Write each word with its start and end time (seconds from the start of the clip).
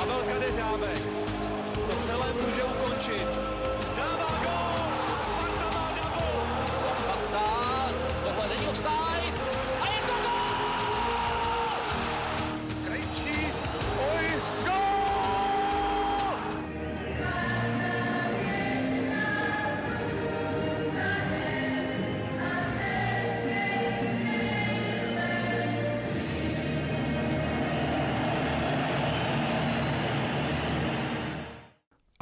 Pavel 0.00 0.22
Kadeřábek 0.32 1.02
to 1.90 1.96
celé 2.06 2.32
může 2.32 2.62
ukončit. 2.64 3.26
Dává 3.96 4.19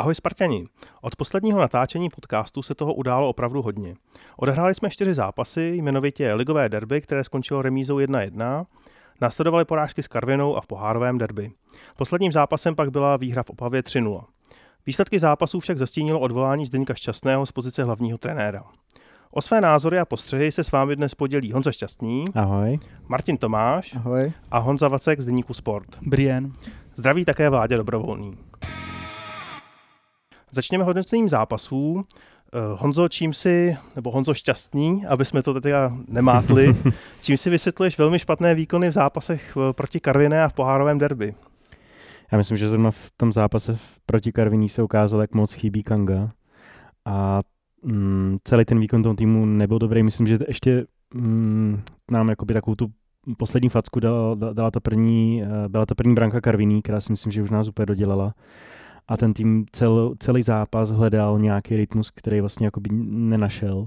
Ahoj 0.09 0.15
Spartani. 0.15 0.67
Od 1.01 1.17
posledního 1.17 1.61
natáčení 1.61 2.11
podcastu 2.11 2.63
se 2.63 2.75
toho 2.75 2.95
událo 2.95 3.29
opravdu 3.29 3.63
hodně. 3.63 3.95
Odehráli 4.37 4.75
jsme 4.75 4.91
čtyři 4.91 5.15
zápasy, 5.15 5.73
jmenovitě 5.75 6.35
ligové 6.35 6.69
derby, 6.69 7.01
které 7.01 7.25
skončilo 7.25 7.63
remízou 7.63 7.99
1-1, 7.99 8.67
následovaly 9.21 9.65
porážky 9.65 10.03
s 10.03 10.09
Karvinou 10.09 10.57
a 10.57 10.61
v 10.61 10.67
pohárovém 10.67 11.19
derby. 11.19 11.51
Posledním 11.97 12.33
zápasem 12.33 12.75
pak 12.75 12.91
byla 12.91 13.17
výhra 13.17 13.43
v 13.43 13.51
Opavě 13.51 13.83
3-0. 13.83 14.25
Výsledky 14.87 15.19
zápasů 15.19 15.61
však 15.61 15.79
zastínilo 15.79 16.21
odvolání 16.21 16.67
Zdeňka 16.67 16.95
Šťastného 16.95 17.47
z 17.47 17.53
pozice 17.53 17.85
hlavního 17.85 18.19
trenéra. 18.19 18.65
O 19.31 19.43
své 19.43 19.61
názory 19.61 19.99
a 19.99 20.05
postřehy 20.05 20.53
se 20.53 20.65
s 20.65 20.73
vámi 20.73 20.97
dnes 20.97 21.15
podělí 21.15 21.53
Honza 21.53 21.73
Šťastný, 21.73 22.25
Ahoj. 22.35 22.79
Martin 23.09 23.37
Tomáš 23.37 23.97
Ahoj. 23.97 24.33
a 24.51 24.59
Honza 24.59 24.89
Vacek 24.89 25.21
z 25.21 25.27
Deníku 25.27 25.55
Sport. 25.55 25.99
Brien. 26.03 26.53
Zdraví 26.95 27.25
také 27.25 27.51
vládě 27.51 27.77
dobrovolný. 27.77 28.48
Začněme 30.51 30.85
hodnocením 30.85 31.29
zápasů. 31.29 32.05
Eh, 32.53 32.59
Honzo, 32.79 33.09
čím 33.09 33.35
si, 33.35 33.77
nebo 33.97 34.11
Honzo 34.11 34.35
šťastný, 34.35 35.07
aby 35.07 35.25
jsme 35.25 35.43
to 35.43 35.61
teda 35.61 35.93
nemátli, 36.09 36.77
čím 37.23 37.37
si 37.37 37.51
vysvětluješ 37.51 37.99
velmi 37.99 38.19
špatné 38.19 38.55
výkony 38.55 38.89
v 38.89 38.93
zápasech 38.93 39.57
eh, 39.57 39.73
proti 39.73 40.01
Karviné 40.01 40.45
a 40.45 40.49
v 40.49 40.55
pohárovém 40.55 40.99
derby? 40.99 41.35
Já 42.33 42.39
myslím, 42.39 42.57
že 42.57 42.69
zrovna 42.69 42.91
v 42.91 43.11
tom 43.17 43.33
zápase 43.33 43.79
proti 44.07 44.33
Karviní 44.33 44.69
se 44.69 44.83
ukázalo, 44.83 45.23
jak 45.23 45.35
moc 45.35 45.53
chybí 45.53 45.83
Kanga. 45.83 46.31
A 47.05 47.41
mm, 47.83 48.39
celý 48.45 48.65
ten 48.65 48.81
výkon 48.81 49.03
toho 49.03 49.15
týmu 49.15 49.47
nebyl 49.47 49.79
dobrý. 49.79 50.03
Myslím, 50.03 50.27
že 50.27 50.39
ještě 50.49 50.87
mm, 51.15 51.83
nám 52.11 52.29
jakoby 52.29 52.55
takovou 52.55 52.75
tu 52.75 52.87
poslední 53.37 53.69
facku 53.69 54.01
dala, 54.01 54.35
da- 54.35 54.55
dala 54.55 54.71
ta 54.71 54.81
první, 54.81 55.43
eh, 55.43 55.69
byla 55.69 55.87
ta 55.87 55.95
první 55.95 56.15
branka 56.15 56.41
Karviní, 56.41 56.83
která 56.83 57.01
si 57.01 57.13
myslím, 57.13 57.33
že 57.33 57.43
už 57.43 57.51
nás 57.51 57.69
úplně 57.69 57.87
dodělala. 57.87 58.35
A 59.09 59.17
ten 59.17 59.35
tým 59.35 59.67
cel, 59.73 60.15
celý 60.19 60.43
zápas 60.43 60.91
hledal 60.91 61.39
nějaký 61.39 61.77
rytmus, 61.77 62.11
který 62.11 62.41
vlastně 62.41 62.67
jakoby 62.67 62.91
nenašel. 63.03 63.87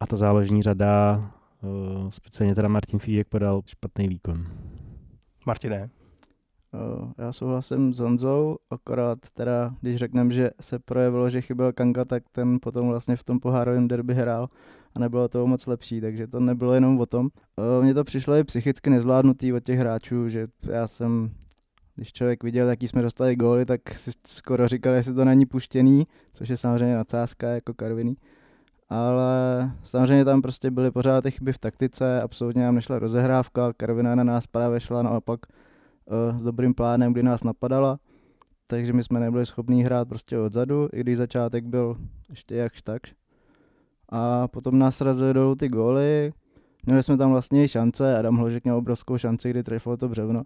A 0.00 0.06
ta 0.06 0.16
záložní 0.16 0.62
řada, 0.62 1.22
eh, 1.62 2.10
speciálně 2.10 2.54
teda 2.54 2.68
Martin 2.68 2.98
Fídek, 2.98 3.28
podal 3.28 3.62
špatný 3.66 4.08
výkon. 4.08 4.46
Martine, 5.46 5.90
Uh, 6.74 7.10
Já 7.18 7.32
souhlasím 7.32 7.94
s 7.94 7.98
Honzou, 7.98 8.56
akorát 8.70 9.18
teda, 9.34 9.74
když 9.80 9.96
řekneme, 9.96 10.30
že 10.30 10.50
se 10.60 10.78
projevilo, 10.78 11.30
že 11.30 11.40
chyběl 11.40 11.72
Kanga, 11.72 12.04
tak 12.04 12.22
ten 12.32 12.58
potom 12.62 12.88
vlastně 12.88 13.16
v 13.16 13.24
tom 13.24 13.40
pohárovém 13.40 13.88
derby 13.88 14.14
hrál 14.14 14.48
a 14.94 14.98
nebylo 14.98 15.28
to 15.28 15.46
moc 15.46 15.66
lepší, 15.66 16.00
takže 16.00 16.26
to 16.26 16.40
nebylo 16.40 16.74
jenom 16.74 17.00
o 17.00 17.06
tom. 17.06 17.28
Uh, 17.56 17.84
Mně 17.84 17.94
to 17.94 18.04
přišlo 18.04 18.34
i 18.34 18.44
psychicky 18.44 18.90
nezvládnutý 18.90 19.52
od 19.52 19.64
těch 19.64 19.78
hráčů, 19.78 20.28
že 20.28 20.46
já 20.62 20.86
jsem, 20.86 21.30
když 21.94 22.12
člověk 22.12 22.44
viděl, 22.44 22.68
jaký 22.68 22.88
jsme 22.88 23.02
dostali 23.02 23.36
góly, 23.36 23.64
tak 23.64 23.94
si 23.94 24.10
skoro 24.26 24.68
říkal, 24.68 24.94
jestli 24.94 25.14
to 25.14 25.24
není 25.24 25.46
puštěný, 25.46 26.04
což 26.32 26.48
je 26.48 26.56
samozřejmě 26.56 26.94
nadsázka 26.94 27.48
jako 27.48 27.74
Karviný. 27.74 28.16
Ale 28.88 29.72
samozřejmě 29.82 30.24
tam 30.24 30.42
prostě 30.42 30.70
byly 30.70 30.90
pořád 30.90 31.20
ty 31.20 31.30
chyby 31.30 31.52
v 31.52 31.58
taktice, 31.58 32.22
absolutně 32.22 32.62
nám 32.62 32.74
nešla 32.74 32.98
rozehrávka, 32.98 33.72
Karvina 33.72 34.14
na 34.14 34.24
nás 34.24 34.46
právě 34.46 34.80
šla 34.80 35.02
naopak 35.02 35.40
eh, 35.46 36.38
s 36.38 36.42
dobrým 36.42 36.74
plánem, 36.74 37.12
kdy 37.12 37.22
nás 37.22 37.44
napadala, 37.44 37.98
takže 38.66 38.92
my 38.92 39.04
jsme 39.04 39.20
nebyli 39.20 39.46
schopní 39.46 39.84
hrát 39.84 40.08
prostě 40.08 40.38
odzadu, 40.38 40.88
i 40.92 41.00
když 41.00 41.16
začátek 41.16 41.64
byl 41.64 41.96
ještě 42.30 42.54
jakž 42.54 42.82
takž. 42.82 43.14
A 44.08 44.48
potom 44.48 44.78
nás 44.78 44.96
srazili 44.96 45.34
dolů 45.34 45.54
ty 45.54 45.68
góly, 45.68 46.32
měli 46.86 47.02
jsme 47.02 47.16
tam 47.16 47.30
vlastně 47.30 47.64
i 47.64 47.68
šance, 47.68 48.18
Adam 48.18 48.36
Hložek 48.36 48.64
měl 48.64 48.76
obrovskou 48.76 49.18
šanci, 49.18 49.50
kdy 49.50 49.62
trefilo 49.62 49.96
to 49.96 50.08
břevno. 50.08 50.42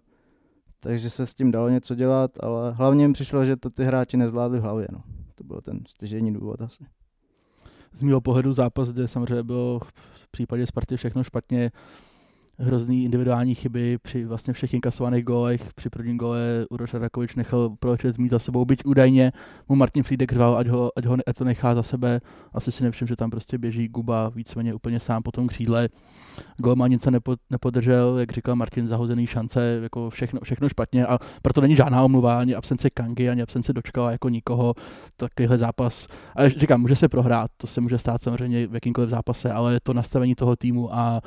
Takže 0.79 1.09
se 1.09 1.25
s 1.25 1.33
tím 1.33 1.51
dalo 1.51 1.69
něco 1.69 1.95
dělat, 1.95 2.31
ale 2.39 2.71
hlavně 2.71 3.07
mi 3.07 3.13
přišlo, 3.13 3.45
že 3.45 3.55
to 3.55 3.69
ty 3.69 3.83
hráči 3.83 4.17
nezvládli 4.17 4.59
v 4.59 4.61
hlavě. 4.61 4.87
No. 4.91 5.03
To 5.35 5.43
byl 5.43 5.61
ten 5.61 5.79
stěžení 5.87 6.33
důvod 6.33 6.61
asi. 6.61 6.85
Z 7.93 8.01
mého 8.01 8.21
pohledu 8.21 8.53
zápas, 8.53 8.89
kde 8.89 9.07
samozřejmě 9.07 9.43
bylo 9.43 9.79
v 10.13 10.31
případě 10.31 10.67
Sparty 10.67 10.97
všechno 10.97 11.23
špatně, 11.23 11.71
hrozný 12.59 13.03
individuální 13.03 13.55
chyby 13.55 13.97
při 13.97 14.25
vlastně 14.25 14.53
všech 14.53 14.73
inkasovaných 14.73 15.23
gólech. 15.23 15.73
Při 15.75 15.89
prvním 15.89 16.17
gole 16.17 16.65
Uroš 16.69 16.93
Radakovič 16.93 17.35
nechal 17.35 17.69
proletět 17.79 18.17
mít 18.17 18.31
za 18.31 18.39
sebou, 18.39 18.65
byť 18.65 18.85
údajně 18.85 19.31
mu 19.69 19.75
Martin 19.75 20.03
Friedek 20.03 20.31
řval, 20.31 20.57
ať, 20.57 20.67
ho, 20.67 20.91
ať, 20.95 21.05
ho, 21.05 21.17
ať 21.27 21.37
to 21.37 21.43
nechá 21.43 21.75
za 21.75 21.83
sebe. 21.83 22.21
Asi 22.53 22.71
si 22.71 22.83
nevšiml, 22.83 23.07
že 23.07 23.15
tam 23.15 23.29
prostě 23.29 23.57
běží 23.57 23.87
Guba 23.87 24.29
víceméně 24.29 24.73
úplně 24.73 24.99
sám 24.99 25.23
po 25.23 25.31
tom 25.31 25.47
křídle. 25.47 25.89
Golman 26.57 26.89
nic 26.89 27.01
se 27.01 27.11
nepo, 27.11 27.35
nepodržel, 27.49 28.19
jak 28.19 28.31
říkal 28.31 28.55
Martin, 28.55 28.87
zahozený 28.87 29.27
šance, 29.27 29.79
jako 29.83 30.09
všechno, 30.09 30.39
všechno 30.43 30.69
špatně 30.69 31.05
a 31.05 31.19
proto 31.41 31.61
není 31.61 31.75
žádná 31.75 32.03
omluva, 32.03 32.39
ani 32.39 32.55
absence 32.55 32.89
Kangy, 32.89 33.29
ani 33.29 33.41
absence 33.41 33.73
Dočkala, 33.73 34.11
jako 34.11 34.29
nikoho. 34.29 34.73
Takovýhle 35.17 35.57
zápas, 35.57 36.07
a 36.35 36.49
říkám, 36.49 36.81
může 36.81 36.95
se 36.95 37.09
prohrát, 37.09 37.51
to 37.57 37.67
se 37.67 37.81
může 37.81 37.97
stát 37.97 38.21
samozřejmě 38.21 38.67
v 38.67 38.73
jakýmkoliv 38.73 39.09
zápase, 39.09 39.51
ale 39.51 39.79
to 39.83 39.93
nastavení 39.93 40.35
toho 40.35 40.55
týmu 40.55 40.95
a 40.95 41.21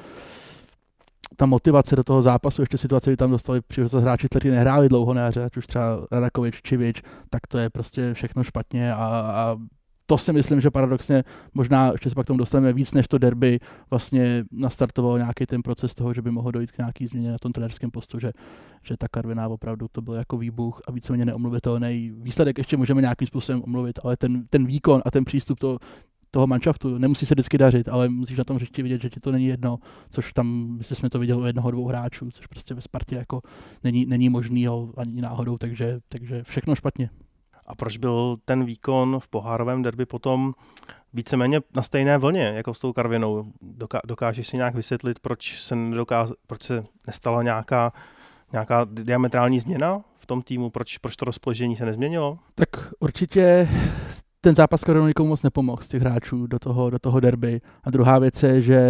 ta 1.36 1.46
motivace 1.46 1.96
do 1.96 2.04
toho 2.04 2.22
zápasu, 2.22 2.62
ještě 2.62 2.78
situace, 2.78 3.10
kdy 3.10 3.16
tam 3.16 3.30
dostali 3.30 3.60
příležitost 3.60 4.02
hráči, 4.02 4.28
kteří 4.28 4.50
nehráli 4.50 4.88
dlouho 4.88 5.14
na 5.14 5.22
jaře, 5.22 5.44
ať 5.44 5.56
už 5.56 5.66
třeba 5.66 6.06
Radakovič, 6.10 6.62
Čivič, 6.62 7.02
tak 7.30 7.46
to 7.46 7.58
je 7.58 7.70
prostě 7.70 8.14
všechno 8.14 8.44
špatně 8.44 8.94
a, 8.94 9.06
a 9.34 9.56
to 10.10 10.18
si 10.18 10.32
myslím, 10.32 10.60
že 10.60 10.70
paradoxně 10.70 11.24
možná 11.54 11.92
ještě 11.92 12.08
se 12.08 12.14
pak 12.14 12.26
tomu 12.26 12.38
dostaneme 12.38 12.72
víc 12.72 12.92
než 12.92 13.08
to 13.08 13.18
derby 13.18 13.60
vlastně 13.90 14.44
nastartoval 14.52 15.18
nějaký 15.18 15.46
ten 15.46 15.62
proces 15.62 15.94
toho, 15.94 16.14
že 16.14 16.22
by 16.22 16.30
mohlo 16.30 16.50
dojít 16.50 16.72
k 16.72 16.78
nějaký 16.78 17.06
změně 17.06 17.30
na 17.32 17.38
tom 17.38 17.52
trenerském 17.52 17.90
postu, 17.90 18.18
že, 18.18 18.32
že 18.82 18.96
ta 18.96 19.08
Karviná 19.08 19.48
opravdu 19.48 19.86
to 19.92 20.02
byl 20.02 20.14
jako 20.14 20.38
výbuch 20.38 20.80
a 20.86 20.92
víceméně 20.92 21.24
neomluvitelný. 21.24 22.12
Výsledek 22.14 22.58
ještě 22.58 22.76
můžeme 22.76 23.00
nějakým 23.00 23.28
způsobem 23.28 23.62
omluvit, 23.64 23.98
ale 24.04 24.16
ten, 24.16 24.46
ten 24.46 24.66
výkon 24.66 25.02
a 25.04 25.10
ten 25.10 25.24
přístup 25.24 25.60
to, 25.60 25.78
toho 26.30 26.46
manšaftu, 26.46 26.98
nemusí 26.98 27.26
se 27.26 27.34
vždycky 27.34 27.58
dařit, 27.58 27.88
ale 27.88 28.08
musíš 28.08 28.38
na 28.38 28.44
tom 28.44 28.56
hřišti 28.56 28.82
vidět, 28.82 29.02
že 29.02 29.10
ti 29.10 29.20
to 29.20 29.32
není 29.32 29.46
jedno, 29.46 29.78
což 30.10 30.32
tam, 30.32 30.76
jestli 30.78 30.96
jsme 30.96 31.10
to 31.10 31.18
viděli 31.18 31.42
u 31.42 31.44
jednoho, 31.44 31.70
dvou 31.70 31.86
hráčů, 31.86 32.30
což 32.30 32.46
prostě 32.46 32.74
ve 32.74 32.80
Spartě 32.82 33.16
jako 33.16 33.40
není, 33.84 34.06
není 34.06 34.28
možný 34.28 34.66
ho 34.66 34.92
ani 34.96 35.20
náhodou, 35.20 35.58
takže, 35.58 36.00
takže 36.08 36.42
všechno 36.42 36.74
špatně. 36.74 37.10
a 37.66 37.74
proč 37.74 37.96
byl 37.96 38.36
ten 38.44 38.64
výkon 38.64 39.20
v 39.20 39.28
pohárovém 39.28 39.82
derby 39.82 40.06
potom 40.06 40.52
víceméně 41.12 41.60
na 41.74 41.82
stejné 41.82 42.18
vlně, 42.18 42.42
jako 42.42 42.74
s 42.74 42.78
tou 42.80 42.92
Karvinou? 42.92 43.52
Doká- 43.62 44.00
dokážeš 44.06 44.46
si 44.46 44.56
nějak 44.56 44.74
vysvětlit, 44.74 45.18
proč 45.18 45.60
se, 45.62 45.74
nedokáz- 45.74 46.34
proč 46.46 46.62
se 46.62 46.84
nestala 47.06 47.42
nějaká, 47.42 47.92
nějaká 48.52 48.86
diametrální 48.90 49.60
změna 49.60 49.98
v 50.18 50.26
tom 50.26 50.42
týmu? 50.42 50.70
Proč, 50.70 50.98
proč 50.98 51.16
to 51.16 51.24
rozpoložení 51.24 51.76
se 51.76 51.86
nezměnilo? 51.86 52.38
Tak 52.54 52.68
určitě 53.00 53.68
ten 54.40 54.54
zápas 54.54 54.84
Karolinu 54.84 55.08
nikomu 55.08 55.28
moc 55.28 55.42
nepomohl 55.42 55.82
z 55.82 55.88
těch 55.88 56.02
hráčů 56.02 56.46
do 56.46 56.58
toho, 56.58 56.90
do 56.90 56.98
toho 56.98 57.20
derby. 57.20 57.60
A 57.84 57.90
druhá 57.90 58.18
věc 58.18 58.42
je, 58.42 58.62
že 58.62 58.80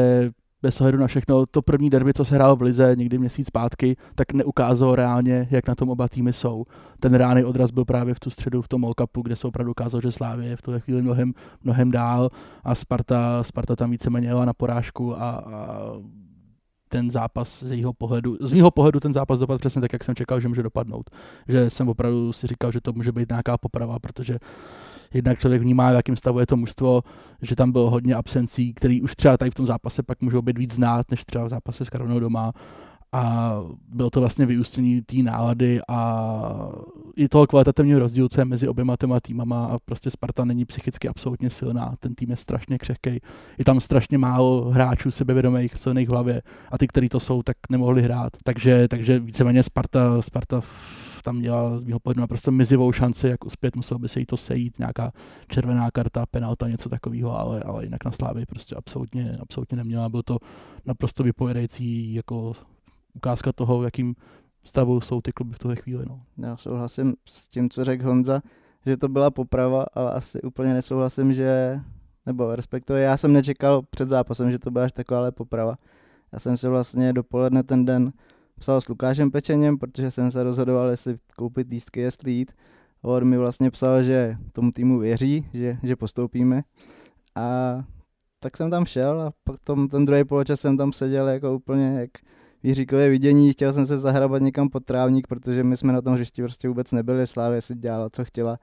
bez 0.62 0.80
ohledu 0.80 0.98
na 0.98 1.06
všechno, 1.06 1.46
to 1.46 1.62
první 1.62 1.90
derby, 1.90 2.12
co 2.14 2.24
se 2.24 2.34
hrálo 2.34 2.56
v 2.56 2.62
Lize 2.62 2.94
někdy 2.96 3.18
měsíc 3.18 3.46
zpátky, 3.46 3.96
tak 4.14 4.32
neukázalo 4.32 4.94
reálně, 4.94 5.48
jak 5.50 5.68
na 5.68 5.74
tom 5.74 5.90
oba 5.90 6.08
týmy 6.08 6.32
jsou. 6.32 6.64
Ten 7.00 7.14
reálný 7.14 7.44
odraz 7.44 7.70
byl 7.70 7.84
právě 7.84 8.14
v 8.14 8.20
tu 8.20 8.30
středu 8.30 8.62
v 8.62 8.68
tom 8.68 8.80
World 8.80 9.00
Cupu, 9.00 9.22
kde 9.22 9.36
se 9.36 9.46
opravdu 9.46 9.70
ukázalo, 9.70 10.00
že 10.00 10.12
Slávě 10.12 10.48
je 10.48 10.56
v 10.56 10.62
tuhle 10.62 10.80
chvíli 10.80 11.02
mnohem, 11.02 11.32
mnohem 11.64 11.90
dál 11.90 12.30
a 12.64 12.74
Sparta, 12.74 13.44
Sparta 13.44 13.76
tam 13.76 13.90
víceméně 13.90 14.28
jela 14.28 14.44
na 14.44 14.52
porážku 14.52 15.16
a, 15.16 15.30
a 15.30 15.76
ten 16.88 17.10
zápas 17.10 17.62
z 17.62 17.70
jejího 17.70 17.92
pohledu, 17.92 18.36
z 18.40 18.52
mého 18.52 18.70
pohledu 18.70 19.00
ten 19.00 19.14
zápas 19.14 19.38
dopadl 19.38 19.58
přesně 19.58 19.80
tak, 19.80 19.92
jak 19.92 20.04
jsem 20.04 20.14
čekal, 20.14 20.40
že 20.40 20.48
může 20.48 20.62
dopadnout. 20.62 21.10
Že 21.48 21.70
jsem 21.70 21.88
opravdu 21.88 22.32
si 22.32 22.46
říkal, 22.46 22.72
že 22.72 22.80
to 22.80 22.92
může 22.92 23.12
být 23.12 23.28
nějaká 23.30 23.58
poprava, 23.58 23.98
protože 23.98 24.38
jednak 25.14 25.38
člověk 25.38 25.62
vnímá, 25.62 25.90
v 25.90 25.94
jakém 25.94 26.16
stavu 26.16 26.38
je 26.38 26.46
to 26.46 26.56
mužstvo, 26.56 27.02
že 27.42 27.56
tam 27.56 27.72
bylo 27.72 27.90
hodně 27.90 28.14
absencí, 28.14 28.74
který 28.74 29.02
už 29.02 29.16
třeba 29.16 29.36
tady 29.36 29.50
v 29.50 29.54
tom 29.54 29.66
zápase 29.66 30.02
pak 30.02 30.22
můžou 30.22 30.42
být 30.42 30.58
víc 30.58 30.74
znát, 30.74 31.10
než 31.10 31.24
třeba 31.24 31.44
v 31.44 31.48
zápase 31.48 31.84
s 31.84 31.90
Karvinou 31.90 32.20
doma. 32.20 32.52
A 33.12 33.54
bylo 33.88 34.10
to 34.10 34.20
vlastně 34.20 34.46
vyústění 34.46 35.02
té 35.02 35.16
nálady 35.16 35.80
a 35.88 36.22
i 37.16 37.28
toho 37.28 37.46
kvalitativního 37.46 37.98
rozdílu, 37.98 38.28
co 38.28 38.40
je 38.40 38.44
mezi 38.44 38.68
oběma 38.68 38.96
těma 38.96 39.20
týmama 39.20 39.66
a 39.66 39.78
prostě 39.78 40.10
Sparta 40.10 40.44
není 40.44 40.64
psychicky 40.64 41.08
absolutně 41.08 41.50
silná. 41.50 41.94
Ten 42.00 42.14
tým 42.14 42.30
je 42.30 42.36
strašně 42.36 42.78
křehký. 42.78 43.10
Je 43.58 43.64
tam 43.64 43.80
strašně 43.80 44.18
málo 44.18 44.70
hráčů 44.70 45.10
sebevědomých, 45.10 45.74
v 45.74 46.08
hlavě 46.08 46.42
a 46.70 46.78
ty, 46.78 46.86
kteří 46.86 47.08
to 47.08 47.20
jsou, 47.20 47.42
tak 47.42 47.56
nemohli 47.70 48.02
hrát. 48.02 48.32
Takže, 48.44 48.88
takže 48.88 49.18
víceméně 49.18 49.62
Sparta, 49.62 50.22
Sparta 50.22 50.60
tam 51.22 51.36
měla 51.36 51.78
z 51.78 51.84
mého 51.84 52.00
pohledu 52.00 52.20
naprosto 52.20 52.50
mizivou 52.50 52.92
šanci, 52.92 53.28
jak 53.28 53.46
uspět, 53.46 53.76
musel 53.76 53.98
by 53.98 54.08
se 54.08 54.20
jí 54.20 54.26
to 54.26 54.36
sejít, 54.36 54.78
nějaká 54.78 55.12
červená 55.48 55.90
karta, 55.90 56.26
penalta, 56.26 56.68
něco 56.68 56.88
takového, 56.88 57.38
ale, 57.38 57.62
ale 57.62 57.84
jinak 57.84 58.04
na 58.04 58.12
Slávy 58.12 58.46
prostě 58.46 58.74
absolutně, 58.74 59.38
absolutně 59.40 59.76
neměla. 59.76 60.08
Byl 60.08 60.22
to 60.22 60.38
naprosto 60.86 61.22
vypovědající 61.22 62.14
jako 62.14 62.52
ukázka 63.14 63.52
toho, 63.52 63.82
jakým 63.82 64.14
stavu 64.64 65.00
jsou 65.00 65.20
ty 65.20 65.32
kluby 65.32 65.54
v 65.54 65.58
tuhle 65.58 65.76
chvíli. 65.76 66.04
No. 66.08 66.22
Já 66.38 66.56
souhlasím 66.56 67.14
s 67.28 67.48
tím, 67.48 67.70
co 67.70 67.84
řekl 67.84 68.04
Honza, 68.04 68.42
že 68.86 68.96
to 68.96 69.08
byla 69.08 69.30
poprava, 69.30 69.86
ale 69.94 70.12
asi 70.12 70.42
úplně 70.42 70.74
nesouhlasím, 70.74 71.32
že, 71.32 71.80
nebo 72.26 72.56
respektive 72.56 73.00
já 73.00 73.16
jsem 73.16 73.32
nečekal 73.32 73.82
před 73.90 74.08
zápasem, 74.08 74.50
že 74.50 74.58
to 74.58 74.70
byla 74.70 74.84
až 74.84 74.92
taková 74.92 75.30
poprava. 75.30 75.78
Já 76.32 76.38
jsem 76.38 76.56
si 76.56 76.68
vlastně 76.68 77.12
dopoledne 77.12 77.62
ten 77.62 77.84
den 77.84 78.12
psal 78.60 78.80
s 78.80 78.88
Lukášem 78.88 79.30
Pečeněm, 79.30 79.78
protože 79.78 80.10
jsem 80.10 80.32
se 80.32 80.42
rozhodoval, 80.42 80.88
jestli 80.88 81.16
koupit 81.36 81.68
lístky, 81.70 82.00
jestli 82.00 82.32
jít. 82.32 82.52
A 83.02 83.08
on 83.08 83.24
mi 83.24 83.38
vlastně 83.38 83.70
psal, 83.70 84.02
že 84.02 84.36
tomu 84.52 84.70
týmu 84.70 84.98
věří, 84.98 85.46
že, 85.54 85.78
že 85.82 85.96
postoupíme. 85.96 86.62
A 87.34 87.78
tak 88.40 88.56
jsem 88.56 88.70
tam 88.70 88.86
šel 88.86 89.20
a 89.20 89.32
pak 89.44 89.60
tom, 89.64 89.88
ten 89.88 90.04
druhý 90.04 90.24
poločas 90.24 90.60
jsem 90.60 90.76
tam 90.76 90.92
seděl 90.92 91.28
jako 91.28 91.54
úplně 91.54 92.00
jak 92.00 92.10
Jiříkové 92.62 93.08
vidění, 93.08 93.52
chtěl 93.52 93.72
jsem 93.72 93.86
se 93.86 93.98
zahrabat 93.98 94.42
někam 94.42 94.68
pod 94.68 94.84
trávník, 94.84 95.26
protože 95.26 95.64
my 95.64 95.76
jsme 95.76 95.92
na 95.92 96.02
tom 96.02 96.14
hřišti 96.14 96.42
prostě 96.42 96.68
vůbec 96.68 96.92
nebyli, 96.92 97.26
Slávě 97.26 97.60
si 97.60 97.74
dělala, 97.74 98.10
co 98.10 98.24
chtěla. 98.24 98.58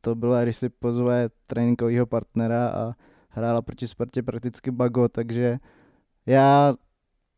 To 0.00 0.14
bylo, 0.14 0.42
když 0.42 0.56
si 0.56 0.68
pozve 0.68 1.28
tréninkového 1.46 2.06
partnera 2.06 2.68
a 2.68 2.92
hrála 3.28 3.62
proti 3.62 3.88
Spartě 3.88 4.22
prakticky 4.22 4.70
bago, 4.70 5.08
takže 5.08 5.58
já 6.26 6.74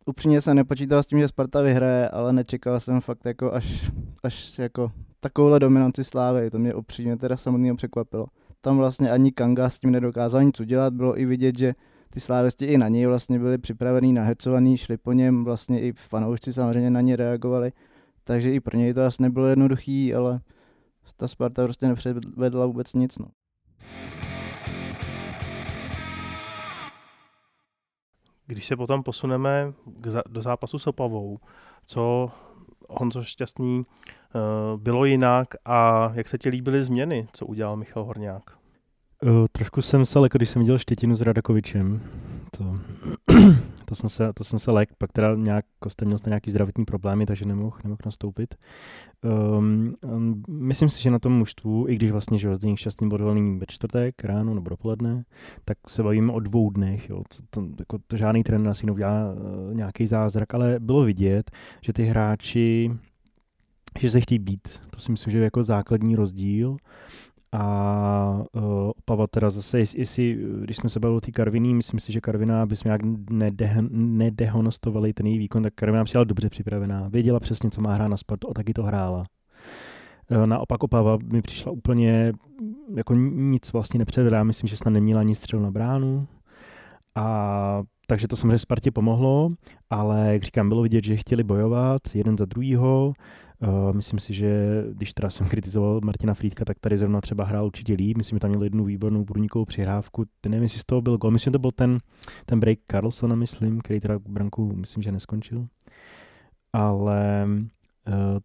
upřímně 0.08 0.40
jsem 0.40 0.56
nepočítal 0.56 1.02
s 1.02 1.06
tím, 1.06 1.18
že 1.18 1.28
Sparta 1.28 1.62
vyhraje, 1.62 2.08
ale 2.08 2.32
nečekal 2.32 2.80
jsem 2.80 3.00
fakt 3.00 3.26
jako 3.26 3.52
až, 3.52 3.90
až 4.22 4.58
jako 4.58 4.92
takovouhle 5.20 5.60
dominanci 5.60 6.04
Slávy. 6.04 6.50
To 6.50 6.58
mě 6.58 6.74
upřímně 6.74 7.16
teda 7.16 7.36
samotného 7.36 7.76
překvapilo. 7.76 8.26
Tam 8.60 8.78
vlastně 8.78 9.10
ani 9.10 9.32
Kanga 9.32 9.70
s 9.70 9.80
tím 9.80 9.90
nedokázal 9.90 10.42
nic 10.42 10.60
udělat, 10.60 10.94
bylo 10.94 11.20
i 11.20 11.24
vidět, 11.24 11.58
že 11.58 11.72
ty 12.10 12.20
slávisti 12.20 12.64
i 12.64 12.78
na 12.78 12.88
něj 12.88 13.06
vlastně 13.06 13.38
byli 13.38 13.58
připravený, 13.58 14.12
nahecovaný, 14.12 14.76
šli 14.76 14.96
po 14.96 15.12
něm, 15.12 15.44
vlastně 15.44 15.80
i 15.80 15.92
fanoušci 15.92 16.52
samozřejmě 16.52 16.90
na 16.90 17.00
ně 17.00 17.16
reagovali, 17.16 17.72
takže 18.24 18.52
i 18.52 18.60
pro 18.60 18.76
něj 18.76 18.94
to 18.94 19.04
asi 19.04 19.22
nebylo 19.22 19.46
jednoduchý, 19.46 20.14
ale 20.14 20.40
ta 21.16 21.28
Sparta 21.28 21.64
prostě 21.64 21.88
nepředvedla 21.88 22.66
vůbec 22.66 22.94
nic. 22.94 23.18
No. 23.18 23.26
Když 28.48 28.66
se 28.66 28.76
potom 28.76 29.02
posuneme 29.02 29.72
do 30.30 30.42
zápasu 30.42 30.78
s 30.78 30.86
Opavou, 30.86 31.38
co 31.86 32.30
Honzo 32.88 33.24
Šťastný 33.24 33.82
eh, 33.84 34.38
bylo 34.76 35.04
jinak 35.04 35.48
a 35.64 36.10
jak 36.14 36.28
se 36.28 36.38
ti 36.38 36.48
líbily 36.48 36.84
změny, 36.84 37.28
co 37.32 37.46
udělal 37.46 37.76
Michal 37.76 38.04
Horňák? 38.04 38.42
Uh, 39.22 39.46
trošku 39.52 39.82
jsem 39.82 40.06
se 40.06 40.18
lekl, 40.18 40.38
když 40.38 40.48
jsem 40.48 40.62
viděl 40.62 40.78
Štětinu 40.78 41.14
s 41.14 41.20
Radakovičem. 41.20 42.02
To, 42.56 42.78
to, 43.88 43.94
jsem 43.94 44.08
se, 44.08 44.32
to 44.32 44.44
jsem 44.44 44.58
se 44.58 44.70
lek, 44.70 44.88
pak 44.98 45.12
teda 45.12 45.34
nějak 45.34 45.64
Kostel 45.78 46.06
měl 46.06 46.18
nějaký 46.26 46.50
zdravotní 46.50 46.84
problémy, 46.84 47.26
takže 47.26 47.44
nemohl, 47.44 47.76
nemohl 47.84 47.98
nastoupit. 48.04 48.54
Um, 49.58 49.94
um, 50.02 50.42
myslím 50.48 50.90
si, 50.90 51.02
že 51.02 51.10
na 51.10 51.18
tom 51.18 51.32
mužstvu, 51.32 51.88
i 51.88 51.94
když 51.96 52.10
vlastně 52.10 52.38
že 52.38 52.56
Zdeněk 52.56 52.78
Šťastný 52.78 53.08
byl 53.08 53.58
ve 53.58 53.66
čtvrtek 53.68 54.24
ráno 54.24 54.54
nebo 54.54 54.70
dopoledne, 54.70 55.24
tak 55.64 55.78
se 55.88 56.02
bavíme 56.02 56.32
o 56.32 56.40
dvou 56.40 56.70
dnech. 56.70 57.08
Jo. 57.10 57.22
To, 57.50 57.64
jako, 57.78 57.98
to 58.06 58.16
žádný 58.16 58.42
trenér 58.42 58.68
asi 58.68 58.86
neudělá 58.86 59.32
uh, 59.32 59.74
nějaký 59.74 60.06
zázrak, 60.06 60.54
ale 60.54 60.76
bylo 60.78 61.02
vidět, 61.02 61.50
že 61.80 61.92
ty 61.92 62.04
hráči 62.04 62.90
že 63.98 64.10
se 64.10 64.20
chtějí 64.20 64.38
být. 64.38 64.80
To 64.90 65.00
si 65.00 65.12
myslím, 65.12 65.30
že 65.30 65.38
je 65.38 65.44
jako 65.44 65.64
základní 65.64 66.16
rozdíl. 66.16 66.76
A 67.52 68.42
uh, 68.52 68.62
Opava 68.98 69.26
teda 69.26 69.50
zase, 69.50 69.78
jestli, 69.78 70.38
když 70.62 70.76
jsme 70.76 70.88
se 70.88 71.00
bavili 71.00 71.16
o 71.16 71.20
té 71.20 71.30
Karviní, 71.30 71.74
myslím 71.74 72.00
si, 72.00 72.12
že 72.12 72.20
Karviná 72.20 72.66
bychom 72.66 72.88
nějak 72.88 73.02
nedeh- 73.02 73.88
nedehonostovali 73.92 75.12
ten 75.12 75.26
její 75.26 75.38
výkon, 75.38 75.62
tak 75.62 75.74
Karviná 75.74 76.04
přijela 76.04 76.24
dobře 76.24 76.48
připravená. 76.48 77.08
Věděla 77.08 77.40
přesně, 77.40 77.70
co 77.70 77.80
má 77.80 77.94
hrát 77.94 78.08
na 78.08 78.16
sport, 78.16 78.44
a 78.50 78.54
taky 78.54 78.74
to 78.74 78.82
hrála. 78.82 79.24
Uh, 80.30 80.46
naopak 80.46 80.82
Opava 80.82 81.18
mi 81.32 81.42
přišla 81.42 81.72
úplně, 81.72 82.32
jako 82.96 83.14
nic 83.14 83.72
vlastně 83.72 83.98
nepředvedá, 83.98 84.44
myslím, 84.44 84.68
že 84.68 84.76
snad 84.76 84.90
neměla 84.90 85.20
ani 85.20 85.34
střel 85.34 85.60
na 85.60 85.70
bránu. 85.70 86.26
A 87.14 87.82
takže 88.10 88.28
to 88.28 88.36
samozřejmě 88.36 88.58
Spartě 88.58 88.90
pomohlo, 88.90 89.50
ale 89.90 90.32
jak 90.32 90.42
říkám, 90.42 90.68
bylo 90.68 90.82
vidět, 90.82 91.04
že 91.04 91.16
chtěli 91.16 91.44
bojovat 91.44 92.00
jeden 92.14 92.38
za 92.38 92.44
druhýho. 92.44 93.12
Uh, 93.62 93.92
myslím 93.92 94.18
si, 94.18 94.34
že 94.34 94.82
když 94.92 95.14
teda 95.14 95.30
jsem 95.30 95.48
kritizoval 95.50 96.00
Martina 96.04 96.34
Frýdka, 96.34 96.64
tak 96.64 96.78
tady 96.78 96.98
zrovna 96.98 97.20
třeba 97.20 97.44
hrál 97.44 97.66
určitě 97.66 97.94
líp. 97.94 98.16
Myslím, 98.16 98.36
že 98.36 98.40
tam 98.40 98.50
měl 98.50 98.62
jednu 98.62 98.84
výbornou 98.84 99.24
průnikovou 99.24 99.64
přihrávku. 99.64 100.24
Nevím, 100.46 100.62
jestli 100.62 100.78
z 100.78 100.84
toho 100.84 101.02
byl 101.02 101.18
gol. 101.18 101.30
Myslím, 101.30 101.50
že 101.50 101.52
to 101.52 101.58
byl 101.58 101.70
ten, 101.70 101.98
ten 102.46 102.60
break 102.60 102.78
Carlsona, 102.90 103.34
myslím, 103.34 103.80
který 103.80 104.00
teda 104.00 104.18
branku, 104.18 104.72
myslím, 104.76 105.02
že 105.02 105.12
neskončil. 105.12 105.66
Ale 106.72 107.48
uh, 108.08 108.38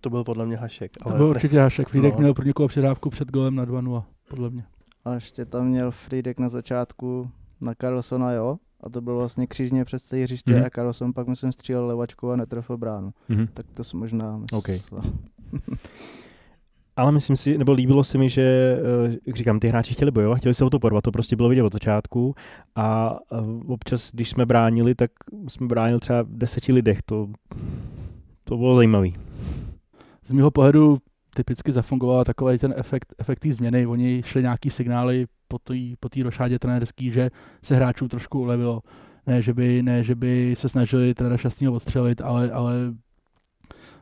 to 0.00 0.10
byl 0.10 0.24
podle 0.24 0.46
mě 0.46 0.56
Hašek. 0.56 0.92
Ale... 1.02 1.12
To 1.12 1.18
byl 1.18 1.26
určitě 1.26 1.60
Hašek. 1.60 1.88
Frýdek 1.88 2.14
no. 2.14 2.20
měl 2.20 2.34
průnikovou 2.34 2.68
přihrávku 2.68 3.10
před 3.10 3.30
golem 3.30 3.54
na 3.54 3.66
2-0, 3.66 4.04
podle 4.28 4.50
mě. 4.50 4.64
A 5.04 5.14
ještě 5.14 5.44
tam 5.44 5.66
měl 5.66 5.90
Frýdek 5.90 6.38
na 6.38 6.48
začátku 6.48 7.30
na 7.60 7.74
Carlsona, 7.74 8.32
jo? 8.32 8.58
A 8.82 8.88
to 8.90 9.00
bylo 9.00 9.18
vlastně 9.18 9.46
křížně 9.46 9.84
přes 9.84 10.04
celé 10.04 10.22
hřiště 10.22 10.52
mm-hmm. 10.52 10.66
a 10.66 10.70
Carlson 10.70 11.12
pak 11.12 11.28
myslím 11.28 11.52
střílel 11.52 11.86
levačku 11.86 12.30
a 12.30 12.36
netrefil 12.36 12.76
bránu. 12.76 13.12
Mm-hmm. 13.30 13.48
Tak 13.52 13.66
to 13.74 13.84
jsem 13.84 14.00
možná 14.00 14.36
myslel. 14.36 14.58
Okay. 14.58 14.80
Ale 16.96 17.12
myslím 17.12 17.36
si, 17.36 17.58
nebo 17.58 17.72
líbilo 17.72 18.04
se 18.04 18.18
mi, 18.18 18.28
že, 18.28 18.42
eh, 18.42 19.16
jak 19.26 19.36
říkám, 19.36 19.60
ty 19.60 19.68
hráči 19.68 19.94
chtěli 19.94 20.10
bojovat, 20.10 20.38
chtěli 20.38 20.54
se 20.54 20.64
o 20.64 20.70
to 20.70 20.78
porvat, 20.78 21.02
to 21.02 21.10
prostě 21.10 21.36
bylo 21.36 21.48
vidět 21.48 21.62
od 21.62 21.72
začátku 21.72 22.34
a 22.76 23.18
občas, 23.68 24.10
když 24.12 24.30
jsme 24.30 24.46
bránili, 24.46 24.94
tak 24.94 25.10
jsme 25.48 25.66
bránili 25.66 26.00
třeba 26.00 26.22
v 26.22 26.28
deseti 26.28 26.72
lidech, 26.72 27.02
to, 27.02 27.28
to 28.44 28.56
bylo 28.56 28.76
zajímavé. 28.76 29.08
Z 30.24 30.32
mého 30.32 30.50
pohledu 30.50 30.98
typicky 31.34 31.72
zafungoval 31.72 32.24
takový 32.24 32.58
ten 32.58 32.74
efekt, 32.76 33.14
efekt 33.18 33.38
té 33.38 33.54
změny. 33.54 33.86
Oni 33.86 34.22
šli 34.24 34.42
nějaký 34.42 34.70
signály 34.70 35.26
po 35.52 35.58
té 35.58 35.74
po 36.00 36.08
rošádě 36.22 36.58
trenérský, 36.58 37.10
že 37.12 37.30
se 37.62 37.76
hráčů 37.76 38.08
trošku 38.08 38.40
ulevilo. 38.40 38.80
Ne, 39.26 39.42
že 39.42 39.54
by, 39.54 39.82
ne, 39.82 40.04
že 40.04 40.14
by 40.14 40.54
se 40.58 40.68
snažili 40.68 41.14
trenéra 41.14 41.36
Šťastného 41.36 41.74
odstřelit, 41.74 42.20
ale, 42.20 42.50
ale 42.50 42.74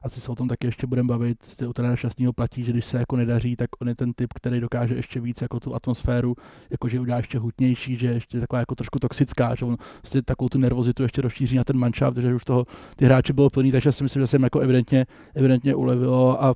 asi 0.03 0.21
se 0.21 0.33
o 0.33 0.35
tom 0.35 0.49
taky 0.49 0.67
ještě 0.67 0.87
budeme 0.87 1.09
bavit. 1.09 1.39
U 1.69 1.73
trenéra 1.73 1.97
Šťastného 1.97 2.33
platí, 2.33 2.65
že 2.65 2.73
když 2.73 2.85
se 2.85 2.99
jako 2.99 3.17
nedaří, 3.17 3.57
tak 3.57 3.69
on 3.81 3.89
je 3.89 3.95
ten 3.95 4.13
typ, 4.13 4.33
který 4.33 4.61
dokáže 4.61 4.95
ještě 4.95 5.21
víc 5.21 5.43
jako 5.43 5.61
tu 5.61 5.75
atmosféru, 5.75 6.35
jakože 6.71 7.01
udělá 7.01 7.17
ještě 7.17 7.39
hutnější, 7.39 7.97
že 7.97 8.07
ještě 8.07 8.41
taková 8.41 8.61
jako 8.61 8.75
trošku 8.75 8.99
toxická, 8.99 9.55
že 9.55 9.65
on 9.65 9.77
vlastně 10.03 10.23
takovou 10.23 10.49
tu 10.49 10.59
nervozitu 10.59 11.03
ještě 11.03 11.23
rozšíří 11.23 11.57
na 11.57 11.65
ten 11.65 11.79
manšaft, 11.79 12.17
že 12.17 12.35
už 12.35 12.45
toho 12.45 12.67
ty 12.97 13.05
hráči 13.05 13.33
bylo 13.33 13.51
plný, 13.51 13.73
takže 13.73 13.93
si 13.93 14.03
myslím, 14.03 14.23
že 14.23 14.27
se 14.27 14.37
jim 14.37 14.43
jako 14.43 14.61
evidentně, 14.61 15.07
evidentně 15.35 15.75
ulevilo 15.75 16.45
a 16.45 16.55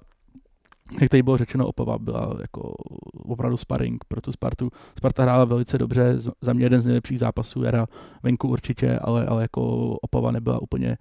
jak 1.01 1.11
tady 1.11 1.23
bylo 1.23 1.37
řečeno, 1.37 1.67
Opava 1.67 1.99
byla 1.99 2.37
jako 2.41 2.75
opravdu 3.13 3.57
sparring 3.57 4.05
pro 4.09 4.21
tu 4.21 4.33
Spartu. 4.33 4.71
Sparta 4.99 5.23
hrála 5.23 5.45
velice 5.45 5.79
dobře, 5.79 6.19
za 6.41 6.53
mě 6.53 6.65
jeden 6.65 6.83
z 6.83 6.85
nejlepších 6.85 7.19
zápasů 7.19 7.63
jara 7.63 7.87
venku 8.23 8.49
určitě, 8.49 8.99
ale, 8.99 9.27
ale 9.27 9.43
jako 9.43 9.91
Opava 9.97 10.31
nebyla 10.31 10.63
úplně 10.63 10.97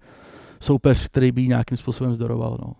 soupeř, 0.60 1.06
který 1.06 1.32
by 1.32 1.48
nějakým 1.48 1.78
způsobem 1.78 2.14
zdoroval. 2.14 2.58
No. 2.60 2.72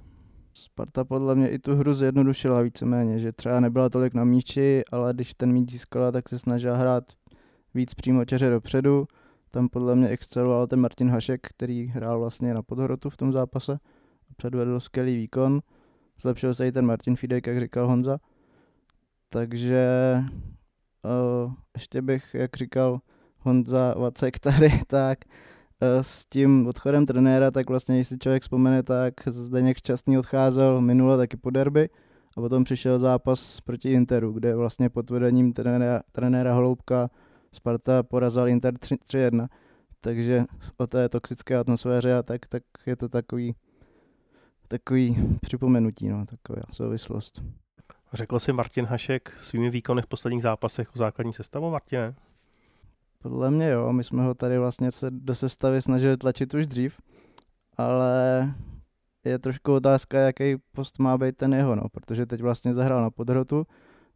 Sparta 0.55 1.05
podle 1.05 1.35
mě 1.35 1.49
i 1.49 1.59
tu 1.59 1.77
hru 1.77 1.95
zjednodušila 1.95 2.63
víceméně, 2.63 3.19
že 3.19 3.33
třeba 3.33 3.61
nebyla 3.61 3.89
tolik 3.89 4.15
na 4.15 4.25
míči, 4.25 4.83
ale 4.93 5.15
když 5.15 5.35
ten 5.35 5.53
míč 5.53 5.71
získala, 5.71 6.13
tak 6.13 6.29
se 6.29 6.39
snažila 6.39 6.77
hrát 6.77 7.05
víc 7.75 7.95
přímo 7.95 8.25
čeře 8.25 8.51
dopředu. 8.51 9.07
Tam 9.51 9.69
podle 9.69 9.97
mě 9.97 10.09
exceloval 10.09 10.67
ten 10.67 10.81
Martin 10.81 11.11
Hašek, 11.11 11.41
který 11.43 11.87
hrál 11.87 12.19
vlastně 12.19 12.55
na 12.55 12.63
podhrotu 12.63 13.11
v 13.11 13.17
tom 13.17 13.33
zápase 13.33 13.73
a 14.31 14.35
předvedl 14.37 14.81
skvělý 14.81 15.17
výkon. 15.17 15.61
Zlepšil 16.21 16.55
se 16.55 16.67
i 16.67 16.73
ten 16.73 16.87
Martin 16.87 17.17
Fidek, 17.17 17.47
jak 17.47 17.61
říkal 17.61 17.87
Honza. 17.87 18.19
Takže 19.29 19.89
uh, 21.05 21.53
ještě 21.75 22.03
bych, 22.03 22.35
jak 22.35 22.57
říkal 22.57 23.01
Honza 23.39 23.95
Vacek 23.99 24.39
tady, 24.39 24.73
tak 24.87 25.19
uh, 25.25 26.03
s 26.03 26.27
tím 26.27 26.67
odchodem 26.67 27.07
trenéra, 27.07 27.51
tak 27.51 27.69
vlastně, 27.71 27.97
když 27.97 28.09
si 28.09 28.19
člověk 28.19 28.43
vzpomene, 28.43 28.83
tak 28.83 29.15
Zdeněk 29.27 29.79
Šťastný 29.79 30.19
odcházel 30.19 30.81
minule 30.81 31.17
taky 31.17 31.37
po 31.37 31.51
derby 31.51 31.89
a 32.37 32.41
potom 32.41 32.65
přišel 32.65 32.99
zápas 32.99 33.61
proti 33.61 33.93
Interu, 33.93 34.33
kde 34.33 34.55
vlastně 34.55 34.91
pod 34.91 35.11
vedením 35.11 35.53
trenéra, 35.53 36.03
trenéra 36.13 36.55
Holoubka 36.55 37.11
Sparta 37.53 38.03
porazil 38.03 38.49
Inter 38.49 38.75
3-1. 38.75 39.49
Takže 40.01 40.45
o 40.77 40.87
té 40.87 41.09
toxické 41.09 41.57
atmosféře 41.57 42.15
a 42.15 42.23
tak, 42.23 42.47
tak 42.47 42.63
je 42.87 42.97
to 42.97 43.09
takový 43.09 43.55
takový 44.79 45.39
připomenutí, 45.41 46.09
no, 46.09 46.27
taková 46.27 46.63
souvislost. 46.73 47.43
Řekl 48.13 48.39
si 48.39 48.53
Martin 48.53 48.85
Hašek 48.85 49.39
svými 49.43 49.71
výkony 49.71 50.03
v 50.03 50.07
posledních 50.07 50.43
zápasech 50.43 50.95
o 50.95 50.99
základní 50.99 51.33
sestavu, 51.33 51.71
Martine? 51.71 52.15
Podle 53.23 53.51
mě 53.51 53.71
jo, 53.71 53.93
my 53.93 54.05
jsme 54.05 54.23
ho 54.23 54.35
tady 54.35 54.59
vlastně 54.59 54.93
se 54.93 55.11
do 55.11 55.35
sestavy 55.35 55.83
snažili 55.83 56.17
tlačit 56.17 56.55
už 56.55 56.67
dřív, 56.67 57.01
ale 57.77 58.55
je 59.25 59.39
trošku 59.39 59.75
otázka, 59.75 60.19
jaký 60.19 60.57
post 60.73 60.99
má 60.99 61.19
být 61.19 61.37
ten 61.37 61.55
jeho, 61.55 61.75
no, 61.75 61.89
protože 61.89 62.27
teď 62.27 62.41
vlastně 62.41 62.75
zahrál 62.75 63.03
na 63.03 63.11
podhrotu, 63.11 63.67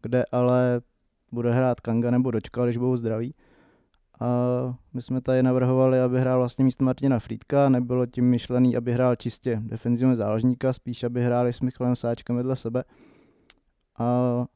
kde 0.03 0.25
ale 0.33 0.81
bude 1.33 1.53
hrát 1.53 1.81
Kanga 1.81 2.11
nebo 2.11 2.31
Dočka, 2.31 2.65
když 2.65 2.77
budou 2.77 2.97
zdraví. 2.97 3.35
A 4.21 4.27
my 4.93 5.03
jsme 5.03 5.21
tady 5.21 5.43
navrhovali, 5.43 6.01
aby 6.01 6.21
hrál 6.21 6.39
vlastně 6.39 6.65
místo 6.65 6.85
Martina 6.85 7.19
Frýdka, 7.19 7.69
nebylo 7.69 8.07
tím 8.07 8.31
myšlený, 8.31 8.77
aby 8.77 8.93
hrál 8.93 9.17
čistě 9.17 9.61
defenzivního 9.63 10.17
záložníka, 10.17 10.73
spíš 10.73 11.05
aby 11.05 11.25
hráli 11.25 11.53
s 11.53 11.61
Michalem 11.61 11.97
Sáčkem 11.97 12.37
vedle 12.37 12.57
sebe. 12.57 12.85
A 13.99 14.47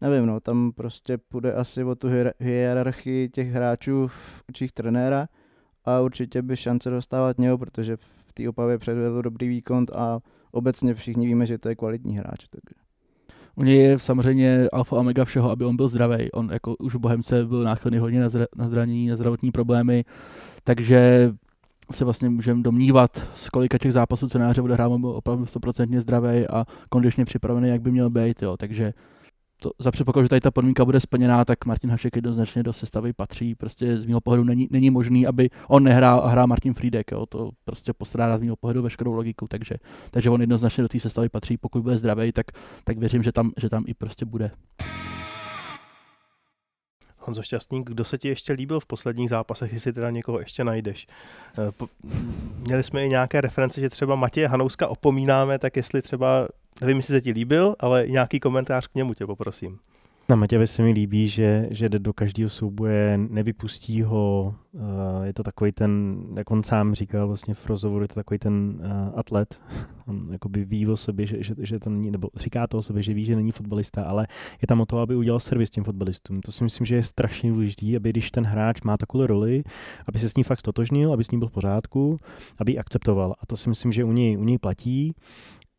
nevím, 0.00 0.26
no, 0.26 0.40
tam 0.40 0.72
prostě 0.72 1.18
půjde 1.18 1.52
asi 1.52 1.84
o 1.84 1.94
tu 1.94 2.08
hierarchii 2.38 3.28
těch 3.28 3.48
hráčů 3.48 4.06
v 4.06 4.44
očích 4.48 4.72
trenéra 4.72 5.28
a 5.84 6.00
určitě 6.00 6.42
by 6.42 6.56
šance 6.56 6.90
dostávat 6.90 7.38
měl, 7.38 7.58
protože 7.58 7.96
v 7.96 8.32
té 8.34 8.48
opavě 8.48 8.78
předvedl 8.78 9.22
dobrý 9.22 9.48
výkon 9.48 9.86
a 9.94 10.18
obecně 10.50 10.94
všichni 10.94 11.26
víme, 11.26 11.46
že 11.46 11.58
to 11.58 11.68
je 11.68 11.76
kvalitní 11.76 12.18
hráč. 12.18 12.46
Takže. 12.50 12.87
U 13.58 13.64
něj 13.64 13.78
je 13.78 13.98
samozřejmě 13.98 14.68
alfa 14.72 14.96
omega 14.96 15.24
všeho, 15.24 15.50
aby 15.50 15.64
on 15.64 15.76
byl 15.76 15.88
zdravý. 15.88 16.32
On 16.32 16.48
jako 16.52 16.76
už 16.78 16.94
v 16.94 16.98
Bohemce 16.98 17.44
byl 17.44 17.62
náchylný 17.62 17.98
hodně 17.98 18.20
na, 18.20 18.28
zra- 18.28 18.46
na 18.56 18.68
zranění, 18.68 19.08
na 19.08 19.16
zdravotní 19.16 19.50
problémy, 19.50 20.04
takže 20.64 21.30
se 21.92 22.04
vlastně 22.04 22.28
můžeme 22.28 22.62
domnívat, 22.62 23.28
z 23.34 23.50
kolika 23.50 23.78
těch 23.78 23.92
zápasů 23.92 24.28
co 24.28 24.62
bude 24.62 24.74
hrát, 24.74 24.92
byl 25.00 25.10
opravdu 25.10 25.44
100% 25.44 26.00
zdravý 26.00 26.48
a 26.48 26.66
kondičně 26.88 27.24
připravený, 27.24 27.68
jak 27.68 27.82
by 27.82 27.90
měl 27.90 28.10
být. 28.10 28.42
Jo. 28.42 28.56
Takže 28.56 28.92
to, 29.60 29.70
za 29.78 29.90
předpokladu, 29.90 30.24
že 30.24 30.28
tady 30.28 30.40
ta 30.40 30.50
podmínka 30.50 30.84
bude 30.84 31.00
splněná, 31.00 31.44
tak 31.44 31.64
Martin 31.66 31.90
Hašek 31.90 32.16
jednoznačně 32.16 32.62
do 32.62 32.72
sestavy 32.72 33.12
patří. 33.12 33.54
Prostě 33.54 33.96
z 33.96 34.06
mého 34.06 34.20
pohledu 34.20 34.44
není, 34.44 34.68
není 34.70 34.90
možný, 34.90 35.26
aby 35.26 35.50
on 35.68 35.82
nehrál 35.82 36.20
a 36.20 36.28
hrál 36.28 36.46
Martin 36.46 36.74
Friedek. 36.74 37.10
Jo. 37.12 37.26
To 37.26 37.50
prostě 37.64 37.92
postrádá 37.92 38.38
z 38.38 38.40
mého 38.40 38.56
pohledu 38.56 38.82
veškerou 38.82 39.12
logiku, 39.12 39.48
takže, 39.48 39.74
takže 40.10 40.30
on 40.30 40.40
jednoznačně 40.40 40.82
do 40.82 40.88
té 40.88 41.00
sestavy 41.00 41.28
patří. 41.28 41.56
Pokud 41.56 41.82
bude 41.82 41.98
zdravý, 41.98 42.32
tak, 42.32 42.46
tak 42.84 42.98
věřím, 42.98 43.22
že 43.22 43.32
tam, 43.32 43.52
že 43.56 43.68
tam 43.68 43.84
i 43.86 43.94
prostě 43.94 44.24
bude. 44.24 44.50
Honzo 47.18 47.42
Šťastník, 47.42 47.90
kdo 47.90 48.04
se 48.04 48.18
ti 48.18 48.28
ještě 48.28 48.52
líbil 48.52 48.80
v 48.80 48.86
posledních 48.86 49.30
zápasech, 49.30 49.72
jestli 49.72 49.92
teda 49.92 50.10
někoho 50.10 50.38
ještě 50.38 50.64
najdeš? 50.64 51.06
Eh, 51.58 51.86
měli 52.58 52.82
jsme 52.82 53.06
i 53.06 53.08
nějaké 53.08 53.40
reference, 53.40 53.80
že 53.80 53.90
třeba 53.90 54.14
Matěje 54.14 54.48
Hanouska 54.48 54.88
opomínáme, 54.88 55.58
tak 55.58 55.76
jestli 55.76 56.02
třeba 56.02 56.48
Nevím, 56.80 56.96
jestli 56.96 57.14
se 57.14 57.20
ti 57.20 57.30
líbil, 57.30 57.74
ale 57.78 58.08
nějaký 58.08 58.40
komentář 58.40 58.86
k 58.86 58.94
němu 58.94 59.14
tě 59.14 59.26
poprosím. 59.26 59.78
Na 60.30 60.36
Matěvi 60.36 60.66
se 60.66 60.82
mi 60.82 60.90
líbí, 60.90 61.28
že, 61.28 61.68
že 61.70 61.88
jde 61.88 61.98
do 61.98 62.12
každého 62.12 62.50
souboje, 62.50 63.18
nevypustí 63.18 64.02
ho, 64.02 64.54
uh, 64.72 64.82
je 65.24 65.32
to 65.32 65.42
takový 65.42 65.72
ten, 65.72 66.22
jak 66.36 66.50
on 66.50 66.62
sám 66.62 66.94
říkal 66.94 67.26
vlastně 67.26 67.54
v 67.54 67.66
rozhovoru, 67.66 68.04
je 68.04 68.08
to 68.08 68.14
takový 68.14 68.38
ten 68.38 68.80
uh, 68.80 69.18
atlet, 69.18 69.60
on 70.06 70.28
jakoby 70.32 70.64
ví 70.64 70.86
o 70.86 70.96
sobě, 70.96 71.26
že, 71.26 71.42
že, 71.42 71.54
že 71.58 71.78
to 71.78 71.90
není, 71.90 72.10
nebo 72.10 72.28
říká 72.36 72.66
to 72.66 72.78
o 72.78 72.82
sobě, 72.82 73.02
že 73.02 73.14
ví, 73.14 73.24
že 73.24 73.36
není 73.36 73.52
fotbalista, 73.52 74.02
ale 74.02 74.26
je 74.62 74.66
tam 74.66 74.80
o 74.80 74.86
to, 74.86 74.98
aby 74.98 75.16
udělal 75.16 75.40
servis 75.40 75.70
těm 75.70 75.84
fotbalistům. 75.84 76.40
To 76.40 76.52
si 76.52 76.64
myslím, 76.64 76.86
že 76.86 76.94
je 76.94 77.02
strašně 77.02 77.50
důležité, 77.50 77.96
aby 77.96 78.10
když 78.10 78.30
ten 78.30 78.44
hráč 78.44 78.80
má 78.80 78.96
takovou 78.96 79.26
roli, 79.26 79.64
aby 80.06 80.18
se 80.18 80.28
s 80.28 80.36
ní 80.36 80.42
fakt 80.42 80.60
stotožnil, 80.60 81.12
aby 81.12 81.24
s 81.24 81.30
ní 81.30 81.38
byl 81.38 81.48
v 81.48 81.52
pořádku, 81.52 82.18
aby 82.60 82.72
ji 82.72 82.78
akceptoval. 82.78 83.34
A 83.40 83.46
to 83.46 83.56
si 83.56 83.68
myslím, 83.68 83.92
že 83.92 84.04
u 84.04 84.12
něj, 84.12 84.38
u 84.38 84.44
něj 84.44 84.58
platí 84.58 85.14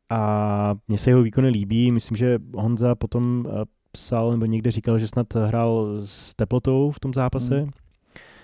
a 0.10 0.76
mně 0.88 0.98
se 0.98 1.10
jeho 1.10 1.22
výkony 1.22 1.50
líbí. 1.50 1.92
Myslím, 1.92 2.18
že 2.18 2.40
Honza 2.54 2.96
potom 2.96 3.46
eh, 3.48 3.66
psal 3.92 4.32
nebo 4.32 4.46
někde 4.46 4.72
říkal, 4.72 5.00
že 5.00 5.08
snad 5.08 5.36
hrál 5.36 5.96
s 6.00 6.34
teplotou 6.36 6.92
v 6.92 7.00
tom 7.00 7.14
zápase. 7.14 7.60
Hmm. 7.60 7.72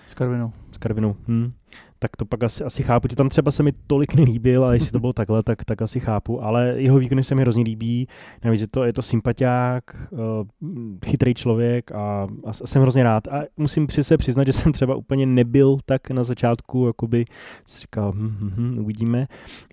S 0.06 0.14
Karvinou. 0.14 0.52
S 0.72 0.78
Karvinou. 0.78 1.16
Hmm 1.28 1.52
tak 1.98 2.16
to 2.16 2.24
pak 2.24 2.44
asi, 2.44 2.64
asi 2.64 2.82
chápu, 2.82 3.08
že 3.10 3.16
tam 3.16 3.28
třeba 3.28 3.50
se 3.50 3.62
mi 3.62 3.72
tolik 3.86 4.14
nelíbil, 4.14 4.64
ale 4.64 4.76
jestli 4.76 4.92
to 4.92 5.00
bylo 5.00 5.12
takhle, 5.12 5.42
tak, 5.42 5.64
tak 5.64 5.82
asi 5.82 6.00
chápu, 6.00 6.42
ale 6.42 6.74
jeho 6.76 6.98
výkony 6.98 7.24
se 7.24 7.34
mi 7.34 7.42
hrozně 7.42 7.62
líbí, 7.62 8.08
navíc 8.44 8.60
je 8.60 8.68
to, 8.68 8.84
je 8.84 8.92
to 8.92 9.02
sympatiák, 9.02 9.84
uh, 10.10 10.18
chytrý 11.06 11.34
člověk 11.34 11.92
a, 11.92 12.26
a, 12.44 12.52
jsem 12.52 12.82
hrozně 12.82 13.02
rád. 13.02 13.28
A 13.28 13.42
musím 13.56 13.86
při 13.86 14.04
se 14.04 14.16
přiznat, 14.16 14.46
že 14.46 14.52
jsem 14.52 14.72
třeba 14.72 14.94
úplně 14.94 15.26
nebyl 15.26 15.76
tak 15.84 16.10
na 16.10 16.24
začátku, 16.24 16.86
jakoby 16.86 17.24
si 17.66 17.80
říkal, 17.80 18.12
hm, 18.16 18.36
hm, 18.40 18.52
hm, 18.56 18.78
uvidíme, 18.78 19.26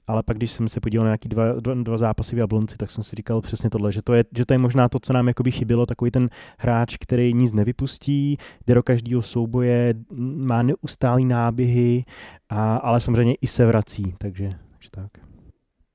ale 0.07 0.23
pak 0.23 0.37
když 0.37 0.51
jsem 0.51 0.67
se 0.67 0.79
podíval 0.79 1.05
na 1.05 1.09
nějaký 1.09 1.29
dva, 1.29 1.53
dva, 1.53 1.73
dva 1.73 1.97
zápasy 1.97 2.35
v 2.35 2.39
Jablonci, 2.39 2.77
tak 2.77 2.89
jsem 2.89 3.03
si 3.03 3.15
říkal 3.15 3.41
přesně 3.41 3.69
tohle, 3.69 3.91
že 3.91 4.01
to 4.01 4.13
je, 4.13 4.23
že 4.37 4.45
to 4.45 4.53
je 4.53 4.57
možná 4.57 4.89
to, 4.89 4.99
co 4.99 5.13
nám 5.13 5.27
jakoby 5.27 5.51
chybělo, 5.51 5.85
takový 5.85 6.11
ten 6.11 6.29
hráč, 6.57 6.97
který 6.97 7.33
nic 7.33 7.53
nevypustí, 7.53 8.37
jde 8.67 8.73
do 8.73 8.83
každého 8.83 9.21
souboje, 9.21 9.93
má 10.35 10.63
neustálý 10.63 11.25
náběhy, 11.25 12.05
a, 12.49 12.75
ale 12.75 12.99
samozřejmě 12.99 13.35
i 13.41 13.47
se 13.47 13.65
vrací, 13.65 14.15
takže, 14.17 14.49
takže 14.71 14.89
tak. 14.91 15.11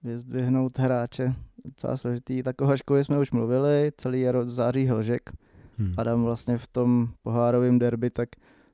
Vyzdvihnout 0.02 0.78
hráče, 0.78 1.34
docela 1.64 1.96
složitý. 1.96 2.42
Tak 2.42 2.60
o 2.60 2.66
Haškovi 2.66 3.04
jsme 3.04 3.18
už 3.18 3.30
mluvili, 3.30 3.92
celý 3.96 4.20
jaro 4.20 4.46
září 4.46 4.87
Hlžek. 4.87 5.30
Hmm. 5.78 5.94
Adam 5.96 6.22
vlastně 6.22 6.58
v 6.58 6.66
tom 6.66 7.08
pohárovém 7.22 7.78
derby, 7.78 8.10
tak 8.10 8.28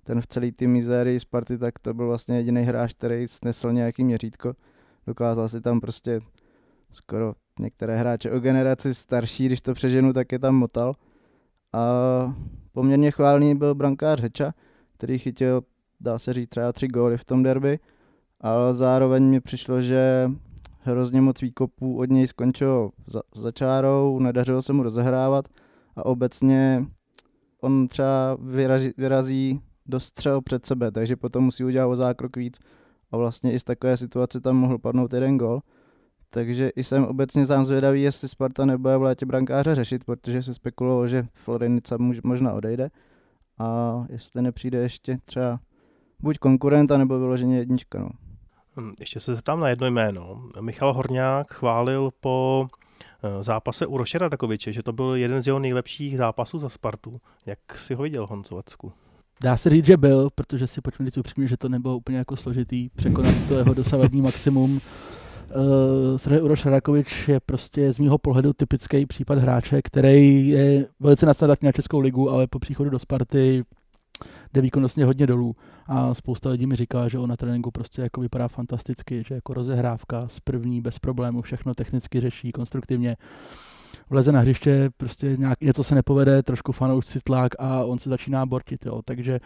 ten 0.04 0.20
v 0.20 0.26
celý 0.26 0.52
té 0.52 0.66
mizérii 0.66 1.20
Sparty, 1.20 1.58
tak 1.58 1.78
to 1.78 1.94
byl 1.94 2.06
vlastně 2.06 2.36
jediný 2.36 2.62
hráč, 2.62 2.92
který 2.92 3.28
snesl 3.28 3.72
nějaký 3.72 4.04
měřítko. 4.04 4.54
Dokázal 5.06 5.48
si 5.48 5.60
tam 5.60 5.80
prostě 5.80 6.20
skoro 6.92 7.34
některé 7.60 7.96
hráče 7.96 8.30
o 8.30 8.40
generaci 8.40 8.94
starší, 8.94 9.46
když 9.46 9.60
to 9.60 9.74
přeženu, 9.74 10.12
tak 10.12 10.32
je 10.32 10.38
tam 10.38 10.54
motal. 10.54 10.94
A 11.72 11.82
poměrně 12.72 13.10
chválný 13.10 13.54
byl 13.54 13.74
brankář 13.74 14.20
Heča, 14.20 14.52
který 14.92 15.18
chytil 15.18 15.62
dá 16.00 16.18
se 16.18 16.32
říct 16.32 16.48
třeba 16.48 16.72
tři 16.72 16.88
góly 16.88 17.18
v 17.18 17.24
tom 17.24 17.42
derby, 17.42 17.78
ale 18.40 18.74
zároveň 18.74 19.24
mi 19.24 19.40
přišlo, 19.40 19.80
že 19.80 20.30
hrozně 20.80 21.20
moc 21.20 21.42
výkopů 21.42 21.98
od 21.98 22.10
něj 22.10 22.26
skončilo 22.26 22.90
za, 23.06 23.20
za 23.34 23.52
čárou, 23.52 24.18
nedařilo 24.18 24.62
se 24.62 24.72
mu 24.72 24.82
rozehrávat 24.82 25.48
a 25.96 26.06
obecně 26.06 26.86
on 27.60 27.88
třeba 27.88 28.36
vyrazí, 28.40 28.90
vyrazí 28.96 29.60
do 29.86 30.00
střel 30.00 30.42
před 30.42 30.66
sebe, 30.66 30.90
takže 30.90 31.16
potom 31.16 31.44
musí 31.44 31.64
udělat 31.64 31.86
o 31.86 31.96
zákrok 31.96 32.36
víc 32.36 32.58
a 33.12 33.16
vlastně 33.16 33.52
i 33.52 33.58
z 33.58 33.64
takové 33.64 33.96
situace 33.96 34.40
tam 34.40 34.56
mohl 34.56 34.78
padnout 34.78 35.12
jeden 35.12 35.38
gol. 35.38 35.60
Takže 36.30 36.68
i 36.68 36.84
jsem 36.84 37.04
obecně 37.04 37.46
sám 37.46 37.64
zvědavý, 37.64 38.02
jestli 38.02 38.28
Sparta 38.28 38.64
nebude 38.64 38.96
v 38.96 39.02
létě 39.02 39.26
brankáře 39.26 39.74
řešit, 39.74 40.04
protože 40.04 40.42
se 40.42 40.54
spekulovalo, 40.54 41.08
že 41.08 41.26
Florenica 41.34 41.96
možná 42.24 42.52
odejde. 42.52 42.90
A 43.58 44.00
jestli 44.08 44.42
nepřijde 44.42 44.78
ještě 44.78 45.18
třeba 45.24 45.60
buď 46.24 46.38
konkurent, 46.38 46.90
nebo 46.90 47.18
vyloženě 47.18 47.58
jednička. 47.58 47.98
No. 47.98 48.08
Hm, 48.76 48.92
ještě 49.00 49.20
se 49.20 49.34
zeptám 49.34 49.60
na 49.60 49.68
jedno 49.68 49.86
jméno. 49.86 50.42
Michal 50.60 50.92
Horňák 50.92 51.52
chválil 51.52 52.10
po 52.20 52.66
eh, 53.22 53.42
zápase 53.42 53.86
u 53.86 53.96
Rošera 53.96 54.28
Dakoviče, 54.28 54.72
že 54.72 54.82
to 54.82 54.92
byl 54.92 55.14
jeden 55.14 55.42
z 55.42 55.46
jeho 55.46 55.58
nejlepších 55.58 56.16
zápasů 56.16 56.58
za 56.58 56.68
Spartu. 56.68 57.20
Jak 57.46 57.58
si 57.78 57.94
ho 57.94 58.02
viděl, 58.02 58.26
Honcovecku? 58.26 58.92
Dá 59.42 59.56
se 59.56 59.70
říct, 59.70 59.86
že 59.86 59.96
byl, 59.96 60.30
protože 60.34 60.66
si 60.66 60.80
pojďme 60.80 61.06
říct 61.06 61.18
upřímně, 61.18 61.48
že 61.48 61.56
to 61.56 61.68
nebylo 61.68 61.96
úplně 61.96 62.18
jako 62.18 62.36
složitý 62.36 62.88
překonat 62.88 63.34
to 63.48 63.54
jeho 63.54 63.74
dosavadní 63.74 64.22
maximum. 64.22 64.80
Uh, 65.56 66.16
Sergej 66.16 66.42
Uroš 66.42 66.66
Rakovič 66.66 67.28
je 67.28 67.40
prostě 67.40 67.92
z 67.92 67.98
mého 67.98 68.18
pohledu 68.18 68.52
typický 68.52 69.06
případ 69.06 69.38
hráče, 69.38 69.82
který 69.82 70.48
je 70.48 70.86
velice 71.00 71.26
nadstandardní 71.26 71.66
na 71.66 71.72
Českou 71.72 72.00
ligu, 72.00 72.30
ale 72.30 72.46
po 72.46 72.58
příchodu 72.58 72.90
do 72.90 72.98
Sparty 72.98 73.64
jde 74.52 74.60
výkonnostně 74.60 75.04
hodně 75.04 75.26
dolů. 75.26 75.56
A 75.86 76.14
spousta 76.14 76.50
lidí 76.50 76.66
mi 76.66 76.76
říká, 76.76 77.08
že 77.08 77.18
on 77.18 77.30
na 77.30 77.36
tréninku 77.36 77.70
prostě 77.70 78.02
jako 78.02 78.20
vypadá 78.20 78.48
fantasticky, 78.48 79.22
že 79.28 79.34
jako 79.34 79.54
rozehrávka 79.54 80.28
z 80.28 80.40
první 80.40 80.80
bez 80.80 80.98
problému, 80.98 81.42
všechno 81.42 81.74
technicky 81.74 82.20
řeší, 82.20 82.52
konstruktivně. 82.52 83.16
Vleze 84.10 84.32
na 84.32 84.40
hřiště, 84.40 84.90
prostě 84.96 85.36
nějak, 85.38 85.60
něco 85.60 85.84
se 85.84 85.94
nepovede, 85.94 86.42
trošku 86.42 86.72
fanoušci 86.72 87.20
tlak 87.24 87.52
a 87.58 87.84
on 87.84 87.98
se 87.98 88.10
začíná 88.10 88.46
bortit, 88.46 88.86
jo. 88.86 89.00
takže 89.04 89.40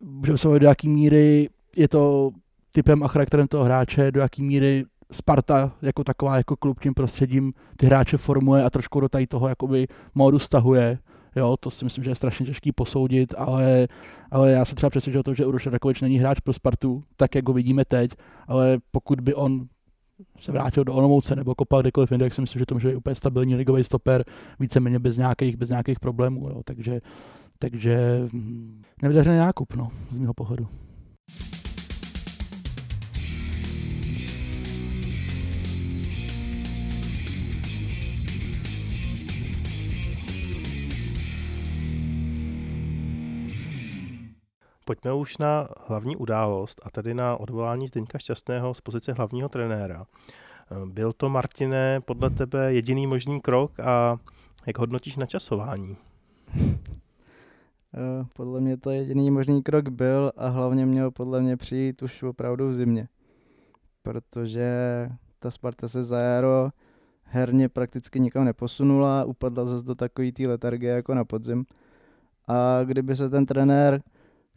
můžeme 0.00 0.38
se 0.38 0.48
do 0.58 0.66
jaký 0.66 0.88
míry 0.88 1.48
je 1.76 1.88
to 1.88 2.30
typem 2.72 3.02
a 3.02 3.08
charakterem 3.08 3.48
toho 3.48 3.64
hráče, 3.64 4.12
do 4.12 4.20
jaký 4.20 4.42
míry 4.42 4.84
Sparta 5.12 5.72
jako 5.82 6.04
taková, 6.04 6.36
jako 6.36 6.56
klub 6.56 6.80
tím 6.80 6.94
prostředím 6.94 7.52
ty 7.76 7.86
hráče 7.86 8.16
formuje 8.16 8.64
a 8.64 8.70
trošku 8.70 9.00
do 9.00 9.08
tady 9.08 9.26
toho 9.26 9.48
jakoby 9.48 9.86
módu 10.14 10.38
stahuje, 10.38 10.98
Jo, 11.36 11.56
to 11.60 11.70
si 11.70 11.84
myslím, 11.84 12.04
že 12.04 12.10
je 12.10 12.14
strašně 12.14 12.46
těžký 12.46 12.72
posoudit, 12.72 13.34
ale, 13.38 13.88
ale 14.30 14.52
já 14.52 14.64
se 14.64 14.74
třeba 14.74 14.90
přesvědčil 14.90 15.20
o 15.20 15.22
tom, 15.22 15.34
že 15.34 15.46
Uroš 15.46 15.66
Rakovič 15.66 16.00
není 16.00 16.18
hráč 16.18 16.40
pro 16.40 16.52
Spartu, 16.52 17.04
tak 17.16 17.34
jak 17.34 17.48
ho 17.48 17.54
vidíme 17.54 17.84
teď, 17.84 18.10
ale 18.48 18.78
pokud 18.90 19.20
by 19.20 19.34
on 19.34 19.66
se 20.38 20.52
vrátil 20.52 20.84
do 20.84 20.94
Olomouce 20.94 21.36
nebo 21.36 21.54
kopal 21.54 21.80
kdekoliv 21.80 22.10
jinde, 22.10 22.26
tak 22.26 22.34
si 22.34 22.40
myslím, 22.40 22.58
že 22.60 22.66
to 22.66 22.74
může 22.74 22.88
být 22.88 22.96
úplně 22.96 23.14
stabilní 23.14 23.54
ligový 23.54 23.84
stoper, 23.84 24.24
víceméně 24.60 24.98
bez 24.98 25.16
nějakých, 25.16 25.56
bez 25.56 25.68
nějakých 25.68 26.00
problémů. 26.00 26.48
Jo. 26.48 26.62
Takže, 26.64 27.00
takže 27.58 28.20
hm, 28.32 28.82
nevydařený 29.02 29.38
nákup, 29.38 29.74
no, 29.74 29.90
z 30.10 30.18
mého 30.18 30.34
pohledu. 30.34 30.68
Pojďme 44.92 45.12
už 45.12 45.38
na 45.38 45.68
hlavní 45.86 46.16
událost 46.16 46.80
a 46.84 46.90
tedy 46.90 47.14
na 47.14 47.36
odvolání 47.36 47.88
Zdeňka 47.88 48.18
Šťastného 48.18 48.74
z 48.74 48.80
pozice 48.80 49.12
hlavního 49.12 49.48
trenéra. 49.48 50.06
Byl 50.84 51.12
to, 51.12 51.28
Martine, 51.28 52.00
podle 52.00 52.30
tebe 52.30 52.74
jediný 52.74 53.06
možný 53.06 53.40
krok 53.40 53.80
a 53.80 54.16
jak 54.66 54.78
hodnotíš 54.78 55.16
načasování? 55.16 55.96
Eh, 57.94 58.26
podle 58.32 58.60
mě 58.60 58.76
to 58.76 58.90
jediný 58.90 59.30
možný 59.30 59.62
krok 59.62 59.88
byl 59.88 60.32
a 60.36 60.48
hlavně 60.48 60.86
měl 60.86 61.10
podle 61.10 61.40
mě 61.40 61.56
přijít 61.56 62.02
už 62.02 62.22
opravdu 62.22 62.68
v 62.68 62.74
zimě. 62.74 63.08
Protože 64.02 64.68
ta 65.38 65.50
Sparta 65.50 65.88
se 65.88 66.04
za 66.04 66.18
jaro 66.18 66.70
herně 67.22 67.68
prakticky 67.68 68.20
nikam 68.20 68.44
neposunula, 68.44 69.24
upadla 69.24 69.64
zase 69.64 69.86
do 69.86 69.94
takové 69.94 70.32
té 70.32 70.46
letargie 70.46 70.92
jako 70.92 71.14
na 71.14 71.24
podzim. 71.24 71.64
A 72.48 72.84
kdyby 72.84 73.16
se 73.16 73.30
ten 73.30 73.46
trenér, 73.46 74.02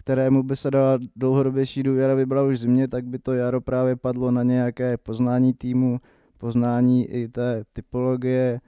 kterému 0.06 0.44
by 0.44 0.56
se 0.56 0.72
dala 0.72 1.00
dlouhodobější 1.16 1.84
důvěra, 1.84 2.16
vybral 2.16 2.48
už 2.48 2.60
zimě, 2.60 2.88
tak 2.88 3.06
by 3.06 3.20
to 3.20 3.34
jaro 3.34 3.62
právě 3.62 3.96
padlo 3.96 4.32
na 4.32 4.44
nějaké 4.44 4.98
poznání 4.98 5.54
týmu, 5.54 6.00
poznání 6.38 7.06
i 7.06 7.28
té 7.28 7.64
typologie. 7.74 8.62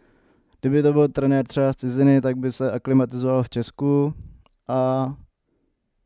Kdyby 0.62 0.84
to 0.84 0.94
byl 0.94 1.08
trenér 1.08 1.48
třeba 1.48 1.74
z 1.74 1.75
ciziny, 1.75 2.22
tak 2.22 2.38
by 2.38 2.51
se 2.51 2.72
aklimatizoval 2.72 3.44
v 3.44 3.50
Česku 3.50 4.13
a 4.67 5.13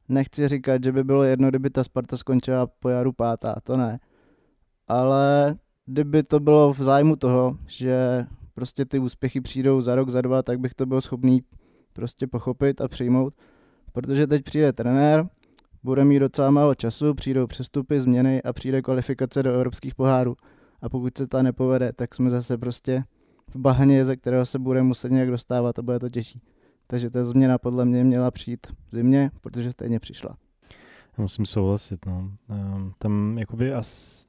nechci 0.09 0.47
říkat, 0.47 0.83
že 0.83 0.91
by 0.91 1.03
bylo 1.03 1.23
jedno, 1.23 1.49
kdyby 1.49 1.69
ta 1.69 1.83
Sparta 1.83 2.17
skončila 2.17 2.67
po 2.67 2.89
jaru 2.89 3.11
pátá, 3.11 3.55
to 3.63 3.77
ne. 3.77 3.99
Ale 4.87 5.55
kdyby 5.85 6.23
to 6.23 6.39
bylo 6.39 6.73
v 6.73 6.79
zájmu 6.79 7.15
toho, 7.15 7.57
že 7.67 8.25
prostě 8.53 8.85
ty 8.85 8.99
úspěchy 8.99 9.41
přijdou 9.41 9.81
za 9.81 9.95
rok, 9.95 10.09
za 10.09 10.21
dva, 10.21 10.43
tak 10.43 10.59
bych 10.59 10.73
to 10.73 10.85
byl 10.85 11.01
schopný 11.01 11.41
prostě 11.93 12.27
pochopit 12.27 12.81
a 12.81 12.87
přijmout. 12.87 13.33
Protože 13.93 14.27
teď 14.27 14.43
přijde 14.43 14.73
trenér, 14.73 15.29
bude 15.83 16.05
mít 16.05 16.19
docela 16.19 16.51
málo 16.51 16.75
času, 16.75 17.13
přijdou 17.13 17.47
přestupy, 17.47 17.99
změny 17.99 18.41
a 18.41 18.53
přijde 18.53 18.81
kvalifikace 18.81 19.43
do 19.43 19.53
evropských 19.53 19.95
pohárů. 19.95 20.35
A 20.81 20.89
pokud 20.89 21.17
se 21.17 21.27
ta 21.27 21.41
nepovede, 21.41 21.93
tak 21.93 22.15
jsme 22.15 22.29
zase 22.29 22.57
prostě 22.57 23.03
v 23.53 23.55
bahně, 23.55 24.05
ze 24.05 24.15
kterého 24.15 24.45
se 24.45 24.59
bude 24.59 24.83
muset 24.83 25.11
nějak 25.11 25.29
dostávat 25.29 25.79
a 25.79 25.81
bude 25.81 25.99
to 25.99 26.09
těžší. 26.09 26.41
Takže 26.87 27.09
ta 27.09 27.25
změna 27.25 27.57
podle 27.57 27.85
mě 27.85 28.03
měla 28.03 28.31
přijít 28.31 28.67
v 28.67 28.95
zimě, 28.95 29.31
protože 29.41 29.71
stejně 29.71 29.99
přišla. 29.99 30.37
Já 31.17 31.21
musím 31.21 31.45
souhlasit, 31.45 32.05
no. 32.05 32.31
Um, 32.49 32.93
tam 32.97 33.37
jakoby 33.37 33.73
as... 33.73 34.21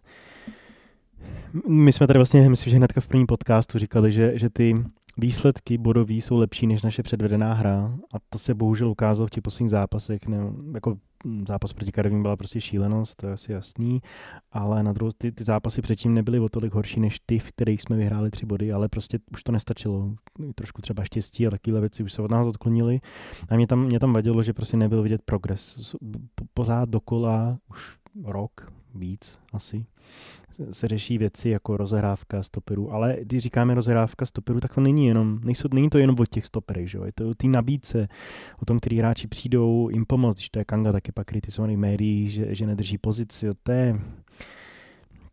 My 1.68 1.92
jsme 1.92 2.06
tady 2.06 2.18
vlastně, 2.18 2.48
myslím, 2.48 2.70
že 2.70 2.76
hnedka 2.76 3.00
v 3.00 3.06
prvním 3.06 3.26
podcastu 3.26 3.78
říkali, 3.78 4.12
že, 4.12 4.38
že 4.38 4.50
ty 4.50 4.84
výsledky 5.18 5.78
bodový 5.78 6.20
jsou 6.20 6.36
lepší 6.36 6.66
než 6.66 6.82
naše 6.82 7.02
předvedená 7.02 7.54
hra 7.54 7.98
a 8.14 8.16
to 8.30 8.38
se 8.38 8.54
bohužel 8.54 8.90
ukázalo 8.90 9.26
v 9.26 9.30
těch 9.30 9.42
posledních 9.42 9.70
zápasech. 9.70 10.26
Ne, 10.26 10.38
jako 10.74 10.98
zápas 11.48 11.72
proti 11.72 11.92
Karvin 11.92 12.22
byla 12.22 12.36
prostě 12.36 12.60
šílenost, 12.60 13.16
to 13.16 13.26
je 13.26 13.32
asi 13.32 13.52
jasný, 13.52 14.00
ale 14.52 14.82
na 14.82 14.92
druhou 14.92 15.12
ty, 15.18 15.32
ty 15.32 15.44
zápasy 15.44 15.82
předtím 15.82 16.14
nebyly 16.14 16.40
o 16.40 16.48
tolik 16.48 16.74
horší 16.74 17.00
než 17.00 17.20
ty, 17.26 17.38
v 17.38 17.52
kterých 17.52 17.82
jsme 17.82 17.96
vyhráli 17.96 18.30
tři 18.30 18.46
body, 18.46 18.72
ale 18.72 18.88
prostě 18.88 19.18
už 19.32 19.42
to 19.42 19.52
nestačilo. 19.52 20.14
Trošku 20.54 20.82
třeba 20.82 21.04
štěstí 21.04 21.46
a 21.46 21.50
takové 21.50 21.80
věci 21.80 22.02
už 22.02 22.12
se 22.12 22.22
od 22.22 22.30
nás 22.30 22.46
odklonily. 22.46 23.00
A 23.48 23.56
mě 23.56 23.66
tam, 23.66 23.84
mě 23.84 24.00
tam 24.00 24.12
vadilo, 24.12 24.42
že 24.42 24.52
prostě 24.52 24.76
nebyl 24.76 25.02
vidět 25.02 25.22
progres. 25.24 25.94
Pořád 26.54 26.88
dokola 26.88 27.58
už 27.70 27.96
rok, 28.24 28.72
víc 28.94 29.38
asi, 29.52 29.86
se 30.70 30.88
řeší 30.88 31.18
věci 31.18 31.48
jako 31.48 31.76
rozehrávka 31.76 32.42
stoperů, 32.42 32.92
ale 32.92 33.16
když 33.22 33.42
říkáme 33.42 33.74
rozehrávka 33.74 34.26
stoperů, 34.26 34.60
tak 34.60 34.74
to 34.74 34.80
není 34.80 35.06
jenom, 35.06 35.40
nejsou, 35.44 35.68
není 35.74 35.90
to 35.90 35.98
jenom 35.98 36.16
o 36.18 36.26
těch 36.26 36.46
stoperech, 36.46 36.90
že 36.90 36.98
jo? 36.98 37.04
je 37.04 37.12
to 37.12 37.30
o 37.30 37.34
té 37.34 37.46
nabídce, 37.46 38.08
o 38.62 38.64
tom, 38.64 38.78
který 38.78 38.98
hráči 38.98 39.28
přijdou 39.28 39.88
jim 39.88 40.06
pomoct, 40.06 40.36
když 40.36 40.50
to 40.50 40.58
je 40.58 40.64
Kanga, 40.64 40.92
tak 40.92 41.08
je 41.08 41.12
pak 41.12 41.26
kritizovaný 41.26 41.76
médií, 41.76 42.30
že, 42.30 42.54
že 42.54 42.66
nedrží 42.66 42.98
pozici, 42.98 43.46
jo? 43.46 43.54
to 43.62 43.72
je 43.72 44.00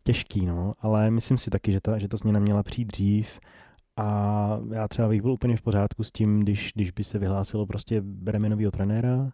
těžký, 0.02 0.46
no, 0.46 0.74
ale 0.80 1.10
myslím 1.10 1.38
si 1.38 1.50
taky, 1.50 1.72
že 1.72 1.80
ta, 1.80 1.98
že 1.98 2.08
ta 2.08 2.16
změna 2.16 2.40
měla 2.40 2.62
přijít 2.62 2.92
dřív, 2.92 3.40
a 3.96 4.60
já 4.72 4.88
třeba 4.88 5.08
bych 5.08 5.22
byl 5.22 5.32
úplně 5.32 5.56
v 5.56 5.62
pořádku 5.62 6.04
s 6.04 6.12
tím, 6.12 6.40
když, 6.40 6.72
když 6.74 6.90
by 6.90 7.04
se 7.04 7.18
vyhlásilo 7.18 7.66
prostě 7.66 8.00
bereme 8.00 8.48
novýho 8.48 8.70
trenéra, 8.70 9.32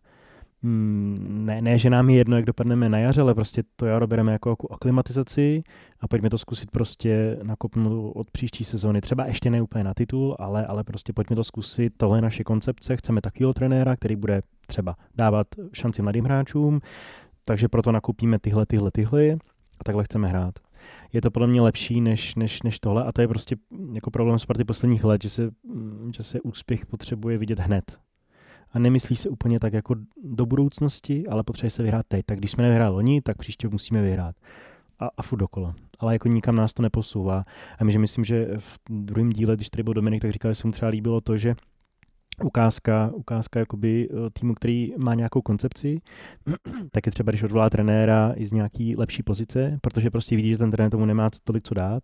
ne, 0.62 1.62
ne, 1.62 1.78
že 1.78 1.90
nám 1.90 2.10
je 2.10 2.16
jedno, 2.16 2.36
jak 2.36 2.44
dopadneme 2.44 2.88
na 2.88 2.98
jaře, 2.98 3.20
ale 3.20 3.34
prostě 3.34 3.62
to 3.76 3.86
jaro 3.86 4.06
bereme 4.06 4.32
jako, 4.32 4.50
jako 4.50 4.72
aklimatizaci 4.72 5.62
a 6.00 6.08
pojďme 6.08 6.30
to 6.30 6.38
zkusit 6.38 6.70
prostě 6.70 7.38
nakopnout 7.42 8.12
od 8.16 8.30
příští 8.30 8.64
sezóny. 8.64 9.00
Třeba 9.00 9.26
ještě 9.26 9.50
ne 9.50 9.62
úplně 9.62 9.84
na 9.84 9.94
titul, 9.94 10.36
ale, 10.38 10.66
ale 10.66 10.84
prostě 10.84 11.12
pojďme 11.12 11.36
to 11.36 11.44
zkusit. 11.44 11.92
Tohle 11.96 12.18
je 12.18 12.22
naše 12.22 12.44
koncepce. 12.44 12.96
Chceme 12.96 13.20
takového 13.20 13.52
trenéra, 13.52 13.96
který 13.96 14.16
bude 14.16 14.42
třeba 14.66 14.96
dávat 15.14 15.46
šanci 15.72 16.02
mladým 16.02 16.24
hráčům, 16.24 16.80
takže 17.44 17.68
proto 17.68 17.92
nakupíme 17.92 18.38
tyhle, 18.38 18.66
tyhle, 18.66 18.90
tyhle 18.90 19.32
a 19.80 19.84
takhle 19.84 20.04
chceme 20.04 20.28
hrát. 20.28 20.54
Je 21.12 21.20
to 21.20 21.30
podle 21.30 21.48
mě 21.48 21.60
lepší 21.60 22.00
než, 22.00 22.34
než, 22.34 22.62
než 22.62 22.80
tohle 22.80 23.04
a 23.04 23.12
to 23.12 23.20
je 23.20 23.28
prostě 23.28 23.56
jako 23.92 24.10
problém 24.10 24.38
Sparty 24.38 24.64
posledních 24.64 25.04
let, 25.04 25.22
že 25.22 25.30
se, 25.30 25.50
že 26.16 26.22
se 26.22 26.40
úspěch 26.40 26.86
potřebuje 26.86 27.38
vidět 27.38 27.58
hned 27.58 27.98
a 28.76 28.78
nemyslí 28.78 29.16
se 29.16 29.28
úplně 29.28 29.60
tak 29.60 29.72
jako 29.72 29.94
do 30.24 30.46
budoucnosti, 30.46 31.26
ale 31.26 31.42
potřebuje 31.42 31.70
se 31.70 31.82
vyhrát 31.82 32.06
teď. 32.08 32.26
Tak 32.26 32.38
když 32.38 32.50
jsme 32.50 32.62
nevyhráli 32.62 32.94
loni, 32.94 33.22
tak 33.22 33.36
příště 33.38 33.68
musíme 33.68 34.02
vyhrát. 34.02 34.36
A, 34.98 35.08
a 35.16 35.22
furt 35.22 35.38
dokola. 35.38 35.74
Ale 35.98 36.12
jako 36.12 36.28
nikam 36.28 36.56
nás 36.56 36.74
to 36.74 36.82
neposouvá. 36.82 37.44
A 37.78 37.84
my, 37.84 37.92
že 37.92 37.98
myslím, 37.98 38.24
že 38.24 38.48
v 38.58 38.78
druhém 38.88 39.30
díle, 39.30 39.56
když 39.56 39.70
tady 39.70 39.82
byl 39.82 39.94
Dominik, 39.94 40.22
tak 40.22 40.32
říkal, 40.32 40.50
že 40.50 40.54
se 40.54 40.66
mu 40.66 40.72
třeba 40.72 40.88
líbilo 40.88 41.20
to, 41.20 41.36
že 41.36 41.54
ukázka, 42.44 43.10
ukázka 43.14 43.60
jakoby 43.60 44.08
eh, 44.10 44.30
týmu, 44.30 44.54
který 44.54 44.92
má 44.98 45.14
nějakou 45.14 45.40
koncepci, 45.40 46.00
tak 46.92 47.06
je 47.06 47.12
třeba, 47.12 47.30
když 47.30 47.42
odvolá 47.42 47.70
trenéra 47.70 48.32
i 48.36 48.46
z 48.46 48.52
nějaký 48.52 48.96
lepší 48.96 49.22
pozice, 49.22 49.78
protože 49.82 50.10
prostě 50.10 50.36
vidí, 50.36 50.50
že 50.50 50.58
ten 50.58 50.70
trenér 50.70 50.90
tomu 50.90 51.06
nemá 51.06 51.30
tolik 51.44 51.64
co 51.64 51.74
dát, 51.74 52.02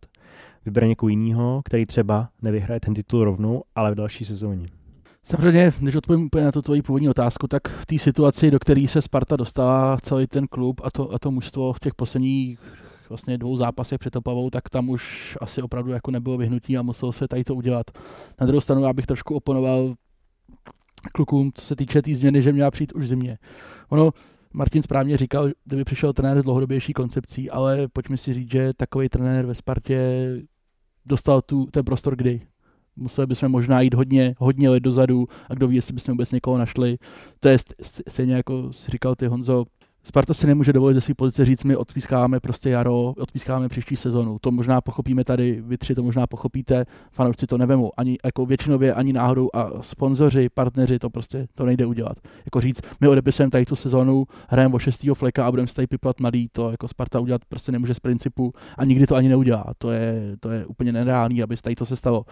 vybere 0.65 0.89
někoho 0.89 1.11
jiného, 1.11 1.63
který 1.65 1.87
třeba 1.87 2.29
nevyhraje 2.43 2.81
ten 2.81 2.95
titul 2.95 3.25
rovnou, 3.25 3.63
ale 3.75 3.93
v 3.93 3.95
další 3.95 4.25
sezóně. 4.25 4.82
Samozřejmě, 5.25 5.73
než 5.81 5.97
odpovím 5.97 6.27
úplně 6.27 6.45
na 6.45 6.53
tu 6.53 6.63
tvoji 6.63 6.83
původní 6.83 7.09
otázku, 7.09 7.49
tak 7.49 7.69
v 7.69 7.87
té 7.87 7.99
situaci, 7.99 8.51
do 8.51 8.59
které 8.59 8.89
se 8.89 9.03
Sparta 9.03 9.37
dostává 9.37 9.97
celý 10.03 10.27
ten 10.27 10.47
klub 10.47 10.81
a 10.85 10.91
to, 10.91 11.15
a 11.15 11.19
to 11.19 11.31
mužstvo 11.31 11.73
v 11.73 11.81
těch 11.81 11.95
posledních 11.95 12.61
vlastně 13.09 13.39
dvou 13.39 13.57
zápasech 13.57 13.99
před 13.99 14.17
Opavou, 14.17 14.51
tak 14.51 14.71
tam 14.71 14.89
už 14.89 15.37
asi 15.41 15.63
opravdu 15.63 15.91
jako 15.91 16.11
nebylo 16.11 16.39
vyhnutí 16.39 16.79
a 16.79 16.83
muselo 16.83 17.13
se 17.13 17.29
tady 17.29 17.45
to 17.45 17.55
udělat. 17.55 17.87
Na 18.41 18.47
druhou 18.47 18.61
stranu 18.61 18.83
já 18.83 18.93
bych 18.93 19.07
trošku 19.07 19.35
oponoval 19.35 19.95
klukům, 21.13 21.51
co 21.55 21.65
se 21.65 21.77
týče 21.77 21.99
té 21.99 22.03
tý 22.03 22.15
změny, 22.15 22.43
že 22.43 22.53
měla 22.53 22.71
přijít 22.71 22.93
už 22.93 23.09
zimě. 23.09 23.39
Ono, 23.89 24.11
Martin 24.53 24.83
správně 24.83 25.17
říkal, 25.17 25.51
kdyby 25.65 25.85
přišel 25.85 26.13
trenér 26.13 26.41
s 26.41 26.45
dlouhodobější 26.45 26.93
koncepcí, 26.93 27.51
ale 27.51 27.89
pojďme 27.89 28.17
si 28.17 28.35
říct, 28.35 28.51
že 28.51 28.73
takový 28.75 29.09
trenér 29.09 29.47
ve 29.47 29.55
Spartě 29.55 30.29
dostal 31.07 31.43
tu, 31.43 31.67
ten 31.67 31.85
prostor 31.85 32.17
kdy? 32.17 32.41
Museli 32.97 33.27
bychom 33.27 33.49
možná 33.49 33.81
jít 33.81 33.95
hodně, 33.95 34.35
hodně 34.39 34.71
let 34.71 34.81
dozadu 34.81 35.29
a 35.49 35.55
kdo 35.55 35.69
ví, 35.69 35.77
jestli 35.77 35.95
bychom 35.95 36.13
vůbec 36.13 36.33
někoho 36.33 36.59
našli. 36.59 36.99
To 37.41 37.49
je 37.49 37.59
stejně 38.09 38.35
jako 38.35 38.73
si 38.73 38.91
říkal 38.91 39.15
ty 39.15 39.27
Honzo, 39.27 39.65
Sparta 40.05 40.35
si 40.35 40.47
nemůže 40.47 40.73
dovolit 40.73 40.95
ze 40.95 41.01
své 41.01 41.15
pozice 41.15 41.45
říct, 41.45 41.65
my 41.65 41.77
odpískáme 41.77 42.41
prostě 42.41 42.71
jaro, 42.71 43.15
odpískáme 43.19 43.69
příští 43.69 43.97
sezonu. 43.97 44.39
To 44.39 44.51
možná 44.51 44.81
pochopíme 44.81 45.25
tady, 45.25 45.63
vy 45.67 45.79
tři 45.79 45.95
to 45.95 46.03
možná 46.03 46.27
pochopíte, 46.27 46.85
fanoušci 47.13 47.47
to 47.47 47.59
nevemou. 47.59 47.93
Ani 47.97 48.19
jako 48.25 48.47
většinově, 48.47 48.95
ani 48.95 49.13
náhodou 49.13 49.49
a 49.55 49.71
sponzoři, 49.81 50.49
partneři 50.49 50.99
to 50.99 51.11
prostě 51.11 51.47
to 51.55 51.67
nejde 51.67 51.87
udělat. 51.87 52.19
Jako 52.45 52.61
říct, 52.61 52.81
my 53.01 53.09
odepisujeme 53.09 53.51
tady 53.51 53.67
tu 53.67 53.77
sezonu, 53.77 54.25
hrajeme 54.49 54.75
o 54.75 54.79
šestýho 54.79 55.15
fleka 55.15 55.47
a 55.47 55.51
budeme 55.51 55.69
se 55.69 55.75
tady 55.75 55.87
piplat 55.87 56.21
mladý, 56.21 56.49
to 56.53 56.71
jako 56.71 56.89
Sparta 56.89 57.21
udělat 57.21 57.45
prostě 57.49 57.73
nemůže 57.73 57.95
z 57.95 58.01
principu 58.01 58.53
a 58.79 58.85
nikdy 58.85 59.07
to 59.07 59.15
ani 59.15 59.29
neudělá. 59.29 59.65
To 59.79 59.91
je, 59.91 60.37
to 60.41 60.51
je 60.51 60.67
úplně 60.67 60.93
nereálný, 60.93 61.43
aby 61.43 61.57
tady 61.57 61.75
to 61.75 61.87
se 61.87 61.97
stalo. 61.97 62.25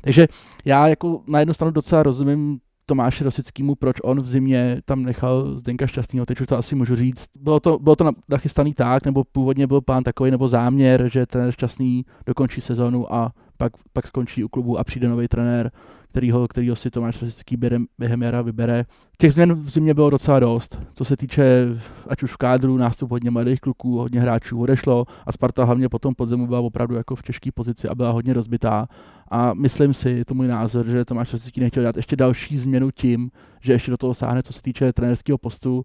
Takže 0.00 0.28
já 0.64 0.88
jako 0.88 1.22
na 1.26 1.38
jednu 1.38 1.54
stranu 1.54 1.70
docela 1.70 2.02
rozumím 2.02 2.60
Tomáši 2.90 3.24
Rosickýmu, 3.24 3.74
proč 3.74 3.96
on 4.02 4.20
v 4.20 4.28
zimě 4.28 4.82
tam 4.84 5.02
nechal 5.02 5.54
Zdenka 5.58 5.86
Šťastného, 5.86 6.26
teď 6.26 6.40
už 6.40 6.46
to 6.46 6.58
asi 6.58 6.74
můžu 6.74 6.96
říct. 6.96 7.26
Bylo 7.40 7.60
to, 7.60 7.78
bylo 7.78 7.96
to 7.96 8.10
nachystaný 8.28 8.74
tak, 8.74 9.04
nebo 9.04 9.24
původně 9.24 9.66
byl 9.66 9.80
plán 9.80 10.02
takový, 10.02 10.30
nebo 10.30 10.48
záměr, 10.48 11.08
že 11.12 11.26
ten 11.26 11.52
Šťastný 11.52 12.04
dokončí 12.26 12.60
sezonu 12.60 13.14
a 13.14 13.32
pak, 13.56 13.72
pak 13.92 14.06
skončí 14.06 14.44
u 14.44 14.48
klubu 14.48 14.78
a 14.78 14.84
přijde 14.84 15.08
nový 15.08 15.28
trenér, 15.28 15.70
kterýho, 16.10 16.48
kterýho 16.48 16.76
si 16.76 16.90
Tomáš 16.90 17.22
Rosický 17.22 17.56
během, 17.56 18.22
jara 18.22 18.42
vybere. 18.42 18.84
Těch 19.18 19.32
změn 19.32 19.54
v 19.54 19.70
zimě 19.70 19.94
bylo 19.94 20.10
docela 20.10 20.40
dost, 20.40 20.78
co 20.92 21.04
se 21.04 21.16
týče 21.16 21.66
ať 22.08 22.22
už 22.22 22.32
v 22.32 22.36
kádru, 22.36 22.76
nástup 22.76 23.10
hodně 23.10 23.30
mladých 23.30 23.60
kluků, 23.60 23.98
hodně 23.98 24.20
hráčů 24.20 24.60
odešlo 24.60 25.04
a 25.26 25.32
Sparta 25.32 25.64
hlavně 25.64 25.88
potom 25.88 26.14
podzemu 26.14 26.46
byla 26.46 26.60
opravdu 26.60 26.94
jako 26.94 27.16
v 27.16 27.22
těžké 27.22 27.52
pozici 27.52 27.88
a 27.88 27.94
byla 27.94 28.10
hodně 28.10 28.32
rozbitá. 28.32 28.88
A 29.30 29.54
myslím 29.54 29.94
si, 29.94 30.24
to 30.24 30.34
můj 30.34 30.48
názor, 30.48 30.86
že 30.86 31.04
Tomáš 31.04 31.32
Rosický 31.32 31.60
nechtěl 31.60 31.82
dát 31.82 31.96
ještě 31.96 32.16
další 32.16 32.58
změnu 32.58 32.90
tím, 32.90 33.30
že 33.60 33.72
ještě 33.72 33.90
do 33.90 33.96
toho 33.96 34.14
sáhne, 34.14 34.42
co 34.42 34.52
se 34.52 34.62
týče 34.62 34.92
trenerského 34.92 35.38
postu, 35.38 35.84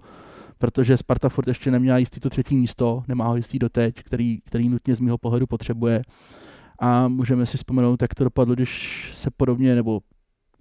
protože 0.57 0.97
Sparta 0.97 1.29
furt 1.29 1.47
ještě 1.47 1.71
neměla 1.71 1.97
jistý 1.97 2.19
to 2.19 2.29
třetí 2.29 2.55
místo, 2.55 3.03
nemá 3.07 3.27
ho 3.27 3.35
jistý 3.35 3.59
doteď, 3.59 3.95
který, 4.03 4.39
který 4.45 4.69
nutně 4.69 4.95
z 4.95 4.99
mého 4.99 5.17
pohledu 5.17 5.47
potřebuje. 5.47 6.01
A 6.79 7.07
můžeme 7.07 7.45
si 7.45 7.57
vzpomenout, 7.57 8.01
jak 8.01 8.15
to 8.15 8.23
dopadlo, 8.23 8.55
když 8.55 9.11
se 9.15 9.29
podobně, 9.37 9.75
nebo 9.75 9.99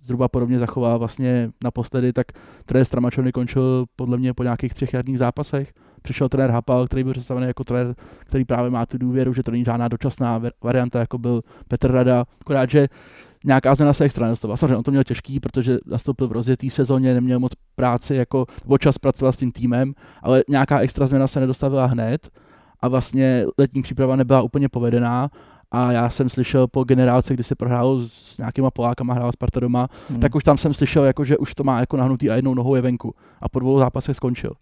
zhruba 0.04 0.28
podobně 0.28 0.58
zachoval 0.58 0.98
vlastně 0.98 1.50
naposledy, 1.64 2.12
tak 2.12 2.26
trenér 2.64 2.84
Stramačony 2.84 3.32
končil 3.32 3.86
podle 3.96 4.18
mě 4.18 4.34
po 4.34 4.42
nějakých 4.42 4.74
třech 4.74 4.94
jarních 4.94 5.18
zápasech. 5.18 5.72
Přišel 6.02 6.28
trenér 6.28 6.50
Hapal, 6.50 6.86
který 6.86 7.04
byl 7.04 7.12
představený 7.12 7.46
jako 7.46 7.64
trenér, 7.64 7.94
který 8.20 8.44
právě 8.44 8.70
má 8.70 8.86
tu 8.86 8.98
důvěru, 8.98 9.34
že 9.34 9.42
to 9.42 9.50
není 9.50 9.64
žádná 9.64 9.88
dočasná 9.88 10.42
varianta, 10.62 11.00
jako 11.00 11.18
byl 11.18 11.42
Petr 11.68 11.92
Rada. 11.92 12.24
Akorát, 12.40 12.70
že 12.70 12.88
nějaká 13.44 13.74
změna 13.74 13.92
se 13.92 14.04
extra 14.04 14.26
nedostala. 14.26 14.56
Samozřejmě 14.56 14.76
on 14.76 14.82
to 14.82 14.90
měl 14.90 15.04
těžký, 15.04 15.40
protože 15.40 15.78
nastoupil 15.86 16.28
v 16.28 16.32
rozjetý 16.32 16.70
sezóně, 16.70 17.14
neměl 17.14 17.40
moc 17.40 17.52
práci, 17.76 18.14
jako 18.14 18.46
o 18.66 18.78
čas 18.78 18.98
pracovat 18.98 19.32
s 19.32 19.38
tím 19.38 19.52
týmem, 19.52 19.94
ale 20.22 20.42
nějaká 20.48 20.78
extra 20.78 21.06
změna 21.06 21.26
se 21.26 21.40
nedostavila 21.40 21.86
hned 21.86 22.30
a 22.80 22.88
vlastně 22.88 23.46
letní 23.58 23.82
příprava 23.82 24.16
nebyla 24.16 24.42
úplně 24.42 24.68
povedená 24.68 25.30
a 25.74 25.92
já 25.92 26.10
jsem 26.10 26.28
slyšel 26.28 26.66
po 26.66 26.84
generálce, 26.84 27.34
kdy 27.34 27.44
se 27.44 27.54
prohrál 27.54 28.00
s 28.08 28.38
nějakýma 28.38 28.70
Polákama, 28.70 29.14
hrál 29.14 29.32
Sparta 29.32 29.60
doma, 29.60 29.88
hmm. 30.10 30.20
tak 30.20 30.34
už 30.34 30.44
tam 30.44 30.58
jsem 30.58 30.74
slyšel, 30.74 31.04
jako, 31.04 31.24
že 31.24 31.38
už 31.38 31.54
to 31.54 31.64
má 31.64 31.80
jako 31.80 31.96
nahnutý 31.96 32.30
a 32.30 32.34
jednou 32.34 32.54
nohou 32.54 32.74
je 32.74 32.80
venku 32.82 33.14
a 33.40 33.48
po 33.48 33.58
dvou 33.58 33.78
zápasech 33.78 34.16
skončil. 34.16 34.52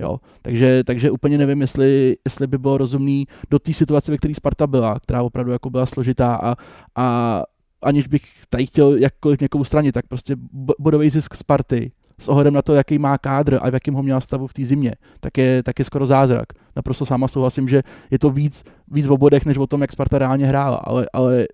Jo, 0.00 0.18
takže, 0.42 0.84
takže 0.84 1.10
úplně 1.10 1.38
nevím, 1.38 1.60
jestli, 1.60 2.16
jestli 2.24 2.46
by 2.46 2.58
bylo 2.58 2.78
rozumný 2.78 3.26
do 3.50 3.58
té 3.58 3.72
situace, 3.72 4.10
ve 4.10 4.16
které 4.16 4.34
Sparta 4.34 4.66
byla, 4.66 5.00
která 5.00 5.22
opravdu 5.22 5.52
jako 5.52 5.70
byla 5.70 5.86
složitá 5.86 6.34
a, 6.34 6.56
a 6.96 7.42
aniž 7.82 8.06
bych 8.06 8.22
tady 8.50 8.66
chtěl 8.66 8.96
jakkoliv 8.96 9.40
někomu 9.40 9.64
stranit, 9.64 9.92
tak 9.92 10.06
prostě 10.06 10.36
bodový 10.78 11.10
zisk 11.10 11.34
Sparty 11.34 11.92
s 12.20 12.28
ohledem 12.28 12.54
na 12.54 12.62
to, 12.62 12.74
jaký 12.74 12.98
má 12.98 13.18
kádr 13.18 13.58
a 13.62 13.70
v 13.70 13.74
jakém 13.74 13.94
ho 13.94 14.02
měl 14.02 14.20
stavu 14.20 14.46
v 14.46 14.54
té 14.54 14.64
zimě, 14.64 14.94
tak 15.20 15.38
je, 15.38 15.62
tak 15.62 15.78
je 15.78 15.84
skoro 15.84 16.06
zázrak. 16.06 16.46
Naprosto 16.76 17.06
sama 17.06 17.28
souhlasím, 17.28 17.68
že 17.68 17.82
je 18.10 18.18
to 18.18 18.30
víc, 18.30 18.64
víc 18.90 19.06
v 19.06 19.12
obodech, 19.12 19.46
než 19.46 19.58
o 19.58 19.66
tom, 19.66 19.80
jak 19.80 19.92
Sparta 19.92 20.18
reálně 20.18 20.46
hrála, 20.46 20.76
ale, 20.76 21.06
ale 21.12 21.46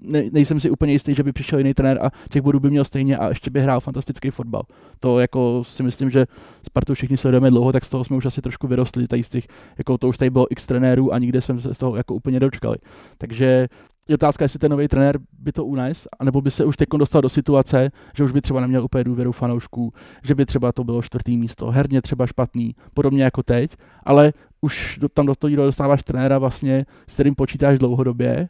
ne, 0.00 0.22
nejsem 0.32 0.60
si 0.60 0.70
úplně 0.70 0.92
jistý, 0.92 1.14
že 1.14 1.22
by 1.22 1.32
přišel 1.32 1.58
jiný 1.58 1.74
trenér 1.74 1.98
a 2.02 2.10
těch 2.30 2.42
bodů 2.42 2.60
by 2.60 2.70
měl 2.70 2.84
stejně 2.84 3.16
a 3.16 3.28
ještě 3.28 3.50
by 3.50 3.60
hrál 3.60 3.80
fantastický 3.80 4.30
fotbal. 4.30 4.62
To 5.00 5.18
jako 5.18 5.64
si 5.64 5.82
myslím, 5.82 6.10
že 6.10 6.26
Spartu 6.66 6.94
všichni 6.94 7.16
sledujeme 7.16 7.50
dlouho, 7.50 7.72
tak 7.72 7.84
z 7.84 7.90
toho 7.90 8.04
jsme 8.04 8.16
už 8.16 8.26
asi 8.26 8.42
trošku 8.42 8.66
vyrostli, 8.66 9.08
tady 9.08 9.24
z 9.24 9.28
těch, 9.28 9.46
jako 9.78 9.98
to 9.98 10.08
už 10.08 10.18
tady 10.18 10.30
bylo 10.30 10.46
x 10.50 10.66
trenérů 10.66 11.12
a 11.12 11.18
nikde 11.18 11.40
jsme 11.40 11.60
se 11.60 11.74
z 11.74 11.78
toho 11.78 11.96
jako 11.96 12.14
úplně 12.14 12.40
dočkali. 12.40 12.76
Takže 13.18 13.68
je 14.08 14.14
otázka, 14.14 14.44
jestli 14.44 14.58
ten 14.58 14.70
nový 14.70 14.88
trenér 14.88 15.18
by 15.38 15.52
to 15.52 15.64
unes, 15.64 16.08
anebo 16.18 16.40
by 16.40 16.50
se 16.50 16.64
už 16.64 16.76
teď 16.76 16.88
dostal 16.98 17.22
do 17.22 17.28
situace, 17.28 17.90
že 18.16 18.24
už 18.24 18.32
by 18.32 18.40
třeba 18.40 18.60
neměl 18.60 18.84
úplně 18.84 19.04
důvěru 19.04 19.32
fanoušků, 19.32 19.92
že 20.22 20.34
by 20.34 20.46
třeba 20.46 20.72
to 20.72 20.84
bylo 20.84 21.02
čtvrtý 21.02 21.38
místo, 21.38 21.70
herně 21.70 22.02
třeba 22.02 22.26
špatný, 22.26 22.74
podobně 22.94 23.24
jako 23.24 23.42
teď, 23.42 23.76
ale 24.02 24.32
už 24.60 24.98
tam 25.14 25.26
do 25.26 25.34
toho 25.34 25.56
dostáváš 25.56 26.02
trenéra 26.02 26.38
vlastně, 26.38 26.86
s 27.08 27.14
kterým 27.14 27.34
počítáš 27.34 27.78
dlouhodobě, 27.78 28.48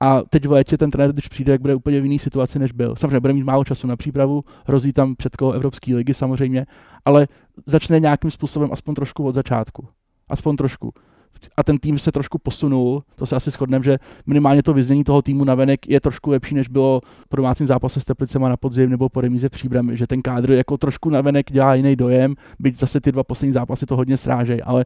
a 0.00 0.22
teď 0.22 0.46
v 0.46 0.52
létě 0.52 0.78
ten 0.78 0.90
trenér, 0.90 1.12
když 1.12 1.28
přijde, 1.28 1.52
jak 1.52 1.60
bude 1.60 1.74
úplně 1.74 2.00
v 2.00 2.04
jiný 2.04 2.18
situaci, 2.18 2.58
než 2.58 2.72
byl. 2.72 2.96
Samozřejmě 2.96 3.20
bude 3.20 3.32
mít 3.32 3.44
málo 3.44 3.64
času 3.64 3.86
na 3.86 3.96
přípravu, 3.96 4.44
hrozí 4.66 4.92
tam 4.92 5.16
před 5.16 5.32
Evropské 5.54 5.94
ligy 5.94 6.14
samozřejmě, 6.14 6.66
ale 7.04 7.28
začne 7.66 8.00
nějakým 8.00 8.30
způsobem 8.30 8.68
aspoň 8.72 8.94
trošku 8.94 9.24
od 9.24 9.34
začátku. 9.34 9.88
Aspoň 10.28 10.56
trošku 10.56 10.92
a 11.56 11.64
ten 11.64 11.78
tým 11.78 11.98
se 11.98 12.12
trošku 12.12 12.38
posunul, 12.38 13.02
to 13.16 13.26
se 13.26 13.36
asi 13.36 13.50
shodneme, 13.50 13.84
že 13.84 13.98
minimálně 14.26 14.62
to 14.62 14.74
vyznění 14.74 15.04
toho 15.04 15.22
týmu 15.22 15.44
na 15.44 15.54
venek 15.54 15.88
je 15.88 16.00
trošku 16.00 16.30
lepší, 16.30 16.54
než 16.54 16.68
bylo 16.68 17.00
po 17.28 17.36
domácím 17.36 17.66
zápase 17.66 18.00
s 18.00 18.04
Teplicema 18.04 18.48
na 18.48 18.56
podzim 18.56 18.90
nebo 18.90 19.08
po 19.08 19.20
remíze 19.20 19.48
v 19.48 19.52
Příbrami, 19.52 19.96
že 19.96 20.06
ten 20.06 20.22
kádr 20.22 20.52
jako 20.52 20.76
trošku 20.76 21.10
na 21.10 21.20
venek 21.20 21.52
dělá 21.52 21.74
jiný 21.74 21.96
dojem, 21.96 22.34
byť 22.58 22.78
zase 22.78 23.00
ty 23.00 23.12
dva 23.12 23.24
poslední 23.24 23.52
zápasy 23.52 23.86
to 23.86 23.96
hodně 23.96 24.16
srážejí, 24.16 24.62
ale 24.62 24.84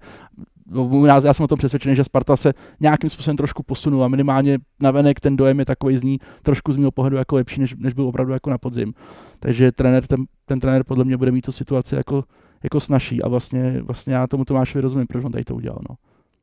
já 1.06 1.34
jsem 1.34 1.44
o 1.44 1.48
tom 1.48 1.58
přesvědčený, 1.58 1.96
že 1.96 2.04
Sparta 2.04 2.36
se 2.36 2.54
nějakým 2.80 3.10
způsobem 3.10 3.36
trošku 3.36 3.62
posunula. 3.62 4.08
Minimálně 4.08 4.58
na 4.80 4.90
venek 4.90 5.20
ten 5.20 5.36
dojem 5.36 5.58
je 5.58 5.64
takový 5.64 5.96
z 5.96 6.02
ní 6.02 6.18
trošku 6.42 6.72
z 6.72 6.76
mého 6.76 6.90
pohledu 6.90 7.16
jako 7.16 7.36
lepší, 7.36 7.60
než, 7.60 7.74
než 7.78 7.94
byl 7.94 8.04
opravdu 8.04 8.32
jako 8.32 8.50
na 8.50 8.58
podzim. 8.58 8.94
Takže 9.40 9.72
trenér, 9.72 10.06
ten, 10.06 10.24
ten 10.46 10.60
trenér 10.60 10.84
podle 10.84 11.04
mě 11.04 11.16
bude 11.16 11.32
mít 11.32 11.44
tu 11.44 11.52
situaci 11.52 11.94
jako, 11.94 12.24
jako 12.62 12.80
snažší 12.80 13.22
a 13.22 13.28
vlastně, 13.28 13.82
vlastně 13.82 14.14
já 14.14 14.26
tomu 14.26 14.44
Tomášovi 14.44 14.82
rozumím, 14.82 15.06
proč 15.06 15.24
on 15.24 15.32
tady 15.32 15.44
to 15.44 15.54
udělal. 15.54 15.78
No. 15.90 15.96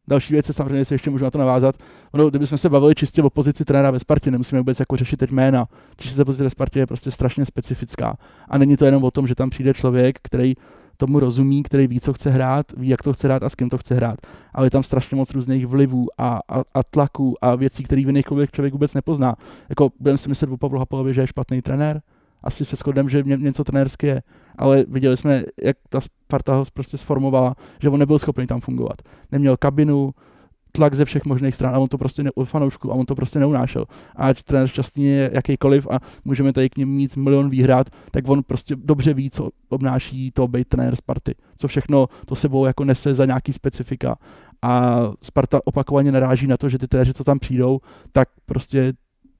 Další 0.07 0.33
věc 0.33 0.47
je 0.47 0.53
samozřejmě, 0.53 0.85
se 0.85 0.93
ještě 0.93 1.09
můžu 1.09 1.23
na 1.23 1.31
to 1.31 1.37
navázat. 1.37 1.75
Ono, 2.11 2.29
kdybychom 2.29 2.57
se 2.57 2.69
bavili 2.69 2.95
čistě 2.95 3.23
o 3.23 3.29
pozici 3.29 3.65
trenéra 3.65 3.91
ve 3.91 3.99
Spartě, 3.99 4.31
nemusíme 4.31 4.61
vůbec 4.61 4.79
jako 4.79 4.95
řešit 4.95 5.17
teď 5.17 5.31
jména. 5.31 5.67
Čistě 5.97 6.25
pozice 6.25 6.43
ve 6.43 6.49
Spartě 6.49 6.79
je 6.79 6.87
prostě 6.87 7.11
strašně 7.11 7.45
specifická. 7.45 8.17
A 8.49 8.57
není 8.57 8.77
to 8.77 8.85
jenom 8.85 9.03
o 9.03 9.11
tom, 9.11 9.27
že 9.27 9.35
tam 9.35 9.49
přijde 9.49 9.73
člověk, 9.73 10.19
který 10.21 10.53
tomu 10.97 11.19
rozumí, 11.19 11.63
který 11.63 11.87
ví, 11.87 11.99
co 11.99 12.13
chce 12.13 12.29
hrát, 12.29 12.65
ví, 12.77 12.87
jak 12.87 13.03
to 13.03 13.13
chce 13.13 13.27
hrát 13.27 13.43
a 13.43 13.49
s 13.49 13.55
kým 13.55 13.69
to 13.69 13.77
chce 13.77 13.95
hrát. 13.95 14.19
Ale 14.53 14.67
je 14.67 14.71
tam 14.71 14.83
strašně 14.83 15.17
moc 15.17 15.33
různých 15.33 15.67
vlivů 15.67 16.07
a, 16.17 16.39
a, 16.49 16.63
a 16.73 16.83
tlaků 16.83 17.35
a 17.41 17.55
věcí, 17.55 17.83
které 17.83 18.05
v 18.05 18.07
jiných 18.07 18.25
člověk 18.51 18.73
vůbec 18.73 18.93
nepozná. 18.93 19.35
Jako 19.69 19.89
budeme 19.99 20.17
si 20.17 20.29
myslet 20.29 20.51
o 20.51 20.57
Pavlu 20.57 20.79
Hapalovi, 20.79 21.13
že 21.13 21.21
je 21.21 21.27
špatný 21.27 21.61
trenér, 21.61 22.01
asi 22.45 22.65
se 22.65 22.75
shodneme, 22.75 23.09
že 23.09 23.23
něco 23.23 23.63
trenérsky 23.63 24.07
je, 24.07 24.21
ale 24.57 24.85
viděli 24.87 25.17
jsme, 25.17 25.43
jak 25.63 25.77
ta 25.89 26.01
Sparta 26.01 26.55
ho 26.55 26.65
prostě 26.73 26.97
sformovala, 26.97 27.55
že 27.81 27.89
on 27.89 27.99
nebyl 27.99 28.19
schopný 28.19 28.47
tam 28.47 28.61
fungovat. 28.61 29.01
Neměl 29.31 29.57
kabinu, 29.57 30.13
tlak 30.75 30.95
ze 30.95 31.05
všech 31.05 31.25
možných 31.25 31.55
stran 31.55 31.75
a 31.75 31.79
on 31.79 31.87
to 31.87 31.97
prostě 31.97 32.23
ne, 32.23 32.31
od 32.35 32.45
fanoušku 32.45 32.91
a 32.91 32.95
on 32.95 33.05
to 33.05 33.15
prostě 33.15 33.39
neunášel. 33.39 33.85
A 34.15 34.27
ať 34.27 34.43
trenér 34.43 34.67
šťastný 34.67 35.05
je 35.05 35.29
jakýkoliv 35.33 35.87
a 35.91 35.99
můžeme 36.25 36.53
tady 36.53 36.69
k 36.69 36.77
němu 36.77 36.91
mít 36.91 37.15
milion 37.15 37.49
výhrad, 37.49 37.87
tak 38.11 38.29
on 38.29 38.43
prostě 38.43 38.75
dobře 38.75 39.13
ví, 39.13 39.29
co 39.29 39.49
obnáší 39.69 40.31
to 40.31 40.47
být 40.47 40.67
trenér 40.67 40.95
Sparty. 40.95 41.35
Co 41.57 41.67
všechno 41.67 42.07
to 42.25 42.35
sebou 42.35 42.65
jako 42.65 42.85
nese 42.85 43.13
za 43.13 43.25
nějaký 43.25 43.53
specifika. 43.53 44.15
A 44.61 45.01
Sparta 45.21 45.59
opakovaně 45.65 46.11
naráží 46.11 46.47
na 46.47 46.57
to, 46.57 46.69
že 46.69 46.77
ty 46.77 46.87
trenéři, 46.87 47.13
co 47.13 47.23
tam 47.23 47.39
přijdou, 47.39 47.79
tak 48.11 48.29
prostě 48.45 48.93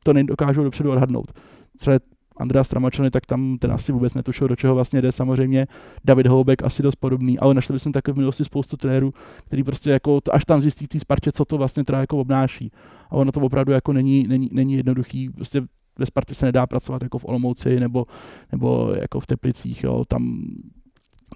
to 0.04 0.14
nedokážou 0.14 0.64
dopředu 0.64 0.92
odhadnout. 0.92 1.32
Třeba 1.78 2.00
Andrea 2.38 2.64
Stramačony, 2.64 3.12
tak 3.12 3.26
tam 3.26 3.58
ten 3.58 3.72
asi 3.72 3.92
vůbec 3.92 4.14
netušil, 4.14 4.48
do 4.48 4.56
čeho 4.56 4.76
vlastně 4.76 5.02
jde. 5.02 5.12
Samozřejmě 5.12 5.68
David 6.06 6.28
Houbek 6.28 6.64
asi 6.64 6.84
dost 6.84 6.96
podobný, 6.96 7.40
ale 7.40 7.54
našli 7.54 7.80
jsme 7.80 7.92
také 7.92 8.12
v 8.12 8.16
minulosti 8.16 8.46
spoustu 8.46 8.78
trenérů, 8.78 9.14
který 9.46 9.64
prostě 9.64 9.90
jako 9.90 10.20
až 10.32 10.46
tam 10.46 10.62
zjistí 10.62 10.86
v 10.86 10.90
té 10.90 11.00
Spartě, 11.00 11.32
co 11.32 11.46
to 11.46 11.58
vlastně 11.58 11.84
teda 11.84 12.00
jako 12.00 12.18
obnáší. 12.18 12.72
A 13.10 13.12
ono 13.12 13.32
to 13.32 13.40
opravdu 13.40 13.72
jako 13.72 13.94
není, 13.94 14.28
není, 14.28 14.50
není 14.52 14.74
jednoduchý. 14.74 15.30
Prostě 15.30 15.62
ve 16.00 16.06
Spartě 16.06 16.36
se 16.36 16.46
nedá 16.46 16.68
pracovat 16.68 17.04
jako 17.04 17.20
v 17.20 17.26
Olomouci 17.26 17.80
nebo, 17.80 18.06
nebo 18.52 18.94
jako 19.02 19.20
v 19.20 19.28
Teplicích. 19.28 19.84
Jo. 19.84 20.06
Tam 20.08 20.46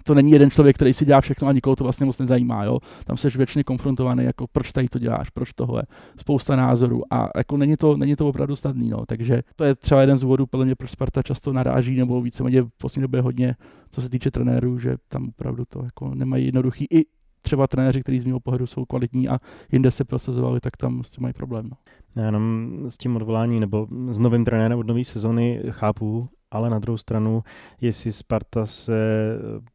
to 0.04 0.14
není 0.14 0.32
jeden 0.32 0.50
člověk, 0.50 0.76
který 0.76 0.94
si 0.94 1.04
dělá 1.04 1.20
všechno 1.20 1.48
a 1.48 1.52
nikoho 1.52 1.76
to 1.76 1.84
vlastně 1.84 2.06
moc 2.06 2.18
nezajímá. 2.18 2.64
Jo? 2.64 2.78
Tam 3.04 3.16
jsi 3.16 3.28
většině 3.30 3.64
konfrontovaný, 3.64 4.24
jako 4.24 4.46
proč 4.52 4.72
tady 4.72 4.88
to 4.88 4.98
děláš, 4.98 5.30
proč 5.30 5.52
tohle, 5.52 5.82
spousta 6.16 6.56
názorů 6.56 7.02
a 7.10 7.28
jako 7.36 7.56
není 7.56 7.76
to, 7.76 7.96
není 7.96 8.16
to 8.16 8.28
opravdu 8.28 8.56
snadný. 8.56 8.88
No? 8.88 9.06
Takže 9.06 9.42
to 9.56 9.64
je 9.64 9.74
třeba 9.74 10.00
jeden 10.00 10.18
z 10.18 10.20
důvodů, 10.20 10.46
podle 10.46 10.66
mě, 10.66 10.74
proč 10.74 10.90
Sparta 10.90 11.22
často 11.22 11.52
naráží, 11.52 11.96
nebo 11.96 12.20
víceméně 12.20 12.62
v 12.62 12.68
poslední 12.78 13.02
době 13.02 13.20
hodně, 13.20 13.54
co 13.90 14.02
se 14.02 14.08
týče 14.08 14.30
trenérů, 14.30 14.78
že 14.78 14.96
tam 15.08 15.28
opravdu 15.28 15.64
to 15.68 15.82
jako 15.84 16.14
nemají 16.14 16.44
jednoduchý. 16.44 16.86
I 16.90 17.04
třeba 17.42 17.66
trenéři, 17.66 18.00
kteří 18.00 18.20
z 18.20 18.24
mého 18.24 18.40
pohledu 18.40 18.66
jsou 18.66 18.84
kvalitní 18.84 19.28
a 19.28 19.38
jinde 19.72 19.90
se 19.90 20.04
prosazovali, 20.04 20.60
tak 20.60 20.76
tam 20.76 21.04
s 21.04 21.10
tím 21.10 21.22
mají 21.22 21.34
problém. 21.34 21.64
No. 21.70 21.76
Já 22.16 22.26
jenom 22.26 22.70
s 22.88 22.98
tím 22.98 23.16
odvoláním 23.16 23.60
nebo 23.60 23.86
s 24.08 24.18
novým 24.18 24.44
trenérem 24.44 24.78
od 24.78 24.86
nové 24.86 25.04
sezony 25.04 25.62
chápu, 25.70 26.28
ale 26.50 26.70
na 26.70 26.78
druhou 26.78 26.98
stranu, 26.98 27.42
jestli 27.80 28.12
Sparta 28.12 28.66
se 28.66 28.94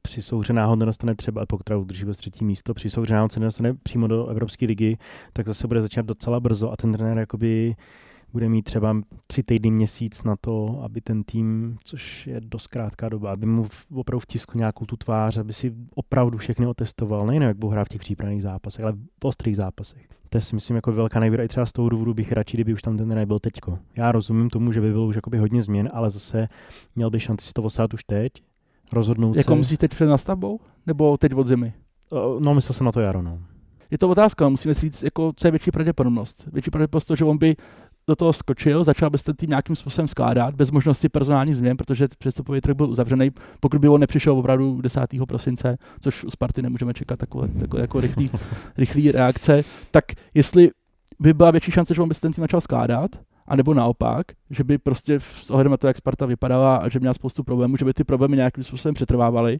při 0.01 0.21
souhře 0.21 0.53
náhod 0.53 0.75
nedostane 0.75 1.15
třeba, 1.15 1.45
pokud 1.45 1.63
teda 1.63 1.77
udrží 1.77 2.05
bez 2.05 2.17
třetí 2.17 2.45
místo, 2.45 2.73
při 2.73 2.89
souhře 2.89 3.13
náhod 3.13 3.31
se 3.31 3.39
nedostane 3.39 3.73
přímo 3.73 4.07
do 4.07 4.27
Evropské 4.27 4.65
ligy, 4.65 4.97
tak 5.33 5.47
zase 5.47 5.67
bude 5.67 5.81
začínat 5.81 6.05
docela 6.05 6.39
brzo 6.39 6.71
a 6.71 6.75
ten 6.75 6.93
trenér 6.93 7.17
jakoby 7.17 7.75
bude 8.35 8.49
mít 8.49 8.61
třeba 8.63 8.97
tři 9.27 9.43
týdny, 9.43 9.71
měsíc 9.71 10.23
na 10.23 10.35
to, 10.41 10.79
aby 10.83 11.01
ten 11.01 11.23
tým, 11.23 11.77
což 11.83 12.27
je 12.27 12.41
dost 12.41 12.67
krátká 12.67 13.09
doba, 13.09 13.31
aby 13.31 13.45
mu 13.45 13.65
opravdu 13.93 14.19
vtiskl 14.19 14.57
nějakou 14.57 14.85
tu 14.85 14.97
tvář, 14.97 15.37
aby 15.37 15.53
si 15.53 15.73
opravdu 15.95 16.37
všechny 16.37 16.67
otestoval, 16.67 17.27
nejen 17.27 17.43
jak 17.43 17.57
budou 17.57 17.71
hrát 17.71 17.85
v 17.85 17.89
těch 17.89 18.01
přípravných 18.01 18.41
zápasech, 18.41 18.85
ale 18.85 18.93
v 19.21 19.25
ostrých 19.25 19.55
zápasech. 19.55 20.07
To 20.29 20.37
je 20.37 20.41
si 20.41 20.55
myslím 20.55 20.75
jako 20.75 20.91
velká 20.91 21.19
nevýhoda 21.19 21.43
i 21.43 21.47
třeba 21.47 21.65
z 21.65 21.73
toho 21.73 21.89
důvodu 21.89 22.13
bych 22.13 22.31
radši, 22.31 22.57
kdyby 22.57 22.73
už 22.73 22.81
tam 22.81 22.97
ten 22.97 23.07
nebyl 23.07 23.39
teďko. 23.39 23.79
Já 23.95 24.11
rozumím 24.11 24.49
tomu, 24.49 24.71
že 24.71 24.81
by 24.81 24.91
bylo 24.91 25.05
už 25.05 25.15
jakoby 25.15 25.37
hodně 25.37 25.61
změn, 25.61 25.89
ale 25.93 26.11
zase 26.11 26.47
měl 26.95 27.09
by 27.09 27.19
šanci 27.19 27.45
si 27.45 27.53
to 27.53 27.63
osát 27.63 27.93
už 27.93 28.03
teď, 28.03 28.31
rozhodnout 28.93 29.37
jako 29.37 29.53
se. 29.53 29.59
myslíš 29.59 29.79
teď 29.79 29.91
před 29.91 30.05
nastavbou? 30.05 30.59
Nebo 30.85 31.17
teď 31.17 31.33
od 31.33 31.47
zimy? 31.47 31.73
No, 32.39 32.55
myslel 32.55 32.73
jsem 32.73 32.85
na 32.85 32.91
to 32.91 32.99
jaro, 32.99 33.21
no. 33.21 33.39
Je 33.91 33.97
to 33.97 34.09
otázka, 34.09 34.49
musíme 34.49 34.75
si 34.75 34.81
říct, 34.81 35.03
jako, 35.03 35.33
co 35.35 35.47
je 35.47 35.51
větší 35.51 35.71
pravděpodobnost. 35.71 36.47
Větší 36.53 36.71
pravděpodobnost 36.71 37.05
to, 37.05 37.15
že 37.15 37.25
on 37.25 37.37
by 37.37 37.55
do 38.07 38.15
toho 38.15 38.33
skočil, 38.33 38.83
začal 38.83 39.09
byste 39.09 39.33
tým 39.33 39.49
nějakým 39.49 39.75
způsobem 39.75 40.07
skládat, 40.07 40.55
bez 40.55 40.71
možnosti 40.71 41.09
personálních 41.09 41.55
změn, 41.55 41.77
protože 41.77 42.07
přestupový 42.17 42.61
trh 42.61 42.75
byl 42.75 42.89
uzavřený, 42.89 43.31
pokud 43.59 43.81
by 43.81 43.89
on 43.89 44.01
nepřišel 44.01 44.33
opravdu 44.33 44.81
10. 44.81 45.01
prosince, 45.27 45.77
což 46.01 46.23
u 46.23 46.31
Sparty 46.31 46.61
nemůžeme 46.61 46.93
čekat 46.93 47.19
takové, 47.19 47.47
takové 47.47 47.81
jako 47.81 47.99
rychlý, 47.99 48.29
rychlý 48.77 49.11
reakce, 49.11 49.63
tak 49.91 50.05
jestli 50.33 50.69
by 51.19 51.33
byla 51.33 51.51
větší 51.51 51.71
šance, 51.71 51.95
že 51.95 52.01
on 52.01 52.09
by 52.09 52.15
se 52.15 52.21
ten 52.21 52.33
tým 52.33 52.41
začal 52.41 52.61
skládat, 52.61 53.11
a 53.47 53.55
nebo 53.55 53.73
naopak, 53.73 54.25
že 54.49 54.63
by 54.63 54.77
prostě 54.77 55.19
s 55.19 55.49
ohledem 55.49 55.71
na 55.71 55.77
to, 55.77 55.87
jak 55.87 55.97
Sparta 55.97 56.25
vypadala 56.25 56.75
a 56.75 56.89
že 56.89 56.99
měla 56.99 57.13
spoustu 57.13 57.43
problémů, 57.43 57.77
že 57.77 57.85
by 57.85 57.93
ty 57.93 58.03
problémy 58.03 58.35
nějakým 58.35 58.63
způsobem 58.63 58.93
přetrvávaly 58.93 59.59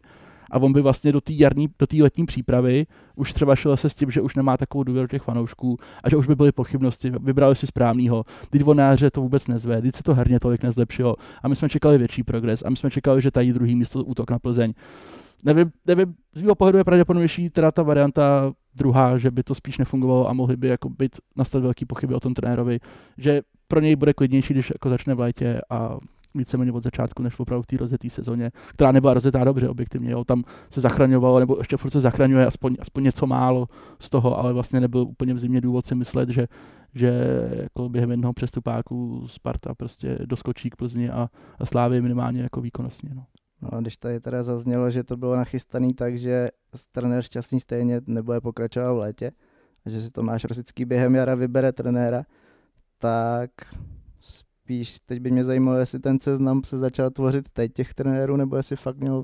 a 0.52 0.60
on 0.60 0.74
by 0.74 0.82
vlastně 0.82 1.12
do 1.12 1.22
té 1.22 1.34
jarní, 1.34 1.70
do 1.80 1.88
té 1.88 1.98
letní 1.98 2.26
přípravy 2.26 2.86
už 3.16 3.34
třeba 3.34 3.56
šel 3.56 3.78
se 3.78 3.90
s 3.90 3.96
tím, 3.96 4.12
že 4.12 4.22
už 4.22 4.36
nemá 4.36 4.58
takovou 4.58 4.84
důvěru 4.84 5.08
těch 5.08 5.22
fanoušků 5.22 5.78
a 6.04 6.10
že 6.10 6.18
už 6.18 6.28
by 6.28 6.36
byly 6.36 6.52
pochybnosti, 6.52 7.10
vybrali 7.10 7.56
si 7.56 7.68
správného. 7.68 8.26
On 8.66 8.78
na 8.78 8.96
to 9.12 9.22
vůbec 9.22 9.48
nezve, 9.48 9.82
teď 9.82 9.96
se 9.96 10.04
to 10.04 10.14
herně 10.14 10.40
tolik 10.40 10.64
nezlepšilo 10.64 11.16
a 11.44 11.48
my 11.48 11.56
jsme 11.56 11.70
čekali 11.70 11.98
větší 11.98 12.24
progres 12.24 12.64
a 12.66 12.70
my 12.70 12.76
jsme 12.76 12.92
čekali, 12.92 13.22
že 13.22 13.32
tady 13.32 13.54
druhý 13.54 13.76
místo 13.76 14.04
útok 14.04 14.32
na 14.32 14.40
Plzeň. 14.40 14.74
Nevím, 15.44 15.72
nevím, 15.86 16.16
z 16.34 16.42
mého 16.42 16.56
pohledu 16.56 16.78
je 16.78 16.84
pravděpodobnější 16.84 17.50
teda 17.50 17.72
ta 17.72 17.84
varianta 17.84 18.54
druhá, 18.76 19.18
že 19.18 19.32
by 19.32 19.44
to 19.44 19.56
spíš 19.56 19.78
nefungovalo 19.78 20.30
a 20.30 20.34
mohly 20.34 20.58
by 20.58 20.68
jako 20.68 20.90
být 20.90 21.16
nastat 21.36 21.64
velký 21.64 21.86
pochyby 21.86 22.14
o 22.14 22.20
tom 22.20 22.34
trenérovi, 22.34 22.80
že 23.18 23.42
pro 23.68 23.80
něj 23.80 23.96
bude 23.96 24.14
klidnější, 24.14 24.54
když 24.54 24.70
jako 24.70 24.90
začne 24.90 25.16
v 25.16 25.20
létě 25.20 25.62
a 25.70 25.98
víceméně 26.36 26.72
od 26.72 26.84
začátku, 26.84 27.24
než 27.24 27.40
opravdu 27.40 27.64
v 27.64 27.68
té 27.68 27.78
rozjetý 27.78 28.10
sezóně, 28.10 28.52
která 28.74 28.92
nebyla 28.92 29.14
rozjetá 29.14 29.44
dobře, 29.44 29.70
objektivně. 29.70 30.12
Jo. 30.12 30.24
Tam 30.24 30.44
se 30.70 30.82
zachraňovalo, 30.82 31.40
nebo 31.40 31.58
ještě 31.58 31.78
furt 31.78 31.92
se 31.92 32.02
zachraňuje 32.02 32.46
aspoň, 32.46 32.76
aspoň 32.80 33.04
něco 33.04 33.28
málo 33.28 33.68
z 34.00 34.10
toho, 34.10 34.40
ale 34.40 34.54
vlastně 34.54 34.80
nebyl 34.80 35.02
úplně 35.02 35.34
v 35.34 35.40
zimě 35.40 35.62
důvod 35.62 35.86
si 35.86 35.96
myslet, 35.96 36.30
že, 36.30 36.48
že 36.94 37.12
jako 37.62 37.90
během 37.90 38.12
jednoho 38.12 38.34
přestupáku 38.34 39.28
Sparta 39.28 39.76
prostě 39.76 40.20
doskočí 40.26 40.70
k 40.70 40.76
Plzni 40.76 41.10
a, 41.10 41.30
a 41.60 41.66
Slávy 41.66 42.02
minimálně 42.02 42.42
jako 42.42 42.62
výkonnostně. 42.62 43.10
No. 43.16 43.26
No 43.62 43.82
když 43.82 43.98
tady 43.98 44.20
teda 44.20 44.44
zaznělo, 44.44 44.90
že 44.90 45.04
to 45.04 45.18
bylo 45.18 45.36
nachystaný 45.36 45.94
tak, 45.94 46.18
že 46.18 46.50
trenér 46.92 47.22
šťastný 47.22 47.60
stejně 47.60 48.02
nebude 48.08 48.42
pokračovat 48.42 48.94
v 48.94 48.98
létě, 48.98 49.32
že 49.86 50.02
si 50.02 50.12
Tomáš 50.12 50.44
Rosický 50.44 50.86
během 50.86 51.16
jara 51.16 51.36
vybere 51.36 51.72
trenéra, 51.72 52.24
tak 52.98 53.50
spíš 54.66 55.00
teď 55.06 55.20
by 55.20 55.32
mě 55.32 55.44
zajímalo, 55.44 55.78
jestli 55.78 56.00
ten 56.00 56.20
seznam 56.20 56.64
se 56.64 56.78
začal 56.78 57.10
tvořit 57.10 57.50
teď 57.50 57.74
těch 57.74 57.94
trenérů, 57.94 58.36
nebo 58.36 58.56
jestli 58.56 58.76
fakt 58.76 58.98
měl 58.98 59.24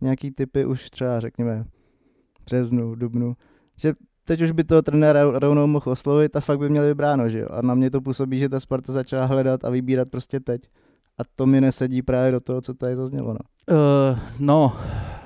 nějaký 0.00 0.30
typy 0.30 0.66
už 0.66 0.90
třeba, 0.90 1.20
řekněme, 1.20 1.64
březnu, 2.44 2.94
dubnu, 2.94 3.36
že 3.76 3.92
teď 4.24 4.42
už 4.42 4.50
by 4.50 4.64
toho 4.64 4.82
trenéra 4.82 5.24
rovnou 5.24 5.66
mohl 5.66 5.90
oslovit 5.90 6.36
a 6.36 6.40
fakt 6.40 6.58
by 6.58 6.68
měl 6.68 6.84
vybráno, 6.86 7.28
že 7.28 7.38
jo. 7.38 7.48
A 7.50 7.62
na 7.62 7.74
mě 7.74 7.90
to 7.90 8.00
působí, 8.00 8.38
že 8.38 8.48
ta 8.48 8.60
Sparta 8.60 8.92
začala 8.92 9.24
hledat 9.24 9.64
a 9.64 9.70
vybírat 9.70 10.10
prostě 10.10 10.40
teď. 10.40 10.62
A 11.18 11.22
to 11.36 11.46
mi 11.46 11.60
nesedí 11.60 12.02
právě 12.02 12.32
do 12.32 12.40
toho, 12.40 12.60
co 12.60 12.74
tady 12.74 12.96
zaznělo, 12.96 13.34
no. 13.34 13.40
Uh, 13.76 14.18
no, 14.38 14.76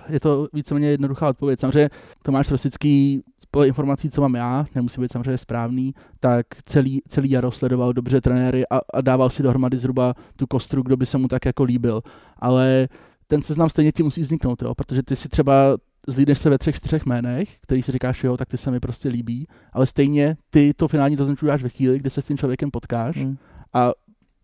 je 0.08 0.20
to 0.20 0.48
víceméně 0.52 0.88
jednoduchá 0.88 1.28
odpověď. 1.28 1.60
Samozřejmě 1.60 1.90
Tomáš 2.22 2.50
Rosický 2.50 3.22
podle 3.50 3.66
informací, 3.66 4.10
co 4.10 4.20
mám 4.20 4.34
já, 4.34 4.66
nemusí 4.74 5.00
být 5.00 5.12
samozřejmě 5.12 5.38
správný, 5.38 5.94
tak 6.20 6.46
celý, 6.66 7.02
celý 7.08 7.30
jaro 7.30 7.50
sledoval 7.50 7.92
dobře 7.92 8.20
trenéry 8.20 8.64
a, 8.70 8.80
a 8.94 9.00
dával 9.00 9.30
si 9.30 9.42
dohromady 9.42 9.78
zhruba 9.78 10.14
tu 10.36 10.46
kostru, 10.46 10.82
kdo 10.82 10.96
by 10.96 11.06
se 11.06 11.18
mu 11.18 11.28
tak 11.28 11.46
jako 11.46 11.64
líbil. 11.64 12.02
Ale 12.36 12.88
ten 13.28 13.42
seznam 13.42 13.70
stejně 13.70 13.92
ti 13.92 14.02
musí 14.02 14.20
vzniknout, 14.20 14.62
jo? 14.62 14.74
protože 14.74 15.02
ty 15.02 15.16
si 15.16 15.28
třeba 15.28 15.76
zlídneš 16.08 16.38
se 16.38 16.50
ve 16.50 16.58
třech, 16.58 16.76
čtyřech 16.76 17.06
jménech, 17.06 17.60
který 17.60 17.82
si 17.82 17.92
říkáš, 17.92 18.24
jo, 18.24 18.36
tak 18.36 18.48
ty 18.48 18.58
se 18.58 18.70
mi 18.70 18.80
prostě 18.80 19.08
líbí, 19.08 19.46
ale 19.72 19.86
stejně 19.86 20.36
ty 20.50 20.74
to 20.74 20.88
finální 20.88 21.16
rozhodnutí 21.16 21.62
ve 21.62 21.68
chvíli, 21.68 21.98
kdy 21.98 22.10
se 22.10 22.22
s 22.22 22.26
tím 22.26 22.38
člověkem 22.38 22.70
potkáš 22.70 23.16
hmm. 23.16 23.36
a 23.72 23.92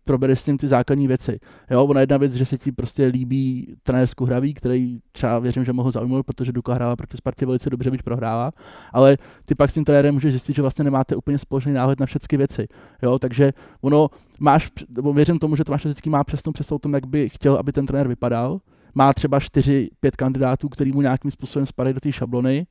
probereš 0.03 0.39
s 0.39 0.45
ním 0.45 0.57
ty 0.57 0.67
základní 0.67 1.07
věci. 1.07 1.39
Jo, 1.71 1.85
ona 1.85 2.01
jedna 2.01 2.17
věc, 2.17 2.33
že 2.33 2.45
se 2.45 2.57
ti 2.57 2.71
prostě 2.71 3.05
líbí 3.05 3.75
trenér 3.83 4.07
Skuhravý, 4.07 4.53
který 4.53 4.99
třeba 5.11 5.39
věřím, 5.39 5.65
že 5.65 5.73
mohl 5.73 5.91
zaujmout, 5.91 6.25
protože 6.25 6.51
Duka 6.51 6.73
hrála 6.73 6.95
proti 6.95 7.17
Spartě 7.17 7.45
velice 7.45 7.69
dobře, 7.69 7.91
byť 7.91 8.03
prohrála, 8.03 8.51
ale 8.93 9.17
ty 9.45 9.55
pak 9.55 9.69
s 9.69 9.73
tím 9.73 9.85
trenérem 9.85 10.13
můžeš 10.13 10.33
zjistit, 10.33 10.55
že 10.55 10.61
vlastně 10.61 10.83
nemáte 10.83 11.15
úplně 11.15 11.37
společný 11.37 11.73
náhled 11.73 11.99
na 11.99 12.05
všechny 12.05 12.37
věci. 12.37 12.67
Jo, 13.03 13.19
takže 13.19 13.53
ono 13.81 14.09
máš, 14.39 14.71
věřím 15.13 15.39
tomu, 15.39 15.55
že 15.55 15.63
Tomáš 15.63 15.85
vždycky 15.85 16.09
má 16.09 16.23
přesnou 16.23 16.51
představu 16.51 16.79
tom, 16.79 16.93
jak 16.93 17.07
by 17.07 17.29
chtěl, 17.29 17.55
aby 17.55 17.71
ten 17.71 17.85
trenér 17.85 18.07
vypadal. 18.07 18.59
Má 18.95 19.13
třeba 19.13 19.39
4-5 19.39 19.87
kandidátů, 20.17 20.69
který 20.69 20.91
mu 20.91 21.01
nějakým 21.01 21.31
způsobem 21.31 21.65
spadají 21.65 21.93
do 21.93 21.99
té 21.99 22.11
šablony 22.11 22.67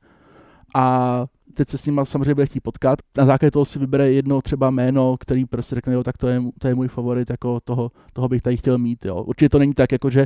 a 0.75 1.25
teď 1.53 1.67
se 1.67 1.77
s 1.77 1.85
ním 1.85 2.01
samozřejmě 2.03 2.33
bude 2.33 2.45
chtít 2.45 2.59
potkat. 2.59 2.99
Na 3.17 3.25
základě 3.25 3.51
toho 3.51 3.65
si 3.65 3.79
vybere 3.79 4.11
jedno 4.11 4.41
třeba 4.41 4.69
jméno, 4.69 5.15
který 5.19 5.45
prostě 5.45 5.75
řekne, 5.75 5.93
jo, 5.93 6.03
tak 6.03 6.17
to 6.17 6.27
je, 6.27 6.41
to 6.59 6.67
je 6.67 6.75
můj 6.75 6.87
favorit, 6.87 7.29
jako 7.29 7.59
toho, 7.63 7.91
toho 8.13 8.29
bych 8.29 8.41
tady 8.41 8.57
chtěl 8.57 8.77
mít. 8.77 9.05
Jo. 9.05 9.23
Určitě 9.23 9.49
to 9.49 9.59
není 9.59 9.73
tak, 9.73 9.91
jako 9.91 10.09
že, 10.09 10.25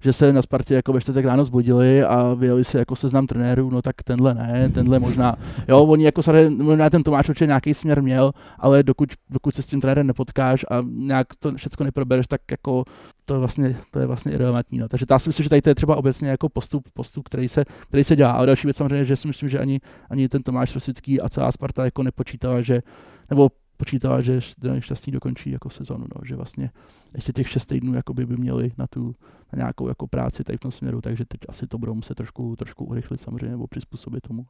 že 0.00 0.12
se 0.12 0.32
na 0.32 0.42
Spartě 0.42 0.74
jako 0.74 0.92
ve 0.92 1.00
čtvrtek 1.00 1.24
ráno 1.24 1.44
zbudili 1.44 2.02
a 2.02 2.34
vyjeli 2.34 2.64
se 2.64 2.78
jako 2.78 2.96
seznam 2.96 3.26
trenérů, 3.26 3.70
no 3.70 3.82
tak 3.82 4.02
tenhle 4.02 4.34
ne, 4.34 4.68
tenhle 4.74 4.98
možná. 4.98 5.36
Jo, 5.68 5.84
oni 5.84 6.04
jako 6.04 6.22
se, 6.22 6.50
možná 6.50 6.90
ten 6.90 7.02
Tomáš 7.02 7.28
určitě 7.28 7.46
nějaký 7.46 7.74
směr 7.74 8.02
měl, 8.02 8.32
ale 8.58 8.82
dokud, 8.82 9.08
dokud 9.30 9.54
se 9.54 9.62
s 9.62 9.66
tím 9.66 9.80
trenérem 9.80 10.06
nepotkáš 10.06 10.64
a 10.70 10.82
nějak 10.84 11.26
to 11.38 11.54
všechno 11.54 11.84
neprobereš, 11.84 12.26
tak 12.26 12.40
jako 12.50 12.84
to 13.26 13.34
je 13.34 13.38
vlastně, 13.38 13.76
to 13.90 13.98
je 13.98 14.06
vlastně 14.06 14.32
irrelevantní. 14.32 14.78
No. 14.78 14.88
Takže 14.88 15.06
já 15.10 15.18
si 15.18 15.28
myslím, 15.28 15.44
že 15.44 15.50
tady 15.50 15.62
to 15.62 15.68
je 15.68 15.74
třeba 15.74 15.96
obecně 15.96 16.28
jako 16.28 16.48
postup, 16.48 16.88
postup 16.94 17.28
který, 17.28 17.48
se, 17.48 17.64
který 17.88 18.04
se 18.04 18.16
dělá. 18.16 18.30
A 18.30 18.46
další 18.46 18.66
věc 18.66 18.76
samozřejmě, 18.76 19.04
že 19.04 19.16
si 19.16 19.28
myslím, 19.28 19.48
že 19.48 19.58
ani, 19.58 19.80
ani 20.10 20.28
ten 20.28 20.42
Tomáš 20.42 20.63
Rosický 20.72 21.20
a 21.20 21.28
celá 21.28 21.52
Sparta 21.52 21.84
jako 21.84 22.02
nepočítala, 22.02 22.62
že, 22.62 22.82
nebo 23.30 23.50
počítala, 23.76 24.22
že 24.22 24.40
šťastný 24.78 25.12
dokončí 25.12 25.50
jako 25.50 25.70
sezonu, 25.70 26.06
no, 26.14 26.20
že 26.24 26.36
vlastně 26.36 26.70
ještě 27.14 27.32
těch 27.32 27.48
šest 27.48 27.66
týdnů 27.66 27.94
jakoby 27.94 28.26
by 28.26 28.36
měli 28.36 28.72
na 28.78 28.86
tu 28.86 29.14
na 29.52 29.56
nějakou 29.56 29.88
jako 29.88 30.06
práci 30.06 30.44
tady 30.44 30.56
v 30.56 30.60
tom 30.60 30.70
směru, 30.70 31.00
takže 31.00 31.24
teď 31.24 31.40
asi 31.48 31.66
to 31.66 31.78
budou 31.78 31.94
muset 31.94 32.14
trošku, 32.14 32.56
trošku 32.56 32.84
urychlit 32.84 33.20
samozřejmě 33.20 33.50
nebo 33.50 33.66
přizpůsobit 33.66 34.22
tomu. 34.28 34.46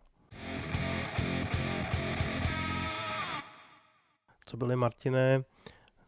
Co 4.47 4.57
byly, 4.57 4.77
Martine, 4.77 5.45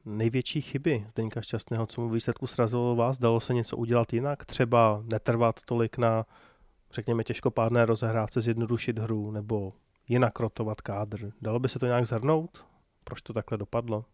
největší 0.04 0.60
chyby 0.60 1.06
Zdeňka 1.10 1.40
Šťastného, 1.40 1.86
co 1.86 2.00
mu 2.00 2.08
výsledku 2.08 2.46
srazilo 2.46 2.96
vás? 2.96 3.18
Dalo 3.18 3.40
se 3.40 3.54
něco 3.54 3.76
udělat 3.76 4.12
jinak? 4.12 4.44
Třeba 4.44 5.02
netrvat 5.04 5.60
tolik 5.64 5.98
na, 5.98 6.26
řekněme, 6.92 7.24
těžkopádné 7.24 7.86
rozehrávce, 7.86 8.40
zjednodušit 8.40 8.98
hru, 8.98 9.30
nebo 9.30 9.72
jinak 10.08 10.40
rotovat 10.40 10.80
kádr. 10.80 11.30
Dalo 11.42 11.58
by 11.58 11.68
se 11.68 11.78
to 11.78 11.86
nějak 11.86 12.06
zhrnout? 12.06 12.64
Proč 13.04 13.22
to 13.22 13.32
takhle 13.32 13.58
dopadlo? 13.58 14.04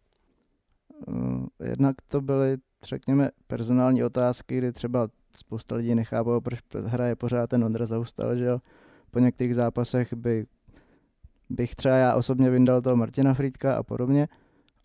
Eh, 1.09 1.69
jednak 1.69 1.97
to 2.09 2.21
byly, 2.21 2.57
řekněme, 2.83 3.31
personální 3.47 4.05
otázky, 4.05 4.59
kdy 4.59 4.73
třeba 4.73 5.09
spousta 5.37 5.77
lidí 5.77 5.95
nechápalo, 5.95 6.41
proč 6.41 6.59
hraje 6.85 7.17
pořád 7.17 7.47
ten 7.47 7.65
Ondra 7.65 7.87
Zaustal, 7.87 8.37
že 8.37 8.45
jo. 8.45 8.59
Po 9.11 9.19
některých 9.19 9.55
zápasech 9.55 10.15
by, 10.15 10.47
bych 11.51 11.75
třeba 11.75 11.95
já 11.95 12.15
osobně 12.15 12.51
vyndal 12.51 12.83
toho 12.83 12.97
Martina 12.97 13.35
Frýdka 13.35 13.77
a 13.77 13.83
podobně. 13.83 14.29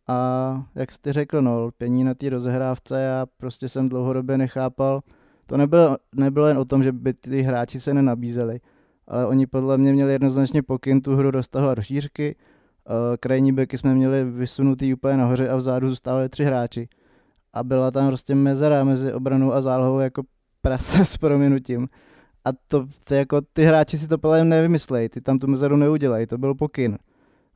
A 0.07 0.67
jak 0.75 0.91
jste 0.91 1.13
řekl, 1.13 1.41
no, 1.41 1.65
lpění 1.65 2.03
na 2.03 2.13
té 2.13 2.29
rozehrávce, 2.29 3.01
já 3.01 3.25
prostě 3.25 3.69
jsem 3.69 3.89
dlouhodobě 3.89 4.37
nechápal. 4.37 5.01
To 5.45 5.57
nebylo, 5.57 5.97
nebylo 6.15 6.47
jen 6.47 6.57
o 6.57 6.65
tom, 6.65 6.83
že 6.83 6.91
by 6.91 7.13
ty 7.13 7.41
hráči 7.41 7.79
se 7.79 7.93
nenabízeli, 7.93 8.59
ale 9.07 9.27
oni 9.27 9.47
podle 9.47 9.77
mě 9.77 9.93
měli 9.93 10.11
jednoznačně 10.11 10.63
pokyn 10.63 11.01
tu 11.01 11.15
hru 11.15 11.31
dostahovat 11.31 11.75
do 11.75 11.81
šířky. 11.81 12.35
Eh, 12.35 13.17
krajní 13.17 13.53
beky 13.53 13.77
jsme 13.77 13.95
měli 13.95 14.23
vysunutý 14.23 14.93
úplně 14.93 15.17
nahoře 15.17 15.49
a 15.49 15.55
vzadu 15.55 15.89
zůstávali 15.89 16.29
tři 16.29 16.43
hráči. 16.43 16.89
A 17.53 17.63
byla 17.63 17.91
tam 17.91 18.07
prostě 18.07 18.35
mezera 18.35 18.83
mezi 18.83 19.13
obranou 19.13 19.53
a 19.53 19.61
zálohou 19.61 19.99
jako 19.99 20.23
prase 20.61 21.05
s 21.05 21.17
prominutím. 21.17 21.87
A 22.45 22.49
to, 22.67 22.87
to 23.03 23.13
jako 23.13 23.41
ty 23.53 23.63
hráči 23.63 23.97
si 23.97 24.07
to 24.07 24.17
podle 24.17 24.45
nevymyslejí, 24.45 25.09
ty 25.09 25.21
tam 25.21 25.39
tu 25.39 25.47
mezeru 25.47 25.75
neudělají, 25.75 26.27
to 26.27 26.37
byl 26.37 26.55
pokyn. 26.55 26.97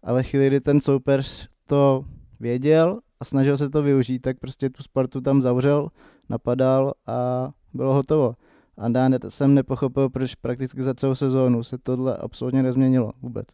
A 0.04 0.14
ve 0.14 0.24
chvíli, 0.24 0.48
kdy 0.48 0.60
ten 0.62 0.82
soupeř 0.82 1.50
to 1.66 2.06
věděl 2.40 3.00
a 3.20 3.26
snažil 3.26 3.58
se 3.58 3.70
to 3.70 3.84
využít, 3.84 4.20
tak 4.20 4.40
prostě 4.40 4.70
tu 4.70 4.84
Spartu 4.84 5.22
tam 5.22 5.42
zavřel, 5.42 5.90
napadal 6.30 6.94
a 7.08 7.50
bylo 7.74 7.94
hotovo. 7.94 8.36
A 8.78 8.90
já 8.98 9.10
jsem 9.30 9.54
nepochopil, 9.54 10.10
proč 10.10 10.36
prakticky 10.36 10.82
za 10.82 10.94
celou 10.94 11.16
sezónu 11.16 11.64
se 11.64 11.78
tohle 11.78 12.18
absolutně 12.18 12.64
nezměnilo 12.64 13.12
vůbec. 13.22 13.48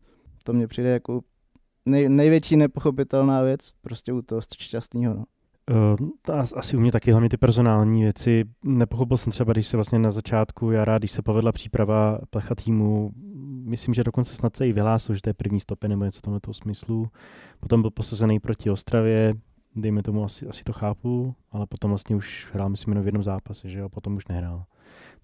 To 0.44 0.54
mě 0.54 0.68
přijde 0.68 0.90
jako 0.90 1.22
nej, 1.86 2.10
největší 2.10 2.58
nepochopitelná 2.58 3.42
věc 3.42 3.70
prostě 3.82 4.14
u 4.14 4.22
toho 4.22 4.42
šťastného. 4.58 5.14
No. 5.14 5.24
Uh, 5.72 6.08
asi 6.56 6.78
u 6.78 6.80
mě 6.80 6.92
taky 6.92 7.12
hlavně 7.12 7.30
ty 7.30 7.38
personální 7.38 8.04
věci. 8.04 8.44
Nepochopil 8.64 9.18
jsem 9.18 9.32
třeba, 9.32 9.54
když 9.54 9.68
se 9.68 9.78
vlastně 9.78 10.00
na 10.00 10.12
začátku 10.12 10.72
jara, 10.72 10.98
když 10.98 11.12
se 11.12 11.22
povedla 11.22 11.52
příprava 11.52 12.20
plecha 12.30 12.56
týmu, 12.56 13.12
myslím, 13.64 13.94
že 13.94 14.04
dokonce 14.04 14.36
snad 14.36 14.56
se 14.56 14.68
i 14.68 14.74
vyhlásil, 14.74 15.16
že 15.16 15.22
to 15.22 15.30
je 15.30 15.34
první 15.34 15.60
stopy 15.60 15.88
nebo 15.88 16.06
něco 16.06 16.22
tomhle 16.22 16.40
toho 16.40 16.54
smyslu. 16.54 17.08
Potom 17.60 17.82
byl 17.82 17.92
posazený 17.92 18.40
proti 18.40 18.70
Ostravě, 18.70 19.34
dejme 19.76 20.04
tomu, 20.04 20.24
asi, 20.24 20.48
asi 20.48 20.64
to 20.64 20.74
chápu, 20.74 21.36
ale 21.52 21.68
potom 21.68 21.92
vlastně 21.92 22.16
už 22.16 22.48
hrál, 22.54 22.70
myslím, 22.70 22.92
jenom 22.92 23.04
v 23.04 23.08
jednom 23.08 23.24
zápase, 23.24 23.70
že 23.70 23.80
jo, 23.80 23.90
potom 23.90 24.16
už 24.16 24.28
nehrál. 24.28 24.64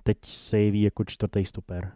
Teď 0.04 0.18
se 0.24 0.60
jeví 0.60 0.82
jako 0.82 1.04
čtvrtý 1.04 1.46
stoper. 1.46 1.92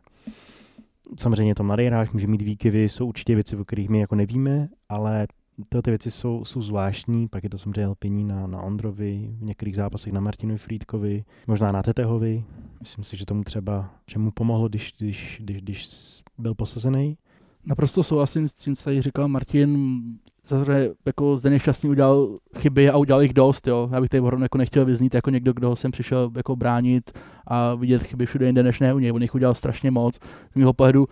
Samozřejmě 1.19 1.55
to 1.55 1.63
mladý 1.63 1.85
hráč, 1.85 2.11
může 2.11 2.27
mít 2.27 2.41
výkyvy, 2.41 2.89
jsou 2.89 3.07
určitě 3.07 3.35
věci, 3.35 3.55
o 3.55 3.65
kterých 3.65 3.89
my 3.89 3.99
jako 3.99 4.15
nevíme, 4.15 4.69
ale 4.89 5.27
tyhle 5.69 5.81
ty 5.81 5.91
věci 5.91 6.11
jsou, 6.11 6.45
jsou 6.45 6.61
zvláštní, 6.61 7.27
pak 7.27 7.43
je 7.43 7.49
to 7.49 7.57
samozřejmě 7.57 7.87
lpění 7.87 8.23
na, 8.23 8.47
na 8.47 8.61
Ondrovi, 8.61 9.29
v 9.39 9.43
některých 9.43 9.75
zápasech 9.75 10.13
na 10.13 10.19
Martinovi 10.19 10.57
Frýdkovi, 10.57 11.23
možná 11.47 11.71
na 11.71 11.83
Tetehovi. 11.83 12.43
Myslím 12.79 13.03
si, 13.03 13.17
že 13.17 13.25
tomu 13.25 13.43
třeba, 13.43 13.93
čemu 14.05 14.31
pomohlo, 14.31 14.69
když, 14.69 14.93
když, 14.97 15.37
když, 15.43 15.61
když 15.61 15.87
byl 16.37 16.55
posazený. 16.55 17.17
Naprosto 17.65 18.03
souhlasím 18.03 18.49
s 18.49 18.53
tím, 18.53 18.75
co 18.75 18.83
tady 18.83 19.01
říkal 19.01 19.27
Martin. 19.27 20.01
Zase 20.47 20.89
jako 21.05 21.37
zde 21.37 21.49
nešťastný 21.49 21.89
udělal 21.89 22.37
chyby 22.57 22.89
a 22.89 22.97
udělal 22.97 23.21
jich 23.21 23.33
dost, 23.33 23.67
jo. 23.67 23.89
Já 23.91 24.01
bych 24.01 24.09
tady 24.09 24.21
opravdu 24.21 24.43
jako 24.43 24.57
nechtěl 24.57 24.85
vyznít 24.85 25.15
jako 25.15 25.29
někdo, 25.29 25.53
kdo 25.53 25.75
jsem 25.75 25.91
přišel 25.91 26.31
jako 26.35 26.55
bránit 26.55 27.11
a 27.47 27.75
vidět 27.75 28.03
chyby 28.03 28.25
všude 28.25 28.45
jinde 28.45 28.63
než 28.63 28.79
ne 28.79 28.93
u 28.93 28.99
něj. 28.99 29.11
On 29.11 29.21
jich 29.21 29.35
udělal 29.35 29.55
strašně 29.55 29.91
moc. 29.91 30.15
Z 30.51 30.55
mého 30.55 30.73
pohledu 30.73 31.07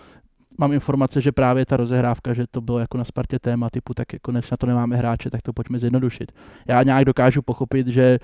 mám 0.57 0.73
informace, 0.73 1.21
že 1.21 1.31
právě 1.31 1.65
ta 1.65 1.77
rozehrávka, 1.77 2.33
že 2.33 2.45
to 2.51 2.61
bylo 2.61 2.79
jako 2.79 2.97
na 2.97 3.03
Spartě 3.03 3.39
téma 3.39 3.69
typu, 3.69 3.93
tak 3.93 4.13
jako 4.13 4.31
než 4.31 4.51
na 4.51 4.57
to 4.57 4.65
nemáme 4.67 4.95
hráče, 4.95 5.29
tak 5.29 5.41
to 5.41 5.53
pojďme 5.53 5.79
zjednodušit. 5.79 6.31
Já 6.67 6.83
nějak 6.83 7.05
dokážu 7.05 7.41
pochopit, 7.41 7.87
že 7.87 8.19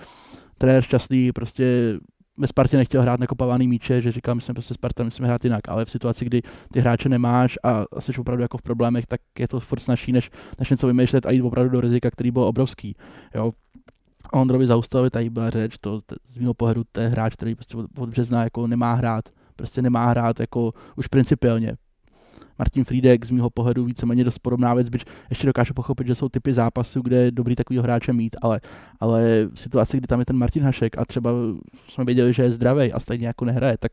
trenér 0.58 0.84
šťastný 0.84 1.32
prostě 1.32 1.98
ve 2.38 2.48
Spartě 2.48 2.78
nechtěl 2.78 3.02
hrát 3.02 3.20
nekopávaný 3.20 3.68
míče, 3.68 4.02
že 4.02 4.12
říkal, 4.12 4.36
my 4.36 4.42
jsme 4.42 4.54
prostě 4.54 4.74
Sparta, 4.74 5.04
musíme 5.04 5.28
hrát 5.28 5.44
jinak, 5.44 5.70
ale 5.70 5.86
v 5.86 5.92
situaci, 5.92 6.26
kdy 6.26 6.42
ty 6.74 6.80
hráče 6.80 7.10
nemáš 7.10 7.60
a 7.64 7.86
jsi 8.00 8.12
opravdu 8.20 8.42
jako 8.42 8.58
v 8.58 8.62
problémech, 8.62 9.06
tak 9.06 9.22
je 9.40 9.48
to 9.48 9.60
furt 9.60 9.80
snažší, 9.80 10.12
než, 10.12 10.32
než 10.60 10.70
něco 10.70 10.88
vymýšlet 10.88 11.26
a 11.26 11.32
jít 11.32 11.42
opravdu 11.42 11.72
do 11.72 11.82
rizika, 11.82 12.12
který 12.12 12.32
byl 12.32 12.44
obrovský. 12.44 12.96
Jo. 13.36 13.52
Ondrovi 14.34 14.68
Zaustovi 14.68 15.10
tady 15.10 15.30
byla 15.30 15.50
řeč, 15.50 15.76
to, 15.82 16.02
to 16.02 16.16
z 16.30 16.38
mého 16.38 16.54
pohledu 16.54 16.84
to 16.92 17.02
je 17.02 17.08
hráč, 17.08 17.34
který 17.34 17.56
prostě 17.56 17.78
od, 17.78 17.86
od 17.98 18.10
března 18.10 18.44
jako 18.44 18.68
nemá 18.68 18.94
hrát, 18.94 19.30
prostě 19.56 19.82
nemá 19.82 20.06
hrát 20.06 20.40
jako 20.40 20.74
už 20.96 21.08
principiálně. 21.08 21.78
Martin 22.62 22.84
Friedek 22.84 23.26
z 23.26 23.30
mého 23.30 23.50
pohledu 23.50 23.86
víceméně 23.86 24.24
dost 24.24 24.40
podobná 24.40 24.74
věc, 24.74 24.90
byť 24.90 25.06
ještě 25.30 25.48
dokážu 25.48 25.74
pochopit, 25.74 26.08
že 26.08 26.16
jsou 26.16 26.30
typy 26.30 26.54
zápasů, 26.54 27.02
kde 27.02 27.16
je 27.18 27.32
dobrý 27.32 27.56
takový 27.56 27.80
hráče 27.80 28.14
mít, 28.14 28.36
ale, 28.42 28.62
ale 29.00 29.48
v 29.54 29.60
situaci, 29.60 29.98
kdy 29.98 30.08
tam 30.08 30.20
je 30.20 30.26
ten 30.26 30.38
Martin 30.38 30.64
Hašek 30.64 30.98
a 30.98 31.06
třeba 31.06 31.32
jsme 31.90 32.06
věděli, 32.06 32.34
že 32.34 32.44
je 32.44 32.52
zdravý 32.52 32.94
a 32.94 33.00
stejně 33.00 33.28
jako 33.28 33.46
nehraje, 33.46 33.78
tak 33.78 33.92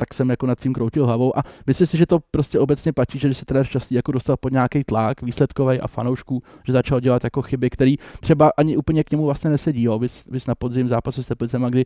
tak 0.00 0.14
jsem 0.14 0.30
jako 0.30 0.46
nad 0.46 0.60
tím 0.60 0.72
kroutil 0.72 1.06
hlavou 1.06 1.38
a 1.38 1.42
myslím 1.66 1.86
si, 1.86 1.96
že 1.98 2.06
to 2.06 2.18
prostě 2.30 2.58
obecně 2.58 2.92
platí, 2.92 3.18
že 3.18 3.28
když 3.28 3.38
se 3.38 3.44
trenér 3.44 3.66
šťastný 3.66 3.94
jako 3.94 4.12
dostal 4.12 4.36
pod 4.36 4.52
nějaký 4.52 4.84
tlak 4.84 5.22
výsledkový 5.22 5.80
a 5.80 5.86
fanoušků, 5.86 6.42
že 6.66 6.72
začal 6.72 7.00
dělat 7.00 7.24
jako 7.24 7.42
chyby, 7.42 7.70
které 7.70 7.94
třeba 8.20 8.50
ani 8.56 8.76
úplně 8.76 9.04
k 9.04 9.10
němu 9.10 9.24
vlastně 9.24 9.50
nesedí. 9.50 9.82
Jo. 9.82 9.98
Vys, 9.98 10.24
vys 10.26 10.46
na 10.46 10.54
podzim 10.54 10.88
zápasu 10.88 11.22
s 11.22 11.26
Teplicema, 11.26 11.70
kdy 11.70 11.84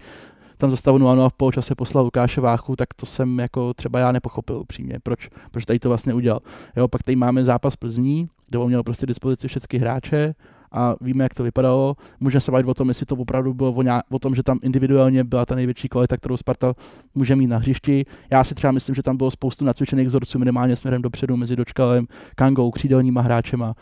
tam 0.57 0.71
za 0.71 0.77
stavu 0.77 0.99
0 0.99 1.29
v 1.29 1.33
poločase 1.33 1.75
poslal 1.75 2.05
Lukáše 2.05 2.41
Váchu, 2.41 2.77
tak 2.77 2.95
to 2.95 3.07
jsem 3.07 3.39
jako 3.39 3.75
třeba 3.75 3.99
já 3.99 4.13
nepochopil 4.13 4.57
upřímně, 4.57 4.99
proč, 5.03 5.29
proč 5.51 5.65
tady 5.65 5.79
to 5.79 5.89
vlastně 5.89 6.15
udělal. 6.15 6.41
Jo, 6.77 6.89
pak 6.89 7.03
tady 7.03 7.17
máme 7.17 7.45
zápas 7.45 7.77
Plzní, 7.77 8.29
kde 8.49 8.59
on 8.59 8.69
měl 8.69 8.83
prostě 8.83 9.07
dispozici 9.07 9.49
všechny 9.49 9.79
hráče 9.79 10.35
a 10.73 10.95
víme, 11.01 11.25
jak 11.25 11.35
to 11.35 11.43
vypadalo. 11.43 11.97
Můžeme 12.21 12.41
se 12.41 12.53
bavit 12.53 12.67
o 12.67 12.75
tom, 12.75 12.89
jestli 12.89 13.07
to 13.07 13.15
opravdu 13.15 13.55
bylo 13.55 13.73
o, 13.73 13.83
nějak, 13.83 14.05
o 14.11 14.19
tom, 14.19 14.35
že 14.35 14.43
tam 14.43 14.59
individuálně 14.63 15.25
byla 15.25 15.47
ta 15.47 15.55
největší 15.55 15.89
kvalita, 15.89 16.17
kterou 16.17 16.37
Sparta 16.37 16.75
může 17.15 17.37
mít 17.37 17.47
na 17.47 17.59
hřišti. 17.59 18.05
Já 18.31 18.45
si 18.45 18.55
třeba 18.55 18.73
myslím, 18.73 18.95
že 18.95 19.03
tam 19.03 19.17
bylo 19.17 19.31
spoustu 19.31 19.65
nacvičených 19.65 20.09
vzorců 20.09 20.39
minimálně 20.39 20.77
směrem 20.77 21.03
dopředu 21.03 21.37
mezi 21.37 21.57
Dočkalem, 21.57 22.07
Kangou, 22.35 22.71
křídelníma 22.71 23.21
hráčema 23.21 23.75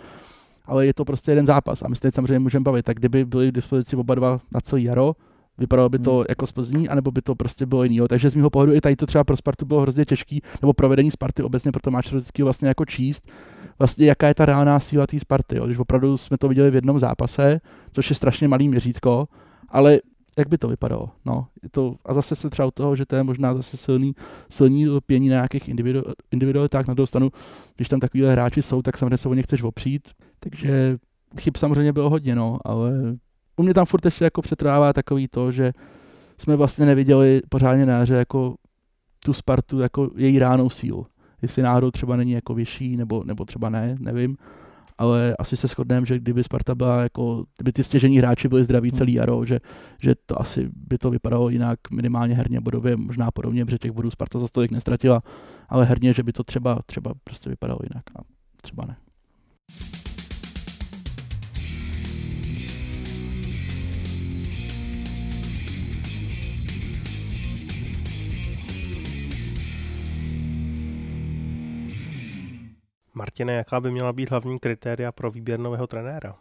ale 0.70 0.87
je 0.87 0.94
to 0.94 1.04
prostě 1.04 1.30
jeden 1.30 1.46
zápas 1.46 1.83
a 1.83 1.88
my 1.88 1.96
se 1.96 2.02
teď 2.02 2.14
samozřejmě 2.14 2.38
můžeme 2.38 2.62
bavit. 2.62 2.85
Tak 2.85 2.96
kdyby 2.96 3.24
byli 3.24 3.48
k 3.48 3.54
dispozici 3.54 3.96
oba 3.96 4.14
dva 4.14 4.40
na 4.52 4.61
celý 4.61 4.85
jaro, 4.85 5.12
Vypadalo 5.58 5.88
by 5.88 5.98
to 5.98 6.16
hmm. 6.16 6.24
jako 6.28 6.46
z 6.46 6.52
Plzní, 6.52 6.88
anebo 6.88 7.10
by 7.10 7.22
to 7.22 7.34
prostě 7.34 7.66
bylo 7.66 7.84
jiný. 7.84 8.00
Takže 8.08 8.30
z 8.30 8.34
mého 8.34 8.50
pohledu 8.50 8.74
i 8.74 8.80
tady 8.80 8.96
to 8.96 9.06
třeba 9.06 9.24
pro 9.24 9.36
Spartu 9.36 9.66
bylo 9.66 9.80
hrozně 9.80 10.04
těžký, 10.04 10.42
nebo 10.62 10.72
provedení 10.72 11.10
Sparty 11.10 11.42
obecně, 11.42 11.72
proto 11.72 11.90
máš 11.90 12.12
vždycky 12.12 12.42
vlastně 12.42 12.68
jako 12.68 12.84
číst, 12.84 13.30
vlastně 13.78 14.06
jaká 14.06 14.28
je 14.28 14.34
ta 14.34 14.46
reálná 14.46 14.80
síla 14.80 15.06
té 15.06 15.20
Sparty. 15.20 15.56
Jo. 15.56 15.66
Když 15.66 15.78
opravdu 15.78 16.16
jsme 16.16 16.38
to 16.38 16.48
viděli 16.48 16.70
v 16.70 16.74
jednom 16.74 17.00
zápase, 17.00 17.60
což 17.92 18.10
je 18.10 18.16
strašně 18.16 18.48
malý 18.48 18.68
měřítko, 18.68 19.28
ale 19.68 19.98
jak 20.38 20.48
by 20.48 20.58
to 20.58 20.68
vypadalo? 20.68 21.10
No, 21.24 21.46
je 21.62 21.68
to, 21.68 21.94
a 22.04 22.14
zase 22.14 22.36
se 22.36 22.50
třeba 22.50 22.66
u 22.66 22.70
toho, 22.70 22.96
že 22.96 23.06
to 23.06 23.16
je 23.16 23.22
možná 23.22 23.54
zase 23.54 23.76
silný, 23.76 24.12
silný 24.50 24.88
lpění 24.88 25.28
na 25.28 25.34
nějakých 25.34 25.68
individu, 25.68 26.02
individualitách 26.30 26.86
na 26.86 26.94
druhou 26.94 27.06
stranu, 27.06 27.30
když 27.76 27.88
tam 27.88 28.00
takovýhle 28.00 28.32
hráči 28.32 28.62
jsou, 28.62 28.82
tak 28.82 28.96
samozřejmě 28.96 29.18
se 29.18 29.28
o 29.28 29.34
ně 29.34 29.42
chceš 29.42 29.62
opřít, 29.62 30.08
takže 30.40 30.98
chyb 31.40 31.56
samozřejmě 31.56 31.92
bylo 31.92 32.10
hodně, 32.10 32.34
no, 32.34 32.58
ale 32.64 32.92
u 33.61 33.62
mě 33.62 33.75
tam 33.75 33.87
furt 33.87 34.05
ještě 34.05 34.25
jako 34.25 34.42
přetrvává 34.42 34.92
takový 34.92 35.29
to, 35.29 35.53
že 35.53 35.73
jsme 36.38 36.57
vlastně 36.57 36.87
neviděli 36.87 37.40
pořádně 37.49 37.87
na 37.87 38.01
hře 38.01 38.14
jako 38.14 38.55
tu 39.25 39.33
Spartu 39.33 39.81
jako 39.81 40.11
její 40.16 40.38
ránou 40.38 40.70
sílu. 40.70 41.07
Jestli 41.42 41.62
náhodou 41.62 41.90
třeba 41.90 42.16
není 42.16 42.33
jako 42.33 42.55
vyšší, 42.55 42.96
nebo, 42.96 43.25
nebo 43.25 43.44
třeba 43.44 43.68
ne, 43.68 43.96
nevím. 43.99 44.37
Ale 44.99 45.37
asi 45.38 45.57
se 45.57 45.68
shodneme, 45.68 46.07
že 46.07 46.18
kdyby 46.18 46.44
Sparta 46.44 46.75
byla 46.75 47.03
jako, 47.03 47.44
kdyby 47.57 47.73
ty 47.73 47.85
stěžení 47.85 48.18
hráči 48.18 48.49
byli 48.49 48.64
zdraví 48.64 48.90
hmm. 48.90 48.99
celý 48.99 49.12
jaro, 49.12 49.44
že, 49.44 49.59
že 50.03 50.14
to 50.27 50.40
asi 50.40 50.68
by 50.88 50.99
to 50.99 51.11
vypadalo 51.11 51.49
jinak 51.49 51.79
minimálně 51.90 52.35
herně 52.35 52.61
bodově, 52.61 52.96
možná 52.96 53.31
podobně, 53.31 53.64
protože 53.64 53.79
těch 53.79 53.92
bodů 53.92 54.11
Sparta 54.11 54.38
za 54.38 54.49
tolik 54.49 54.70
nestratila, 54.70 55.23
ale 55.68 55.85
herně, 55.85 56.14
že 56.14 56.23
by 56.23 56.33
to 56.33 56.44
třeba, 56.44 56.79
třeba 56.87 57.12
prostě 57.25 57.51
vypadalo 57.51 57.79
jinak 57.83 58.05
a 58.18 58.20
třeba 58.62 58.85
ne. 58.87 58.96
Martine, 73.14 73.53
jaká 73.53 73.81
by 73.81 73.90
měla 73.90 74.12
být 74.12 74.31
hlavní 74.31 74.59
kritéria 74.59 75.12
pro 75.12 75.31
výběr 75.31 75.61
nového 75.61 75.87
trenéra? 75.87 76.37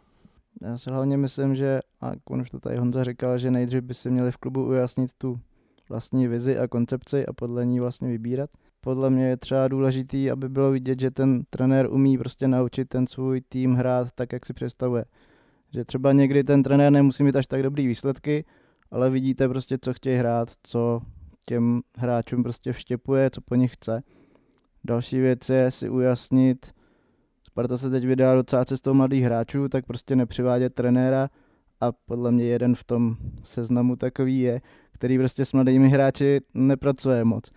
Já 0.62 0.78
si 0.78 0.90
hlavně 0.90 1.16
myslím, 1.16 1.54
že, 1.54 1.80
a 2.00 2.12
on 2.24 2.40
už 2.40 2.50
to 2.50 2.60
tady 2.60 2.76
Honza 2.76 3.04
říkal, 3.04 3.38
že 3.38 3.50
nejdřív 3.50 3.80
by 3.80 3.94
si 3.94 4.10
měli 4.10 4.32
v 4.32 4.36
klubu 4.36 4.66
ujasnit 4.66 5.10
tu 5.18 5.40
vlastní 5.88 6.28
vizi 6.28 6.58
a 6.58 6.68
koncepci 6.68 7.26
a 7.26 7.32
podle 7.32 7.66
ní 7.66 7.80
vlastně 7.80 8.08
vybírat. 8.08 8.50
Podle 8.80 9.10
mě 9.10 9.28
je 9.28 9.36
třeba 9.36 9.68
důležitý, 9.68 10.30
aby 10.30 10.48
bylo 10.48 10.70
vidět, 10.70 11.00
že 11.00 11.10
ten 11.10 11.42
trenér 11.50 11.90
umí 11.90 12.18
prostě 12.18 12.48
naučit 12.48 12.88
ten 12.88 13.06
svůj 13.06 13.40
tým 13.40 13.74
hrát 13.74 14.08
tak, 14.14 14.32
jak 14.32 14.46
si 14.46 14.52
představuje. 14.52 15.04
Že 15.74 15.84
třeba 15.84 16.12
někdy 16.12 16.44
ten 16.44 16.62
trenér 16.62 16.92
nemusí 16.92 17.22
mít 17.22 17.36
až 17.36 17.46
tak 17.46 17.62
dobrý 17.62 17.86
výsledky, 17.86 18.44
ale 18.90 19.10
vidíte 19.10 19.48
prostě, 19.48 19.78
co 19.80 19.94
chtějí 19.94 20.16
hrát, 20.16 20.48
co 20.62 21.00
těm 21.46 21.80
hráčům 21.96 22.42
prostě 22.42 22.72
vštěpuje, 22.72 23.30
co 23.30 23.40
po 23.40 23.54
nich 23.54 23.74
chce. 23.74 24.02
Další 24.84 25.20
věc 25.20 25.48
je 25.48 25.70
si 25.70 25.88
ujasnit, 25.88 26.72
Sparta 27.50 27.76
se 27.76 27.90
teď 27.90 28.06
vydá 28.06 28.34
docela 28.34 28.64
cestou 28.64 28.94
mladých 28.94 29.24
hráčů, 29.24 29.68
tak 29.68 29.86
prostě 29.86 30.16
nepřivádět 30.16 30.74
trenéra 30.74 31.28
a 31.80 31.92
podle 31.92 32.32
mě 32.32 32.44
jeden 32.44 32.74
v 32.74 32.84
tom 32.84 33.16
seznamu 33.44 33.96
takový 33.96 34.40
je, 34.40 34.60
který 34.92 35.18
prostě 35.18 35.44
s 35.44 35.52
mladými 35.52 35.88
hráči 35.88 36.40
nepracuje 36.54 37.24
moc. 37.24 37.50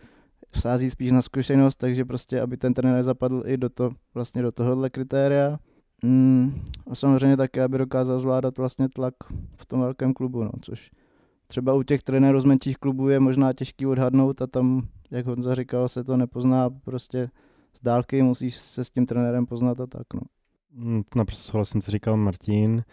Sází 0.60 0.90
spíš 0.90 1.12
na 1.12 1.22
zkušenost, 1.22 1.76
takže 1.76 2.06
prostě, 2.06 2.42
aby 2.42 2.58
ten 2.58 2.74
trenér 2.74 3.04
zapadl 3.04 3.44
i 3.46 3.58
do, 3.58 3.70
to, 3.70 3.92
vlastně 4.14 4.42
do 4.42 4.52
tohohle 4.52 4.90
kritéria. 4.90 5.60
Mm, 6.04 6.62
a 6.92 6.96
samozřejmě 6.96 7.38
také, 7.38 7.64
aby 7.64 7.78
dokázal 7.78 8.20
zvládat 8.20 8.58
vlastně 8.58 8.90
tlak 8.90 9.14
v 9.56 9.66
tom 9.66 9.80
velkém 9.80 10.14
klubu, 10.14 10.44
no, 10.44 10.52
což 10.62 10.92
třeba 11.48 11.74
u 11.74 11.84
těch 11.84 12.04
trenérů 12.04 12.40
z 12.40 12.46
menších 12.46 12.78
klubů 12.78 13.10
je 13.10 13.20
možná 13.20 13.54
těžký 13.54 13.86
odhadnout 13.86 14.42
a 14.42 14.48
tam 14.48 14.88
jak 15.14 15.26
Honza 15.26 15.56
říkal, 15.56 15.90
se 15.90 16.04
to 16.04 16.18
nepozná 16.18 16.70
prostě 16.70 17.30
z 17.74 17.82
dálky, 17.84 18.22
musíš 18.22 18.58
se 18.58 18.84
s 18.84 18.90
tím 18.90 19.06
trenérem 19.06 19.46
poznat 19.46 19.80
a 19.80 19.88
tak. 19.88 20.14
No. 20.14 20.22
Mm, 20.72 21.04
naprosto 21.16 21.52
souhlasím, 21.52 21.82
co 21.82 21.92
říkal 21.92 22.18
Martin. 22.18 22.84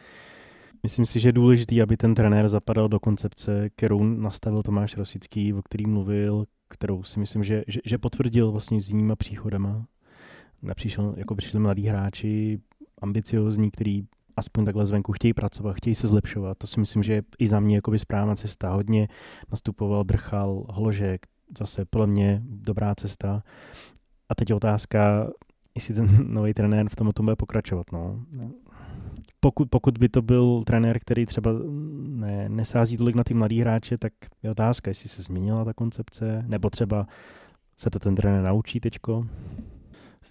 Myslím 0.83 1.07
si, 1.07 1.21
že 1.21 1.29
je 1.29 1.33
důležité, 1.33 1.83
aby 1.83 1.97
ten 1.97 2.15
trenér 2.15 2.49
zapadal 2.49 2.89
do 2.89 3.01
koncepce, 3.01 3.71
kterou 3.71 4.05
nastavil 4.05 4.63
Tomáš 4.63 4.97
Rosický, 4.97 5.55
o 5.55 5.63
který 5.63 5.87
mluvil, 5.87 6.45
kterou 6.69 7.03
si 7.03 7.21
myslím, 7.21 7.45
že, 7.45 7.63
že, 7.67 7.81
že 7.85 7.99
potvrdil 7.99 8.53
vlastně 8.53 8.81
s 8.81 8.89
jinýma 8.89 9.17
příchodama. 9.17 9.87
Napříšel, 10.63 11.15
jako 11.17 11.35
přišli 11.35 11.59
mladí 11.59 11.87
hráči, 11.87 12.61
ambiciozní, 13.03 13.71
který 13.71 14.03
aspoň 14.37 14.65
takhle 14.65 14.87
zvenku 14.87 15.13
chtějí 15.13 15.35
pracovat, 15.35 15.77
chtějí 15.77 15.95
se 15.95 16.09
zlepšovat. 16.09 16.59
To 16.59 16.67
si 16.67 16.81
myslím, 16.81 17.03
že 17.03 17.13
je 17.13 17.23
i 17.39 17.49
za 17.49 17.61
mě 17.61 17.81
správná 17.97 18.37
cesta. 18.37 18.73
Hodně 18.73 19.09
nastupoval 19.51 20.05
Drchal, 20.05 20.67
Hložek, 20.71 21.27
zase 21.59 21.85
podle 21.85 22.07
mě 22.07 22.43
dobrá 22.45 22.95
cesta. 22.95 23.43
A 24.29 24.35
teď 24.35 24.51
je 24.51 24.57
otázka, 24.57 25.31
jestli 25.75 25.95
ten 25.95 26.27
nový 26.35 26.55
trenér 26.55 26.89
v 26.89 26.97
tom 26.97 27.11
bude 27.23 27.37
pokračovat. 27.37 27.87
No. 27.93 28.25
Pokud, 29.41 29.71
pokud 29.71 29.99
by 29.99 30.09
to 30.09 30.23
byl 30.23 30.63
trenér, 30.67 30.99
který 30.99 31.27
třeba 31.27 31.51
ne, 32.07 32.49
nesází 32.49 32.97
tolik 32.97 33.15
na 33.15 33.25
ty 33.25 33.35
mladý 33.35 33.61
hráče, 33.61 33.99
tak 33.99 34.13
je 34.43 34.51
otázka, 34.51 34.91
jestli 34.91 35.09
se 35.09 35.23
změnila 35.23 35.65
ta 35.65 35.73
koncepce, 35.73 36.45
nebo 36.47 36.71
třeba 36.71 37.07
se 37.79 37.91
to 37.91 37.99
ten 37.99 38.15
trenér 38.15 38.43
naučí 38.43 38.81
teďko. 38.81 39.27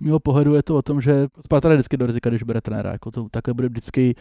Z 0.01 0.05
mého 0.05 0.19
pohledu 0.19 0.55
je 0.55 0.63
to 0.63 0.75
o 0.75 0.81
tom, 0.81 1.01
že 1.01 1.27
Sparta 1.45 1.69
jde 1.69 1.75
vždycky 1.75 1.97
do 1.97 2.05
rizika, 2.05 2.29
když 2.29 2.43
bere 2.43 2.61
trenéra. 2.61 2.91
Jako 2.91 3.11
to, 3.11 3.29
takhle 3.31 3.53
bude 3.53 3.69
vždycky, 3.69 4.15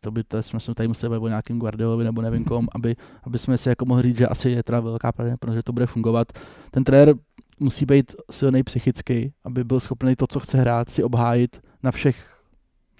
to 0.00 0.10
by 0.10 0.24
to, 0.24 0.42
jsme 0.42 0.60
se 0.60 0.74
tady 0.74 0.88
museli 0.88 1.10
bavit 1.10 1.24
o 1.24 1.28
nějakým 1.28 1.58
Guardiolovi 1.58 2.04
nebo 2.04 2.22
nevím 2.22 2.44
kom, 2.44 2.68
aby, 2.72 2.96
aby 3.22 3.38
jsme 3.38 3.58
si 3.58 3.68
jako 3.68 3.84
mohli 3.84 4.02
říct, 4.02 4.16
že 4.16 4.26
asi 4.26 4.50
je 4.50 4.62
teda 4.62 4.80
velká 4.80 5.12
pravděpodobnost, 5.12 5.56
že 5.56 5.62
to 5.62 5.72
bude 5.72 5.86
fungovat. 5.86 6.32
Ten 6.70 6.84
trenér 6.84 7.14
musí 7.60 7.86
být 7.86 8.16
silný 8.30 8.62
psychicky, 8.62 9.32
aby 9.44 9.64
byl 9.64 9.80
schopný 9.80 10.16
to, 10.16 10.26
co 10.26 10.40
chce 10.40 10.58
hrát, 10.58 10.88
si 10.88 11.02
obhájit 11.02 11.60
na 11.82 11.90
všech 11.90 12.32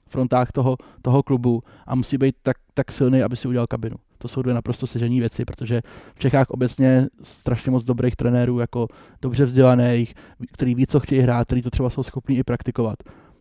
frontách 0.08 0.52
toho, 0.52 0.76
toho 1.02 1.22
klubu 1.22 1.62
a 1.86 1.94
musí 1.94 2.18
být 2.18 2.34
tak, 2.42 2.56
tak 2.74 2.92
silný, 2.92 3.22
aby 3.22 3.36
si 3.36 3.48
udělal 3.48 3.66
kabinu. 3.66 3.96
To 4.22 4.28
jsou 4.28 4.42
dvě 4.42 4.54
naprosto 4.54 4.86
sežené 4.86 5.20
věci, 5.20 5.44
protože 5.44 5.80
v 6.14 6.18
Čechách 6.18 6.50
obecně 6.50 7.06
strašně 7.22 7.70
moc 7.70 7.84
dobrých 7.84 8.16
trenérů, 8.16 8.58
jako 8.58 8.88
dobře 9.22 9.44
vzdělaných, 9.44 10.14
který 10.52 10.74
ví, 10.74 10.86
co 10.86 11.00
chtějí 11.00 11.20
hrát, 11.20 11.46
který 11.46 11.62
to 11.62 11.70
třeba 11.70 11.90
jsou 11.90 12.02
schopni 12.02 12.36
i 12.38 12.42
praktikovat. 12.42 12.96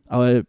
Ale 0.09 0.43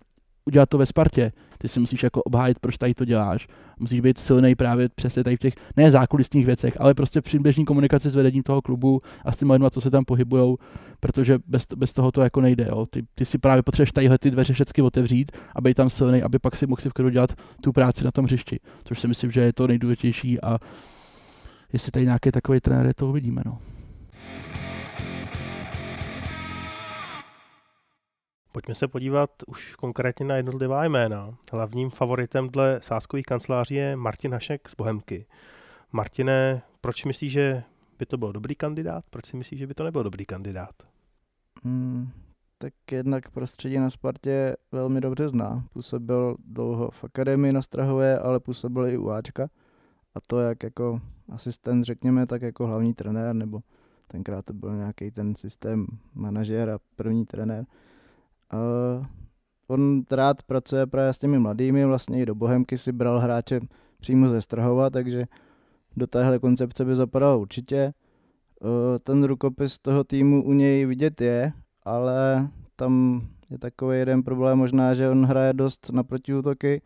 udělat 0.44 0.68
to 0.68 0.78
ve 0.78 0.86
Spartě. 0.86 1.32
Ty 1.62 1.68
si 1.68 1.80
musíš 1.80 2.02
jako 2.02 2.22
obhájit, 2.22 2.58
proč 2.58 2.78
tady 2.78 2.94
to 2.94 3.04
děláš. 3.04 3.48
Musíš 3.78 4.00
být 4.00 4.18
silný 4.18 4.54
právě 4.54 4.88
přesně 4.88 5.24
tady 5.24 5.36
v 5.36 5.40
těch 5.40 5.54
ne 5.76 5.90
zákulisních 5.90 6.46
věcech, 6.46 6.80
ale 6.80 6.94
prostě 6.94 7.20
při 7.20 7.38
běžní 7.38 7.64
komunikaci 7.64 8.10
s 8.10 8.14
vedením 8.14 8.42
toho 8.42 8.62
klubu 8.62 9.00
a 9.24 9.32
s 9.32 9.36
těmi 9.36 9.52
lidmi, 9.52 9.66
co 9.70 9.80
se 9.80 9.90
tam 9.90 10.04
pohybujou, 10.04 10.58
protože 11.00 11.38
bez, 11.46 11.66
bez 11.76 11.92
toho 11.92 12.12
to 12.12 12.22
jako 12.22 12.40
nejde. 12.40 12.66
Jo. 12.68 12.86
Ty, 12.86 13.02
ty, 13.14 13.24
si 13.24 13.38
právě 13.38 13.62
potřebuješ 13.62 13.92
tadyhle 13.92 14.18
ty 14.18 14.30
dveře 14.30 14.52
všechny 14.52 14.82
otevřít 14.82 15.32
a 15.56 15.60
být 15.60 15.74
tam 15.74 15.90
silný, 15.90 16.22
aby 16.22 16.38
pak 16.38 16.56
si 16.56 16.66
mohl 16.66 16.80
si 16.80 16.88
v 16.88 17.10
dělat 17.10 17.34
tu 17.60 17.72
práci 17.72 18.04
na 18.04 18.10
tom 18.10 18.24
hřišti. 18.24 18.60
Což 18.84 19.00
si 19.00 19.08
myslím, 19.08 19.30
že 19.30 19.40
je 19.40 19.52
to 19.52 19.66
nejdůležitější 19.66 20.40
a 20.40 20.58
jestli 21.72 21.92
tady 21.92 22.04
nějaký 22.04 22.30
takový 22.30 22.60
trenér, 22.60 22.94
to 22.94 23.08
uvidíme. 23.08 23.42
No. 23.46 23.58
Pojďme 28.52 28.74
se 28.74 28.88
podívat 28.88 29.30
už 29.46 29.74
konkrétně 29.74 30.26
na 30.26 30.36
jednotlivá 30.36 30.84
jména. 30.84 31.30
Hlavním 31.52 31.90
favoritem 31.90 32.48
dle 32.48 32.80
sáskových 32.82 33.26
kanceláří 33.26 33.74
je 33.74 33.96
Martin 33.96 34.32
Hašek 34.32 34.68
z 34.68 34.74
Bohemky. 34.74 35.26
Martine, 35.92 36.62
proč 36.80 37.04
myslíš, 37.04 37.32
že 37.32 37.62
by 37.98 38.06
to 38.06 38.16
byl 38.16 38.32
dobrý 38.32 38.54
kandidát? 38.54 39.04
Proč 39.10 39.26
si 39.26 39.36
myslíš, 39.36 39.60
že 39.60 39.66
by 39.66 39.74
to 39.74 39.84
nebyl 39.84 40.02
dobrý 40.02 40.26
kandidát? 40.26 40.74
Hmm, 41.64 42.10
tak 42.58 42.74
jednak 42.90 43.30
prostředí 43.30 43.78
na 43.78 43.90
Spartě 43.90 44.56
velmi 44.72 45.00
dobře 45.00 45.28
zná. 45.28 45.64
Působil 45.72 46.36
dlouho 46.46 46.90
v 46.90 47.04
akademii 47.04 47.52
na 47.52 47.62
Strahové, 47.62 48.18
ale 48.18 48.40
působil 48.40 48.86
i 48.86 48.98
u 48.98 49.10
Ačka. 49.10 49.48
A 50.14 50.20
to 50.26 50.40
jak 50.40 50.62
jako 50.62 51.00
asistent, 51.28 51.84
řekněme, 51.84 52.26
tak 52.26 52.42
jako 52.42 52.66
hlavní 52.66 52.94
trenér, 52.94 53.34
nebo 53.34 53.60
tenkrát 54.06 54.44
to 54.44 54.52
byl 54.52 54.76
nějaký 54.76 55.10
ten 55.10 55.34
systém 55.34 55.86
manažer 56.14 56.70
a 56.70 56.78
první 56.96 57.26
trenér. 57.26 57.66
Uh, 58.52 59.04
on 59.68 60.02
rád 60.10 60.42
pracuje 60.42 60.86
právě 60.86 61.12
s 61.12 61.18
těmi 61.18 61.38
mladými, 61.38 61.84
vlastně 61.84 62.22
i 62.22 62.26
do 62.26 62.34
Bohemky 62.34 62.78
si 62.78 62.92
bral 62.92 63.18
hráče 63.18 63.60
přímo 64.00 64.28
ze 64.28 64.42
Strahova, 64.42 64.90
takže 64.90 65.24
do 65.96 66.06
téhle 66.06 66.38
koncepce 66.38 66.84
by 66.84 66.96
zapadal 66.96 67.40
určitě. 67.40 67.92
Uh, 68.60 68.68
ten 69.02 69.24
rukopis 69.24 69.78
toho 69.78 70.04
týmu 70.04 70.44
u 70.44 70.52
něj 70.52 70.86
vidět 70.86 71.20
je, 71.20 71.52
ale 71.82 72.48
tam 72.76 73.22
je 73.50 73.58
takový 73.58 73.98
jeden 73.98 74.22
problém 74.22 74.58
možná, 74.58 74.94
že 74.94 75.10
on 75.10 75.26
hraje 75.26 75.52
dost 75.52 75.90
na 75.92 76.02
protiútoky 76.02 76.82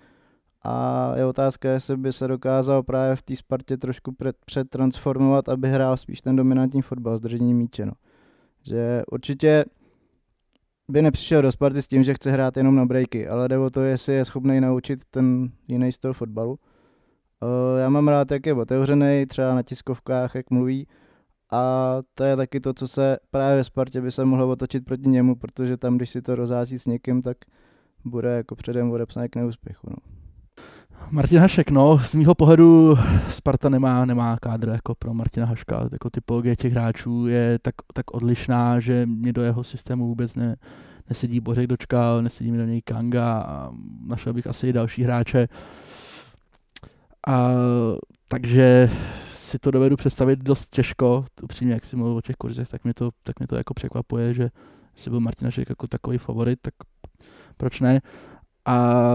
a 0.68 1.12
je 1.16 1.26
otázka, 1.26 1.70
jestli 1.70 1.96
by 1.96 2.12
se 2.12 2.28
dokázal 2.28 2.82
právě 2.82 3.16
v 3.16 3.22
té 3.22 3.36
Spartě 3.36 3.76
trošku 3.76 4.16
přetransformovat, 4.44 5.48
aby 5.48 5.68
hrál 5.68 5.96
spíš 5.96 6.20
ten 6.20 6.36
dominantní 6.36 6.82
fotbal 6.82 7.16
s 7.16 7.20
držením 7.20 7.56
míče. 7.56 7.86
No. 7.86 7.92
Že 8.62 9.02
určitě 9.10 9.64
by 10.88 11.02
nepřišel 11.02 11.42
do 11.42 11.52
Sparty 11.52 11.82
s 11.82 11.88
tím, 11.88 12.02
že 12.02 12.14
chce 12.14 12.30
hrát 12.30 12.56
jenom 12.56 12.76
na 12.76 12.86
breaky, 12.86 13.28
ale 13.28 13.48
jde 13.48 13.58
o 13.58 13.70
to, 13.70 13.80
jestli 13.80 14.14
je 14.14 14.24
schopný 14.24 14.60
naučit 14.60 15.04
ten 15.10 15.48
jiný 15.68 15.92
styl 15.92 16.12
fotbalu. 16.12 16.50
Uh, 16.50 17.80
já 17.80 17.88
mám 17.88 18.08
rád, 18.08 18.30
jak 18.30 18.46
je 18.46 18.54
otevřený, 18.54 19.26
třeba 19.26 19.54
na 19.54 19.62
tiskovkách, 19.62 20.34
jak 20.34 20.50
mluví. 20.50 20.86
A 21.52 21.96
to 22.14 22.24
je 22.24 22.36
taky 22.36 22.60
to, 22.60 22.74
co 22.74 22.88
se 22.88 23.18
právě 23.30 23.64
Spartě 23.64 24.00
by 24.00 24.12
se 24.12 24.24
mohlo 24.24 24.48
otočit 24.48 24.84
proti 24.84 25.08
němu, 25.08 25.36
protože 25.36 25.76
tam, 25.76 25.96
když 25.96 26.10
si 26.10 26.22
to 26.22 26.34
rozhází 26.34 26.78
s 26.78 26.86
někým, 26.86 27.22
tak 27.22 27.36
bude 28.04 28.36
jako 28.36 28.56
předem 28.56 28.90
odepsaný 28.90 29.28
k 29.28 29.36
neúspěchu. 29.36 29.86
No. 29.90 30.15
Martin 31.10 31.38
Hašek, 31.38 31.70
no, 31.70 31.98
z 31.98 32.14
mýho 32.14 32.34
pohledu 32.34 32.98
Sparta 33.30 33.68
nemá, 33.68 34.04
nemá 34.04 34.36
kádr 34.36 34.68
jako 34.68 34.94
pro 34.94 35.14
Martina 35.14 35.46
Haška, 35.46 35.88
jako 35.92 36.10
typologie 36.10 36.56
těch 36.56 36.72
hráčů 36.72 37.26
je 37.26 37.58
tak, 37.62 37.74
tak 37.94 38.14
odlišná, 38.14 38.80
že 38.80 39.06
mě 39.06 39.32
do 39.32 39.42
jeho 39.42 39.64
systému 39.64 40.06
vůbec 40.06 40.34
ne, 40.34 40.56
nesedí 41.08 41.40
Bořek 41.40 41.66
Dočkal, 41.66 42.22
nesedí 42.22 42.52
mi 42.52 42.58
do 42.58 42.64
něj 42.64 42.82
Kanga 42.82 43.40
a 43.40 43.70
našel 44.06 44.32
bych 44.32 44.46
asi 44.46 44.68
i 44.68 44.72
další 44.72 45.02
hráče. 45.02 45.48
A, 47.26 47.50
takže 48.28 48.90
si 49.32 49.58
to 49.58 49.70
dovedu 49.70 49.96
představit 49.96 50.38
dost 50.38 50.68
těžko, 50.70 51.24
upřímně, 51.42 51.74
jak 51.74 51.84
si 51.84 51.96
mluvil 51.96 52.16
o 52.16 52.20
těch 52.20 52.36
kurzech, 52.36 52.68
tak 52.68 52.84
mě 52.84 52.94
to, 52.94 53.10
tak 53.22 53.38
mě 53.38 53.46
to 53.46 53.56
jako 53.56 53.74
překvapuje, 53.74 54.34
že 54.34 54.50
si 54.96 55.10
byl 55.10 55.20
Martin 55.20 55.46
Hašek 55.46 55.68
jako 55.68 55.86
takový 55.86 56.18
favorit, 56.18 56.58
tak 56.62 56.74
proč 57.56 57.80
ne. 57.80 58.00
A 58.66 59.14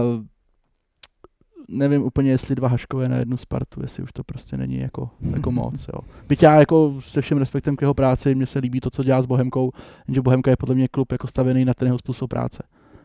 nevím 1.68 2.02
úplně, 2.02 2.30
jestli 2.30 2.54
dva 2.54 2.68
Haškové 2.68 3.08
na 3.08 3.16
jednu 3.16 3.36
Spartu, 3.36 3.82
jestli 3.82 4.02
už 4.02 4.12
to 4.12 4.24
prostě 4.24 4.56
není 4.56 4.78
jako, 4.78 5.10
jako 5.34 5.50
moc. 5.52 5.86
Jo. 5.94 6.00
Byť 6.28 6.42
já 6.42 6.58
jako 6.58 6.94
se 7.00 7.20
všem 7.20 7.38
respektem 7.38 7.76
k 7.76 7.80
jeho 7.80 7.94
práci, 7.94 8.34
mně 8.34 8.46
se 8.46 8.58
líbí 8.58 8.80
to, 8.80 8.90
co 8.90 9.04
dělá 9.04 9.22
s 9.22 9.26
Bohemkou, 9.26 9.72
jenže 10.08 10.22
Bohemka 10.22 10.50
je 10.50 10.56
podle 10.56 10.74
mě 10.74 10.88
klub 10.88 11.12
jako 11.12 11.26
stavený 11.26 11.64
na 11.64 11.74
ten 11.74 11.88
jeho 11.88 11.98
způsob 11.98 12.30
práce. 12.30 12.62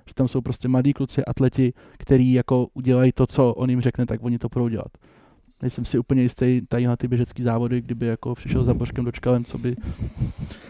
Že 0.08 0.14
tam 0.14 0.28
jsou 0.28 0.42
prostě 0.42 0.68
mladí 0.68 0.94
kluci, 0.94 1.26
atleti, 1.26 1.74
kteří 1.98 2.34
jako 2.34 2.68
udělají 2.74 3.12
to, 3.12 3.28
co 3.28 3.54
on 3.54 3.70
jim 3.70 3.82
řekne, 3.82 4.06
tak 4.06 4.24
oni 4.24 4.38
to 4.38 4.48
budou 4.54 4.68
dělat 4.68 4.92
nejsem 5.62 5.86
si 5.86 6.00
úplně 6.00 6.22
jistý 6.22 6.62
tady 6.68 6.88
na 6.88 6.96
ty 6.96 7.08
běžecké 7.08 7.44
závody, 7.44 7.82
kdyby 7.82 8.06
jako 8.06 8.36
přišel 8.36 8.64
za 8.64 8.74
Božkem 8.74 9.06
dočkalem, 9.06 9.46
co 9.46 9.58
by, 9.58 9.76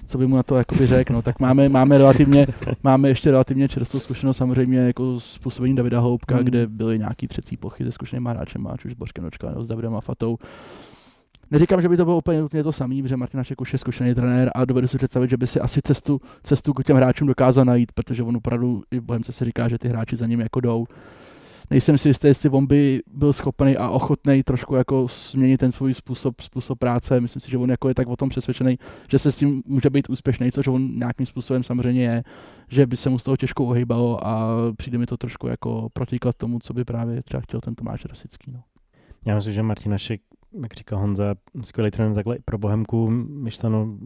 co 0.06 0.18
by 0.18 0.28
mu 0.28 0.36
na 0.36 0.44
to 0.44 0.56
jakoby 0.56 0.88
řekl. 0.88 1.14
No, 1.14 1.22
tak 1.22 1.40
máme, 1.40 1.70
máme, 1.70 1.98
relativně, 1.98 2.48
máme 2.84 3.10
ještě 3.10 3.32
relativně 3.32 3.68
čerstvou 3.68 4.00
zkušenost 4.00 4.38
samozřejmě 4.38 4.80
jako 4.80 5.20
s 5.20 5.38
působením 5.38 5.76
Davida 5.76 6.00
Houbka, 6.00 6.36
hmm. 6.36 6.46
kde 6.46 6.68
byly 6.68 7.00
nějaký 7.00 7.28
třecí 7.28 7.58
pochy 7.58 7.84
se 7.84 7.92
zkušeným 7.92 8.26
hráčem, 8.26 8.68
ať 8.68 8.86
už 8.86 8.92
s 8.92 8.96
Božkem 8.96 9.24
dočkalem 9.24 9.56
nebo 9.56 9.64
s 9.64 9.68
Davidem 9.68 9.96
Afatou. 9.96 10.38
Neříkám, 11.52 11.82
že 11.82 11.90
by 11.90 11.98
to 11.98 12.06
bylo 12.06 12.18
úplně 12.18 12.42
nutně 12.42 12.64
to 12.64 12.72
samé, 12.72 12.96
protože 13.02 13.18
Martin 13.18 13.38
Našek 13.38 13.62
už 13.62 13.74
je 13.74 13.80
zkušený 13.80 14.16
trenér 14.16 14.52
a 14.56 14.66
dovedu 14.66 14.88
si 14.88 14.98
představit, 14.98 15.30
že 15.30 15.38
by 15.38 15.48
si 15.48 15.60
asi 15.60 15.82
cestu, 15.82 16.22
cestu 16.44 16.74
k 16.74 16.84
těm 16.84 16.98
hráčům 16.98 17.28
dokázal 17.28 17.66
najít, 17.66 17.92
protože 17.92 18.24
on 18.24 18.38
opravdu 18.38 18.84
i 18.92 19.00
v 19.00 19.04
Bohemce 19.04 19.32
se 19.32 19.46
říká, 19.46 19.68
že 19.68 19.78
ty 19.78 19.88
hráči 19.88 20.16
za 20.16 20.26
ním 20.28 20.40
jako 20.40 20.60
jdou 20.60 20.86
nejsem 21.70 21.98
si 21.98 22.08
jistý, 22.10 22.28
jestli 22.28 22.50
on 22.50 22.68
by 22.68 23.02
byl 23.14 23.34
schopný 23.34 23.78
a 23.78 23.90
ochotný 23.90 24.44
trošku 24.44 24.76
jako 24.76 25.08
změnit 25.32 25.58
ten 25.58 25.72
svůj 25.72 25.94
způsob, 25.94 26.42
způsob 26.42 26.80
práce. 26.80 27.22
Myslím 27.22 27.42
si, 27.42 27.52
že 27.52 27.58
on 27.58 27.70
jako 27.70 27.88
je 27.88 27.96
tak 27.96 28.08
o 28.08 28.16
tom 28.16 28.30
přesvědčený, 28.30 28.78
že 29.12 29.20
se 29.20 29.32
s 29.32 29.38
tím 29.38 29.64
může 29.66 29.90
být 29.90 30.10
úspěšný, 30.10 30.52
což 30.52 30.68
on 30.68 31.00
nějakým 31.00 31.26
způsobem 31.26 31.64
samozřejmě 31.64 32.04
je, 32.04 32.24
že 32.70 32.86
by 32.86 32.98
se 32.98 33.10
mu 33.10 33.20
z 33.20 33.24
toho 33.24 33.38
těžko 33.38 33.66
ohýbalo 33.66 34.28
a 34.28 34.56
přijde 34.78 34.98
mi 34.98 35.06
to 35.06 35.18
trošku 35.18 35.48
jako 35.48 35.90
protiklad 35.94 36.36
tomu, 36.36 36.60
co 36.60 36.74
by 36.74 36.86
právě 36.86 37.24
třeba 37.24 37.42
chtěl 37.42 37.62
ten 37.62 37.76
Tomáš 37.76 38.06
Rosický. 38.06 38.52
No. 38.52 38.64
Já 39.26 39.36
myslím, 39.36 39.54
že 39.54 39.64
Martin 39.64 39.96
jak 40.62 40.74
říkal 40.74 41.00
Honza, 41.00 41.36
skvělý 41.64 41.92
trenér 41.92 42.14
takhle 42.14 42.36
i 42.36 42.42
pro 42.46 42.58
Bohemku, 42.58 43.10
myšleno, 43.10 43.98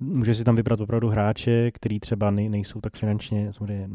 může 0.00 0.34
si 0.34 0.44
tam 0.44 0.56
vybrat 0.56 0.80
opravdu 0.80 1.08
hráče, 1.08 1.70
který 1.70 2.00
třeba 2.00 2.30
nejsou 2.30 2.80
tak 2.80 2.96
finančně 2.96 3.52
samozřejmě 3.52 3.88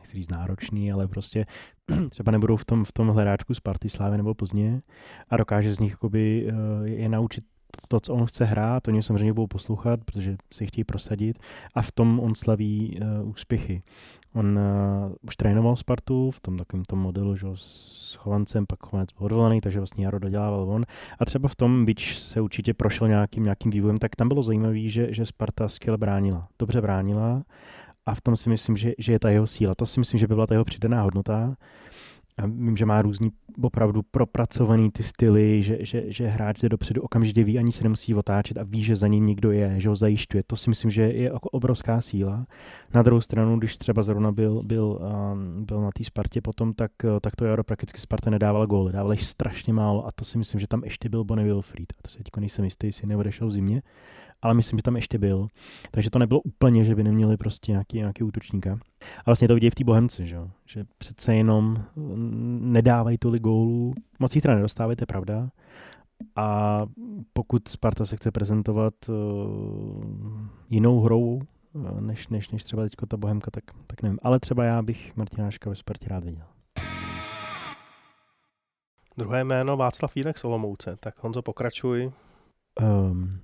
nechci 0.00 0.16
říct 0.16 0.30
náročný, 0.30 0.92
ale 0.92 1.08
prostě 1.08 1.46
třeba 2.10 2.32
nebudou 2.32 2.56
v 2.56 2.64
tom, 2.64 2.84
v 2.84 2.92
tom 2.92 3.08
hledáčku 3.08 3.54
Sparty, 3.54 3.88
Slávy 3.88 4.16
nebo 4.16 4.34
Plzně 4.34 4.82
a 5.28 5.36
dokáže 5.36 5.72
z 5.72 5.78
nich 5.78 5.90
jakoby, 5.90 6.48
eh, 6.48 6.88
je 6.88 7.08
naučit 7.08 7.44
to, 7.88 8.00
co 8.00 8.14
on 8.14 8.26
chce 8.26 8.44
hrát, 8.44 8.88
oni 8.88 9.02
samozřejmě 9.02 9.32
budou 9.32 9.46
poslouchat, 9.46 10.00
protože 10.04 10.36
si 10.52 10.66
chtějí 10.66 10.84
prosadit 10.84 11.38
a 11.74 11.82
v 11.82 11.92
tom 11.92 12.20
on 12.20 12.34
slaví 12.34 13.00
uh, 13.00 13.28
úspěchy. 13.28 13.82
On 14.34 14.58
uh, 14.58 15.14
už 15.22 15.36
trénoval 15.36 15.76
Spartu 15.76 16.30
v 16.30 16.40
tom 16.40 16.56
takovém 16.56 16.84
tom 16.84 16.98
modelu, 16.98 17.36
že 17.36 17.46
s 17.54 18.14
Chovancem, 18.14 18.66
pak 18.66 18.78
Chovanec 18.86 19.08
byl 19.18 19.24
odvolaný, 19.24 19.60
takže 19.60 19.80
vlastně 19.80 20.04
Jaro 20.04 20.18
dodělával 20.18 20.70
on. 20.70 20.84
A 21.18 21.24
třeba 21.24 21.48
v 21.48 21.56
tom, 21.56 21.84
byť 21.84 22.14
se 22.14 22.40
určitě 22.40 22.74
prošel 22.74 23.08
nějakým, 23.08 23.42
nějakým 23.42 23.70
vývojem, 23.70 23.98
tak 23.98 24.16
tam 24.16 24.28
bylo 24.28 24.42
zajímavé, 24.42 24.88
že, 24.88 25.14
že 25.14 25.26
Sparta 25.26 25.68
skvěle 25.68 25.98
bránila. 25.98 26.48
Dobře 26.58 26.80
bránila 26.80 27.42
a 28.06 28.14
v 28.14 28.20
tom 28.20 28.36
si 28.36 28.48
myslím, 28.48 28.76
že, 28.76 28.92
že 28.98 29.12
je 29.12 29.18
ta 29.18 29.30
jeho 29.30 29.46
síla. 29.46 29.74
To 29.74 29.86
si 29.86 30.00
myslím, 30.00 30.20
že 30.20 30.26
by 30.26 30.34
byla 30.34 30.46
ta 30.46 30.54
jeho 30.54 30.64
přidaná 30.64 31.02
hodnota. 31.02 31.56
A 32.38 32.46
vím, 32.46 32.76
že 32.76 32.86
má 32.86 33.02
různý 33.02 33.30
opravdu 33.62 34.02
propracovaný 34.02 34.90
ty 34.90 35.02
styly, 35.02 35.62
že, 35.62 35.76
že, 35.80 36.04
že 36.06 36.26
hráč 36.26 36.60
jde 36.60 36.68
dopředu 36.68 37.02
okamžitě 37.02 37.44
ví, 37.44 37.58
ani 37.58 37.72
se 37.72 37.82
nemusí 37.82 38.14
otáčet 38.14 38.58
a 38.58 38.62
ví, 38.62 38.84
že 38.84 38.96
za 38.96 39.06
ním 39.06 39.26
někdo 39.26 39.50
je, 39.50 39.74
že 39.76 39.88
ho 39.88 39.96
zajišťuje. 39.96 40.42
To 40.46 40.56
si 40.56 40.70
myslím, 40.70 40.90
že 40.90 41.02
je 41.02 41.22
jako 41.22 41.48
obrovská 41.50 42.00
síla. 42.00 42.46
Na 42.94 43.02
druhou 43.02 43.20
stranu, 43.20 43.58
když 43.58 43.78
třeba 43.78 44.02
zrovna 44.02 44.32
byl, 44.32 44.62
byl, 44.64 44.98
um, 45.32 45.64
byl 45.64 45.80
na 45.80 45.90
té 45.90 46.04
Spartě 46.04 46.40
potom, 46.40 46.72
tak, 46.72 46.92
tak 47.20 47.36
to 47.36 47.44
Jaro 47.44 47.64
prakticky 47.64 48.00
Sparta 48.00 48.30
nedávala 48.30 48.66
góly, 48.66 48.92
dávala 48.92 49.14
jich 49.14 49.24
strašně 49.24 49.72
málo 49.72 50.06
a 50.06 50.12
to 50.12 50.24
si 50.24 50.38
myslím, 50.38 50.60
že 50.60 50.66
tam 50.66 50.84
ještě 50.84 51.08
byl 51.08 51.24
Bonnie 51.24 51.46
Wilfried. 51.46 51.92
A 51.98 52.02
to 52.02 52.08
se 52.08 52.18
teď 52.18 52.36
nejsem 52.36 52.64
jistý, 52.64 52.86
jestli 52.86 53.06
neodešel 53.06 53.48
v 53.48 53.52
zimě 53.52 53.82
ale 54.42 54.54
myslím, 54.54 54.78
že 54.78 54.82
tam 54.82 54.96
ještě 54.96 55.18
byl. 55.18 55.48
Takže 55.90 56.10
to 56.10 56.18
nebylo 56.18 56.40
úplně, 56.40 56.84
že 56.84 56.94
by 56.94 57.04
neměli 57.04 57.36
prostě 57.36 57.72
nějaký, 57.72 57.96
nějaký 57.98 58.24
útočníka. 58.24 58.78
A 59.18 59.22
vlastně 59.26 59.48
to 59.48 59.54
vidějí 59.54 59.70
v 59.70 59.74
té 59.74 59.84
Bohemci, 59.84 60.26
že, 60.26 60.38
že 60.66 60.84
přece 60.98 61.34
jenom 61.34 61.84
mm, 61.96 62.72
nedávají 62.72 63.18
tolik 63.18 63.42
gólů. 63.42 63.94
Moc 64.18 64.34
jich 64.34 64.42
teda 64.42 64.54
nedostávají, 64.54 64.96
to 64.96 65.02
je 65.02 65.06
pravda. 65.06 65.50
A 66.36 66.80
pokud 67.32 67.68
Sparta 67.68 68.06
se 68.06 68.16
chce 68.16 68.30
prezentovat 68.30 68.94
uh, 69.08 69.14
jinou 70.70 71.00
hrou, 71.00 71.40
uh, 71.72 72.00
než, 72.00 72.28
než, 72.28 72.50
než 72.50 72.64
třeba 72.64 72.82
teď 72.82 72.92
ta 73.08 73.16
Bohemka, 73.16 73.50
tak, 73.50 73.64
tak 73.86 74.02
nevím. 74.02 74.18
Ale 74.22 74.40
třeba 74.40 74.64
já 74.64 74.82
bych 74.82 75.16
Martináška 75.16 75.70
ve 75.70 75.76
Spartě 75.76 76.08
rád 76.08 76.24
viděl. 76.24 76.44
Druhé 79.18 79.44
jméno 79.44 79.76
Václav 79.76 80.16
Jílek 80.16 80.38
z 80.38 80.44
Olomouce. 80.44 80.96
Tak 81.00 81.14
Honzo, 81.22 81.42
pokračuj. 81.42 82.10
Um, 82.80 83.40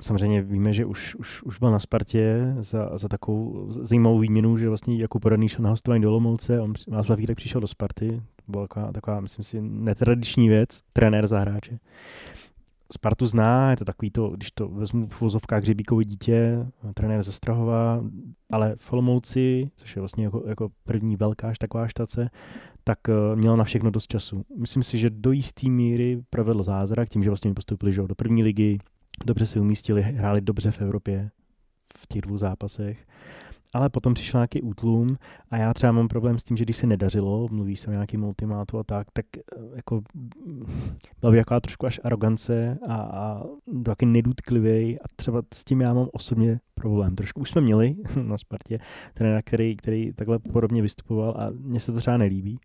samozřejmě 0.00 0.42
víme, 0.42 0.72
že 0.72 0.84
už, 0.84 1.14
už, 1.14 1.42
už 1.42 1.58
byl 1.58 1.70
na 1.70 1.78
Spartě 1.78 2.54
za, 2.60 2.98
za 2.98 3.08
takovou 3.08 3.72
zajímavou 3.72 4.18
výměnu, 4.18 4.56
že 4.56 4.68
vlastně 4.68 4.96
jako 4.96 5.20
poradný 5.20 5.48
šel 5.48 5.62
na 5.62 5.70
hostování 5.70 6.02
do 6.02 6.10
Olomouce, 6.10 6.60
on 6.60 6.72
Václav 6.88 7.18
Jílek 7.18 7.36
přišel 7.36 7.60
do 7.60 7.66
Sparty, 7.66 8.22
to 8.36 8.52
byla 8.52 8.66
taková, 8.66 8.92
taková, 8.92 9.20
myslím 9.20 9.44
si, 9.44 9.60
netradiční 9.60 10.48
věc, 10.48 10.80
trenér 10.92 11.26
za 11.26 11.38
hráče. 11.38 11.78
Spartu 12.92 13.26
zná, 13.26 13.70
je 13.70 13.76
to 13.76 13.84
takový 13.84 14.10
to, 14.10 14.28
když 14.28 14.50
to 14.50 14.68
vezmu 14.68 15.06
v 15.08 15.20
vozovkách 15.20 15.62
Řebíkovi 15.62 16.04
dítě, 16.04 16.66
trenér 16.94 17.22
ze 17.22 17.32
Strahova, 17.32 18.04
ale 18.50 18.74
v 18.76 18.92
Olomouci, 18.92 19.70
což 19.76 19.96
je 19.96 20.00
vlastně 20.00 20.24
jako, 20.24 20.42
jako 20.46 20.68
první 20.84 21.16
velká 21.16 21.52
taková 21.58 21.88
štace, 21.88 22.30
tak 22.84 22.98
uh, 23.08 23.38
měl 23.38 23.56
na 23.56 23.64
všechno 23.64 23.90
dost 23.90 24.06
času. 24.06 24.44
Myslím 24.58 24.82
si, 24.82 24.98
že 24.98 25.10
do 25.10 25.32
jisté 25.32 25.68
míry 25.68 26.22
provedl 26.30 26.62
zázrak 26.62 27.08
tím, 27.08 27.22
že 27.22 27.30
vlastně 27.30 27.54
postoupili 27.54 27.92
že, 27.92 28.02
do 28.02 28.14
první 28.14 28.42
ligy, 28.42 28.78
dobře 29.26 29.46
si 29.46 29.60
umístili, 29.60 30.02
hráli 30.02 30.40
dobře 30.40 30.70
v 30.70 30.80
Evropě 30.80 31.30
v 31.96 32.06
těch 32.06 32.22
dvou 32.22 32.36
zápasech. 32.36 33.06
Ale 33.74 33.88
potom 33.88 34.14
přišel 34.14 34.38
nějaký 34.38 34.62
útlum 34.62 35.16
a 35.50 35.56
já 35.56 35.74
třeba 35.74 35.92
mám 35.92 36.08
problém 36.08 36.38
s 36.38 36.44
tím, 36.44 36.56
že 36.56 36.64
když 36.64 36.76
se 36.76 36.86
nedařilo, 36.86 37.48
mluví 37.50 37.76
se 37.76 37.88
o 37.88 37.92
nějakým 37.92 38.24
ultimátu 38.24 38.78
a 38.78 38.84
tak, 38.84 39.06
tak 39.12 39.26
eh, 39.36 39.40
jako 39.76 40.00
byla 41.20 41.32
by 41.32 41.38
jaká 41.38 41.60
trošku 41.60 41.86
až 41.86 42.00
arogance 42.04 42.78
a, 42.88 42.94
a 42.94 43.42
taky 43.84 44.06
a 44.98 45.04
třeba 45.16 45.42
s 45.54 45.64
tím 45.64 45.80
já 45.80 45.94
mám 45.94 46.08
osobně 46.12 46.60
problém. 46.78 47.16
Trošku 47.16 47.40
už 47.40 47.50
jsme 47.50 47.60
měli 47.60 47.94
na 48.22 48.38
Spartě 48.38 48.78
trenéra, 49.14 49.42
který, 49.42 49.76
který 49.76 50.12
takhle 50.12 50.38
podobně 50.38 50.82
vystupoval 50.82 51.34
a 51.38 51.50
mně 51.50 51.80
se 51.80 51.92
to 51.92 51.98
třeba 51.98 52.16
nelíbí. 52.16 52.58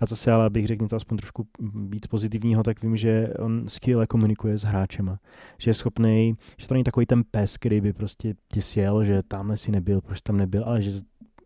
A 0.00 0.06
zase 0.06 0.32
ale 0.32 0.50
bych 0.50 0.66
řekl 0.66 0.84
něco 0.84 0.96
aspoň 0.96 1.18
trošku 1.18 1.46
víc 1.88 2.06
pozitivního, 2.06 2.62
tak 2.62 2.82
vím, 2.82 2.96
že 2.96 3.28
on 3.38 3.64
skvěle 3.68 4.06
komunikuje 4.06 4.58
s 4.58 4.62
hráčema. 4.62 5.18
Že 5.58 5.70
je 5.70 5.74
schopný, 5.74 6.34
že 6.58 6.68
to 6.68 6.74
není 6.74 6.84
takový 6.84 7.06
ten 7.06 7.22
pes, 7.30 7.56
který 7.56 7.80
by 7.80 7.92
prostě 7.92 8.34
tě 8.52 8.62
sjel, 8.62 9.04
že 9.04 9.22
tamhle 9.28 9.56
si 9.56 9.70
nebyl, 9.70 10.00
proč 10.00 10.22
tam 10.22 10.36
nebyl, 10.36 10.64
ale 10.64 10.82
že 10.82 10.90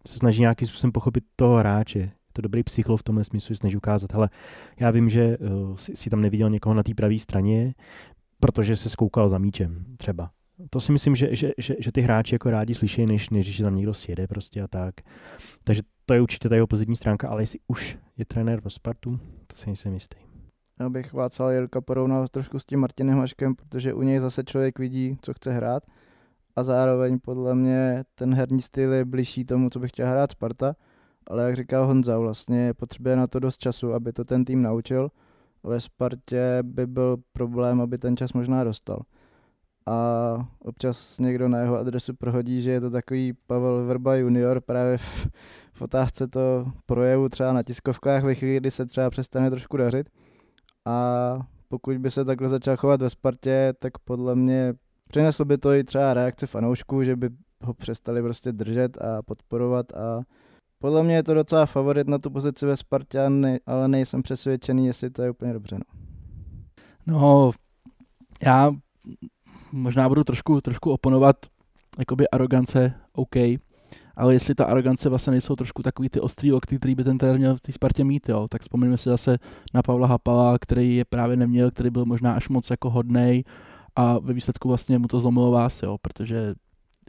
se 0.07 0.19
snaží 0.19 0.41
nějakým 0.41 0.69
způsobem 0.69 0.93
pochopit 0.93 1.25
toho 1.37 1.57
hráče, 1.57 2.11
to 2.33 2.43
dobrý 2.43 2.63
psycholo 2.63 2.97
v 2.97 3.03
tomhle 3.03 3.25
smyslu, 3.25 3.55
snaží 3.55 3.77
ukázat, 3.77 4.15
ale 4.15 4.31
já 4.81 4.91
vím, 4.91 5.09
že 5.09 5.37
si, 5.75 5.97
si 5.97 6.11
tam 6.11 6.21
neviděl 6.21 6.51
někoho 6.51 6.75
na 6.75 6.83
té 6.83 6.95
pravé 6.95 7.19
straně, 7.19 7.75
protože 8.41 8.77
se 8.77 8.89
skoukal 8.89 9.29
za 9.29 9.39
míčem 9.39 9.85
třeba 9.97 10.31
to 10.71 10.81
si 10.81 10.93
myslím, 10.93 11.17
že, 11.17 11.37
že, 11.37 11.53
že, 11.59 11.77
že 11.79 11.93
ty 11.93 12.01
hráči 12.01 12.35
jako 12.35 12.51
rádi 12.51 12.75
slyší, 12.75 13.07
než, 13.07 13.31
než 13.31 13.47
že 13.47 13.65
tam 13.65 13.77
někdo 13.77 13.95
sjede 13.95 14.27
prostě 14.27 14.63
a 14.63 14.69
tak. 14.69 14.95
Takže 15.65 15.83
to 16.07 16.15
je 16.15 16.21
určitě 16.21 16.49
ta 16.49 16.55
jeho 16.55 16.67
pozitivní 16.67 16.97
stránka, 16.97 17.29
ale 17.29 17.43
jestli 17.43 17.59
už 17.67 17.99
je 18.17 18.25
trenér 18.25 18.61
pro 18.61 18.71
Spartu, 18.71 19.21
to 19.47 19.57
si 19.57 19.67
nejsem 19.67 19.95
jistý. 19.95 20.17
Já 20.81 20.89
bych 20.89 21.13
Václav 21.13 21.53
Jirka 21.53 21.81
porovnal 21.81 22.29
trošku 22.29 22.59
s 22.59 22.67
tím 22.67 22.81
Martinem 22.81 23.19
Haškem, 23.19 23.55
protože 23.55 23.95
u 23.95 24.03
něj 24.03 24.21
zase 24.21 24.45
člověk 24.45 24.79
vidí, 24.79 25.19
co 25.23 25.35
chce 25.35 25.53
hrát 25.53 25.83
a 26.57 26.63
zároveň 26.63 27.19
podle 27.19 27.55
mě 27.55 28.05
ten 28.15 28.35
herní 28.35 28.61
styl 28.61 28.93
je 28.93 29.05
blížší 29.05 29.45
tomu, 29.45 29.71
co 29.71 29.79
by 29.79 29.89
chtěl 29.89 30.09
hrát 30.09 30.31
Sparta, 30.31 30.77
ale 31.27 31.45
jak 31.45 31.57
říkal 31.57 31.87
Honza, 31.87 32.19
vlastně 32.19 32.75
potřebuje 32.75 33.17
na 33.17 33.27
to 33.27 33.39
dost 33.39 33.59
času, 33.59 33.95
aby 33.95 34.13
to 34.13 34.25
ten 34.25 34.45
tým 34.45 34.63
naučil. 34.63 35.11
Ve 35.63 35.81
Spartě 35.81 36.59
by 36.63 36.87
byl 36.87 37.17
problém, 37.33 37.81
aby 37.81 37.99
ten 37.99 38.17
čas 38.17 38.33
možná 38.33 38.65
dostal 38.65 39.03
a 39.89 40.49
občas 40.59 41.19
někdo 41.19 41.49
na 41.49 41.59
jeho 41.59 41.79
adresu 41.79 42.15
prohodí, 42.15 42.63
že 42.63 42.71
je 42.71 42.81
to 42.81 42.91
takový 42.91 43.33
Pavel 43.33 43.85
Verba 43.85 44.15
junior 44.15 44.61
právě 44.61 44.99
v, 44.99 45.29
v 45.73 45.83
otázce 45.83 46.29
to 46.29 46.67
projevu 46.87 47.29
třeba 47.29 47.53
na 47.53 47.63
tiskovkách 47.63 48.25
ve 48.25 48.35
chvíli, 48.35 48.57
kdy 48.57 48.71
se 48.71 48.87
třeba 48.87 49.11
přestane 49.11 49.51
trošku 49.51 49.77
dařit. 49.77 50.09
A 50.85 51.39
pokud 51.69 51.99
by 51.99 52.11
se 52.11 52.25
takhle 52.25 52.49
začal 52.49 52.77
chovat 52.77 53.03
ve 53.03 53.11
Spartě, 53.11 53.75
tak 53.79 53.99
podle 53.99 54.35
mě 54.35 54.75
přineslo 55.09 55.45
by 55.45 55.59
to 55.59 55.73
i 55.73 55.85
třeba 55.85 56.15
reakce 56.15 56.47
fanoušků, 56.47 57.05
že 57.05 57.17
by 57.17 57.31
ho 57.65 57.75
přestali 57.75 58.23
prostě 58.23 58.53
držet 58.53 58.99
a 59.03 59.23
podporovat 59.23 59.93
a 59.93 60.21
podle 60.79 61.03
mě 61.03 61.15
je 61.15 61.23
to 61.23 61.35
docela 61.35 61.67
favorit 61.67 62.09
na 62.09 62.19
tu 62.19 62.31
pozici 62.31 62.67
ve 62.67 62.77
Spartě, 62.77 63.21
ale 63.67 63.89
nejsem 63.89 64.23
přesvědčený, 64.23 64.87
jestli 64.87 65.11
to 65.11 65.23
je 65.23 65.31
úplně 65.31 65.53
dobře. 65.53 65.79
No, 65.79 65.85
no 67.07 67.51
já 68.43 68.73
možná 69.73 70.09
budu 70.09 70.25
trošku, 70.25 70.61
trošku 70.61 70.91
oponovat, 70.91 71.37
jakoby 71.99 72.29
arogance, 72.29 72.95
OK, 73.13 73.37
ale 74.17 74.35
jestli 74.35 74.55
ta 74.55 74.65
arogance 74.65 75.09
vlastně 75.09 75.31
nejsou 75.31 75.57
trošku 75.57 75.83
takový 75.83 76.09
ty 76.09 76.21
ostrý 76.21 76.53
okty, 76.53 76.79
který 76.79 76.95
by 76.95 77.05
ten 77.05 77.19
trenér 77.19 77.39
měl 77.39 77.57
v 77.57 77.61
té 77.61 77.73
Spartě 77.73 78.05
mít, 78.05 78.29
jo, 78.29 78.49
tak 78.49 78.63
vzpomeňme 78.63 78.99
si 78.99 79.09
zase 79.09 79.39
na 79.75 79.83
Pavla 79.83 80.07
Hapala, 80.07 80.59
který 80.59 80.97
je 80.97 81.05
právě 81.05 81.37
neměl, 81.37 81.71
který 81.71 81.91
byl 81.91 82.05
možná 82.05 82.33
až 82.33 82.49
moc 82.49 82.71
jako 82.71 82.91
hodnej 82.91 83.45
a 83.97 84.19
ve 84.19 84.33
výsledku 84.33 84.69
vlastně 84.69 84.99
mu 84.99 85.09
to 85.09 85.21
zlomilo 85.21 85.51
vás, 85.51 85.83
jo, 85.83 85.99
protože 86.03 86.55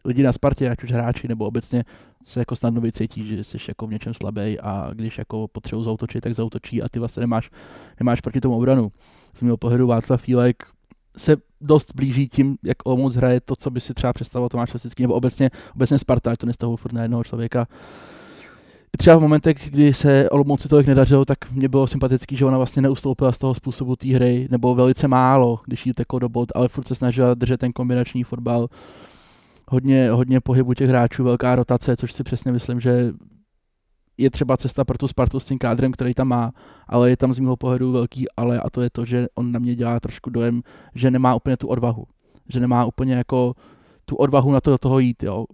lidi 0.05 0.24
na 0.24 0.34
Spartě, 0.34 0.70
ať 0.70 0.84
už 0.84 0.91
hráči 0.91 1.28
nebo 1.28 1.45
obecně, 1.45 1.84
se 2.26 2.39
jako 2.39 2.55
snadno 2.55 2.82
vycítí, 2.82 3.28
že 3.28 3.43
jsi 3.43 3.57
jako 3.68 3.88
v 3.88 3.91
něčem 3.91 4.14
slabý 4.14 4.60
a 4.60 4.89
když 4.93 5.18
jako 5.18 5.47
potřebují 5.47 5.86
zautočit, 5.86 6.22
tak 6.22 6.36
zautočí 6.36 6.82
a 6.82 6.89
ty 6.89 6.99
vlastně 6.99 7.22
nemáš, 7.22 7.49
nemáš 7.99 8.22
proti 8.22 8.41
tomu 8.41 8.57
obranu. 8.57 8.91
Z 9.36 9.41
mého 9.41 9.57
pohledu 9.57 9.88
Václav 9.88 10.22
Fílek 10.22 10.64
se 11.20 11.38
dost 11.62 11.92
blíží 11.96 12.28
tím, 12.28 12.58
jak 12.64 12.78
Olomouc 12.86 13.16
hraje 13.16 13.42
to, 13.42 13.56
co 13.56 13.70
by 13.70 13.82
si 13.82 13.94
třeba 13.94 14.14
představoval 14.14 14.50
Tomáš 14.50 14.74
Lasický, 14.74 15.04
nebo 15.04 15.14
obecně, 15.14 15.50
obecně 15.76 16.00
Sparta, 16.00 16.36
to 16.36 16.46
nestavu 16.46 16.76
furt 16.76 16.94
na 16.94 17.02
jednoho 17.02 17.24
člověka. 17.24 17.68
Třeba 18.98 19.16
v 19.16 19.22
momentech, 19.22 19.70
kdy 19.70 19.94
se 19.94 20.30
Olomouci 20.30 20.68
tolik 20.68 20.88
nedařilo, 20.88 21.26
tak 21.26 21.52
mě 21.52 21.70
bylo 21.70 21.88
sympatický, 21.88 22.38
že 22.38 22.46
ona 22.46 22.58
vlastně 22.58 22.82
neustoupila 22.82 23.32
z 23.32 23.38
toho 23.38 23.54
způsobu 23.54 23.96
té 23.96 24.08
hry, 24.08 24.48
nebo 24.52 24.76
velice 24.76 25.08
málo, 25.08 25.60
když 25.66 25.86
jí 25.86 25.94
teklo 25.94 26.20
do 26.20 26.30
bod, 26.30 26.52
ale 26.56 26.68
furt 26.68 26.88
se 26.88 26.96
snažila 26.96 27.34
držet 27.34 27.60
ten 27.60 27.74
kombinační 27.74 28.24
fotbal. 28.24 28.68
Hodně, 29.68 30.12
hodně 30.12 30.40
pohybu 30.40 30.74
těch 30.74 30.90
hráčů, 30.90 31.24
velká 31.24 31.56
rotace, 31.56 31.98
což 31.98 32.14
si 32.14 32.24
přesně 32.24 32.52
myslím, 32.52 32.80
že 32.80 33.14
je 34.20 34.30
třeba 34.30 34.58
cesta 34.58 34.84
pro 34.84 34.98
tu 34.98 35.08
Spartu 35.08 35.40
s 35.40 35.46
tím 35.46 35.58
kádrem, 35.58 35.92
který 35.92 36.14
tam 36.14 36.28
má, 36.28 36.52
ale 36.88 37.10
je 37.10 37.18
tam 37.18 37.34
z 37.34 37.40
mého 37.40 37.58
pohledu 37.58 37.92
velký 37.92 38.26
ale 38.38 38.60
a 38.60 38.70
to 38.70 38.82
je 38.82 38.90
to, 38.90 39.06
že 39.06 39.28
on 39.36 39.52
na 39.52 39.60
mě 39.60 39.76
dělá 39.76 40.00
trošku 40.00 40.30
dojem, 40.30 40.62
že 40.96 41.12
nemá 41.12 41.36
úplně 41.36 41.58
tu 41.58 41.68
odvahu. 41.68 42.06
Že 42.50 42.60
nemá 42.60 42.86
úplně 42.86 43.14
jako 43.14 43.54
tu 44.06 44.16
odvahu 44.16 44.52
na 44.52 44.62
to 44.62 44.72
do 44.72 44.78
toho 44.78 45.00
jít, 45.00 45.24
jo. 45.24 45.46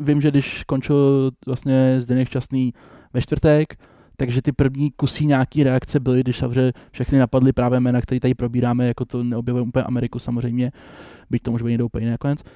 Vím, 0.00 0.20
že 0.20 0.30
když 0.30 0.64
končil 0.64 1.30
vlastně 1.46 1.96
Zdeněk 2.00 2.28
Šťastný 2.28 2.74
ve 3.12 3.20
čtvrtek, 3.20 3.76
takže 4.16 4.42
ty 4.42 4.52
první 4.52 4.90
kusí 4.90 5.26
nějaký 5.26 5.64
reakce 5.64 6.00
byly, 6.00 6.20
když 6.20 6.38
samozřejmě 6.38 6.72
všechny 6.90 7.18
napadly 7.18 7.52
právě 7.52 7.80
jména, 7.80 8.00
které 8.00 8.20
tady 8.20 8.34
probíráme, 8.34 8.86
jako 8.86 9.04
to 9.04 9.22
neobjevuje 9.22 9.64
úplně 9.64 9.82
Ameriku 9.82 10.18
samozřejmě, 10.18 10.72
byť 11.30 11.42
to 11.42 11.50
může 11.50 11.64
být 11.64 11.70
někdo 11.70 11.86
úplně 11.86 12.10
nakonec, 12.10 12.42
tak 12.42 12.50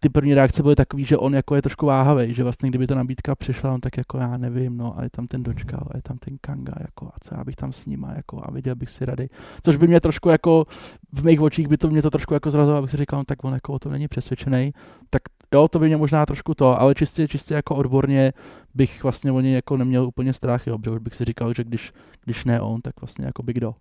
ty 0.00 0.08
první 0.08 0.34
reakce 0.34 0.62
byly 0.62 0.76
takové, 0.76 1.02
že 1.02 1.16
on 1.16 1.34
jako 1.34 1.54
je 1.54 1.62
trošku 1.62 1.86
váhavý, 1.86 2.34
že 2.34 2.42
vlastně 2.42 2.68
kdyby 2.68 2.86
ta 2.86 2.94
nabídka 2.94 3.34
přišla, 3.34 3.72
on 3.72 3.80
tak 3.80 3.96
jako 3.96 4.18
já 4.18 4.36
nevím, 4.36 4.76
no 4.76 4.98
a 4.98 5.02
je 5.02 5.10
tam 5.10 5.26
ten 5.26 5.42
dočkal, 5.42 5.88
a 5.90 5.96
je 5.96 6.02
tam 6.02 6.18
ten 6.18 6.38
Kanga, 6.40 6.74
jako 6.80 7.06
a 7.06 7.12
co 7.20 7.34
já 7.34 7.44
bych 7.44 7.56
tam 7.56 7.72
s 7.72 7.86
ním 7.86 8.06
jako 8.16 8.42
a 8.44 8.50
viděl 8.50 8.74
bych 8.74 8.90
si 8.90 9.04
rady. 9.04 9.28
Což 9.62 9.76
by 9.76 9.86
mě 9.86 10.00
trošku 10.00 10.28
jako, 10.28 10.66
v 11.12 11.24
mých 11.24 11.40
očích 11.40 11.68
by 11.68 11.76
to 11.76 11.90
mě 11.90 12.02
to 12.02 12.10
trošku 12.10 12.34
jako 12.34 12.50
zrazilo, 12.50 12.76
abych 12.76 12.90
si 12.90 12.96
říkal, 12.96 13.18
no, 13.18 13.24
tak 13.24 13.44
on 13.44 13.52
jako 13.54 13.72
o 13.72 13.78
tom 13.78 13.92
není 13.92 14.08
přesvědčený, 14.08 14.72
tak 15.10 15.22
jo, 15.54 15.68
to 15.68 15.78
by 15.78 15.86
mě 15.86 15.96
možná 15.96 16.26
trošku 16.26 16.54
to, 16.54 16.80
ale 16.80 16.94
čistě, 16.94 17.28
čistě 17.28 17.54
jako 17.54 17.76
odborně 17.76 18.32
bych 18.74 19.02
vlastně 19.02 19.32
o 19.32 19.40
něj 19.40 19.52
jako 19.52 19.76
neměl 19.76 20.04
úplně 20.04 20.32
strach, 20.32 20.66
jo, 20.66 20.78
protože 20.78 21.00
bych 21.00 21.14
si 21.14 21.24
říkal, 21.24 21.54
že 21.54 21.64
když, 21.64 21.92
když 22.24 22.44
ne 22.44 22.60
on, 22.60 22.80
tak 22.80 23.00
vlastně 23.00 23.24
jako 23.24 23.42
by 23.42 23.52
kdo. 23.52 23.74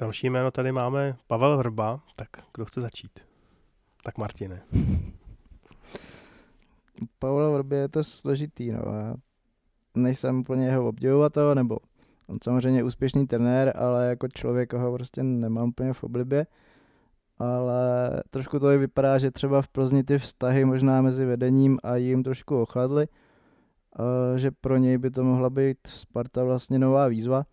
Další 0.00 0.30
jméno 0.30 0.50
tady 0.50 0.72
máme 0.72 1.16
Pavel 1.26 1.58
Vrba, 1.58 2.00
tak 2.16 2.28
kdo 2.54 2.64
chce 2.64 2.80
začít? 2.80 3.20
Tak 4.02 4.18
Martine. 4.18 4.62
Pavel 7.18 7.52
Vrby 7.52 7.76
je 7.76 7.88
to 7.88 8.04
složitý, 8.04 8.72
no. 8.72 8.78
Já 8.78 9.14
nejsem 9.94 10.40
úplně 10.40 10.66
jeho 10.66 10.88
obdivovatel, 10.88 11.54
nebo 11.54 11.78
on 12.26 12.38
samozřejmě 12.44 12.84
úspěšný 12.84 13.26
trenér, 13.26 13.72
ale 13.76 14.06
jako 14.06 14.28
člověk 14.28 14.72
ho 14.72 14.92
prostě 14.92 15.22
nemám 15.22 15.68
úplně 15.68 15.92
v 15.92 16.04
oblibě. 16.04 16.46
Ale 17.38 18.10
trošku 18.30 18.58
to 18.58 18.70
i 18.70 18.78
vypadá, 18.78 19.18
že 19.18 19.30
třeba 19.30 19.62
v 19.62 19.68
Plzni 19.68 20.04
ty 20.04 20.18
vztahy 20.18 20.64
možná 20.64 21.02
mezi 21.02 21.24
vedením 21.24 21.78
a 21.82 21.96
jim 21.96 22.22
trošku 22.22 22.62
ochladly. 22.62 23.08
že 24.36 24.50
pro 24.50 24.76
něj 24.76 24.98
by 24.98 25.10
to 25.10 25.24
mohla 25.24 25.50
být 25.50 25.78
Sparta 25.86 26.44
vlastně 26.44 26.78
nová 26.78 27.08
výzva, 27.08 27.46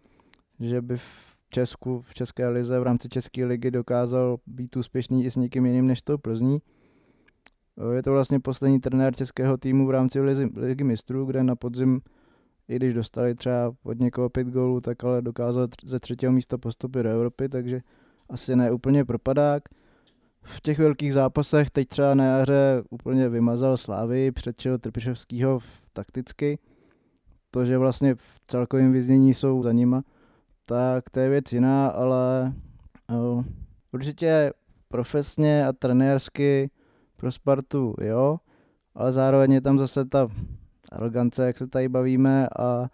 že 0.60 0.82
by 0.82 0.98
v 0.98 1.35
Česku, 1.50 2.02
v 2.02 2.14
České 2.14 2.48
lize, 2.48 2.80
v 2.80 2.84
rámci 2.84 3.10
České 3.10 3.46
ligy 3.46 3.72
dokázal 3.72 4.38
být 4.48 4.76
úspěšný 4.76 5.26
i 5.26 5.32
s 5.32 5.36
někým 5.36 5.66
jiným 5.66 5.88
než 5.88 6.02
tou 6.02 6.18
Plzní. 6.18 6.62
Je 7.92 8.04
to 8.04 8.12
vlastně 8.12 8.40
poslední 8.40 8.80
trenér 8.80 9.16
českého 9.16 9.58
týmu 9.58 9.88
v 9.88 9.92
rámci 9.92 10.22
ligy, 10.22 10.50
ligy 10.56 10.84
mistrů, 10.84 11.26
kde 11.26 11.44
na 11.44 11.56
podzim, 11.56 12.02
i 12.68 12.76
když 12.76 12.94
dostali 12.94 13.36
třeba 13.36 13.76
od 13.84 14.00
někoho 14.00 14.30
pět 14.30 14.48
gólů, 14.48 14.82
tak 14.82 15.04
ale 15.04 15.22
dokázal 15.22 15.68
ze 15.86 16.00
třetího 16.00 16.32
místa 16.32 16.58
postupit 16.58 17.04
do 17.04 17.10
Evropy, 17.10 17.50
takže 17.50 17.82
asi 18.30 18.56
ne 18.56 18.72
úplně 18.72 19.06
propadák. 19.06 19.64
V 20.44 20.62
těch 20.62 20.80
velkých 20.80 21.14
zápasech 21.14 21.70
teď 21.70 21.88
třeba 21.88 22.14
na 22.14 22.26
jaře 22.26 22.84
úplně 22.90 23.30
vymazal 23.30 23.78
Slávy, 23.78 24.32
předčil 24.32 24.78
Trpišovskýho 24.78 25.60
takticky, 25.94 26.60
to, 27.52 27.66
že 27.66 27.78
vlastně 27.78 28.16
v 28.16 28.40
celkovém 28.48 28.92
vyznění 28.92 29.34
jsou 29.34 29.64
za 29.64 29.72
nima, 29.72 30.04
tak 30.66 31.10
to 31.10 31.20
je 31.20 31.30
věc 31.30 31.54
jiná, 31.54 31.88
ale 31.88 32.54
uh, 33.12 33.44
určitě 33.92 34.54
profesně 34.88 35.66
a 35.68 35.74
trenérsky 35.74 36.70
pro 37.16 37.32
Spartu, 37.32 37.96
jo, 38.02 38.38
ale 38.96 39.12
zároveň 39.12 39.52
je 39.52 39.62
tam 39.62 39.80
zase 39.80 40.06
ta 40.06 40.28
arogance, 40.92 41.46
jak 41.46 41.58
se 41.58 41.68
tady 41.68 41.90
bavíme 41.90 42.48
a 42.60 42.90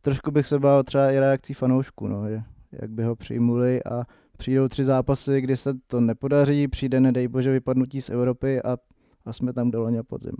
trošku 0.00 0.30
bych 0.30 0.46
se 0.46 0.58
bál 0.58 0.82
třeba 0.82 1.10
i 1.10 1.18
reakcí 1.18 1.54
fanoušků, 1.54 2.08
no, 2.08 2.28
že, 2.28 2.42
jak 2.72 2.90
by 2.90 3.04
ho 3.04 3.16
přijmuli 3.16 3.84
a 3.84 4.04
přijdou 4.36 4.68
tři 4.68 4.84
zápasy, 4.84 5.40
kdy 5.40 5.56
se 5.56 5.74
to 5.86 6.00
nepodaří, 6.00 6.68
přijde 6.68 7.00
nedej 7.00 7.28
bože 7.28 7.52
vypadnutí 7.52 8.00
z 8.00 8.10
Evropy 8.10 8.62
a, 8.62 8.76
a 9.24 9.32
jsme 9.32 9.52
tam 9.52 9.70
do 9.70 9.80
loňa 9.80 10.02
podzim. 10.02 10.36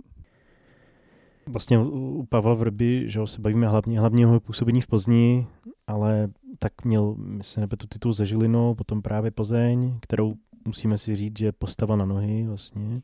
Vlastně 1.47 1.79
u 1.79 2.25
Pavla 2.29 2.53
Vrby, 2.53 3.03
že 3.07 3.19
se 3.25 3.41
bavíme 3.41 3.67
hlavně, 3.67 3.99
hlavně 3.99 4.23
jeho 4.23 4.39
působení 4.39 4.81
v 4.81 4.87
Plzni, 4.87 5.47
ale 5.87 6.27
tak 6.59 6.85
měl, 6.85 7.15
myslím, 7.17 7.67
tu 7.67 7.87
titul 7.87 8.13
ze 8.13 8.25
Žilinou, 8.25 8.75
potom 8.75 9.01
právě 9.01 9.31
Plzeň, 9.31 9.97
kterou 10.01 10.33
musíme 10.65 10.97
si 10.97 11.15
říct, 11.15 11.39
že 11.39 11.51
postava 11.51 11.95
na 11.95 12.05
nohy 12.05 12.47
vlastně. 12.47 13.01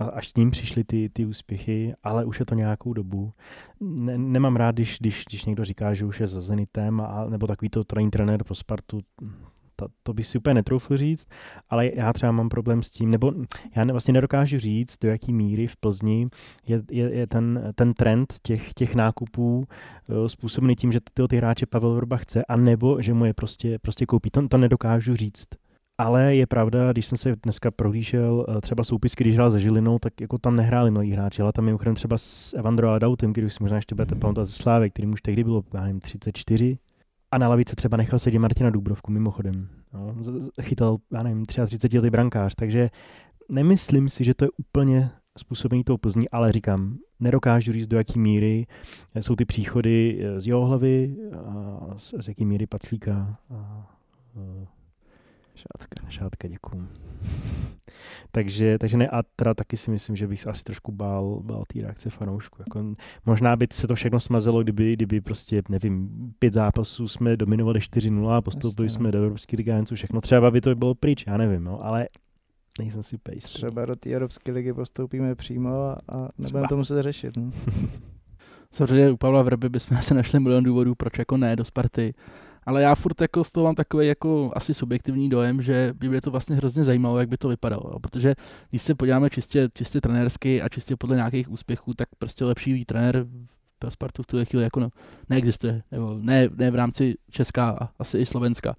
A 0.00 0.04
až 0.04 0.28
s 0.28 0.34
ním 0.34 0.50
přišly 0.50 0.84
ty, 0.84 1.08
ty 1.08 1.24
úspěchy, 1.26 1.94
ale 2.02 2.24
už 2.24 2.40
je 2.40 2.46
to 2.46 2.54
nějakou 2.54 2.92
dobu. 2.92 3.32
Ne, 3.80 4.18
nemám 4.18 4.56
rád, 4.56 4.74
když, 4.74 4.98
když, 5.00 5.24
když 5.28 5.44
někdo 5.44 5.64
říká, 5.64 5.94
že 5.94 6.04
už 6.04 6.20
je 6.20 6.28
za 6.28 6.40
Zenitem, 6.40 7.00
a, 7.00 7.26
nebo 7.30 7.46
takový 7.46 7.68
to 7.68 7.84
trenér 7.84 8.44
pro 8.44 8.54
Spartu, 8.54 9.00
to, 9.76 9.86
to 10.02 10.14
bych 10.14 10.26
si 10.26 10.38
úplně 10.38 10.54
netroufl 10.54 10.96
říct, 10.96 11.28
ale 11.68 11.90
já 11.94 12.12
třeba 12.12 12.32
mám 12.32 12.48
problém 12.48 12.82
s 12.82 12.90
tím, 12.90 13.10
nebo 13.10 13.32
já 13.76 13.84
ne, 13.84 13.92
vlastně 13.92 14.12
nedokážu 14.12 14.58
říct, 14.58 14.98
do 15.02 15.08
jaký 15.08 15.32
míry 15.32 15.66
v 15.66 15.76
Plzni 15.76 16.28
je, 16.66 16.82
je, 16.90 17.14
je 17.14 17.26
ten, 17.26 17.72
ten 17.74 17.94
trend 17.94 18.34
těch, 18.42 18.74
těch 18.74 18.94
nákupů 18.94 19.58
uh, 19.58 20.26
způsobený 20.26 20.76
tím, 20.76 20.92
že 20.92 21.00
ty, 21.14 21.22
ty 21.28 21.36
hráče 21.36 21.66
Pavel 21.66 21.94
Vrba 21.94 22.16
chce, 22.16 22.44
a 22.44 22.56
nebo 22.56 23.02
že 23.02 23.14
mu 23.14 23.24
je 23.24 23.34
prostě, 23.34 23.78
prostě 23.78 24.06
koupí. 24.06 24.30
To, 24.30 24.48
to 24.48 24.58
nedokážu 24.58 25.16
říct. 25.16 25.46
Ale 25.98 26.34
je 26.36 26.46
pravda, 26.46 26.92
když 26.92 27.06
jsem 27.06 27.18
se 27.18 27.36
dneska 27.42 27.70
prohlížel 27.70 28.46
uh, 28.48 28.60
třeba 28.60 28.84
soupisky, 28.84 29.24
když 29.24 29.34
hrál 29.34 29.50
se 29.50 29.60
Žilinou, 29.60 29.98
tak 29.98 30.20
jako 30.20 30.38
tam 30.38 30.56
nehráli 30.56 30.90
mladí 30.90 31.10
hráči, 31.10 31.42
ale 31.42 31.52
tam 31.52 31.64
mimochodem 31.64 31.94
třeba 31.94 32.18
s 32.18 32.54
Evandro 32.54 32.90
Adautem, 32.90 33.32
když 33.32 33.54
si 33.54 33.58
možná 33.60 33.76
ještě 33.76 33.94
budete 33.94 34.14
pamatovat 34.14 34.48
ze 34.48 34.52
Slávy, 34.52 34.90
který 34.90 35.08
už 35.08 35.22
tehdy 35.22 35.44
bylo, 35.44 35.64
já 35.74 35.80
nevím, 35.80 36.00
34, 36.00 36.78
a 37.30 37.38
na 37.38 37.48
lavice 37.48 37.76
třeba 37.76 37.96
nechal 37.96 38.18
sedět 38.18 38.38
Martina 38.38 38.70
Dubrovku, 38.70 39.12
mimochodem. 39.12 39.68
No, 39.92 40.14
chytal, 40.62 40.96
já 41.12 41.22
nevím, 41.22 41.46
33 41.46 41.98
letý 41.98 42.10
brankář, 42.10 42.54
takže 42.54 42.90
nemyslím 43.48 44.08
si, 44.08 44.24
že 44.24 44.34
to 44.34 44.44
je 44.44 44.48
úplně 44.56 45.10
způsobený 45.38 45.84
tou 45.84 45.96
Plzní, 45.96 46.28
ale 46.28 46.52
říkám, 46.52 46.96
nedokážu 47.20 47.72
říct, 47.72 47.88
do 47.88 47.98
jaký 47.98 48.18
míry 48.18 48.66
jsou 49.20 49.36
ty 49.36 49.44
příchody 49.44 50.24
z 50.38 50.46
jeho 50.46 50.66
hlavy 50.66 51.16
a 51.46 51.94
z, 51.98 52.14
z 52.20 52.28
jaký 52.28 52.44
míry 52.44 52.66
Paclíka 52.66 53.38
a, 53.50 53.54
a 53.54 53.86
Šátka. 55.56 56.10
Šátka, 56.10 56.48
děkuju. 56.48 56.88
Takže, 58.30 58.78
takže 58.78 58.96
ne, 58.96 59.08
a 59.08 59.22
teda 59.36 59.54
taky 59.54 59.76
si 59.76 59.90
myslím, 59.90 60.16
že 60.16 60.26
bych 60.26 60.40
se 60.40 60.50
asi 60.50 60.64
trošku 60.64 60.92
bál, 60.92 61.40
bál 61.44 61.64
té 61.66 61.80
reakce 61.80 62.10
fanoušku. 62.10 62.62
Jako, 62.62 62.94
možná 63.26 63.56
by 63.56 63.66
se 63.72 63.86
to 63.86 63.94
všechno 63.94 64.20
smazelo, 64.20 64.62
kdyby, 64.62 64.92
kdyby 64.92 65.20
prostě, 65.20 65.62
nevím, 65.68 66.10
pět 66.38 66.52
zápasů 66.52 67.08
jsme 67.08 67.36
dominovali 67.36 67.80
4-0 67.80 68.30
a 68.30 68.40
postoupili 68.40 68.90
jsme 68.90 69.04
no. 69.04 69.10
do 69.10 69.18
Evropské 69.18 69.56
ligy 69.56 69.72
a 69.72 69.84
všechno. 69.94 70.20
Třeba 70.20 70.50
by 70.50 70.60
to 70.60 70.74
bylo 70.74 70.94
pryč, 70.94 71.24
já 71.26 71.36
nevím, 71.36 71.64
no, 71.64 71.84
ale 71.84 72.08
nejsem 72.78 73.02
si 73.02 73.16
úplně 73.16 73.36
jistý. 73.36 73.54
Třeba 73.54 73.86
do 73.86 73.96
té 73.96 74.10
Evropské 74.10 74.52
ligy 74.52 74.72
postoupíme 74.72 75.34
přímo 75.34 75.70
a, 75.70 75.92
a 75.92 76.28
nebudeme 76.38 76.68
to 76.68 76.76
muset 76.76 77.02
řešit. 77.02 77.36
No. 77.36 77.52
Samozřejmě 78.72 79.10
u 79.10 79.16
Pavla 79.16 79.42
Vrby 79.42 79.68
bychom 79.68 80.02
se 80.02 80.14
našli 80.14 80.40
milion 80.40 80.64
důvodů, 80.64 80.94
proč 80.94 81.18
jako 81.18 81.36
ne 81.36 81.56
do 81.56 81.64
Sparty 81.64 82.14
ale 82.66 82.82
já 82.82 82.94
furt 82.94 83.20
jako 83.20 83.44
z 83.44 83.50
toho 83.50 83.64
mám 83.64 83.74
takový 83.74 84.06
jako 84.06 84.50
asi 84.54 84.74
subjektivní 84.74 85.28
dojem, 85.28 85.62
že 85.62 85.94
by 85.96 86.08
mě 86.08 86.20
to 86.20 86.30
vlastně 86.30 86.56
hrozně 86.56 86.84
zajímalo, 86.84 87.18
jak 87.18 87.28
by 87.28 87.36
to 87.36 87.48
vypadalo. 87.48 87.82
Jo. 87.92 87.98
Protože 87.98 88.34
když 88.70 88.82
se 88.82 88.94
podíváme 88.94 89.30
čistě, 89.30 89.68
čistě 89.74 90.00
trenérsky 90.00 90.62
a 90.62 90.68
čistě 90.68 90.96
podle 90.96 91.16
nějakých 91.16 91.50
úspěchů, 91.50 91.94
tak 91.94 92.08
prostě 92.18 92.44
lepší 92.44 92.84
trenér 92.84 93.26
pro 93.78 93.90
Spartu 93.90 94.22
v 94.22 94.26
tuhle 94.26 94.44
chvíli 94.44 94.64
jako 94.64 94.80
no, 94.80 94.88
neexistuje. 95.30 95.82
Nebo 95.90 96.18
ne, 96.20 96.48
ne 96.54 96.70
v 96.70 96.74
rámci 96.74 97.14
Česka 97.30 97.76
a 97.80 97.88
asi 97.98 98.18
i 98.18 98.26
Slovenska. 98.26 98.76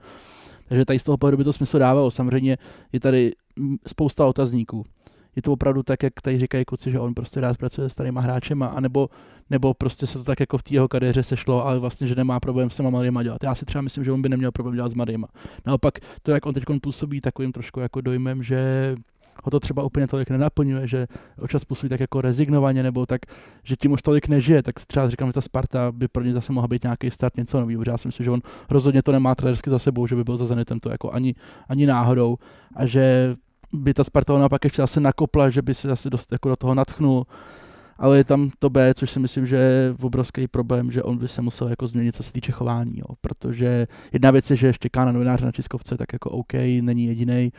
Takže 0.68 0.86
tady 0.86 1.00
z 1.00 1.04
toho 1.04 1.18
pohledu 1.18 1.38
by 1.38 1.44
to 1.44 1.54
smysl 1.54 1.80
dávalo. 1.80 2.12
Samozřejmě 2.12 2.58
je 2.94 3.00
tady 3.00 3.32
spousta 3.88 4.26
otazníků 4.26 4.86
je 5.38 5.42
to 5.42 5.54
opravdu 5.54 5.84
tak, 5.84 6.04
jak 6.04 6.14
tady 6.22 6.40
říkají 6.40 6.66
kluci, 6.66 6.92
že 6.92 7.00
on 7.00 7.14
prostě 7.14 7.42
rád 7.42 7.58
pracuje 7.58 7.90
s 7.90 7.92
starýma 7.92 8.22
hráčem, 8.22 8.64
a 8.64 8.80
nebo, 8.80 9.10
nebo 9.50 9.74
prostě 9.74 10.08
se 10.08 10.18
to 10.18 10.24
tak 10.24 10.40
jako 10.40 10.58
v 10.58 10.64
té 10.64 10.74
jeho 10.74 10.88
kariéře 10.88 11.24
sešlo, 11.24 11.66
ale 11.66 11.80
vlastně, 11.80 12.08
že 12.08 12.16
nemá 12.16 12.40
problém 12.40 12.70
s 12.70 12.76
těma 12.76 12.90
mladýma 12.90 13.24
dělat. 13.24 13.44
Já 13.44 13.56
si 13.56 13.66
třeba 13.66 13.82
myslím, 13.82 14.04
že 14.04 14.12
on 14.12 14.22
by 14.22 14.30
neměl 14.30 14.52
problém 14.52 14.76
dělat 14.76 14.92
s 14.92 14.96
mladýma. 14.96 15.28
Naopak 15.66 15.94
to, 16.22 16.32
jak 16.32 16.46
on 16.46 16.54
teď 16.54 16.64
působí 16.82 17.22
takovým 17.22 17.52
trošku 17.52 17.80
jako 17.80 18.02
dojmem, 18.02 18.44
že 18.44 18.96
ho 19.44 19.52
to 19.52 19.60
třeba 19.60 19.84
úplně 19.84 20.08
tolik 20.08 20.30
nenaplňuje, 20.30 20.88
že 20.88 21.08
občas 21.42 21.66
působí 21.66 21.90
tak 21.90 22.00
jako 22.00 22.22
rezignovaně, 22.22 22.84
nebo 22.84 23.06
tak, 23.06 23.22
že 23.64 23.76
tím 23.76 23.92
už 23.92 24.02
tolik 24.02 24.28
nežije, 24.28 24.64
tak 24.64 24.76
třeba 24.86 25.10
říkám, 25.10 25.30
že 25.30 25.34
ta 25.34 25.42
Sparta 25.42 25.92
by 25.92 26.08
pro 26.08 26.24
ně 26.24 26.34
zase 26.34 26.54
mohla 26.54 26.68
být 26.68 26.84
nějaký 26.84 27.12
start, 27.12 27.38
něco 27.38 27.60
nového, 27.60 27.80
protože 27.82 27.92
já 27.92 27.98
si 27.98 28.08
myslím, 28.08 28.24
že 28.24 28.32
on 28.32 28.42
rozhodně 28.70 29.04
to 29.04 29.12
nemá 29.12 29.36
trenersky 29.36 29.70
za 29.70 29.80
sebou, 29.80 30.08
že 30.08 30.16
by 30.16 30.24
byl 30.24 30.38
za 30.38 30.46
Zenitem 30.46 30.80
to 30.80 30.90
jako 30.90 31.12
ani, 31.12 31.36
ani 31.70 31.86
náhodou 31.86 32.38
a 32.76 32.86
že 32.86 33.36
by 33.74 33.94
ta 33.94 34.04
Sparta 34.04 34.38
naopak 34.38 34.64
ještě 34.64 34.82
zase 34.82 35.00
nakopla, 35.00 35.50
že 35.50 35.62
by 35.62 35.74
se 35.74 35.88
zase 35.88 36.10
dost, 36.10 36.32
jako 36.32 36.50
do 36.50 36.56
toho 36.56 36.76
natchnul. 36.76 37.26
Ale 38.00 38.18
je 38.18 38.24
tam 38.24 38.52
to 38.60 38.70
B, 38.70 38.94
což 38.94 39.12
si 39.12 39.20
myslím, 39.20 39.48
že 39.48 39.56
je 39.56 39.96
obrovský 40.02 40.48
problém, 40.48 40.92
že 40.92 41.04
on 41.04 41.18
by 41.18 41.28
se 41.28 41.42
musel 41.42 41.68
jako 41.68 41.88
změnit, 41.88 42.16
co 42.16 42.24
se 42.24 42.32
týče 42.32 42.52
chování. 42.52 42.98
Jo. 42.98 43.06
Protože 43.22 43.88
jedna 44.14 44.32
věc 44.32 44.50
je, 44.50 44.58
že 44.58 44.68
ještě 44.68 44.90
na 44.98 45.12
novináře 45.12 45.46
na 45.46 45.52
Českovce, 45.52 45.98
tak 45.98 46.14
jako 46.14 46.30
OK, 46.30 46.54
není 46.82 47.06
jediný 47.06 47.52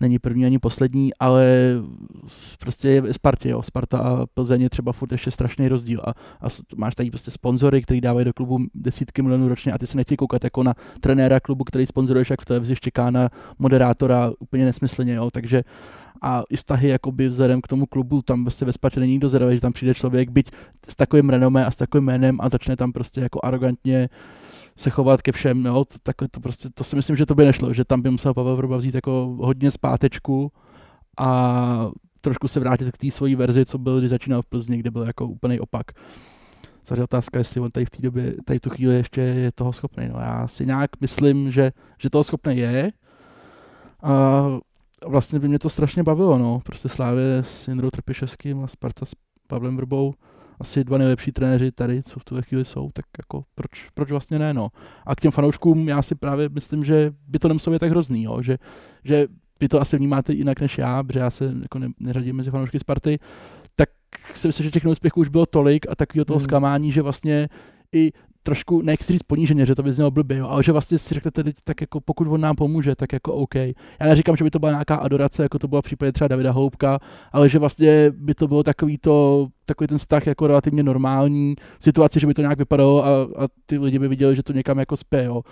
není 0.00 0.18
první 0.18 0.46
ani 0.46 0.58
poslední, 0.58 1.10
ale 1.20 1.46
prostě 2.58 2.88
je 2.88 3.14
Spartě, 3.14 3.48
jo. 3.48 3.62
Sparta 3.62 3.98
a 3.98 4.26
Plzeň 4.26 4.62
je 4.62 4.70
třeba 4.70 4.92
furt 4.92 5.12
ještě 5.12 5.30
strašný 5.30 5.68
rozdíl 5.68 6.00
a, 6.06 6.10
a 6.10 6.48
máš 6.76 6.94
tady 6.94 7.10
prostě 7.10 7.30
sponzory, 7.30 7.82
který 7.82 8.00
dávají 8.00 8.24
do 8.24 8.32
klubu 8.32 8.58
desítky 8.74 9.22
milionů 9.22 9.48
ročně 9.48 9.72
a 9.72 9.78
ty 9.78 9.86
se 9.86 9.96
nechtějí 9.96 10.16
koukat 10.16 10.44
jako 10.44 10.62
na 10.62 10.74
trenéra 11.00 11.40
klubu, 11.40 11.64
který 11.64 11.86
sponzoruješ, 11.86 12.30
jak 12.30 12.40
v 12.40 12.44
televizi 12.44 12.76
čeká 12.80 13.10
na 13.10 13.30
moderátora 13.58 14.32
úplně 14.38 14.64
nesmyslně, 14.64 15.14
jo. 15.14 15.30
takže 15.30 15.64
a 16.22 16.42
i 16.50 16.56
vztahy 16.56 16.88
jakoby 16.88 17.28
vzhledem 17.28 17.60
k 17.60 17.68
tomu 17.68 17.86
klubu, 17.86 18.22
tam 18.22 18.44
prostě 18.44 18.64
ve 18.64 18.72
Spartě 18.72 19.00
není 19.00 19.12
nikdo 19.12 19.28
zvědavý, 19.28 19.54
že 19.54 19.60
tam 19.60 19.72
přijde 19.72 19.94
člověk, 19.94 20.30
byť 20.30 20.50
s 20.88 20.96
takovým 20.96 21.30
renomé 21.30 21.66
a 21.66 21.70
s 21.70 21.76
takovým 21.76 22.04
jménem 22.04 22.38
a 22.40 22.48
začne 22.48 22.76
tam 22.76 22.92
prostě 22.92 23.20
jako 23.20 23.40
arrogantně 23.42 24.08
se 24.78 24.90
chovat 24.90 25.22
ke 25.22 25.32
všem, 25.32 25.62
no, 25.62 25.84
to, 25.84 25.96
tak 26.02 26.16
to 26.30 26.40
prostě, 26.40 26.68
to 26.74 26.84
si 26.84 26.96
myslím, 26.96 27.16
že 27.16 27.26
to 27.26 27.34
by 27.34 27.44
nešlo, 27.44 27.74
že 27.74 27.84
tam 27.84 28.02
by 28.02 28.10
musel 28.10 28.34
Pavel 28.34 28.56
Vrba 28.56 28.76
vzít 28.76 28.94
jako 28.94 29.36
hodně 29.40 29.70
zpátečku 29.70 30.52
a 31.18 31.90
trošku 32.20 32.48
se 32.48 32.60
vrátit 32.60 32.90
k 32.90 32.98
té 32.98 33.10
svojí 33.10 33.34
verzi, 33.34 33.64
co 33.64 33.78
byl, 33.78 33.98
když 33.98 34.10
začínal 34.10 34.42
v 34.42 34.46
Plzni, 34.46 34.76
kde 34.76 34.90
byl 34.90 35.02
jako 35.02 35.26
úplný 35.26 35.60
opak. 35.60 35.86
je 36.96 37.02
otázka, 37.02 37.38
jestli 37.38 37.60
on 37.60 37.70
tady 37.70 37.86
v 37.86 37.90
té 37.90 38.02
době, 38.02 38.34
tady 38.44 38.60
tu 38.60 38.70
chvíli 38.70 38.94
ještě 38.94 39.20
je 39.20 39.52
toho 39.52 39.72
schopný. 39.72 40.08
No, 40.08 40.20
já 40.20 40.48
si 40.48 40.66
nějak 40.66 40.90
myslím, 41.00 41.50
že, 41.50 41.72
že 41.98 42.10
toho 42.10 42.24
schopný 42.24 42.56
je. 42.56 42.90
A 44.02 44.44
vlastně 45.06 45.38
by 45.38 45.48
mě 45.48 45.58
to 45.58 45.68
strašně 45.68 46.02
bavilo, 46.02 46.38
no. 46.38 46.60
Prostě 46.64 46.88
Slávě 46.88 47.42
s 47.42 47.68
Jindrou 47.68 47.90
Trpišovským 47.90 48.64
a 48.64 48.66
Sparta 48.66 49.06
s 49.06 49.12
Pavlem 49.46 49.76
Vrbou 49.76 50.14
asi 50.60 50.84
dva 50.84 50.98
nejlepší 50.98 51.32
trenéři 51.32 51.72
tady, 51.72 52.02
co 52.02 52.20
v 52.20 52.24
tuhle 52.24 52.42
chvíli 52.42 52.64
jsou, 52.64 52.90
tak 52.92 53.04
jako 53.18 53.44
proč, 53.54 53.88
proč 53.94 54.10
vlastně 54.10 54.38
ne, 54.38 54.54
no. 54.54 54.68
A 55.06 55.16
k 55.16 55.20
těm 55.20 55.30
fanouškům 55.30 55.88
já 55.88 56.02
si 56.02 56.14
právě 56.14 56.48
myslím, 56.48 56.84
že 56.84 57.12
by 57.28 57.38
to 57.38 57.48
nemuselo 57.48 57.74
být 57.74 57.78
tak 57.78 57.90
hrozný, 57.90 58.22
jo, 58.22 58.42
že, 58.42 58.58
že 59.04 59.26
vy 59.60 59.68
to 59.68 59.80
asi 59.80 59.96
vnímáte 59.96 60.32
jinak 60.32 60.60
než 60.60 60.78
já, 60.78 61.02
protože 61.02 61.18
já 61.18 61.30
se 61.30 61.54
jako 61.62 61.78
ne, 61.78 61.88
neřadím 62.00 62.36
mezi 62.36 62.50
fanoušky 62.50 62.78
Sparty, 62.78 63.18
tak 63.76 63.88
si 64.34 64.46
myslím, 64.48 64.64
že 64.64 64.70
těch 64.70 64.84
neúspěchů 64.84 65.20
už 65.20 65.28
bylo 65.28 65.46
tolik 65.46 65.86
a 65.90 65.94
takového 65.94 66.24
toho 66.24 66.38
hmm. 66.38 66.44
zklamání, 66.44 66.92
že 66.92 67.02
vlastně 67.02 67.48
i 67.92 68.12
trošku, 68.42 68.82
nechci 68.82 69.12
říct 69.12 69.22
poníženě, 69.22 69.66
že 69.66 69.74
to 69.74 69.82
by 69.82 69.92
znělo 69.92 70.10
blbě, 70.10 70.40
ale 70.40 70.62
že 70.62 70.72
vlastně 70.72 70.98
si 70.98 71.14
řeknete 71.14 71.44
tak 71.64 71.80
jako 71.80 72.00
pokud 72.00 72.28
on 72.28 72.40
nám 72.40 72.56
pomůže, 72.56 72.94
tak 72.94 73.12
jako 73.12 73.32
OK. 73.32 73.54
Já 73.54 74.06
neříkám, 74.06 74.36
že 74.36 74.44
by 74.44 74.50
to 74.50 74.58
byla 74.58 74.72
nějaká 74.72 74.96
adorace, 74.96 75.42
jako 75.42 75.58
to 75.58 75.68
bylo 75.68 75.82
v 75.82 75.84
případě 75.84 76.12
třeba 76.12 76.28
Davida 76.28 76.50
Houbka, 76.50 76.98
ale 77.32 77.48
že 77.48 77.58
vlastně 77.58 78.10
by 78.10 78.34
to 78.34 78.48
bylo 78.48 78.62
takový 78.62 78.98
to, 78.98 79.48
takový 79.66 79.88
ten 79.88 79.98
vztah 79.98 80.26
jako 80.26 80.46
relativně 80.46 80.82
normální 80.82 81.54
situace, 81.80 82.20
že 82.20 82.26
by 82.26 82.34
to 82.34 82.40
nějak 82.40 82.58
vypadalo 82.58 83.04
a, 83.04 83.08
a 83.22 83.48
ty 83.66 83.78
lidi 83.78 83.98
by 83.98 84.08
viděli, 84.08 84.36
že 84.36 84.42
to 84.42 84.52
někam 84.52 84.78
jako 84.78 84.96
spě, 84.96 85.24
jo. 85.24 85.42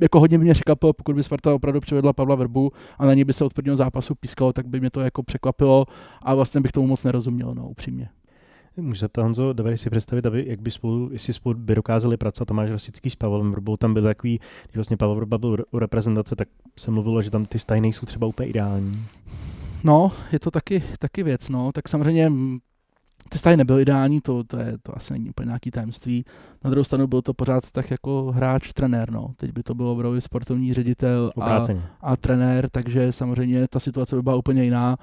Jako 0.00 0.20
hodně 0.20 0.38
mě 0.38 0.54
překvapilo, 0.54 0.92
pokud 0.92 1.16
by 1.16 1.22
Sparta 1.22 1.54
opravdu 1.54 1.80
přivedla 1.80 2.12
Pavla 2.12 2.34
Verbu 2.34 2.70
a 2.98 3.06
na 3.06 3.14
ní 3.14 3.24
by 3.24 3.32
se 3.32 3.44
od 3.44 3.54
prvního 3.54 3.76
zápasu 3.76 4.14
pískalo, 4.14 4.52
tak 4.52 4.66
by 4.66 4.80
mě 4.80 4.90
to 4.90 5.00
jako 5.00 5.22
překvapilo 5.22 5.84
a 6.22 6.34
vlastně 6.34 6.60
bych 6.60 6.72
tomu 6.72 6.86
moc 6.86 7.04
nerozuměl, 7.04 7.54
no, 7.54 7.68
upřímně. 7.68 8.08
Můžu 8.80 8.98
se 8.98 9.08
Honzo, 9.18 9.52
dovedeš 9.52 9.80
si 9.80 9.90
představit, 9.90 10.26
aby, 10.26 10.44
jak 10.48 10.60
by 10.60 10.70
spolu, 10.70 11.08
jestli 11.12 11.32
spolu 11.32 11.58
by 11.58 11.74
dokázali 11.74 12.16
pracovat 12.16 12.46
Tomáš 12.46 12.70
Rosický 12.70 13.10
s 13.10 13.14
Pavlem 13.14 13.52
Vrbou, 13.52 13.76
tam 13.76 13.94
byl 13.94 14.02
takový, 14.02 14.40
když 14.64 14.76
vlastně 14.76 14.96
Pavel 14.96 15.14
Vrba 15.14 15.38
byl 15.38 15.64
u 15.70 15.78
reprezentace, 15.78 16.36
tak 16.36 16.48
se 16.78 16.90
mluvilo, 16.90 17.22
že 17.22 17.30
tam 17.30 17.44
ty 17.44 17.58
vztahy 17.58 17.80
nejsou 17.80 18.06
třeba 18.06 18.26
úplně 18.26 18.48
ideální. 18.48 19.04
No, 19.84 20.12
je 20.32 20.38
to 20.38 20.50
taky, 20.50 20.82
taky 20.98 21.22
věc, 21.22 21.48
no, 21.48 21.72
tak 21.72 21.88
samozřejmě 21.88 22.30
ty 23.28 23.38
vztahy 23.38 23.56
nebyly 23.56 23.82
ideální, 23.82 24.20
to, 24.20 24.44
to, 24.44 24.58
je, 24.58 24.78
to 24.82 24.96
asi 24.96 25.12
není 25.12 25.30
úplně 25.30 25.46
nějaký 25.46 25.70
tajemství. 25.70 26.24
Na 26.64 26.70
druhou 26.70 26.84
stranu 26.84 27.06
byl 27.06 27.22
to 27.22 27.34
pořád 27.34 27.70
tak 27.70 27.90
jako 27.90 28.32
hráč, 28.32 28.72
trenér, 28.72 29.10
no. 29.10 29.34
Teď 29.36 29.52
by 29.52 29.62
to 29.62 29.74
bylo 29.74 30.02
roli 30.02 30.20
sportovní 30.20 30.74
ředitel 30.74 31.32
a, 31.40 31.60
a 32.00 32.16
trenér, 32.16 32.68
takže 32.70 33.12
samozřejmě 33.12 33.68
ta 33.68 33.80
situace 33.80 34.16
by 34.16 34.22
byla 34.22 34.36
úplně 34.36 34.64
jiná. 34.64 34.96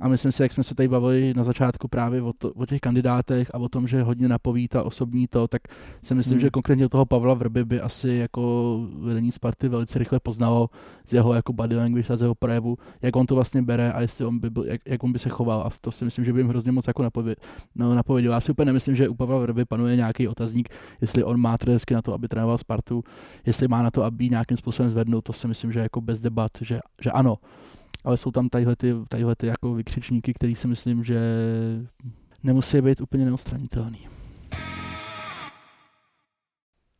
A 0.00 0.08
myslím 0.08 0.32
si, 0.32 0.42
jak 0.42 0.52
jsme 0.52 0.64
se 0.64 0.74
tady 0.74 0.88
bavili 0.88 1.34
na 1.36 1.44
začátku 1.44 1.88
právě 1.88 2.22
o, 2.22 2.32
to, 2.32 2.52
o 2.52 2.66
těch 2.66 2.80
kandidátech 2.80 3.50
a 3.54 3.58
o 3.58 3.68
tom, 3.68 3.88
že 3.88 4.02
hodně 4.02 4.28
napoví 4.28 4.68
ta 4.68 4.82
osobní 4.82 5.26
to, 5.26 5.48
tak 5.48 5.62
si 6.02 6.14
myslím, 6.14 6.34
hmm. 6.34 6.40
že 6.40 6.50
konkrétně 6.50 6.88
toho 6.88 7.06
Pavla 7.06 7.34
Vrby 7.34 7.64
by 7.64 7.80
asi 7.80 8.08
jako 8.08 8.80
vedení 8.98 9.32
Sparty 9.32 9.68
velice 9.68 9.98
rychle 9.98 10.20
poznalo 10.20 10.70
z 11.06 11.12
jeho 11.12 11.34
jako 11.34 11.52
body 11.52 11.76
language 11.76 12.12
a 12.12 12.16
z 12.16 12.20
jeho 12.20 12.34
projevu, 12.34 12.78
jak 13.02 13.16
on 13.16 13.26
to 13.26 13.34
vlastně 13.34 13.62
bere 13.62 13.92
a 13.92 14.00
jestli 14.00 14.24
on 14.24 14.38
by 14.38 14.50
byl, 14.50 14.64
jak, 14.64 14.80
jak 14.86 15.04
on 15.04 15.12
by 15.12 15.18
se 15.18 15.28
choval. 15.28 15.60
A 15.60 15.70
to 15.80 15.92
si 15.92 16.04
myslím, 16.04 16.24
že 16.24 16.32
by 16.32 16.40
jim 16.40 16.48
hrozně 16.48 16.72
moc 16.72 16.86
jako 16.86 17.02
napově, 17.02 17.36
no, 17.74 17.94
napověděl. 17.94 18.32
Já 18.32 18.40
si 18.40 18.52
úplně 18.52 18.66
nemyslím, 18.66 18.96
že 18.96 19.08
u 19.08 19.14
Pavla 19.14 19.38
Vrby 19.38 19.64
panuje 19.64 19.96
nějaký 19.96 20.28
otazník, 20.28 20.68
jestli 21.00 21.24
on 21.24 21.40
má 21.40 21.58
trenersky 21.58 21.94
na 21.94 22.02
to, 22.02 22.14
aby 22.14 22.28
trénoval 22.28 22.58
Spartu, 22.58 23.04
jestli 23.46 23.68
má 23.68 23.82
na 23.82 23.90
to, 23.90 24.04
aby 24.04 24.28
nějakým 24.28 24.56
způsobem 24.56 24.90
zvednul, 24.90 25.20
to 25.20 25.32
si 25.32 25.48
myslím, 25.48 25.72
že 25.72 25.80
jako 25.80 26.00
bez 26.00 26.20
debat, 26.20 26.50
že, 26.60 26.80
že 27.00 27.10
ano 27.10 27.38
ale 28.04 28.16
jsou 28.16 28.30
tam 28.30 28.48
tadyhle 28.48 28.76
ty, 28.76 28.94
tadyhle 29.08 29.36
ty 29.36 29.46
jako 29.46 29.74
vykřičníky, 29.74 30.34
který 30.34 30.54
si 30.54 30.68
myslím, 30.68 31.04
že 31.04 31.20
nemusí 32.42 32.80
být 32.80 33.00
úplně 33.00 33.24
neodstranitelný. 33.24 34.08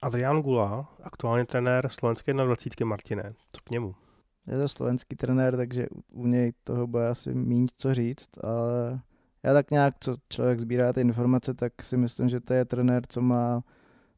Adrián 0.02 0.42
Gula, 0.42 0.88
aktuálně 1.02 1.46
trenér 1.46 1.88
slovenské 1.88 2.32
21. 2.32 2.86
Martine. 2.86 3.32
Co 3.52 3.60
k 3.64 3.70
němu? 3.70 3.92
Je 4.46 4.58
to 4.58 4.68
slovenský 4.68 5.16
trenér, 5.16 5.56
takže 5.56 5.86
u 6.12 6.26
něj 6.26 6.52
toho 6.64 6.86
bude 6.86 7.08
asi 7.08 7.34
méně 7.34 7.66
co 7.76 7.94
říct, 7.94 8.28
ale 8.42 9.00
já 9.42 9.54
tak 9.54 9.70
nějak, 9.70 9.94
co 10.00 10.16
člověk 10.28 10.60
sbírá 10.60 10.92
ty 10.92 11.00
informace, 11.00 11.54
tak 11.54 11.82
si 11.82 11.96
myslím, 11.96 12.28
že 12.28 12.40
to 12.40 12.54
je 12.54 12.64
trenér, 12.64 13.02
co 13.08 13.20
má 13.20 13.62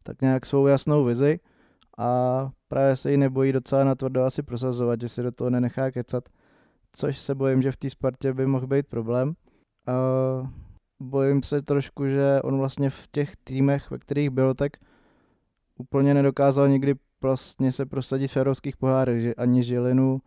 tak 0.02 0.20
nějak 0.20 0.46
svou 0.46 0.66
jasnou 0.66 1.04
vizi 1.04 1.40
a 1.98 2.50
právě 2.68 2.96
se 2.96 3.10
ji 3.10 3.16
nebojí 3.16 3.52
docela 3.52 3.84
natvrdo 3.84 4.24
asi 4.24 4.42
prosazovat, 4.42 5.00
že 5.00 5.08
si 5.08 5.22
do 5.22 5.32
toho 5.32 5.50
nenechá 5.50 5.90
kecat 5.90 6.28
což 6.92 7.18
se 7.18 7.34
bojím, 7.34 7.62
že 7.62 7.72
v 7.72 7.76
té 7.76 7.90
Spartě 7.90 8.32
by 8.32 8.46
mohl 8.46 8.66
být 8.66 8.86
problém. 8.86 9.34
A 9.86 9.92
bojím 11.00 11.42
se 11.42 11.62
trošku, 11.62 12.06
že 12.06 12.40
on 12.42 12.58
vlastně 12.58 12.90
v 12.90 13.08
těch 13.10 13.36
týmech, 13.44 13.90
ve 13.90 13.98
kterých 13.98 14.30
byl, 14.30 14.54
tak 14.54 14.72
úplně 15.78 16.14
nedokázal 16.14 16.68
nikdy 16.68 16.94
vlastně 17.22 17.72
se 17.72 17.86
prosadit 17.86 18.28
v 18.28 18.36
evropských 18.36 18.76
pohárech, 18.76 19.22
že 19.22 19.34
ani 19.34 19.62
Žilinu, 19.62 20.20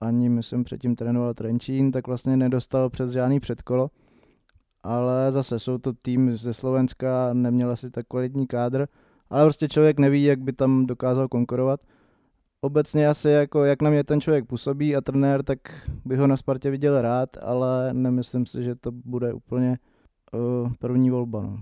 ani 0.00 0.28
myslím 0.28 0.64
předtím 0.64 0.96
trénoval 0.96 1.34
Trenčín, 1.34 1.92
tak 1.92 2.06
vlastně 2.06 2.36
nedostal 2.36 2.90
přes 2.90 3.10
žádný 3.10 3.40
předkolo. 3.40 3.90
Ale 4.82 5.32
zase 5.32 5.58
jsou 5.58 5.78
to 5.78 5.92
tým 5.92 6.36
ze 6.36 6.54
Slovenska, 6.54 7.30
neměl 7.32 7.70
asi 7.70 7.90
tak 7.90 8.06
kvalitní 8.06 8.46
kádr, 8.46 8.86
ale 9.30 9.44
prostě 9.44 9.68
člověk 9.68 9.98
neví, 9.98 10.24
jak 10.24 10.40
by 10.40 10.52
tam 10.52 10.86
dokázal 10.86 11.28
konkurovat 11.28 11.80
obecně 12.60 13.08
asi 13.08 13.28
jako, 13.28 13.64
jak 13.64 13.82
na 13.82 13.90
mě 13.90 14.04
ten 14.04 14.20
člověk 14.20 14.46
působí 14.46 14.96
a 14.96 15.00
trenér, 15.00 15.42
tak 15.42 15.58
bych 16.04 16.18
ho 16.18 16.26
na 16.26 16.36
Spartě 16.36 16.70
viděl 16.70 17.02
rád, 17.02 17.36
ale 17.42 17.94
nemyslím 17.94 18.46
si, 18.46 18.64
že 18.64 18.74
to 18.74 18.92
bude 18.92 19.32
úplně 19.32 19.78
uh, 20.32 20.72
první 20.78 21.10
volba. 21.10 21.42
No. 21.42 21.60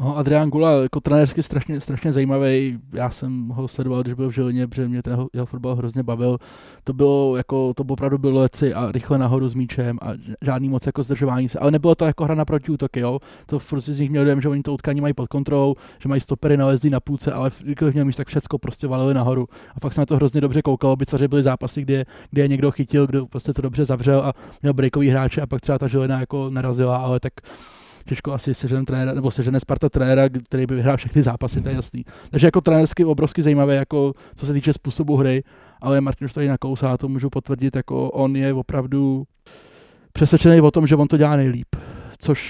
No, 0.00 0.16
Adrián 0.16 0.50
Gula 0.50 0.82
jako 0.82 1.00
trenérsky 1.00 1.42
strašně, 1.42 1.80
strašně 1.80 2.12
zajímavý. 2.12 2.78
Já 2.92 3.10
jsem 3.10 3.48
ho 3.48 3.68
sledoval, 3.68 4.02
když 4.02 4.14
byl 4.14 4.28
v 4.28 4.34
Žilině, 4.34 4.66
protože 4.66 4.88
mě 4.88 5.02
ten 5.02 5.26
jeho 5.34 5.46
fotbal 5.46 5.74
hrozně 5.74 6.02
bavil. 6.02 6.38
To 6.84 6.92
bylo 6.92 7.36
jako, 7.36 7.74
to 7.74 7.84
opravdu 7.88 8.18
bylo 8.18 8.40
leci 8.40 8.74
a 8.74 8.92
rychle 8.92 9.18
nahoru 9.18 9.48
s 9.48 9.54
míčem 9.54 9.98
a 10.02 10.12
žádný 10.42 10.68
moc 10.68 10.86
jako 10.86 11.02
zdržování 11.02 11.48
se. 11.48 11.58
Ale 11.58 11.70
nebylo 11.70 11.94
to 11.94 12.04
jako 12.04 12.24
hra 12.24 12.34
na 12.34 12.44
protiútoky, 12.44 13.00
jo. 13.00 13.18
To 13.46 13.60
si 13.80 13.94
z 13.94 13.98
nich 13.98 14.10
měl 14.10 14.24
dojem, 14.24 14.40
že 14.40 14.48
oni 14.48 14.62
to 14.62 14.72
utkání 14.72 15.00
mají 15.00 15.14
pod 15.14 15.28
kontrolou, 15.28 15.74
že 15.98 16.08
mají 16.08 16.20
stopery 16.20 16.56
nalezlí 16.56 16.90
na 16.90 17.00
půlce, 17.00 17.32
ale 17.32 17.50
když 17.60 17.94
měl 17.94 18.04
míč, 18.04 18.16
tak 18.16 18.28
všechno 18.28 18.58
prostě 18.58 18.86
valili 18.86 19.14
nahoru. 19.14 19.46
A 19.76 19.80
pak 19.80 19.92
se 19.92 20.00
na 20.00 20.06
to 20.06 20.16
hrozně 20.16 20.40
dobře 20.40 20.62
koukalo, 20.62 20.96
by 20.96 21.28
byly 21.28 21.42
zápasy, 21.42 21.82
kde, 21.82 22.04
kde 22.30 22.42
je 22.42 22.48
někdo 22.48 22.70
chytil, 22.70 23.06
kdo 23.06 23.26
prostě 23.26 23.52
to 23.52 23.62
dobře 23.62 23.84
zavřel 23.84 24.20
a 24.20 24.32
měl 24.62 24.72
breakový 24.72 25.08
hráče 25.08 25.40
a 25.40 25.46
pak 25.46 25.60
třeba 25.60 25.78
ta 25.78 25.88
žilina 25.88 26.20
jako 26.20 26.50
narazila, 26.50 26.96
ale 26.96 27.20
tak 27.20 27.32
těžko 28.10 28.32
asi 28.32 28.54
sežene 28.54 28.84
trenéra, 28.84 29.14
nebo 29.14 29.30
sežene 29.30 29.60
Sparta 29.60 29.88
trenéra, 29.88 30.28
který 30.28 30.66
by 30.66 30.74
vyhrál 30.74 30.96
všechny 30.96 31.22
zápasy, 31.22 31.62
to 31.62 31.68
je 31.68 31.74
jasný. 31.74 32.04
Takže 32.30 32.46
jako 32.46 32.60
trenérsky 32.60 33.04
obrovsky 33.04 33.42
zajímavé, 33.42 33.74
jako 33.76 34.12
co 34.34 34.46
se 34.46 34.52
týče 34.52 34.72
způsobu 34.72 35.16
hry, 35.16 35.42
ale 35.80 36.00
Martin 36.00 36.24
už 36.24 36.32
tady 36.32 36.48
nakousá, 36.48 36.96
to 36.96 37.08
můžu 37.08 37.30
potvrdit, 37.30 37.76
jako 37.76 38.10
on 38.10 38.36
je 38.36 38.54
opravdu 38.54 39.24
přesvědčený 40.12 40.60
o 40.60 40.70
tom, 40.70 40.86
že 40.86 40.96
on 40.96 41.08
to 41.08 41.16
dělá 41.16 41.36
nejlíp, 41.36 41.76
což 42.18 42.40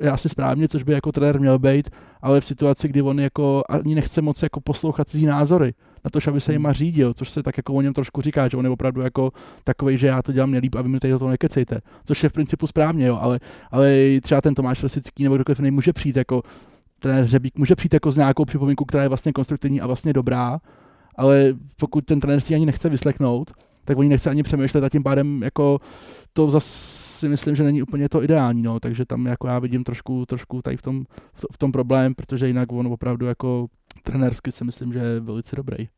je 0.00 0.10
asi 0.10 0.28
správně, 0.28 0.68
což 0.68 0.82
by 0.82 0.92
jako 0.92 1.12
trenér 1.12 1.40
měl 1.40 1.58
být, 1.58 1.90
ale 2.22 2.40
v 2.40 2.44
situaci, 2.44 2.88
kdy 2.88 3.02
on 3.02 3.20
jako 3.20 3.62
ani 3.68 3.94
nechce 3.94 4.22
moc 4.22 4.42
jako 4.42 4.60
poslouchat 4.60 5.08
cizí 5.08 5.26
názory, 5.26 5.74
na 6.06 6.20
to, 6.20 6.30
aby 6.30 6.40
se 6.40 6.52
jima 6.52 6.72
řídil, 6.72 7.14
což 7.14 7.30
se 7.30 7.42
tak 7.42 7.56
jako 7.56 7.74
o 7.74 7.80
něm 7.80 7.94
trošku 7.94 8.22
říká, 8.22 8.48
že 8.48 8.56
on 8.56 8.64
je 8.64 8.70
opravdu 8.70 9.00
jako 9.00 9.32
takový, 9.64 9.98
že 9.98 10.06
já 10.06 10.22
to 10.22 10.32
dělám 10.32 10.50
nejlíp 10.50 10.74
a 10.74 10.82
vy 10.82 10.88
mi 10.88 11.00
tady 11.00 11.18
to 11.18 11.28
nekecejte, 11.28 11.80
což 12.04 12.22
je 12.22 12.28
v 12.28 12.32
principu 12.32 12.66
správně, 12.66 13.06
jo, 13.06 13.18
ale, 13.20 13.40
ale 13.70 13.96
třeba 14.22 14.40
ten 14.40 14.54
Tomáš 14.54 14.82
Rosický 14.82 15.22
nebo 15.22 15.34
kdokoliv 15.34 15.60
může 15.60 15.92
přijít 15.92 16.16
jako 16.16 16.42
trenér 16.98 17.26
Řebík 17.26 17.58
může 17.58 17.76
přijít 17.76 17.94
jako 17.94 18.12
s 18.12 18.16
nějakou 18.16 18.44
připomínku, 18.44 18.84
která 18.84 19.02
je 19.02 19.08
vlastně 19.08 19.32
konstruktivní 19.32 19.80
a 19.80 19.86
vlastně 19.86 20.12
dobrá, 20.12 20.60
ale 21.16 21.54
pokud 21.76 22.04
ten 22.04 22.20
trenér 22.20 22.40
si 22.40 22.54
ani 22.54 22.66
nechce 22.66 22.88
vyslechnout, 22.88 23.52
tak 23.84 23.98
oni 23.98 24.08
nechce 24.08 24.30
ani 24.30 24.42
přemýšlet 24.42 24.84
a 24.84 24.88
tím 24.88 25.02
pádem 25.02 25.42
jako 25.42 25.80
to 26.32 26.50
zase 26.50 27.06
si 27.16 27.28
myslím, 27.28 27.56
že 27.56 27.62
není 27.62 27.82
úplně 27.82 28.08
to 28.08 28.22
ideální, 28.22 28.62
no, 28.62 28.80
takže 28.80 29.04
tam 29.04 29.26
jako 29.26 29.46
já 29.46 29.58
vidím 29.58 29.84
trošku, 29.84 30.26
trošku 30.26 30.62
tady 30.62 30.76
v 30.76 30.82
tom, 30.82 31.04
v 31.52 31.58
tom 31.58 31.72
problém, 31.72 32.14
protože 32.14 32.46
jinak 32.46 32.72
on 32.72 32.86
opravdu 32.86 33.26
jako 33.26 33.66
trenérsky 34.06 34.52
si 34.52 34.64
myslím, 34.64 34.92
že 34.92 34.98
je 34.98 35.20
velice 35.20 35.56
dobrý. 35.56 35.88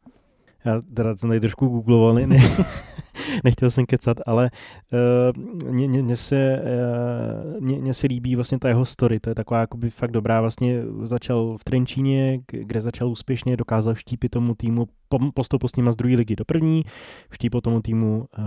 Já 0.64 0.82
teda 0.94 1.16
jsem 1.16 1.28
tady 1.28 1.40
trošku 1.40 1.68
googloval, 1.68 2.14
ne, 2.14 2.26
ne, 2.26 2.36
nechtěl 3.44 3.70
jsem 3.70 3.86
kecat, 3.86 4.16
ale 4.26 4.50
uh, 5.66 5.72
mě, 5.72 6.16
se, 6.16 6.62
uh, 7.54 7.60
mě, 7.60 7.78
mě 7.78 7.94
se 7.94 8.06
líbí 8.06 8.34
vlastně 8.34 8.58
ta 8.58 8.68
jeho 8.68 8.84
story, 8.84 9.20
to 9.20 9.30
je 9.30 9.34
taková 9.34 9.60
jakoby 9.60 9.90
fakt 9.90 10.10
dobrá, 10.10 10.40
vlastně 10.40 10.82
začal 11.02 11.56
v 11.58 11.64
Trenčíně, 11.64 12.40
kde 12.46 12.80
začal 12.80 13.08
úspěšně, 13.08 13.56
dokázal 13.56 13.94
štípit 13.94 14.28
tomu 14.28 14.54
týmu, 14.54 14.86
postoupil 15.34 15.68
s 15.68 15.76
nima 15.76 15.92
z 15.92 15.96
druhé 15.96 16.16
ligy 16.16 16.36
do 16.36 16.44
první, 16.44 16.84
vštípil 17.30 17.60
tomu 17.60 17.82
týmu 17.82 18.26
uh, 18.38 18.44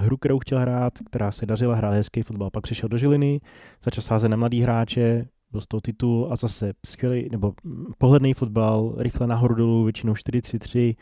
hru, 0.00 0.16
kterou 0.16 0.38
chtěl 0.38 0.60
hrát, 0.60 0.92
která 1.10 1.32
se 1.32 1.46
dařila, 1.46 1.74
hrál 1.74 1.92
hezký 1.92 2.22
fotbal, 2.22 2.50
pak 2.50 2.62
přišel 2.62 2.88
do 2.88 2.98
Žiliny, 2.98 3.40
začal 3.82 4.02
sázet 4.02 4.28
na 4.28 4.36
mladý 4.36 4.60
hráče, 4.60 5.28
dostal 5.52 5.80
titul 5.80 6.28
a 6.30 6.36
zase 6.36 6.72
skvělý, 6.86 7.28
nebo 7.32 7.52
pohledný 7.98 8.34
fotbal, 8.34 8.94
rychle 8.98 9.26
nahoru 9.26 9.54
dolů, 9.54 9.84
většinou 9.84 10.12
4-3-3. 10.12 10.96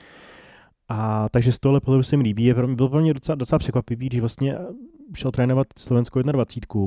A 0.88 1.28
takže 1.28 1.53
z 1.53 1.59
tohle 1.59 1.80
pohledu 1.80 2.03
se 2.03 2.16
mi 2.16 2.22
líbí. 2.22 2.44
Je 2.44 2.55
pro 2.55 2.66
mě, 2.66 2.76
byl 2.76 2.88
pro 2.88 3.01
mě 3.01 3.14
docela, 3.14 3.36
docela 3.36 3.59
překvapivý, 3.59 4.07
když 4.07 4.20
vlastně 4.20 4.59
šel 5.14 5.30
trénovat 5.30 5.66
Slovenskou 5.78 6.22
21. 6.22 6.86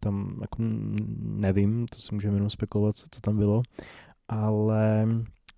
Tam 0.00 0.38
jako 0.40 0.56
nevím, 1.20 1.86
to 1.86 1.98
si 1.98 2.14
můžeme 2.14 2.36
jenom 2.36 2.50
spekulovat, 2.50 2.96
co, 2.96 3.06
co 3.10 3.20
tam 3.20 3.36
bylo. 3.36 3.62
Ale, 4.28 5.08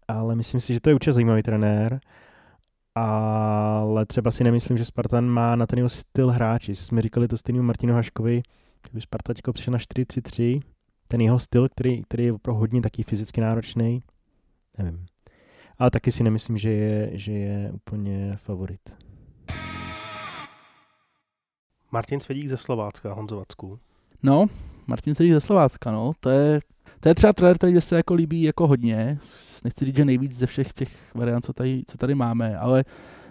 ale 0.09 0.35
myslím 0.35 0.61
si, 0.61 0.73
že 0.75 0.81
to 0.81 0.91
je 0.91 0.95
určitě 0.95 1.13
zajímavý 1.13 1.43
trenér. 1.43 2.01
Ale 2.95 4.07
třeba 4.07 4.31
si 4.31 4.45
nemyslím, 4.45 4.79
že 4.79 4.85
Spartan 4.85 5.27
má 5.27 5.57
na 5.57 5.67
ten 5.67 5.79
jeho 5.79 5.89
styl 5.89 6.31
hráči. 6.31 6.75
Jsme 6.75 7.03
říkali 7.03 7.29
to 7.29 7.37
stejnému 7.37 7.67
Martinu 7.67 7.95
Haškovi, 7.95 8.43
kdyby 8.83 9.01
Sparta 9.01 9.33
přišel 9.53 9.73
na 9.73 9.79
4-3-3, 9.79 10.61
ten 11.11 11.21
jeho 11.21 11.39
styl, 11.39 11.69
který, 11.69 12.03
který 12.03 12.25
je 12.25 12.33
opravdu 12.33 12.61
hodně 12.61 12.83
taky 12.83 13.03
fyzicky 13.03 13.41
náročný, 13.41 14.03
nevím. 14.79 15.07
Ale 15.79 15.91
taky 15.91 16.13
si 16.13 16.23
nemyslím, 16.23 16.59
že 16.59 16.71
je, 16.71 17.11
že 17.19 17.33
je 17.33 17.71
úplně 17.73 18.37
favorit. 18.37 18.81
Martin 21.93 22.21
Svědík 22.21 22.49
ze 22.49 22.57
Slovácka, 22.57 23.13
Honzo 23.13 23.37
Vacku. 23.37 23.79
No, 24.23 24.47
Martin 24.87 25.15
Svědík 25.15 25.35
ze 25.35 25.41
Slovácka, 25.41 25.93
no, 25.93 26.13
to 26.21 26.31
je, 26.31 26.61
to 27.01 27.09
je 27.09 27.15
třeba 27.15 27.33
trenér, 27.33 27.57
který 27.57 27.81
se 27.81 27.97
jako 27.97 28.15
líbí 28.15 28.43
jako 28.43 28.67
hodně. 28.67 29.19
Nechci 29.65 29.85
říct, 29.85 29.97
že 29.97 30.05
nejvíc 30.05 30.33
ze 30.33 30.47
všech 30.47 30.73
těch 30.73 31.15
variant, 31.15 31.45
co 31.45 31.53
tady, 31.53 31.83
co 31.87 31.99
tady 31.99 32.15
máme, 32.15 32.59
ale 32.59 32.85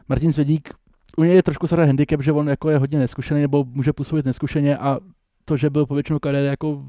Martin 0.10 0.34
Svědík, 0.34 0.74
u 1.18 1.24
něj 1.24 1.36
je 1.36 1.44
trošku 1.44 1.68
sada 1.68 1.86
handicap, 1.86 2.22
že 2.22 2.32
on 2.32 2.50
jako 2.50 2.70
je 2.70 2.78
hodně 2.78 3.00
neskušený, 3.00 3.42
nebo 3.42 3.64
může 3.64 3.94
působit 3.94 4.26
neskušeně 4.26 4.78
a 4.78 5.00
to, 5.46 5.58
že 5.58 5.70
byl 5.70 5.86
po 5.86 5.94
většinu 5.94 6.20
kariéry 6.20 6.48
jako 6.48 6.84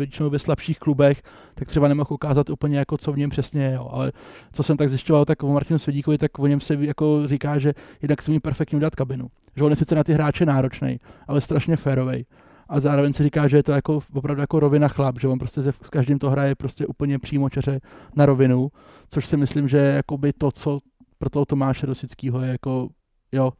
většinou 0.00 0.30
ve 0.30 0.38
slabších 0.38 0.78
klubech, 0.78 1.22
tak 1.54 1.68
třeba 1.68 1.88
nemohl 1.88 2.14
ukázat 2.14 2.50
úplně 2.50 2.78
jako 2.78 2.98
co 2.98 3.12
v 3.12 3.18
něm 3.18 3.30
přesně 3.30 3.62
je, 3.62 3.78
ale 3.78 4.12
co 4.52 4.62
jsem 4.62 4.76
tak 4.76 4.88
zjišťoval, 4.88 5.24
tak 5.24 5.42
o 5.42 5.52
Martinu 5.52 5.78
Svědíkovi, 5.78 6.18
tak 6.18 6.38
o 6.38 6.46
něm 6.46 6.60
se 6.60 6.74
jako 6.80 7.22
říká, 7.26 7.58
že 7.58 7.72
jednak 8.02 8.22
se 8.22 8.30
mi 8.30 8.40
perfektně 8.40 8.76
udělat 8.76 8.94
kabinu. 8.94 9.28
Že 9.56 9.64
on 9.64 9.70
je 9.70 9.76
sice 9.76 9.94
na 9.94 10.04
ty 10.04 10.12
hráče 10.12 10.46
náročný, 10.46 11.00
ale 11.28 11.40
strašně 11.40 11.76
férovej. 11.76 12.24
A 12.68 12.80
zároveň 12.80 13.12
se 13.12 13.22
říká, 13.22 13.48
že 13.48 13.56
je 13.56 13.62
to 13.62 13.72
jako 13.72 14.00
opravdu 14.14 14.40
jako 14.40 14.60
rovina 14.60 14.88
chlap, 14.88 15.20
že 15.20 15.28
on 15.28 15.38
prostě 15.38 15.62
se, 15.62 15.72
s 15.72 15.90
každým 15.90 16.18
to 16.18 16.30
hraje 16.30 16.54
prostě 16.54 16.86
úplně 16.86 17.18
přímo 17.18 17.50
čeře 17.50 17.80
na 18.16 18.26
rovinu, 18.26 18.68
což 19.08 19.26
si 19.26 19.36
myslím, 19.36 19.68
že 19.68 19.78
je 19.78 20.02
by 20.18 20.32
to, 20.32 20.50
co 20.52 20.78
pro 21.18 21.30
toho 21.30 21.44
Tomáše 21.44 21.86
Rosického 21.86 22.40
je 22.40 22.50
jako, 22.50 22.88
jo, 23.32 23.52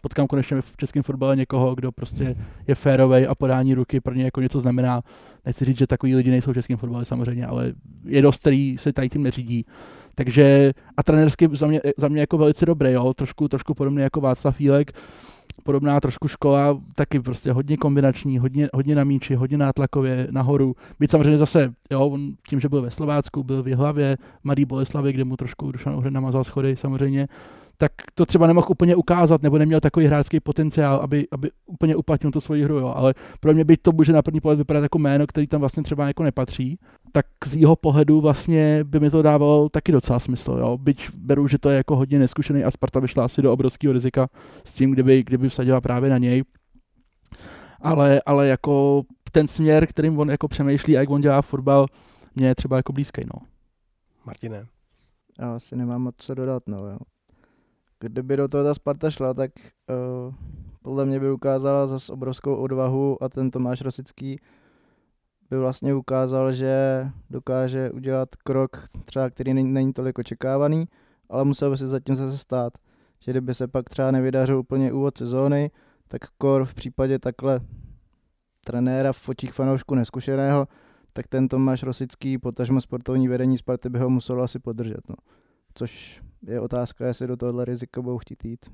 potkám 0.00 0.26
konečně 0.26 0.60
v 0.60 0.76
českém 0.76 1.02
fotbale 1.02 1.36
někoho, 1.36 1.74
kdo 1.74 1.92
prostě 1.92 2.36
je 2.68 2.74
férovej 2.74 3.26
a 3.30 3.34
podání 3.34 3.74
ruky 3.74 4.00
pro 4.00 4.14
ně 4.14 4.24
jako 4.24 4.40
něco 4.40 4.60
znamená. 4.60 5.02
Nechci 5.46 5.64
říct, 5.64 5.78
že 5.78 5.86
takový 5.86 6.14
lidi 6.14 6.30
nejsou 6.30 6.52
v 6.52 6.54
českém 6.54 6.76
fotbale 6.76 7.04
samozřejmě, 7.04 7.46
ale 7.46 7.72
je 8.04 8.22
dost, 8.22 8.40
který 8.40 8.76
se 8.78 8.92
tady 8.92 9.08
tím 9.08 9.22
neřídí. 9.22 9.64
Takže 10.14 10.72
a 10.96 11.02
trenersky 11.02 11.48
za 11.52 11.66
mě, 11.66 11.80
za 11.98 12.08
mě 12.08 12.20
jako 12.20 12.38
velice 12.38 12.66
dobrý, 12.66 12.92
jo, 12.92 13.14
trošku, 13.14 13.48
trošku 13.48 13.74
podobný 13.74 14.02
jako 14.02 14.20
Václav 14.20 14.60
Jílek, 14.60 14.92
podobná 15.64 16.00
trošku 16.00 16.28
škola, 16.28 16.80
taky 16.94 17.20
prostě 17.20 17.52
hodně 17.52 17.76
kombinační, 17.76 18.38
hodně, 18.38 18.68
hodně 18.74 18.94
na 18.94 19.04
míči, 19.04 19.34
hodně 19.34 19.58
nátlakově, 19.58 20.28
nahoru. 20.30 20.74
Byť 21.00 21.10
samozřejmě 21.10 21.38
zase, 21.38 21.72
jo, 21.90 22.06
on 22.06 22.32
tím, 22.48 22.60
že 22.60 22.68
byl 22.68 22.82
ve 22.82 22.90
Slovácku, 22.90 23.42
byl 23.44 23.62
v 23.62 23.68
Jihlavě, 23.68 24.16
Mladý 24.44 24.64
Boleslavě, 24.64 25.12
kde 25.12 25.24
mu 25.24 25.36
trošku 25.36 25.72
Dušan 25.72 25.94
Uhren 25.94 26.14
namazal 26.14 26.44
schody 26.44 26.76
samozřejmě, 26.76 27.28
tak 27.80 27.92
to 28.14 28.26
třeba 28.26 28.46
nemohl 28.46 28.66
úplně 28.70 28.96
ukázat, 28.96 29.42
nebo 29.42 29.58
neměl 29.58 29.80
takový 29.80 30.06
hráčský 30.06 30.40
potenciál, 30.40 30.96
aby, 30.96 31.26
aby 31.32 31.50
úplně 31.66 31.96
uplatnil 31.96 32.30
tu 32.30 32.40
svoji 32.40 32.64
hru, 32.64 32.78
jo. 32.78 32.92
ale 32.96 33.14
pro 33.40 33.54
mě 33.54 33.64
by 33.64 33.76
to 33.76 33.92
může 33.92 34.12
na 34.12 34.22
první 34.22 34.40
pohled 34.40 34.58
vypadat 34.58 34.82
jako 34.82 34.98
jméno, 34.98 35.26
který 35.26 35.46
tam 35.46 35.60
vlastně 35.60 35.82
třeba 35.82 36.06
jako 36.06 36.22
nepatří, 36.22 36.78
tak 37.12 37.26
z 37.46 37.54
jeho 37.54 37.76
pohledu 37.76 38.20
vlastně 38.20 38.84
by 38.84 39.00
mi 39.00 39.10
to 39.10 39.22
dávalo 39.22 39.68
taky 39.68 39.92
docela 39.92 40.18
smysl, 40.18 40.56
jo. 40.60 40.78
byť 40.78 41.10
beru, 41.14 41.48
že 41.48 41.58
to 41.58 41.70
je 41.70 41.76
jako 41.76 41.96
hodně 41.96 42.18
neskušený 42.18 42.64
a 42.64 42.70
Sparta 42.70 43.00
vyšla 43.00 43.24
asi 43.24 43.42
do 43.42 43.52
obrovského 43.52 43.92
rizika 43.92 44.28
s 44.64 44.74
tím, 44.74 44.90
kdyby, 44.90 45.22
kdyby 45.22 45.48
vsadila 45.48 45.80
právě 45.80 46.10
na 46.10 46.18
něj, 46.18 46.44
ale, 47.80 48.22
ale 48.26 48.48
jako 48.48 49.02
ten 49.32 49.48
směr, 49.48 49.86
kterým 49.86 50.18
on 50.18 50.30
jako 50.30 50.48
přemýšlí 50.48 50.96
a 50.96 51.00
jak 51.00 51.10
on 51.10 51.20
dělá 51.20 51.42
fotbal, 51.42 51.86
mě 52.34 52.46
je 52.46 52.54
třeba 52.54 52.76
jako 52.76 52.92
blízký, 52.92 53.22
no. 53.34 53.40
Martine. 54.26 54.66
Já 55.40 55.54
asi 55.54 55.76
nemám 55.76 56.02
moc 56.02 56.14
co 56.18 56.34
dodat, 56.34 56.62
no 56.66 56.86
jo 56.86 56.98
kdyby 58.00 58.36
do 58.36 58.48
toho 58.48 58.64
ta 58.64 58.74
Sparta 58.74 59.10
šla, 59.10 59.34
tak 59.34 59.50
uh, 59.56 60.34
podle 60.82 61.06
mě 61.06 61.20
by 61.20 61.30
ukázala 61.30 61.86
zase 61.86 62.12
obrovskou 62.12 62.56
odvahu 62.56 63.22
a 63.22 63.28
ten 63.28 63.50
Tomáš 63.50 63.80
Rosický 63.80 64.40
by 65.50 65.58
vlastně 65.58 65.94
ukázal, 65.94 66.52
že 66.52 67.06
dokáže 67.30 67.90
udělat 67.90 68.36
krok, 68.36 68.88
třeba 69.04 69.30
který 69.30 69.54
není, 69.54 69.72
není 69.72 69.92
tolik 69.92 70.18
očekávaný, 70.18 70.88
ale 71.28 71.44
musel 71.44 71.70
by 71.70 71.76
se 71.76 71.88
zatím 71.88 72.14
zase 72.14 72.38
stát. 72.38 72.72
Že 73.20 73.32
kdyby 73.32 73.54
se 73.54 73.68
pak 73.68 73.88
třeba 73.88 74.10
nevydařil 74.10 74.58
úplně 74.58 74.92
úvod 74.92 75.18
sezóny, 75.18 75.70
tak 76.08 76.20
kor 76.38 76.64
v 76.64 76.74
případě 76.74 77.18
takhle 77.18 77.60
trenéra 78.64 79.12
v 79.12 79.28
očích 79.28 79.52
fanoušku 79.52 79.94
neskušeného, 79.94 80.68
tak 81.12 81.28
ten 81.28 81.48
Tomáš 81.48 81.82
Rosický, 81.82 82.38
potažmo 82.38 82.80
sportovní 82.80 83.28
vedení 83.28 83.58
Sparty 83.58 83.88
by 83.88 83.98
ho 83.98 84.10
muselo 84.10 84.42
asi 84.42 84.58
podržet. 84.58 85.08
No. 85.08 85.14
Což 85.74 86.22
je 86.46 86.60
otázka, 86.60 87.06
jestli 87.06 87.26
do 87.26 87.36
tohohle 87.36 87.64
rizika 87.64 88.02
budou 88.02 88.18
chtít 88.18 88.44
jít. 88.44 88.70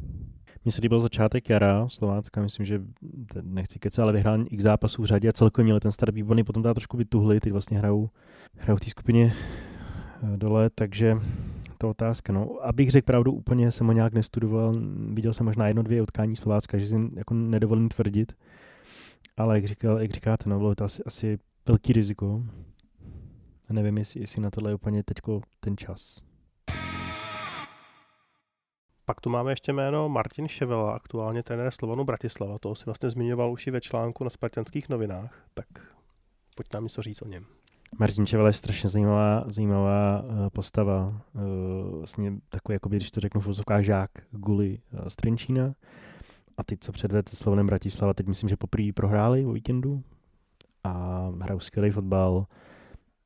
Mně 0.65 0.73
se 0.73 0.81
líbil 0.81 1.01
začátek 1.01 1.51
jara 1.51 1.89
Slovácka, 1.89 2.43
myslím, 2.43 2.67
že 2.67 2.83
nechci 3.43 3.79
kecat, 3.79 4.03
ale 4.03 4.13
vyhrál 4.13 4.45
x 4.51 4.63
zápasů 4.63 5.03
v 5.03 5.07
řadě 5.07 5.29
a 5.29 5.33
celkově 5.33 5.65
měli 5.65 5.81
ten 5.81 5.93
start 5.93 6.15
výborný, 6.15 6.45
potom 6.45 6.63
dá 6.63 6.75
trošku 6.75 6.97
vytuhli, 6.97 7.41
teď 7.41 7.53
vlastně 7.53 7.79
hrajou, 7.79 8.11
hrajou 8.57 8.77
v 8.77 8.81
té 8.81 8.91
skupině 8.91 9.35
eh, 9.35 10.37
dole, 10.37 10.71
takže 10.75 11.15
to 11.79 11.91
otázka. 11.91 12.33
No, 12.33 12.59
abych 12.63 12.91
řekl 12.91 13.07
pravdu, 13.07 13.33
úplně 13.33 13.73
jsem 13.73 13.87
ho 13.87 13.93
nějak 13.93 14.13
nestudoval, 14.13 14.75
viděl 15.13 15.33
jsem 15.33 15.47
možná 15.47 15.69
jedno, 15.69 15.83
dvě 15.83 16.03
utkání 16.03 16.37
Slovácka, 16.37 16.79
že 16.79 16.87
si 16.87 16.97
jako 17.15 17.35
nedovolím 17.35 17.89
tvrdit, 17.89 18.33
ale 19.37 19.57
jak, 19.57 19.65
říkal, 19.65 20.01
jak 20.01 20.11
říkáte, 20.11 20.49
no, 20.49 20.59
bylo 20.59 20.75
to 20.75 20.85
asi, 20.85 21.03
asi 21.07 21.39
velký 21.67 21.93
riziko. 21.93 22.43
Nevím, 23.71 23.99
jestli, 23.99 24.21
jestli 24.21 24.43
na 24.43 24.51
tohle 24.51 24.71
je 24.71 24.75
úplně 24.75 25.03
teďko 25.03 25.41
ten 25.61 25.77
čas. 25.77 26.26
Pak 29.09 29.21
tu 29.21 29.31
máme 29.31 29.53
ještě 29.53 29.73
jméno 29.73 30.09
Martin 30.09 30.49
Ševela, 30.49 30.95
aktuálně 30.95 31.43
trenér 31.43 31.71
Slovanu 31.71 32.05
Bratislava. 32.05 32.59
To 32.59 32.75
si 32.75 32.85
vlastně 32.87 33.11
zmiňoval 33.11 33.53
už 33.53 33.67
i 33.67 33.71
ve 33.71 33.81
článku 33.81 34.25
na 34.25 34.31
spartanských 34.31 34.89
novinách, 34.89 35.45
tak 35.55 35.67
pojď 36.57 36.67
nám 36.75 36.83
něco 36.83 37.03
říct 37.03 37.23
o 37.23 37.29
něm. 37.29 37.45
Martin 37.99 38.27
Ševela 38.27 38.49
je 38.49 38.53
strašně 38.53 38.91
zajímavá, 38.91 39.45
zajímavá 39.47 40.23
uh, 40.23 40.49
postava. 40.49 41.23
Uh, 41.35 41.99
vlastně 41.99 42.33
takový, 42.49 42.75
jakoby, 42.75 42.97
když 42.97 43.11
to 43.11 43.21
řeknu 43.21 43.41
v 43.41 43.47
vozovkách, 43.47 43.85
žák 43.85 44.11
Guli 44.31 44.79
uh, 44.93 45.09
z. 45.09 45.17
A 46.57 46.65
teď, 46.65 46.81
co 46.81 46.93
předved 46.93 47.29
se 47.29 47.37
Slovenem 47.37 47.67
Bratislava, 47.67 48.15
teď 48.15 48.27
myslím, 48.27 48.49
že 48.49 48.57
poprvé 48.57 48.93
prohráli 48.93 49.47
o 49.47 49.53
víkendu 49.53 50.03
a 50.85 50.93
hrajou 51.41 51.61
skvělý 51.61 51.91
fotbal. 51.91 52.47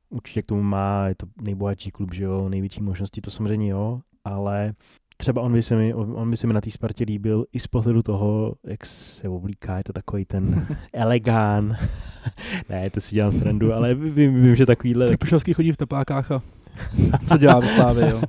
Určitě 0.09 0.41
k 0.41 0.45
tomu 0.45 0.61
má, 0.61 1.07
je 1.07 1.15
to 1.15 1.27
nejbohatší 1.41 1.91
klub, 1.91 2.13
že 2.13 2.23
jo, 2.23 2.49
největší 2.49 2.83
možnosti, 2.83 3.21
to 3.21 3.31
samozřejmě 3.31 3.69
jo, 3.69 4.01
ale 4.23 4.73
třeba 5.17 5.41
on 5.41 5.53
by 5.53 5.61
se 5.61 5.75
mi, 5.75 5.93
on 5.93 6.29
by 6.29 6.37
se 6.37 6.47
mi 6.47 6.53
na 6.53 6.61
té 6.61 6.69
Spartě 6.69 7.03
líbil 7.03 7.45
i 7.53 7.59
z 7.59 7.67
pohledu 7.67 8.03
toho, 8.03 8.55
jak 8.63 8.85
se 8.85 9.29
oblíká, 9.29 9.77
je 9.77 9.83
to 9.83 9.93
takový 9.93 10.25
ten 10.25 10.67
elegán. 10.93 11.77
ne, 12.69 12.89
to 12.89 13.01
si 13.01 13.15
dělám 13.15 13.33
srandu, 13.33 13.73
ale 13.73 13.95
vím, 13.95 14.41
vím 14.41 14.55
že 14.55 14.65
takovýhle... 14.65 15.07
Trpišovský 15.07 15.53
chodí 15.53 15.71
v 15.71 15.77
teplákách 15.77 16.31
a 16.31 16.41
co 17.27 17.37
dělá 17.37 17.59
v 17.59 17.65
Slávě, 17.65 18.09
jo. 18.09 18.21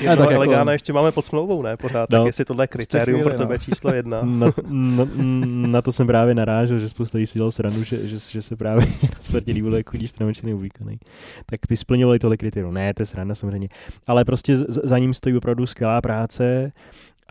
je 0.00 0.10
to 0.16 0.22
tak 0.22 0.30
jako... 0.30 0.70
ještě 0.70 0.92
máme 0.92 1.12
pod 1.12 1.26
smlouvou, 1.26 1.62
ne? 1.62 1.76
Pořád, 1.76 2.10
no. 2.10 2.18
tak 2.18 2.26
jestli 2.26 2.44
tohle 2.44 2.64
je 2.64 2.68
kritérium 2.68 3.20
chvíli, 3.20 3.30
pro 3.30 3.38
tebe 3.38 3.54
no. 3.54 3.58
číslo 3.58 3.94
jedna. 3.94 4.20
Na, 4.22 4.46
na, 4.68 5.08
na, 5.66 5.82
to 5.82 5.92
jsem 5.92 6.06
právě 6.06 6.34
narážel, 6.34 6.78
že 6.78 6.88
spousta 6.88 7.18
lidí 7.18 7.26
si 7.26 7.38
dělal 7.38 7.50
srandu, 7.50 7.84
že, 7.84 8.08
že, 8.08 8.18
že 8.30 8.42
se 8.42 8.56
právě 8.56 8.86
na 8.86 9.08
smrti 9.20 9.52
líbilo, 9.52 9.76
jak 9.76 9.90
chodíš 9.90 10.10
stramenčený 10.10 10.54
uvíkaný. 10.54 10.98
Tak 11.46 11.60
by 11.68 11.76
splňovali 11.76 12.18
tohle 12.18 12.36
kritérium. 12.36 12.74
Ne, 12.74 12.94
to 12.94 13.02
je 13.02 13.06
sranda 13.06 13.34
samozřejmě. 13.34 13.68
Ale 14.06 14.24
prostě 14.24 14.56
za 14.56 14.98
ním 14.98 15.14
stojí 15.14 15.36
opravdu 15.36 15.66
skvělá 15.66 16.00
práce 16.00 16.72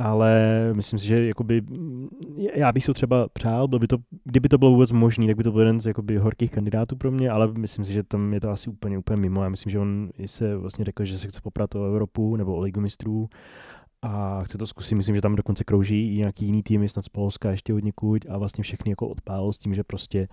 ale 0.01 0.49
myslím 0.73 0.99
si, 0.99 1.07
že 1.07 1.25
jakoby, 1.25 1.61
já 2.55 2.71
bych 2.71 2.83
si 2.83 2.93
třeba 2.93 3.29
přál, 3.29 3.67
byl 3.67 3.79
by 3.79 3.87
to, 3.87 3.97
kdyby 4.23 4.49
to 4.49 4.57
bylo 4.57 4.71
vůbec 4.71 4.91
možné, 4.91 5.27
tak 5.27 5.37
by 5.37 5.43
to 5.43 5.51
byl 5.51 5.61
jeden 5.61 5.79
z 5.79 5.85
jakoby 5.85 6.17
horkých 6.17 6.51
kandidátů 6.51 6.95
pro 6.95 7.11
mě, 7.11 7.29
ale 7.29 7.53
myslím 7.53 7.85
si, 7.85 7.93
že 7.93 8.03
tam 8.03 8.33
je 8.33 8.41
to 8.41 8.49
asi 8.49 8.69
úplně, 8.69 8.97
úplně 8.97 9.17
mimo. 9.17 9.43
Já 9.43 9.49
myslím, 9.49 9.71
že 9.71 9.79
on 9.79 10.09
se 10.25 10.57
vlastně 10.57 10.85
řekl, 10.85 11.05
že 11.05 11.19
se 11.19 11.27
chce 11.27 11.41
poprat 11.41 11.75
o 11.75 11.85
Evropu 11.85 12.35
nebo 12.35 12.55
o 12.55 12.59
Ligu 12.59 12.81
mistrů 12.81 13.29
a 14.01 14.43
chce 14.43 14.57
to 14.57 14.67
zkusit. 14.67 14.95
Myslím, 14.95 15.15
že 15.15 15.21
tam 15.21 15.35
dokonce 15.35 15.63
krouží 15.63 16.13
i 16.13 16.17
nějaký 16.17 16.45
jiný 16.45 16.63
týmy, 16.63 16.89
snad 16.89 17.05
z 17.05 17.09
Polska 17.09 17.51
ještě 17.51 17.73
hodně 17.73 17.91
kuď 17.91 18.25
a 18.29 18.37
vlastně 18.37 18.63
všechny 18.63 18.91
jako 18.91 19.07
odpál 19.07 19.53
s 19.53 19.57
tím, 19.57 19.73
že 19.73 19.83
prostě 19.83 20.27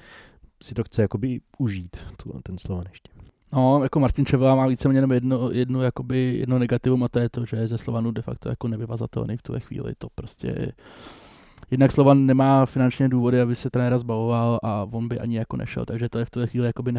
si 0.62 0.74
to 0.74 0.84
chce 0.84 1.02
jakoby 1.02 1.40
užít, 1.58 1.96
ten 2.42 2.58
Slovan 2.58 2.84
ještě. 2.90 3.17
No, 3.52 3.82
jako 3.82 4.00
Martin 4.00 4.26
Čevá 4.26 4.54
má 4.54 4.66
víceméně 4.66 4.98
jenom 4.98 5.12
jedno, 5.12 5.50
jedno, 5.50 5.82
jakoby, 5.82 6.36
jedno 6.38 6.58
negativum 6.58 7.04
a 7.04 7.08
to 7.08 7.18
je 7.18 7.28
to, 7.28 7.44
že 7.44 7.56
je 7.56 7.68
ze 7.68 7.78
Slovanu 7.78 8.10
de 8.10 8.22
facto 8.22 8.48
jako 8.48 8.68
nevyvazatelný 8.68 9.36
v 9.36 9.42
tuhle 9.42 9.60
chvíli. 9.60 9.92
To 9.98 10.08
prostě 10.14 10.72
Jednak 11.70 11.92
Slovan 11.92 12.26
nemá 12.26 12.66
finančně 12.66 13.08
důvody, 13.08 13.40
aby 13.40 13.56
se 13.56 13.70
trenéra 13.70 13.98
zbavoval 13.98 14.58
a 14.62 14.86
on 14.92 15.08
by 15.08 15.18
ani 15.18 15.36
jako 15.36 15.56
nešel, 15.56 15.84
takže 15.84 16.08
to 16.08 16.18
je 16.18 16.24
v 16.24 16.30
tuhle 16.30 16.46
chvíli 16.46 16.66
jakoby 16.66 16.92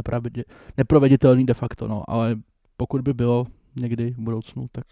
neproveditelný 0.77 1.45
de 1.45 1.53
facto, 1.53 1.87
no. 1.87 2.03
Ale 2.07 2.35
pokud 2.77 3.01
by 3.01 3.13
bylo 3.13 3.47
někdy 3.75 4.11
v 4.11 4.19
budoucnu, 4.19 4.67
tak, 4.71 4.85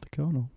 tak 0.00 0.18
jo, 0.18 0.32
no. 0.32 0.48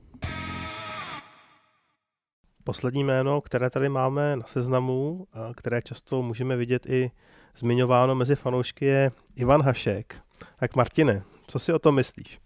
Poslední 2.64 3.04
jméno, 3.04 3.42
které 3.42 3.70
tady 3.70 3.90
máme 3.90 4.36
na 4.36 4.44
seznamu, 4.46 5.28
které 5.56 5.82
často 5.82 6.22
můžeme 6.22 6.56
vidět 6.56 6.90
i 6.90 7.12
zmiňováno 7.58 8.16
mezi 8.16 8.36
fanoušky, 8.36 8.86
je 8.86 9.12
Ivan 9.36 9.62
Hašek. 9.62 10.16
Tak 10.60 10.76
Martine, 10.76 11.24
co 11.48 11.60
si 11.60 11.74
o 11.74 11.80
tom 11.80 11.96
myslíš? 11.96 12.40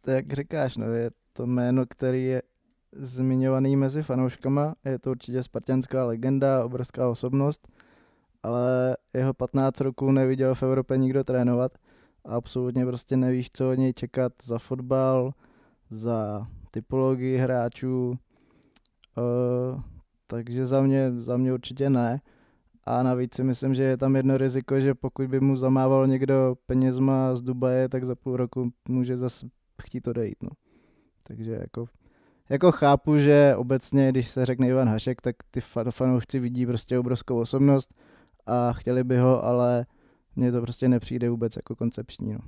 Tak 0.00 0.32
říkáš, 0.32 0.76
no, 0.76 0.86
je 0.86 1.10
to 1.32 1.46
jméno, 1.46 1.86
který 1.88 2.24
je 2.24 2.42
zmiňovaný 2.92 3.76
mezi 3.76 4.02
fanouškama, 4.02 4.74
je 4.84 4.98
to 4.98 5.10
určitě 5.10 5.42
spartianská 5.42 6.04
legenda, 6.04 6.64
obrovská 6.64 7.08
osobnost, 7.08 7.68
ale 8.42 8.96
jeho 9.14 9.34
15 9.34 9.80
roků 9.80 10.12
neviděl 10.12 10.54
v 10.54 10.62
Evropě 10.62 10.98
nikdo 10.98 11.24
trénovat 11.24 11.72
a 12.24 12.34
absolutně 12.34 12.86
prostě 12.86 13.16
nevíš, 13.16 13.50
co 13.52 13.70
od 13.70 13.74
něj 13.74 13.92
čekat 13.92 14.32
za 14.42 14.58
fotbal, 14.58 15.32
za 15.90 16.46
typologii 16.70 17.36
hráčů, 17.36 18.18
uh, 19.16 19.80
takže 20.26 20.66
za 20.66 20.82
mě, 20.82 21.12
za 21.18 21.36
mě 21.36 21.52
určitě 21.52 21.90
ne. 21.90 22.20
A 22.86 23.02
navíc 23.02 23.34
si 23.34 23.44
myslím, 23.44 23.74
že 23.74 23.82
je 23.82 23.96
tam 23.96 24.16
jedno 24.16 24.38
riziko, 24.38 24.80
že 24.80 24.94
pokud 24.94 25.26
by 25.26 25.40
mu 25.40 25.56
zamával 25.56 26.06
někdo 26.06 26.56
penězma 26.66 27.34
z 27.34 27.42
Dubaje, 27.42 27.88
tak 27.88 28.04
za 28.04 28.14
půl 28.14 28.36
roku 28.36 28.72
může 28.88 29.16
zase 29.16 29.46
chtít 29.82 30.08
odejít. 30.08 30.42
No. 30.42 30.50
Takže 31.22 31.52
jako, 31.52 31.86
jako 32.48 32.72
chápu, 32.72 33.18
že 33.18 33.54
obecně, 33.56 34.10
když 34.10 34.28
se 34.28 34.46
řekne 34.46 34.68
Ivan 34.68 34.88
Hašek, 34.88 35.20
tak 35.20 35.36
ty 35.50 35.60
fanoušci 35.90 36.38
vidí 36.38 36.66
prostě 36.66 36.98
obrovskou 36.98 37.40
osobnost 37.40 37.94
a 38.46 38.72
chtěli 38.72 39.04
by 39.04 39.16
ho, 39.16 39.44
ale 39.44 39.86
mně 40.36 40.52
to 40.52 40.60
prostě 40.60 40.88
nepřijde 40.88 41.30
vůbec 41.30 41.56
jako 41.56 41.76
koncepční. 41.76 42.32
No. 42.32 42.38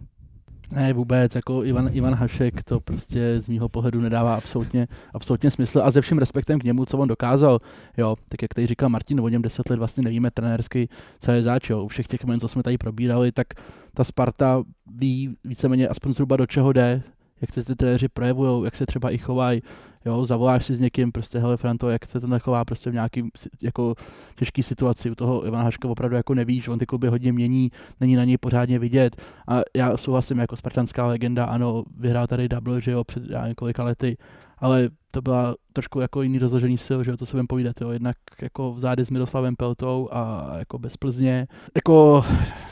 Ne, 0.71 0.93
vůbec, 0.93 1.35
jako 1.35 1.65
Ivan, 1.65 1.91
Ivan 1.93 2.15
Hašek 2.15 2.63
to 2.63 2.81
prostě 2.81 3.41
z 3.41 3.49
mýho 3.49 3.69
pohledu 3.69 4.01
nedává 4.01 4.35
absolutně, 4.35 4.87
absolutně 5.15 5.51
smysl 5.51 5.81
a 5.85 5.91
ze 5.91 6.01
vším 6.01 6.19
respektem 6.19 6.61
k 6.61 6.65
němu, 6.65 6.85
co 6.85 6.99
on 6.99 7.09
dokázal, 7.09 7.59
jo, 7.97 8.17
tak 8.29 8.43
jak 8.43 8.55
tady 8.55 8.67
říkal 8.67 8.89
Martin, 8.89 9.21
o 9.21 9.29
něm 9.29 9.43
deset 9.43 9.71
let 9.71 9.79
vlastně 9.79 10.03
nevíme 10.03 10.31
trenérsky, 10.31 10.89
co 11.21 11.31
je 11.31 11.43
zač, 11.43 11.71
jo, 11.71 11.83
u 11.83 11.89
všech 11.89 12.07
těch 12.07 12.25
men, 12.25 12.41
co 12.41 12.49
jsme 12.49 12.63
tady 12.63 12.79
probírali, 12.79 13.33
tak 13.33 13.47
ta 13.95 14.05
Sparta 14.05 14.63
ví 14.87 15.37
víceméně 15.45 15.89
aspoň 15.89 16.15
zhruba 16.15 16.37
do 16.37 16.47
čeho 16.47 16.73
jde, 16.73 17.03
jak 17.41 17.53
se 17.53 17.65
ty 17.65 17.75
trenéři 17.75 18.09
projevují, 18.09 18.65
jak 18.65 18.77
se 18.77 18.87
třeba 18.87 19.11
i 19.11 19.19
chovají, 19.19 19.63
Jo, 20.07 20.27
zavoláš 20.27 20.67
si 20.67 20.75
s 20.75 20.81
někým, 20.81 21.13
prostě 21.13 21.39
hele 21.39 21.57
Franto, 21.57 21.91
jak 21.91 22.07
se 22.07 22.21
to 22.21 22.27
nechová 22.27 22.65
prostě 22.65 22.91
v 22.91 22.95
nějaký 22.95 23.31
jako 23.63 23.95
těžký 24.37 24.63
situaci. 24.63 25.11
U 25.11 25.15
toho 25.15 25.47
Ivana 25.47 25.65
Haška 25.65 25.89
opravdu 25.89 26.17
jako 26.17 26.35
nevíš, 26.35 26.69
on 26.69 26.79
ty 26.79 26.87
kluby 26.87 27.09
hodně 27.09 27.33
mění, 27.33 27.71
není 28.01 28.17
na 28.17 28.25
něj 28.25 28.39
pořádně 28.39 28.79
vidět. 28.79 29.23
A 29.49 29.61
já 29.77 29.97
souhlasím 29.97 30.39
jako 30.39 30.57
spartanská 30.57 31.07
legenda, 31.07 31.45
ano, 31.45 31.85
vyhrál 31.99 32.27
tady 32.27 32.49
double, 32.49 32.81
že 32.81 32.91
jo, 32.91 33.05
před 33.05 33.23
já 33.31 33.49
několika 33.49 33.85
lety, 33.85 34.17
ale 34.59 34.89
to 35.11 35.23
byla 35.23 35.55
trošku 35.73 36.01
jako 36.01 36.23
jiný 36.23 36.39
rozložení 36.39 36.79
sil, 36.87 36.99
že 37.05 37.11
jo, 37.11 37.17
to 37.17 37.27
se 37.27 37.33
budeme 37.33 37.47
povídat, 37.47 37.81
jo, 37.81 37.91
jednak 37.91 38.17
jako 38.43 38.73
v 38.73 38.81
zády 38.81 39.07
s 39.07 39.11
Miroslavem 39.11 39.57
Peltou 39.57 40.09
a 40.13 40.53
jako 40.59 40.79
bez 40.79 40.97
Plzně, 40.97 41.47
jako, 41.75 42.25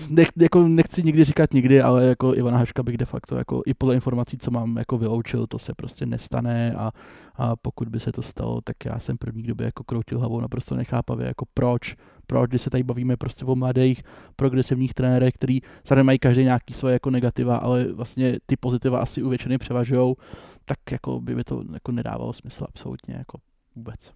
nech, 0.08 0.28
jako 0.40 0.68
nechci 0.68 1.02
nikdy 1.02 1.24
říkat 1.24 1.52
nikdy, 1.52 1.82
ale 1.82 2.06
jako 2.06 2.34
Ivana 2.34 2.58
Haška 2.58 2.82
bych 2.82 2.96
de 2.96 3.04
facto 3.04 3.36
jako 3.36 3.62
i 3.66 3.74
podle 3.74 3.94
informací, 3.94 4.38
co 4.38 4.50
mám 4.50 4.76
jako 4.76 4.98
vyloučil, 4.98 5.46
to 5.46 5.58
se 5.58 5.72
prostě 5.74 6.06
nestane 6.06 6.74
a, 6.74 6.90
a 7.34 7.56
pokud 7.56 7.88
by 7.88 8.00
se 8.00 8.12
to 8.12 8.22
stalo, 8.22 8.60
tak 8.60 8.84
já 8.84 8.98
jsem 8.98 9.18
první, 9.18 9.42
kdo 9.42 9.54
by 9.54 9.64
jako 9.64 9.84
kroutil 9.84 10.18
hlavou 10.18 10.40
naprosto 10.40 10.74
nechápavě, 10.74 11.26
jako 11.26 11.44
proč, 11.54 11.96
proč, 12.26 12.50
když 12.50 12.62
se 12.62 12.70
tady 12.70 12.82
bavíme 12.82 13.16
prostě 13.16 13.44
o 13.44 13.56
mladých 13.56 14.02
progresivních 14.36 14.94
trenérech, 14.94 15.34
který 15.34 15.60
samozřejmě 15.84 16.02
mají 16.02 16.18
každý 16.18 16.44
nějaký 16.44 16.74
svoje 16.74 16.92
jako 16.92 17.10
negativa, 17.10 17.56
ale 17.56 17.92
vlastně 17.92 18.38
ty 18.46 18.56
pozitiva 18.56 18.98
asi 18.98 19.22
u 19.22 19.28
většiny 19.28 19.58
převažují, 19.58 20.14
tak 20.64 20.78
jako 20.92 21.20
by, 21.20 21.34
by 21.34 21.44
to 21.44 21.62
jako 21.72 21.92
nedávalo 21.92 22.32
smysl 22.32 22.64
absolutně 22.68 23.14
jako 23.14 23.38
vůbec. 23.76 24.12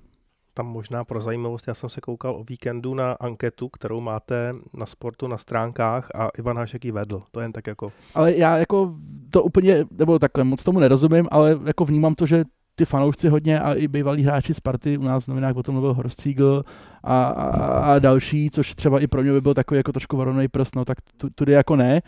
Tam 0.55 0.67
možná 0.67 1.05
pro 1.05 1.21
zajímavost, 1.21 1.69
já 1.69 1.75
jsem 1.75 1.89
se 1.89 2.01
koukal 2.01 2.37
o 2.37 2.45
víkendu 2.45 2.95
na 2.95 3.13
anketu, 3.13 3.69
kterou 3.69 4.01
máte 4.01 4.53
na 4.75 4.87
sportu 4.87 5.27
na 5.27 5.39
stránkách 5.39 6.09
a 6.15 6.29
Ivan 6.39 6.57
Hašek 6.57 6.85
ji 6.85 6.93
vedl. 6.93 7.23
To 7.31 7.41
jen 7.41 7.53
tak 7.53 7.67
jako... 7.67 7.93
Ale 8.15 8.35
já 8.35 8.59
jako 8.59 8.95
to 9.31 9.43
úplně, 9.43 9.85
nebo 9.91 10.19
takhle 10.19 10.45
moc 10.45 10.65
tomu 10.65 10.81
nerozumím, 10.81 11.29
ale 11.31 11.59
jako 11.67 11.85
vnímám 11.85 12.15
to, 12.15 12.27
že 12.27 12.45
ty 12.79 12.85
fanoušci 12.85 13.29
hodně 13.29 13.61
a 13.61 13.75
i 13.75 13.89
bývalí 13.89 14.23
hráči 14.23 14.55
z 14.55 14.61
party, 14.61 14.99
u 14.99 15.03
nás 15.03 15.25
v 15.25 15.29
novinách 15.29 15.57
o 15.57 15.63
tom 15.63 15.75
mluvil 15.75 15.95
Horst 15.95 16.21
Siegel 16.21 16.65
a, 17.05 17.25
a, 17.25 17.47
a, 17.95 17.99
další, 17.99 18.51
což 18.51 18.75
třeba 18.75 19.01
i 19.01 19.07
pro 19.07 19.23
mě 19.23 19.33
by 19.33 19.41
byl 19.41 19.55
takový 19.55 19.79
jako 19.79 19.93
trošku 19.93 20.17
varovný 20.17 20.49
prst, 20.49 20.75
no 20.77 20.85
tak 20.85 20.99
tudy 21.35 21.53
jako 21.53 21.77
ne. 21.77 22.03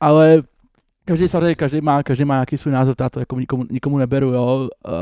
Ale 0.00 0.42
Každý 1.04 1.28
samozřejmě, 1.28 1.54
každý 1.54 1.80
má, 1.80 2.02
každý 2.02 2.24
má 2.24 2.34
nějaký 2.34 2.58
svůj 2.58 2.72
názor, 2.72 2.94
já 3.00 3.08
to 3.10 3.20
jako 3.20 3.40
nikomu, 3.40 3.64
nikomu 3.70 3.98
neberu, 3.98 4.32
jo. 4.32 4.68
Uh, 4.86 4.92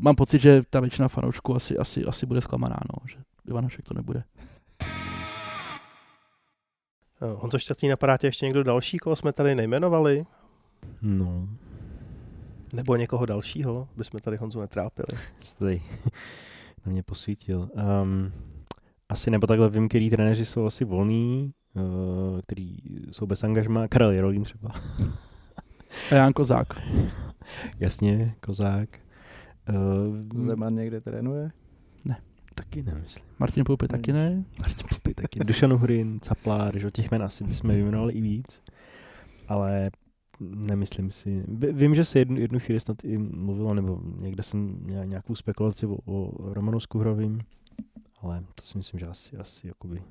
mám 0.00 0.14
pocit, 0.14 0.42
že 0.42 0.62
ta 0.70 0.80
většina 0.80 1.08
fanoušků 1.08 1.56
asi, 1.56 1.78
asi, 1.78 2.04
asi 2.04 2.26
bude 2.26 2.40
zklamaná, 2.40 2.76
no, 2.92 3.06
že 3.08 3.16
Ivanošek 3.48 3.84
to 3.84 3.94
nebude. 3.94 4.24
Eh, 7.22 7.32
Honzo 7.34 7.58
Šťastný, 7.58 7.88
napadá 7.88 8.16
tě 8.16 8.26
ještě 8.26 8.46
někdo 8.46 8.62
další, 8.62 8.98
koho 8.98 9.16
jsme 9.16 9.32
tady 9.32 9.54
nejmenovali? 9.54 10.24
No. 11.02 11.48
Nebo 12.74 12.96
někoho 12.96 13.26
dalšího, 13.26 13.88
aby 13.94 14.04
jsme 14.04 14.20
tady 14.20 14.36
Honzu 14.36 14.60
netrápili? 14.60 15.18
Jste 15.40 15.64
na 16.86 16.92
mě 16.92 17.02
posvítil. 17.02 17.70
Um, 18.02 18.32
asi 19.08 19.30
nebo 19.30 19.46
takhle 19.46 19.70
vím, 19.70 19.88
který 19.88 20.10
trenéři 20.10 20.44
jsou 20.44 20.66
asi 20.66 20.84
volní, 20.84 21.52
uh, 21.74 22.40
který 22.40 22.76
jsou 23.12 23.26
bez 23.26 23.44
angažma. 23.44 23.88
Karel 23.88 24.10
Jerolín 24.10 24.42
třeba. 24.42 24.70
A 26.10 26.14
Jan 26.14 26.32
Kozák. 26.32 26.66
Jasně, 27.80 28.34
Kozák. 28.40 28.88
Uh, 29.68 30.44
Zeman 30.44 30.74
někde 30.74 31.00
trénuje? 31.00 31.50
Ne. 32.04 32.16
Taky 32.54 32.82
nemyslím. 32.82 33.24
Martin 33.38 33.64
Poupy 33.64 33.88
taky 33.88 34.12
ne? 34.12 34.44
Martin 34.58 34.86
Poupy 34.88 35.14
taky. 35.14 35.40
Dušan 35.40 35.72
Uhrin, 35.72 36.20
Caplár, 36.20 36.78
že 36.78 36.90
těch 36.90 37.10
jmen 37.10 37.22
asi 37.22 37.44
bychom 37.44 37.70
vyjmenovali 37.70 38.12
i 38.12 38.20
víc. 38.20 38.62
Ale 39.48 39.90
nemyslím 40.40 41.10
si. 41.10 41.44
Vím, 41.72 41.94
že 41.94 42.04
se 42.04 42.18
jednu, 42.18 42.38
jednu 42.38 42.58
chvíli 42.58 42.80
snad 42.80 43.04
i 43.04 43.18
mluvilo, 43.18 43.74
nebo 43.74 44.00
někde 44.18 44.42
jsem 44.42 44.60
měl 44.60 45.04
nějakou 45.04 45.34
spekulaci 45.34 45.86
o, 45.86 45.96
o 46.04 46.54
Romanu 46.54 46.80
Skuhrovým, 46.80 47.40
ale 48.20 48.44
to 48.54 48.64
si 48.64 48.78
myslím, 48.78 49.00
že 49.00 49.06
asi, 49.06 49.36
asi 49.36 49.68
jakoby 49.68 50.02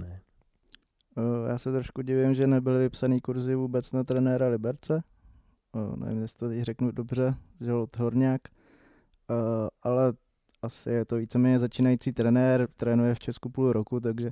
ne. 0.00 0.20
Já 1.48 1.58
se 1.58 1.72
trošku 1.72 2.02
divím, 2.02 2.34
že 2.34 2.46
nebyly 2.46 2.78
vypsaný 2.78 3.20
kurzy 3.20 3.54
vůbec 3.54 3.92
na 3.92 4.04
trenéra 4.04 4.48
Liberce. 4.48 5.02
Nevím, 5.96 6.22
jestli 6.22 6.38
to 6.38 6.64
řeknu 6.64 6.90
dobře, 6.90 7.34
Žolot 7.60 7.96
Horňák. 7.96 8.40
Ale 9.82 10.12
asi 10.62 10.90
je 10.90 11.04
to 11.04 11.16
víceméně 11.16 11.58
začínající 11.58 12.12
trenér, 12.12 12.68
trénuje 12.76 13.14
v 13.14 13.20
Česku 13.20 13.48
půl 13.48 13.72
roku, 13.72 14.00
takže 14.00 14.30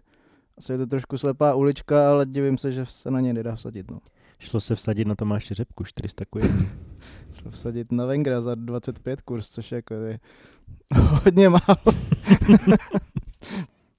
asi 0.59 0.73
je 0.73 0.79
to 0.79 0.87
trošku 0.87 1.18
slepá 1.18 1.55
ulička, 1.55 2.11
ale 2.11 2.27
divím 2.27 2.59
se, 2.59 2.73
že 2.73 2.87
se 2.87 3.11
na 3.11 3.21
ně 3.21 3.33
nedá 3.33 3.57
vsadit. 3.57 3.91
No. 3.91 4.01
Šlo 4.41 4.61
se 4.61 4.74
vsadit 4.74 5.09
na 5.09 5.14
Tomáše 5.14 5.55
Řepku, 5.55 5.84
400 5.84 6.24
kojen. 6.30 6.66
Šlo 7.41 7.51
vsadit 7.51 7.93
na 7.93 8.07
Vengra 8.07 8.41
za 8.41 8.55
25 8.55 9.20
kurz, 9.20 9.49
což 9.51 9.72
jako 9.72 9.95
je 9.95 10.20
hodně 10.95 11.49
málo. 11.49 11.76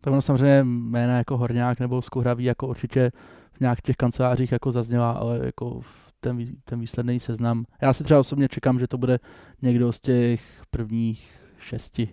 Tak 0.03 0.13
ono 0.13 0.21
samozřejmě 0.21 0.63
jména 0.63 1.17
jako 1.17 1.37
Horňák 1.37 1.79
nebo 1.79 2.01
Skuhravý 2.01 2.43
jako 2.43 2.67
určitě 2.67 3.11
v 3.51 3.59
nějakých 3.59 3.81
těch 3.81 3.95
kancelářích 3.95 4.51
jako 4.51 4.71
zazněla, 4.71 5.11
ale 5.11 5.39
jako 5.45 5.81
ten, 6.19 6.55
ten 6.65 6.79
výsledný 6.79 7.19
seznam. 7.19 7.65
Já 7.81 7.93
si 7.93 8.03
třeba 8.03 8.19
osobně 8.19 8.47
čekám, 8.47 8.79
že 8.79 8.87
to 8.87 8.97
bude 8.97 9.19
někdo 9.61 9.91
z 9.91 10.01
těch 10.01 10.63
prvních 10.71 11.39
šesti 11.59 12.09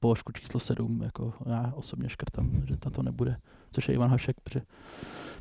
položku 0.00 0.32
číslo 0.32 0.60
sedm, 0.60 1.02
jako 1.02 1.32
já 1.46 1.72
osobně 1.76 2.08
škrtám, 2.08 2.50
že 2.66 2.76
ta 2.76 2.90
to 2.90 3.02
nebude, 3.02 3.36
což 3.72 3.88
je 3.88 3.94
Ivan 3.94 4.10
Hašek, 4.10 4.40
protože 4.40 4.62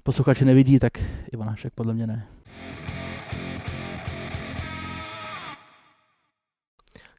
posluchači 0.03 0.45
nevidí, 0.45 0.79
tak 0.79 0.93
Ivan 1.33 1.49
Hašek 1.49 1.73
podle 1.73 1.93
mě 1.93 2.07
ne. 2.07 2.27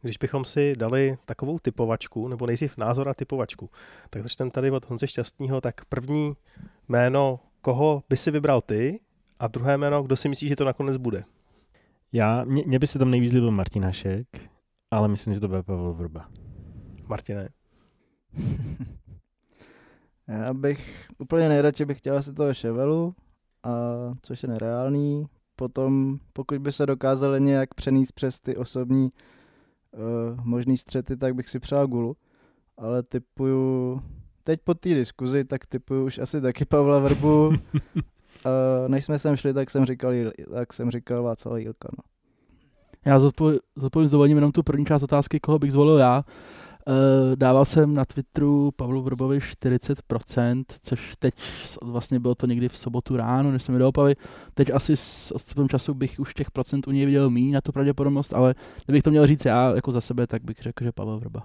Když 0.02 0.18
bychom 0.18 0.44
si 0.44 0.72
dali 0.76 1.16
takovou 1.24 1.58
typovačku, 1.58 2.28
nebo 2.28 2.46
nejdřív 2.46 2.76
názor 2.76 3.08
a 3.08 3.14
typovačku, 3.14 3.70
tak 4.10 4.22
začneme 4.22 4.50
tady 4.50 4.70
od 4.70 4.88
Honze 4.88 5.06
Šťastního, 5.06 5.60
tak 5.60 5.84
první 5.84 6.32
jméno, 6.88 7.40
koho 7.60 8.02
by 8.08 8.16
si 8.16 8.30
vybral 8.30 8.60
ty 8.60 9.00
a 9.38 9.46
druhé 9.46 9.76
jméno, 9.76 10.02
kdo 10.02 10.16
si 10.16 10.28
myslí, 10.28 10.48
že 10.48 10.56
to 10.56 10.64
nakonec 10.64 10.96
bude? 10.96 11.24
Já, 12.12 12.44
mě, 12.44 12.62
mě 12.66 12.78
by 12.78 12.86
se 12.86 12.98
tam 12.98 13.10
nejvíc 13.10 13.32
líbil 13.32 13.50
Martin 13.50 13.84
Hašek, 13.84 14.26
ale 14.90 15.08
myslím, 15.08 15.34
že 15.34 15.40
to 15.40 15.48
bude 15.48 15.62
Pavel 15.62 15.94
Vrba. 15.94 16.28
Martine. 17.08 17.48
Já 20.28 20.54
bych 20.54 21.08
úplně 21.18 21.48
nejradši 21.48 21.84
bych 21.84 21.98
chtěl 21.98 22.16
asi 22.16 22.32
toho 22.32 22.54
Ševelu, 22.54 23.14
a, 23.62 23.70
což 24.22 24.42
je 24.42 24.48
nereálný. 24.48 25.26
Potom, 25.56 26.18
pokud 26.32 26.58
by 26.58 26.72
se 26.72 26.86
dokázali 26.86 27.40
nějak 27.40 27.74
přenést 27.74 28.12
přes 28.12 28.40
ty 28.40 28.56
osobní 28.56 29.12
uh, 29.92 30.44
možný 30.44 30.78
střety, 30.78 31.16
tak 31.16 31.34
bych 31.34 31.48
si 31.48 31.58
přál 31.58 31.86
Gulu. 31.86 32.16
Ale 32.76 33.02
typuju, 33.02 34.00
teď 34.44 34.60
po 34.64 34.74
té 34.74 34.88
diskuzi, 34.88 35.44
tak 35.44 35.66
typuju 35.66 36.06
už 36.06 36.18
asi 36.18 36.40
taky 36.40 36.64
Pavla 36.64 36.98
Vrbu. 36.98 37.48
uh, 37.48 37.54
než 38.88 39.04
jsme 39.04 39.18
sem 39.18 39.36
šli, 39.36 39.54
tak 39.54 39.70
jsem 39.70 39.84
říkal, 39.84 40.12
tak 40.52 40.72
jsem 40.72 40.90
říkal 40.90 41.22
Václav 41.22 41.58
Jílka. 41.58 41.88
No. 41.98 42.04
Já 43.04 43.20
zodpovím 43.76 44.08
s 44.08 44.10
dovolením 44.10 44.36
jenom 44.36 44.52
tu 44.52 44.62
první 44.62 44.86
část 44.86 45.02
otázky, 45.02 45.40
koho 45.40 45.58
bych 45.58 45.72
zvolil 45.72 45.98
já. 45.98 46.24
Uh, 46.88 47.36
dával 47.36 47.64
jsem 47.64 47.94
na 47.94 48.04
Twitteru 48.04 48.70
Pavlu 48.76 49.02
Vrbovi 49.02 49.38
40%, 49.38 50.64
což 50.82 51.14
teď 51.18 51.34
vlastně 51.82 52.20
bylo 52.20 52.34
to 52.34 52.46
někdy 52.46 52.68
v 52.68 52.76
sobotu 52.76 53.16
ráno, 53.16 53.52
než 53.52 53.62
jsem 53.62 53.72
mi 53.72 53.78
do 53.78 53.88
opavy. 53.88 54.14
Teď 54.54 54.70
asi 54.74 54.96
s 54.96 55.30
odstupem 55.30 55.68
času 55.68 55.94
bych 55.94 56.20
už 56.20 56.34
těch 56.34 56.50
procent 56.50 56.88
u 56.88 56.90
něj 56.90 57.06
viděl 57.06 57.30
méně 57.30 57.54
na 57.54 57.60
tu 57.60 57.72
pravděpodobnost, 57.72 58.34
ale 58.34 58.54
kdybych 58.84 59.02
to 59.02 59.10
měl 59.10 59.26
říct 59.26 59.44
já 59.44 59.74
jako 59.74 59.92
za 59.92 60.00
sebe, 60.00 60.26
tak 60.26 60.44
bych 60.44 60.56
řekl, 60.60 60.84
že 60.84 60.92
Pavel 60.92 61.18
Vrba. 61.18 61.42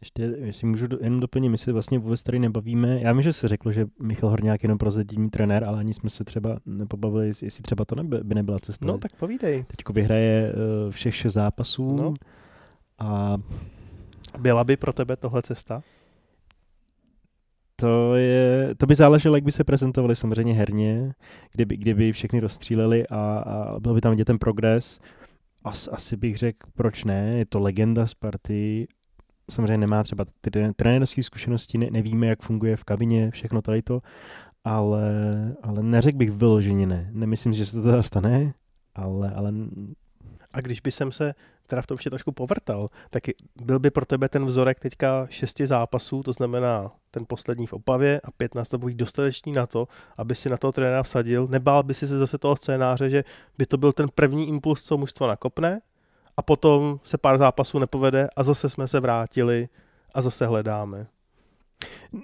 Ještě, 0.00 0.22
jestli 0.22 0.66
můžu 0.66 0.86
do, 0.86 0.98
jenom 1.00 1.20
doplnit, 1.20 1.48
my 1.48 1.58
se 1.58 1.72
vlastně 1.72 1.98
vůbec 1.98 2.22
tady 2.22 2.38
nebavíme. 2.38 3.00
Já 3.00 3.12
vím, 3.12 3.22
že 3.22 3.32
se 3.32 3.48
řeklo, 3.48 3.72
že 3.72 3.86
Michal 4.02 4.30
Horňák 4.30 4.62
je 4.62 4.64
jenom 4.64 4.78
prozatímní 4.78 5.30
trenér, 5.30 5.64
ale 5.64 5.78
ani 5.78 5.94
jsme 5.94 6.10
se 6.10 6.24
třeba 6.24 6.58
nepobavili, 6.66 7.26
jestli 7.26 7.62
třeba 7.62 7.84
to 7.84 7.94
neby, 7.94 8.18
by 8.22 8.34
nebyla 8.34 8.58
cesta. 8.58 8.86
No 8.86 8.98
tak 8.98 9.16
povídej. 9.16 9.64
Teďko 9.64 9.92
vyhraje 9.92 10.52
uh, 10.52 10.90
všech 10.90 11.14
šest 11.14 11.32
zápasů 11.32 11.88
no. 11.96 12.14
a 12.98 13.36
byla 14.38 14.64
by 14.64 14.76
pro 14.76 14.92
tebe 14.92 15.16
tohle 15.16 15.42
cesta? 15.42 15.82
To, 17.76 18.14
je, 18.14 18.74
to 18.76 18.86
by 18.86 18.94
záleželo, 18.94 19.36
jak 19.36 19.44
by 19.44 19.52
se 19.52 19.64
prezentovali 19.64 20.16
samozřejmě 20.16 20.54
herně, 20.54 21.12
kdyby, 21.54 21.76
kdyby 21.76 22.12
všechny 22.12 22.40
rozstříleli 22.40 23.06
a, 23.06 23.16
a 23.16 23.80
byl 23.80 23.94
by 23.94 24.00
tam 24.00 24.10
vidět 24.10 24.24
ten 24.24 24.38
progres. 24.38 25.00
As, 25.64 25.88
asi 25.92 26.16
bych 26.16 26.36
řekl, 26.36 26.68
proč 26.74 27.04
ne, 27.04 27.38
je 27.38 27.46
to 27.46 27.60
legenda 27.60 28.06
z 28.06 28.14
party, 28.14 28.86
samozřejmě 29.50 29.78
nemá 29.78 30.02
třeba 30.02 30.24
ty 30.40 30.50
trenérské 30.76 31.22
zkušenosti, 31.22 31.78
ne, 31.78 31.88
nevíme, 31.90 32.26
jak 32.26 32.42
funguje 32.42 32.76
v 32.76 32.84
kabině, 32.84 33.30
všechno 33.30 33.62
tady 33.62 33.82
to, 33.82 34.00
ale, 34.64 35.10
ale 35.62 35.82
neřekl 35.82 36.18
bych 36.18 36.30
vyloženě 36.30 36.86
ne. 36.86 37.10
Nemyslím, 37.12 37.52
že 37.52 37.66
se 37.66 37.76
to 37.76 37.82
teda 37.82 38.02
stane, 38.02 38.54
ale, 38.94 39.30
ale 39.30 39.52
a 40.52 40.60
když 40.60 40.80
by 40.80 40.90
jsem 40.90 41.12
se 41.12 41.34
teda 41.66 41.82
v 41.82 41.86
tom 41.86 41.94
ještě 41.94 42.10
trošku 42.10 42.32
povrtal, 42.32 42.88
tak 43.10 43.22
byl 43.64 43.78
by 43.78 43.90
pro 43.90 44.06
tebe 44.06 44.28
ten 44.28 44.46
vzorek 44.46 44.80
teďka 44.80 45.26
šesti 45.30 45.66
zápasů, 45.66 46.22
to 46.22 46.32
znamená 46.32 46.90
ten 47.10 47.24
poslední 47.28 47.66
v 47.66 47.72
Opavě 47.72 48.20
a 48.24 48.30
pět 48.30 48.54
nastavových 48.54 48.96
dostatečný 48.96 49.52
na 49.52 49.66
to, 49.66 49.88
aby 50.16 50.34
si 50.34 50.48
na 50.48 50.56
toho 50.56 50.72
trenéra 50.72 51.02
vsadil. 51.02 51.46
Nebál 51.50 51.82
by 51.82 51.94
si 51.94 52.08
se 52.08 52.18
zase 52.18 52.38
toho 52.38 52.56
scénáře, 52.56 53.10
že 53.10 53.24
by 53.58 53.66
to 53.66 53.76
byl 53.76 53.92
ten 53.92 54.06
první 54.14 54.48
impuls, 54.48 54.82
co 54.82 54.98
mužstvo 54.98 55.26
nakopne 55.26 55.80
a 56.36 56.42
potom 56.42 57.00
se 57.04 57.18
pár 57.18 57.38
zápasů 57.38 57.78
nepovede 57.78 58.28
a 58.36 58.42
zase 58.42 58.70
jsme 58.70 58.88
se 58.88 59.00
vrátili 59.00 59.68
a 60.14 60.22
zase 60.22 60.46
hledáme. 60.46 61.06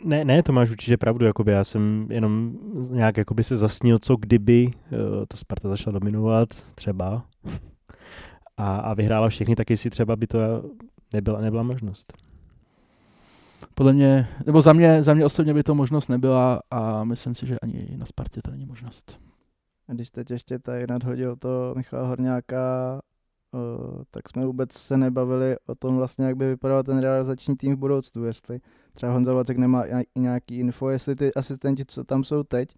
Ne, 0.05 0.25
ne, 0.25 0.43
to 0.43 0.53
máš 0.53 0.71
určitě 0.71 0.97
pravdu, 0.97 1.27
jakoby 1.27 1.53
já 1.53 1.65
jsem 1.65 2.07
jenom 2.11 2.53
nějak 2.91 3.17
jakoby 3.17 3.45
se 3.45 3.57
zasnil, 3.57 3.99
co 3.99 4.17
kdyby 4.17 4.67
uh, 4.67 4.99
ta 5.29 5.37
Sparta 5.37 5.69
začala 5.69 5.99
dominovat, 5.99 6.49
třeba, 6.75 7.25
a, 8.57 8.77
a 8.77 8.95
vyhrála 8.95 9.29
všechny, 9.29 9.57
tak 9.57 9.71
jestli 9.71 9.91
třeba 9.91 10.17
by 10.17 10.27
to 10.27 10.39
nebyla, 11.15 11.41
nebyla 11.41 11.63
možnost. 11.63 12.13
Podle 13.75 13.93
mě, 13.93 14.29
nebo 14.47 14.63
za 14.63 14.73
mě, 14.73 15.03
za 15.03 15.15
mě 15.15 15.25
osobně 15.25 15.55
by 15.55 15.63
to 15.63 15.75
možnost 15.75 16.09
nebyla 16.09 16.61
a 16.71 17.05
myslím 17.05 17.35
si, 17.35 17.47
že 17.47 17.59
ani 17.59 17.95
na 17.97 18.07
Spartě 18.07 18.41
to 18.45 18.51
není 18.51 18.67
možnost. 18.67 19.21
A 19.89 19.93
když 19.93 20.11
teď 20.11 20.31
ještě 20.31 20.59
tady 20.59 20.87
nadhodil 20.87 21.37
to 21.37 21.75
Michala 21.77 22.09
Horňáka, 22.09 23.01
uh, 23.53 24.03
tak 24.11 24.29
jsme 24.29 24.47
vůbec 24.47 24.73
se 24.73 24.97
nebavili 24.97 25.57
o 25.67 25.75
tom 25.75 25.97
vlastně, 25.97 26.25
jak 26.25 26.37
by 26.37 26.49
vypadal 26.49 26.83
ten 26.83 26.99
realizační 26.99 27.57
tým 27.57 27.77
v 27.77 27.79
budoucnu, 27.79 28.25
jestli 28.25 28.61
třeba 28.95 29.13
Honza 29.13 29.33
Vacek 29.33 29.59
nemá 29.59 29.85
i 29.87 30.21
nějaký 30.21 30.59
info, 30.59 30.89
jestli 30.89 31.17
ty 31.17 31.35
asistenti, 31.35 31.85
co 31.87 32.05
tam 32.05 32.25
jsou 32.25 32.43
teď, 32.43 32.75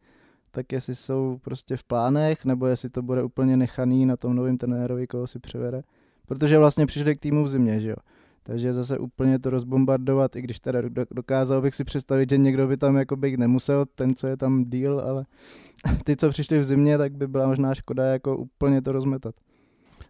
tak 0.54 0.72
jestli 0.72 0.94
jsou 0.94 1.38
prostě 1.42 1.76
v 1.76 1.84
plánech, 1.84 2.44
nebo 2.44 2.66
jestli 2.66 2.90
to 2.90 3.02
bude 3.02 3.22
úplně 3.22 3.56
nechaný 3.56 4.06
na 4.06 4.16
tom 4.16 4.36
novém 4.36 4.58
trenérovi, 4.58 5.06
koho 5.06 5.26
si 5.26 5.38
převede. 5.38 5.82
Protože 6.26 6.58
vlastně 6.58 6.86
přišli 6.86 7.16
k 7.16 7.20
týmu 7.20 7.44
v 7.44 7.48
zimě, 7.48 7.80
že 7.80 7.88
jo. 7.88 7.96
Takže 8.42 8.72
zase 8.72 8.98
úplně 8.98 9.38
to 9.38 9.50
rozbombardovat, 9.50 10.36
i 10.36 10.42
když 10.42 10.60
teda 10.60 10.78
dokázal 11.10 11.62
bych 11.62 11.74
si 11.74 11.84
představit, 11.84 12.30
že 12.30 12.38
někdo 12.38 12.66
by 12.66 12.76
tam 12.76 12.96
jako 12.96 13.16
být 13.16 13.38
nemusel, 13.38 13.84
ten, 13.94 14.14
co 14.14 14.26
je 14.26 14.36
tam 14.36 14.64
díl, 14.64 15.00
ale 15.00 15.24
ty, 16.04 16.16
co 16.16 16.30
přišli 16.30 16.58
v 16.58 16.64
zimě, 16.64 16.98
tak 16.98 17.12
by 17.12 17.28
byla 17.28 17.46
možná 17.46 17.74
škoda 17.74 18.04
jako 18.04 18.36
úplně 18.36 18.82
to 18.82 18.92
rozmetat. 18.92 19.34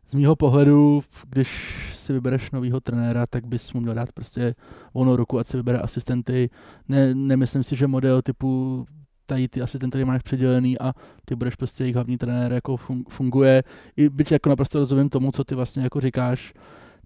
Z 0.06 0.14
mýho 0.14 0.36
pohledu, 0.36 1.02
když 1.28 1.48
si 1.94 2.12
vybereš 2.12 2.50
nového 2.50 2.80
trenéra, 2.80 3.26
tak 3.26 3.46
bys 3.46 3.72
mu 3.72 3.80
měl 3.80 3.94
dát 3.94 4.12
prostě 4.12 4.54
volnou 4.94 5.16
ruku, 5.16 5.38
ať 5.38 5.46
si 5.46 5.56
vybere 5.56 5.78
asistenty. 5.78 6.50
Ne, 6.88 7.14
nemyslím 7.14 7.62
si, 7.62 7.76
že 7.76 7.86
model 7.86 8.22
typu 8.22 8.86
tady 9.26 9.48
ty 9.48 9.62
asistenty 9.62 10.04
máš 10.04 10.22
předělený 10.22 10.78
a 10.78 10.92
ty 11.24 11.34
budeš 11.34 11.54
prostě 11.54 11.84
jejich 11.84 11.94
hlavní 11.94 12.18
trenér, 12.18 12.52
jako 12.52 12.76
funguje. 13.08 13.62
I 13.96 14.08
byť 14.08 14.32
jako 14.32 14.48
naprosto 14.48 14.78
rozumím 14.78 15.08
tomu, 15.08 15.32
co 15.32 15.44
ty 15.44 15.54
vlastně 15.54 15.82
jako 15.82 16.00
říkáš, 16.00 16.54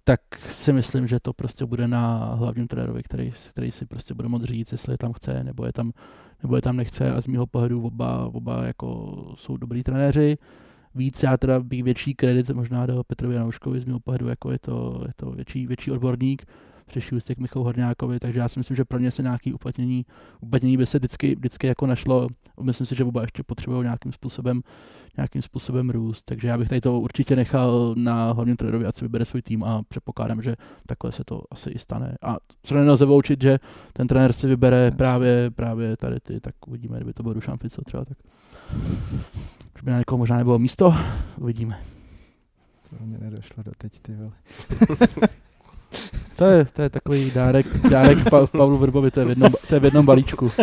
tak 0.04 0.20
si 0.38 0.72
myslím, 0.72 1.06
že 1.06 1.20
to 1.20 1.32
prostě 1.32 1.66
bude 1.66 1.88
na 1.88 2.34
hlavním 2.34 2.66
trenérovi, 2.66 3.02
který, 3.02 3.32
který 3.50 3.70
si 3.70 3.86
prostě 3.86 4.14
bude 4.14 4.28
moct 4.28 4.44
říct, 4.44 4.72
jestli 4.72 4.94
je 4.94 4.98
tam 4.98 5.12
chce, 5.12 5.44
nebo 5.44 5.66
je 5.66 5.72
tam, 5.72 5.92
nebo 6.42 6.56
je 6.56 6.62
tam 6.62 6.76
nechce 6.76 7.12
a 7.12 7.20
z 7.20 7.26
mého 7.26 7.46
pohledu 7.46 7.82
oba, 7.82 8.26
oba 8.26 8.64
jako 8.64 9.14
jsou 9.38 9.56
dobrý 9.56 9.82
trenéři. 9.82 10.38
Víc 10.94 11.22
já 11.22 11.36
teda 11.36 11.60
bych 11.60 11.82
větší 11.82 12.14
kredit 12.14 12.50
možná 12.50 12.86
dal 12.86 13.04
Petrovi 13.04 13.34
Janouškovi 13.34 13.80
z 13.80 13.84
mého 13.84 14.00
pohledu, 14.00 14.28
jako 14.28 14.52
je 14.52 14.58
to, 14.58 15.02
je 15.06 15.12
to 15.16 15.30
větší, 15.30 15.66
větší 15.66 15.90
odborník, 15.90 16.46
přeší 16.88 17.14
ústěk 17.14 17.38
Michal 17.38 17.62
Horňákovi, 17.62 18.18
takže 18.18 18.38
já 18.38 18.48
si 18.48 18.60
myslím, 18.60 18.76
že 18.76 18.84
pro 18.84 18.98
ně 18.98 19.10
se 19.10 19.22
nějaký 19.22 19.52
uplatnění, 19.52 20.06
uplatnění 20.40 20.76
by 20.76 20.86
se 20.86 20.98
vždycky, 20.98 21.34
vždycky 21.34 21.66
jako 21.66 21.86
našlo. 21.86 22.28
Myslím 22.60 22.86
si, 22.86 22.94
že 22.94 23.04
oba 23.04 23.22
ještě 23.22 23.42
potřebují 23.42 23.82
nějakým 23.82 24.12
způsobem, 24.12 24.62
nějakým 25.16 25.42
způsobem 25.42 25.90
růst, 25.90 26.22
takže 26.24 26.48
já 26.48 26.58
bych 26.58 26.68
tady 26.68 26.80
to 26.80 27.00
určitě 27.00 27.36
nechal 27.36 27.94
na 27.96 28.32
hlavním 28.32 28.56
trenérovi, 28.56 28.86
ať 28.86 28.94
si 28.94 29.04
vybere 29.04 29.24
svůj 29.24 29.42
tým 29.42 29.64
a 29.64 29.82
předpokládám, 29.88 30.42
že 30.42 30.56
takhle 30.86 31.12
se 31.12 31.24
to 31.24 31.42
asi 31.50 31.70
i 31.70 31.78
stane. 31.78 32.16
A 32.22 32.36
co 32.62 32.74
nelze 32.74 33.04
vyloučit, 33.04 33.42
že 33.42 33.58
ten 33.92 34.06
trenér 34.06 34.32
si 34.32 34.46
vybere 34.46 34.90
právě, 34.90 35.50
právě 35.50 35.96
tady 35.96 36.20
ty, 36.20 36.40
tak 36.40 36.54
uvidíme, 36.66 36.96
kdyby 36.96 37.12
to 37.12 37.22
byl 37.22 37.34
Dušan 37.34 37.58
Ficel 37.58 37.84
třeba, 37.86 38.04
tak 38.04 38.18
už 39.76 39.82
by 39.82 39.90
na 39.90 39.98
někoho 39.98 40.18
možná 40.18 40.36
nebylo 40.36 40.58
místo, 40.58 40.94
uvidíme. 41.36 41.78
To 42.90 43.04
mě 43.04 43.18
nedošlo 43.18 43.62
do 43.62 43.72
teď, 43.78 44.00
ty 44.02 44.14
vole. 44.14 44.32
To 46.36 46.44
je, 46.44 46.64
to 46.64 46.82
je 46.82 46.88
takový 46.90 47.30
dárek, 47.30 47.66
dárek 47.90 48.30
pa, 48.30 48.46
Pavlu 48.46 48.78
Vrbovi, 48.78 49.10
to 49.10 49.20
je 49.20 49.26
v 49.26 49.28
jednom, 49.28 49.52
to 49.68 49.74
je 49.74 49.80
v 49.80 49.84
jednom 49.84 50.06
balíčku. 50.06 50.50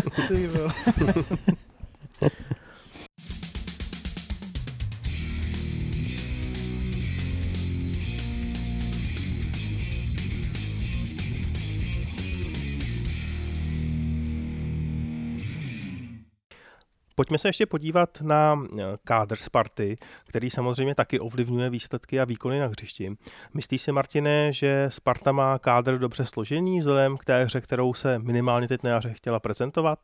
Pojďme 17.15 17.37
se 17.37 17.47
ještě 17.47 17.65
podívat 17.65 18.21
na 18.21 18.65
eh, 18.79 18.83
kádr 19.03 19.35
Sparty, 19.35 19.95
který 20.25 20.49
samozřejmě 20.49 20.95
taky 20.95 21.19
ovlivňuje 21.19 21.69
výsledky 21.69 22.19
a 22.19 22.25
výkony 22.25 22.59
na 22.59 22.67
hřišti. 22.67 23.15
Myslíš 23.53 23.81
si, 23.81 23.91
Martine, 23.91 24.53
že 24.53 24.85
Sparta 24.89 25.31
má 25.31 25.59
kádr 25.59 25.97
dobře 25.97 26.25
složený 26.25 26.79
vzhledem 26.79 27.17
k 27.17 27.25
té 27.25 27.43
hře, 27.43 27.61
kterou 27.61 27.93
se 27.93 28.19
minimálně 28.19 28.67
teď 28.67 28.83
na 28.83 28.89
jaře 28.89 29.13
chtěla 29.13 29.39
prezentovat? 29.39 29.99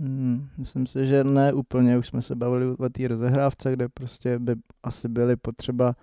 Hmm, 0.00 0.48
myslím 0.58 0.86
si, 0.86 1.06
že 1.06 1.24
ne 1.24 1.52
úplně. 1.52 1.98
Už 1.98 2.06
jsme 2.06 2.22
se 2.22 2.34
bavili 2.34 2.76
o 2.78 2.88
té 2.88 3.08
rozehrávce, 3.08 3.72
kde 3.72 3.88
prostě 3.88 4.38
by 4.38 4.54
asi 4.82 5.08
byly 5.08 5.36
potřeba 5.36 5.94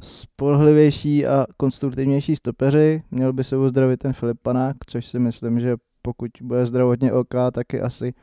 spolehlivější 0.00 1.26
a 1.26 1.46
konstruktivnější 1.56 2.36
stopeři. 2.36 3.02
Měl 3.10 3.32
by 3.32 3.44
se 3.44 3.56
uzdravit 3.56 4.00
ten 4.00 4.12
Filip 4.12 4.38
Panák, 4.42 4.76
což 4.86 5.06
si 5.06 5.18
myslím, 5.18 5.60
že 5.60 5.76
pokud 6.02 6.30
bude 6.42 6.66
zdravotně 6.66 7.12
OK, 7.12 7.34
tak 7.52 7.72
je 7.72 7.80
asi 7.80 8.14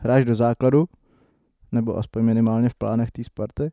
hráš 0.00 0.24
do 0.24 0.34
základu, 0.34 0.88
nebo 1.72 1.96
aspoň 1.96 2.22
minimálně 2.22 2.68
v 2.68 2.74
plánech 2.74 3.10
té 3.10 3.24
Sparty. 3.24 3.70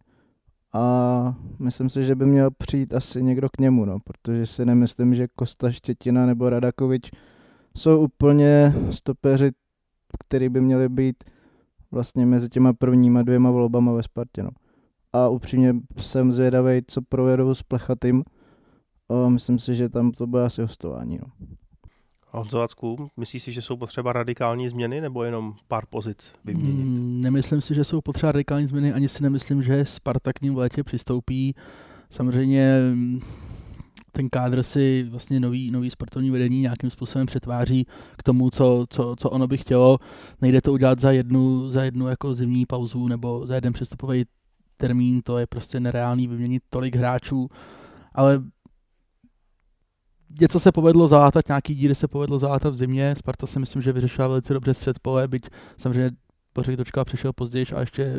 A 0.74 1.36
myslím 1.60 1.90
si, 1.90 2.04
že 2.04 2.16
by 2.16 2.26
měl 2.26 2.52
přijít 2.52 2.94
asi 2.94 3.24
někdo 3.24 3.50
k 3.50 3.58
němu, 3.62 3.86
no, 3.86 4.00
protože 4.04 4.46
si 4.46 4.66
nemyslím, 4.66 5.16
že 5.16 5.28
Kosta 5.36 5.72
Štětina 5.72 6.26
nebo 6.26 6.50
Radakovič 6.50 7.12
jsou 7.78 8.04
úplně 8.04 8.76
stopeři, 8.90 9.52
který 10.20 10.50
by 10.50 10.62
měli 10.62 10.90
být 10.90 11.24
vlastně 11.92 12.26
mezi 12.26 12.50
těma 12.50 12.74
prvníma 12.74 13.22
dvěma 13.24 13.52
volbama 13.52 13.92
ve 13.92 14.04
Spartě. 14.04 14.44
No. 14.44 14.50
A 15.14 15.30
upřímně 15.30 15.76
jsem 15.98 16.34
zvědavý, 16.34 16.82
co 16.88 17.02
provedou 17.02 17.54
s 17.54 17.64
Plechatým. 17.64 18.24
A 19.10 19.30
myslím 19.30 19.60
si, 19.60 19.76
že 19.76 19.90
tam 19.90 20.12
to 20.12 20.28
bude 20.28 20.44
asi 20.44 20.62
hostování. 20.62 21.18
No. 21.18 21.48
Honzo 22.32 22.60
Vacku, 22.60 23.10
myslíš 23.18 23.44
si, 23.44 23.52
že 23.52 23.62
jsou 23.62 23.78
potřeba 23.78 24.14
radikální 24.14 24.70
změny 24.70 25.02
nebo 25.02 25.24
jenom 25.24 25.54
pár 25.68 25.86
pozic 25.90 26.34
vyměnit? 26.46 26.86
Mm, 26.86 27.22
nemyslím 27.22 27.62
si, 27.62 27.76
že 27.76 27.84
jsou 27.84 28.02
potřeba 28.02 28.32
radikální 28.32 28.68
změny, 28.68 28.94
ani 28.94 29.10
si 29.10 29.24
nemyslím, 29.24 29.64
že 29.64 29.86
Sparta 29.86 30.34
k 30.34 30.42
ním 30.42 30.56
v 30.56 30.58
létě 30.58 30.84
přistoupí. 30.84 31.56
Samozřejmě 32.10 32.80
mm, 32.94 33.22
ten 34.12 34.30
kádr 34.30 34.64
si 34.64 35.08
vlastně 35.10 35.40
nový, 35.40 35.72
nový 35.72 35.90
sportovní 35.90 36.32
vedení 36.32 36.62
nějakým 36.62 36.90
způsobem 36.90 37.28
přetváří 37.28 37.86
k 38.18 38.24
tomu, 38.24 38.50
co, 38.50 38.86
co, 38.90 39.16
co 39.20 39.30
ono 39.30 39.48
by 39.48 39.58
chtělo. 39.58 39.98
Nejde 40.42 40.62
to 40.62 40.74
udělat 40.74 41.00
za 41.00 41.12
jednu, 41.12 41.70
za 41.70 41.84
jednu 41.84 42.08
jako 42.08 42.34
zimní 42.34 42.66
pauzu 42.66 43.08
nebo 43.08 43.48
za 43.48 43.56
jeden 43.56 43.74
přestupový 43.74 44.26
termín, 44.78 45.22
to 45.22 45.38
je 45.38 45.48
prostě 45.48 45.80
nereálný 45.80 46.28
vyměnit 46.28 46.64
tolik 46.70 46.96
hráčů, 46.96 47.50
ale 48.14 48.44
něco 50.40 50.60
se 50.60 50.72
povedlo 50.72 51.08
zalátat, 51.08 51.48
nějaký 51.48 51.76
díry 51.76 51.96
se 51.96 52.08
povedlo 52.08 52.40
zalátat 52.40 52.70
v 52.70 52.78
zimě. 52.78 53.16
Sparta 53.18 53.48
si 53.48 53.60
myslím, 53.60 53.82
že 53.82 53.92
vyřešila 53.92 54.28
velice 54.28 54.54
dobře 54.54 54.74
střed 54.74 55.00
pole, 55.00 55.28
byť 55.28 55.50
samozřejmě 55.78 56.12
Bořek 56.58 56.76
Dočka 56.76 57.06
přišel 57.06 57.34
později 57.34 57.66
a 57.76 57.80
ještě 57.80 58.02
je 58.02 58.16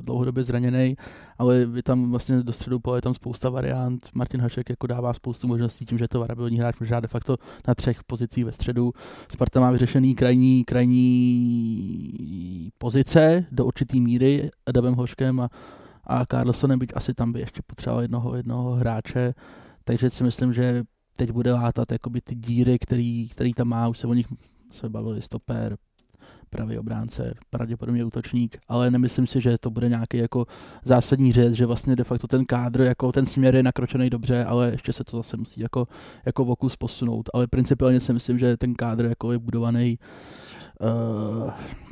dlouhodobě 0.00 0.44
zraněný, 0.44 0.96
ale 1.38 1.66
je 1.74 1.82
tam 1.82 2.10
vlastně 2.10 2.42
do 2.42 2.52
středu 2.52 2.80
pole 2.80 2.98
je 2.98 3.02
tam 3.02 3.14
spousta 3.14 3.50
variant. 3.50 4.08
Martin 4.14 4.40
Hašek 4.40 4.70
jako 4.70 4.86
dává 4.86 5.14
spoustu 5.14 5.46
možností 5.46 5.84
tím, 5.84 5.98
že 5.98 6.04
je 6.04 6.08
to 6.08 6.20
variabilní 6.20 6.58
hráč, 6.58 6.80
může 6.80 7.00
de 7.00 7.08
facto 7.08 7.36
na 7.68 7.74
třech 7.74 8.04
pozicích 8.04 8.44
ve 8.44 8.52
středu. 8.52 8.92
Sparta 9.32 9.60
má 9.60 9.70
vyřešený 9.70 10.14
krajní, 10.14 10.64
krajní 10.64 12.70
pozice 12.78 13.46
do 13.52 13.64
určitý 13.64 14.00
míry 14.00 14.50
Adamem 14.66 14.94
Hoškem 14.94 15.40
a, 15.40 15.48
a 16.04 16.26
Carlsonem, 16.26 16.78
byť 16.78 16.92
asi 16.94 17.14
tam 17.14 17.32
by 17.32 17.40
ještě 17.40 17.62
potřeboval 17.66 18.02
jednoho, 18.02 18.36
jednoho 18.36 18.70
hráče. 18.70 19.34
Takže 19.84 20.10
si 20.10 20.24
myslím, 20.24 20.54
že 20.54 20.82
teď 21.20 21.30
bude 21.30 21.52
látat 21.52 21.92
jakoby 21.92 22.20
ty 22.20 22.34
díry, 22.34 22.78
který, 22.78 23.28
který 23.28 23.54
tam 23.54 23.68
má, 23.68 23.88
už 23.88 23.98
se 23.98 24.06
o 24.06 24.14
nich 24.14 24.26
se 24.70 24.88
bavili 24.88 25.22
stoper, 25.22 25.76
pravý 26.50 26.78
obránce, 26.78 27.34
pravděpodobně 27.50 28.04
útočník, 28.04 28.58
ale 28.68 28.90
nemyslím 28.90 29.26
si, 29.26 29.40
že 29.40 29.58
to 29.58 29.70
bude 29.70 29.88
nějaký 29.88 30.16
jako 30.16 30.46
zásadní 30.84 31.32
řez, 31.32 31.54
že 31.54 31.66
vlastně 31.66 31.96
de 31.96 32.04
facto 32.04 32.26
ten 32.26 32.44
kádr, 32.44 32.80
jako 32.80 33.12
ten 33.12 33.26
směr 33.26 33.54
je 33.54 33.62
nakročený 33.62 34.10
dobře, 34.10 34.44
ale 34.44 34.70
ještě 34.70 34.92
se 34.92 35.04
to 35.04 35.16
zase 35.16 35.36
musí 35.36 35.60
jako, 35.60 35.88
jako 36.26 36.44
vokus 36.44 36.76
posunout. 36.76 37.28
Ale 37.34 37.46
principiálně 37.46 38.00
si 38.00 38.12
myslím, 38.12 38.38
že 38.38 38.56
ten 38.56 38.74
kádr 38.74 39.04
jako 39.04 39.32
je 39.32 39.38
budovaný 39.38 39.98
uh, 39.98 40.59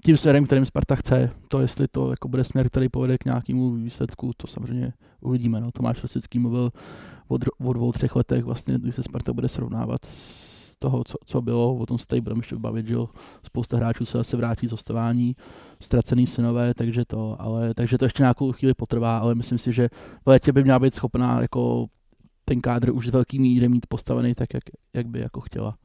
tím 0.04 0.16
směrem, 0.16 0.46
kterým 0.46 0.66
Sparta 0.66 0.96
chce. 0.96 1.30
To, 1.48 1.60
jestli 1.60 1.88
to 1.88 2.10
jako 2.10 2.28
bude 2.28 2.44
směr, 2.44 2.68
který 2.68 2.88
povede 2.88 3.18
k 3.18 3.24
nějakému 3.24 3.70
výsledku, 3.74 4.32
to 4.36 4.46
samozřejmě 4.46 4.92
uvidíme. 5.20 5.60
No. 5.60 5.70
Tomáš 5.72 6.02
Rosický 6.02 6.38
mluvil 6.38 6.70
o, 7.28 7.38
o 7.64 7.72
dvou, 7.72 7.92
třech 7.92 8.16
letech, 8.16 8.44
vlastně, 8.44 8.78
když 8.78 8.94
se 8.94 9.02
Sparta 9.02 9.32
bude 9.32 9.48
srovnávat 9.48 10.04
s 10.04 10.76
toho, 10.78 11.04
co, 11.04 11.14
co 11.26 11.42
bylo, 11.42 11.76
o 11.76 11.86
tom 11.86 11.98
se 11.98 12.06
tady 12.06 12.20
budeme 12.20 12.38
ještě 12.38 12.56
bavit, 12.56 12.86
že 12.86 12.96
spousta 13.46 13.76
hráčů 13.76 14.04
se 14.04 14.18
zase 14.18 14.36
vrátí 14.36 14.66
z 14.66 14.70
hostování, 14.70 15.36
ztracený 15.80 16.26
synové, 16.26 16.74
takže 16.74 17.04
to, 17.04 17.36
ale, 17.38 17.74
takže 17.74 17.98
to 17.98 18.04
ještě 18.04 18.22
nějakou 18.22 18.52
chvíli 18.52 18.74
potrvá, 18.74 19.18
ale 19.18 19.34
myslím 19.34 19.58
si, 19.58 19.72
že 19.72 19.88
v 20.24 20.28
létě 20.28 20.52
by 20.52 20.62
měla 20.62 20.78
být 20.78 20.94
schopná 20.94 21.40
jako 21.40 21.86
ten 22.44 22.60
kádr 22.60 22.90
už 22.92 23.06
z 23.06 23.10
velký 23.10 23.38
míry 23.38 23.68
mít 23.68 23.86
postavený 23.86 24.34
tak, 24.34 24.54
jak, 24.54 24.62
jak 24.94 25.06
by 25.06 25.20
jako 25.20 25.40
chtěla. 25.40 25.76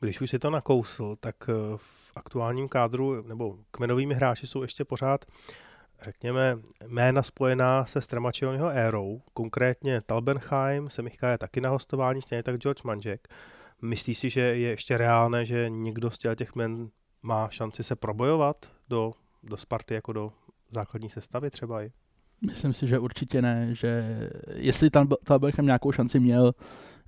Když 0.00 0.20
už 0.20 0.30
si 0.30 0.38
to 0.38 0.50
nakousl, 0.50 1.16
tak 1.20 1.36
eh, 1.48 1.52
v 1.76 2.12
aktuálním 2.14 2.68
kádru 2.68 3.22
nebo 3.22 3.58
kmenovými 3.70 4.14
hráči 4.14 4.46
jsou 4.46 4.62
ještě 4.62 4.84
pořád 4.84 5.24
řekněme, 6.02 6.56
jména 6.86 7.22
spojená 7.22 7.86
se 7.86 8.00
Stramačeho 8.00 8.68
érou, 8.68 9.22
konkrétně 9.34 10.00
Talbenheim, 10.00 10.90
Semichka 10.90 11.30
je 11.30 11.38
taky 11.38 11.60
na 11.60 11.70
hostování, 11.70 12.22
stejně 12.22 12.42
tak 12.42 12.56
George 12.56 12.82
Manžek. 12.82 13.28
Myslíš 13.82 14.18
si, 14.18 14.30
že 14.30 14.40
je 14.40 14.68
ještě 14.68 14.98
reálné, 14.98 15.44
že 15.44 15.68
někdo 15.68 16.10
z 16.10 16.18
těch 16.18 16.54
men 16.54 16.88
má 17.22 17.48
šanci 17.50 17.82
se 17.82 17.96
probojovat 17.96 18.72
do, 18.88 19.12
do 19.42 19.56
Sparty 19.56 19.94
jako 19.94 20.12
do 20.12 20.28
základní 20.70 21.10
sestavy 21.10 21.50
třeba 21.50 21.82
i? 21.82 21.92
Myslím 22.46 22.72
si, 22.72 22.86
že 22.86 22.98
určitě 22.98 23.42
ne, 23.42 23.68
že 23.72 24.20
jestli 24.54 24.90
tam 24.90 25.08
Talbenheim 25.24 25.66
nějakou 25.66 25.92
šanci 25.92 26.20
měl, 26.20 26.52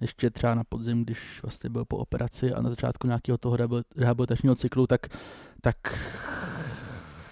ještě 0.01 0.31
třeba 0.31 0.55
na 0.55 0.65
podzim, 0.65 1.05
když 1.05 1.43
vlastně 1.43 1.71
byl 1.71 1.85
po 1.85 1.97
operaci 1.97 2.53
a 2.53 2.63
na 2.63 2.71
začátku 2.71 3.07
nějakého 3.07 3.39
toho 3.39 3.57
rehabilitačního 3.97 4.55
cyklu, 4.55 4.87
tak, 4.87 5.01
tak 5.61 5.77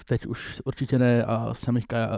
teď 0.04 0.26
už 0.26 0.62
určitě 0.64 0.98
ne 0.98 1.24
a 1.24 1.54
Semichka 1.54 2.08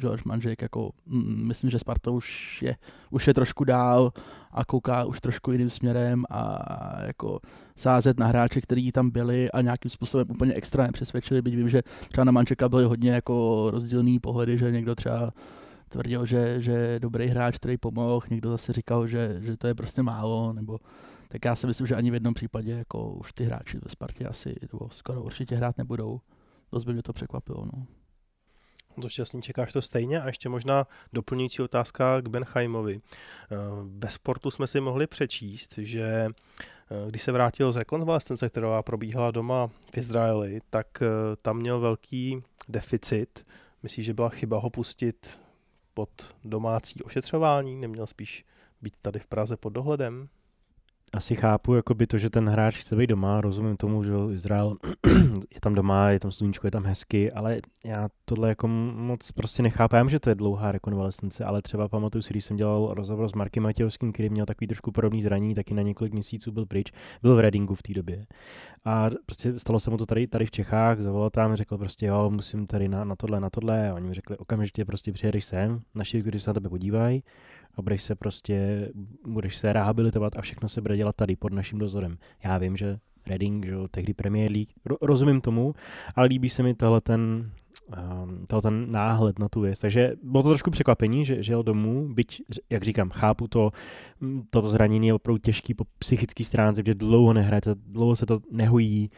George 0.00 0.24
Manžek, 0.24 0.62
jako 0.62 0.90
mm, 1.06 1.48
myslím, 1.48 1.70
že 1.70 1.78
Sparta 1.78 2.10
už 2.10 2.62
je, 2.62 2.76
už 3.10 3.26
je 3.26 3.34
trošku 3.34 3.64
dál 3.64 4.12
a 4.52 4.64
kouká 4.64 5.04
už 5.04 5.20
trošku 5.20 5.52
jiným 5.52 5.70
směrem 5.70 6.24
a 6.30 6.58
jako 7.06 7.40
sázet 7.76 8.18
na 8.18 8.26
hráče, 8.26 8.60
kteří 8.60 8.92
tam 8.92 9.10
byli 9.10 9.50
a 9.50 9.60
nějakým 9.60 9.90
způsobem 9.90 10.26
úplně 10.30 10.54
extra 10.54 10.86
nepřesvědčili, 10.86 11.42
byť 11.42 11.56
vím, 11.56 11.68
že 11.68 11.82
třeba 12.08 12.24
na 12.24 12.32
Manžeka 12.32 12.68
byly 12.68 12.84
hodně 12.84 13.10
jako 13.10 13.66
rozdílný 13.70 14.18
pohledy, 14.18 14.58
že 14.58 14.70
někdo 14.70 14.94
třeba 14.94 15.32
tvrdil, 15.88 16.26
že, 16.26 16.62
že 16.62 16.72
je 16.72 17.00
dobrý 17.00 17.26
hráč, 17.26 17.56
který 17.56 17.76
pomohl, 17.76 18.26
někdo 18.30 18.50
zase 18.50 18.72
říkal, 18.72 19.06
že, 19.06 19.36
že 19.40 19.56
to 19.56 19.66
je 19.66 19.74
prostě 19.74 20.02
málo, 20.02 20.52
nebo 20.52 20.78
tak 21.28 21.44
já 21.44 21.56
si 21.56 21.66
myslím, 21.66 21.86
že 21.86 21.94
ani 21.94 22.10
v 22.10 22.14
jednom 22.14 22.34
případě 22.34 22.72
jako 22.72 23.10
už 23.12 23.32
ty 23.32 23.44
hráči 23.44 23.78
ve 23.78 23.90
Spartě 23.90 24.26
asi 24.26 24.54
nebo 24.62 24.90
skoro 24.90 25.22
určitě 25.22 25.56
hrát 25.56 25.78
nebudou 25.78 26.20
dost 26.72 26.84
by 26.84 26.92
mě 26.92 27.02
to 27.02 27.12
překvapilo. 27.12 27.64
No. 27.64 27.86
To 29.02 29.08
šťastný, 29.08 29.42
čekáš 29.42 29.72
to 29.72 29.82
stejně? 29.82 30.20
A 30.20 30.26
ještě 30.26 30.48
možná 30.48 30.86
doplňující 31.12 31.62
otázka 31.62 32.20
k 32.20 32.28
Benheimovi. 32.28 33.00
Eh, 33.00 33.56
ve 33.98 34.10
sportu 34.10 34.50
jsme 34.50 34.66
si 34.66 34.80
mohli 34.80 35.06
přečíst, 35.06 35.78
že 35.78 36.28
eh, 36.30 37.10
když 37.10 37.22
se 37.22 37.32
vrátil 37.32 37.72
z 37.72 37.76
rekonvalescence, 37.76 38.48
která 38.48 38.82
probíhala 38.82 39.30
doma 39.30 39.66
v 39.66 39.98
Izraeli, 39.98 40.60
tak 40.70 41.02
eh, 41.02 41.06
tam 41.42 41.58
měl 41.58 41.80
velký 41.80 42.42
deficit. 42.68 43.46
Myslíš, 43.82 44.06
že 44.06 44.14
byla 44.14 44.28
chyba 44.28 44.58
ho 44.58 44.70
pustit 44.70 45.38
pod 45.96 46.36
domácí 46.44 47.02
ošetřování? 47.02 47.76
Neměl 47.76 48.06
spíš 48.06 48.44
být 48.82 48.94
tady 49.02 49.18
v 49.18 49.26
Praze 49.26 49.56
pod 49.56 49.70
dohledem? 49.70 50.28
Asi 51.14 51.34
chápu 51.36 51.74
jakoby 51.74 52.06
to, 52.06 52.18
že 52.18 52.30
ten 52.30 52.48
hráč 52.48 52.78
chce 52.78 52.96
být 52.96 53.06
doma, 53.06 53.40
rozumím 53.40 53.76
tomu, 53.76 54.04
že 54.04 54.12
Izrael 54.32 54.76
je 55.54 55.60
tam 55.60 55.74
doma, 55.74 56.10
je 56.10 56.20
tam 56.20 56.32
sluníčko, 56.32 56.66
je 56.66 56.70
tam 56.70 56.84
hezky, 56.84 57.32
ale 57.32 57.60
já 57.84 58.08
tohle 58.24 58.48
jako 58.48 58.68
moc 58.68 59.32
prostě 59.32 59.62
nechápám, 59.62 60.08
že 60.08 60.20
to 60.20 60.28
je 60.28 60.34
dlouhá 60.34 60.72
rekonvalescence, 60.72 61.44
ale 61.44 61.62
třeba 61.62 61.88
pamatuju 61.88 62.22
si, 62.22 62.32
když 62.32 62.44
jsem 62.44 62.56
dělal 62.56 62.94
rozhovor 62.94 63.28
s 63.28 63.32
Markem 63.32 63.62
Matějovským, 63.62 64.12
který 64.12 64.28
měl 64.28 64.46
takový 64.46 64.68
trošku 64.68 64.92
podobný 64.92 65.22
zranění, 65.22 65.54
taky 65.54 65.74
na 65.74 65.82
několik 65.82 66.12
měsíců 66.12 66.52
byl 66.52 66.66
pryč, 66.66 66.92
byl 67.22 67.36
v 67.36 67.40
Readingu 67.40 67.74
v 67.74 67.82
té 67.82 67.94
době. 67.94 68.26
A 68.84 69.10
prostě 69.26 69.58
stalo 69.58 69.80
se 69.80 69.90
mu 69.90 69.96
to 69.96 70.06
tady, 70.06 70.26
tady 70.26 70.46
v 70.46 70.50
Čechách, 70.50 71.00
zavolal 71.00 71.30
tam, 71.30 71.54
řekl 71.54 71.78
prostě 71.78 72.06
jo, 72.06 72.30
musím 72.30 72.66
tady 72.66 72.88
na, 72.88 73.04
na 73.04 73.16
tohle, 73.16 73.40
na 73.40 73.50
tohle. 73.50 73.90
A 73.90 73.94
oni 73.94 74.08
mi 74.08 74.14
řekli 74.14 74.36
okamžitě 74.36 74.84
prostě 74.84 75.12
přijedeš 75.12 75.44
sem, 75.44 75.80
naši, 75.94 76.20
kteří 76.20 76.40
se 76.40 76.50
na 76.50 76.54
tebe 76.54 76.68
podívají, 76.68 77.22
a 77.76 77.82
budeš 77.82 78.02
se 78.02 78.14
prostě, 78.14 78.88
budeš 79.26 79.56
se 79.56 79.72
rehabilitovat 79.72 80.36
a 80.36 80.42
všechno 80.42 80.68
se 80.68 80.80
bude 80.80 80.96
dělat 80.96 81.16
tady 81.16 81.36
pod 81.36 81.52
naším 81.52 81.78
dozorem. 81.78 82.18
Já 82.44 82.58
vím, 82.58 82.76
že 82.76 82.98
Reading, 83.26 83.66
že 83.66 83.74
tehdy 83.90 84.14
Premier 84.14 84.52
League, 84.52 84.68
rozumím 85.02 85.40
tomu, 85.40 85.74
ale 86.14 86.26
líbí 86.26 86.48
se 86.48 86.62
mi 86.62 86.74
tohle 86.74 87.00
ten, 87.00 87.50
um, 88.22 88.62
ten 88.62 88.92
náhled 88.92 89.38
na 89.38 89.48
tu 89.48 89.60
věc. 89.60 89.80
Takže 89.80 90.12
bylo 90.22 90.42
to 90.42 90.48
trošku 90.48 90.70
překvapení, 90.70 91.24
že, 91.24 91.42
že 91.42 91.52
jel 91.52 91.62
domů, 91.62 92.14
byť, 92.14 92.42
jak 92.70 92.82
říkám, 92.82 93.10
chápu 93.10 93.48
to, 93.48 93.70
toto 94.50 94.68
zranění 94.68 95.06
je 95.06 95.14
opravdu 95.14 95.38
těžký 95.38 95.74
po 95.74 95.84
psychické 95.98 96.44
stránce, 96.44 96.82
že 96.86 96.94
dlouho 96.94 97.32
nehraje, 97.32 97.60
dlouho 97.86 98.16
se 98.16 98.26
to 98.26 98.40
nehojí, 98.50 99.10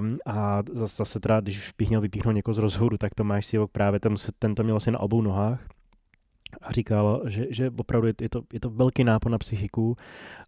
Um, 0.00 0.18
a 0.26 0.62
zase, 0.72 0.96
zase 0.96 1.20
teda, 1.20 1.40
když 1.40 1.72
bych 1.78 1.88
měl 1.88 2.00
vypíchnout 2.00 2.34
někoho 2.34 2.54
z 2.54 2.58
rozhodu, 2.58 2.98
tak 2.98 3.14
to 3.14 3.24
máš 3.24 3.46
si 3.46 3.58
právě, 3.72 4.00
se, 4.16 4.32
ten 4.38 4.54
to 4.54 4.64
měl 4.64 4.76
asi 4.76 4.90
na 4.90 5.00
obou 5.00 5.22
nohách, 5.22 5.66
a 6.62 6.72
říkal, 6.72 7.22
že, 7.26 7.46
že 7.50 7.70
opravdu 7.76 8.06
je 8.06 8.28
to, 8.28 8.42
je 8.52 8.60
to 8.60 8.70
velký 8.70 9.04
nápor 9.04 9.32
na 9.32 9.38
psychiku 9.38 9.96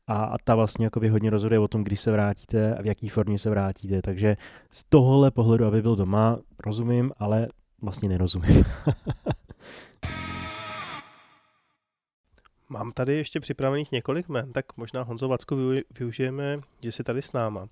a, 0.07 0.25
a 0.25 0.39
ta 0.45 0.55
vlastně 0.55 0.87
jako 0.87 1.01
hodně 1.11 1.31
rozhoduje 1.31 1.59
o 1.59 1.69
tom, 1.69 1.85
kdy 1.85 1.97
se 1.97 2.13
vrátíte 2.13 2.75
a 2.75 2.83
v 2.83 2.87
jaký 2.87 3.09
formě 3.09 3.39
se 3.39 3.51
vrátíte. 3.51 4.03
Takže 4.03 4.37
z 4.71 4.85
tohohle 4.89 5.31
pohledu, 5.31 5.67
aby 5.67 5.83
byl 5.83 5.97
doma, 5.97 6.39
rozumím, 6.65 7.13
ale 7.19 7.49
vlastně 7.83 8.09
nerozumím. 8.09 8.65
Mám 12.69 12.93
tady 12.93 13.17
ještě 13.17 13.41
připravených 13.41 13.93
několik 13.93 14.29
men, 14.29 14.53
tak 14.53 14.77
možná 14.77 15.03
Honzo 15.03 15.29
Vacku 15.29 15.57
využijeme, 15.99 16.59
že 16.83 16.93
jsi 16.93 17.05
tady 17.05 17.23
s 17.23 17.33
náma. 17.33 17.69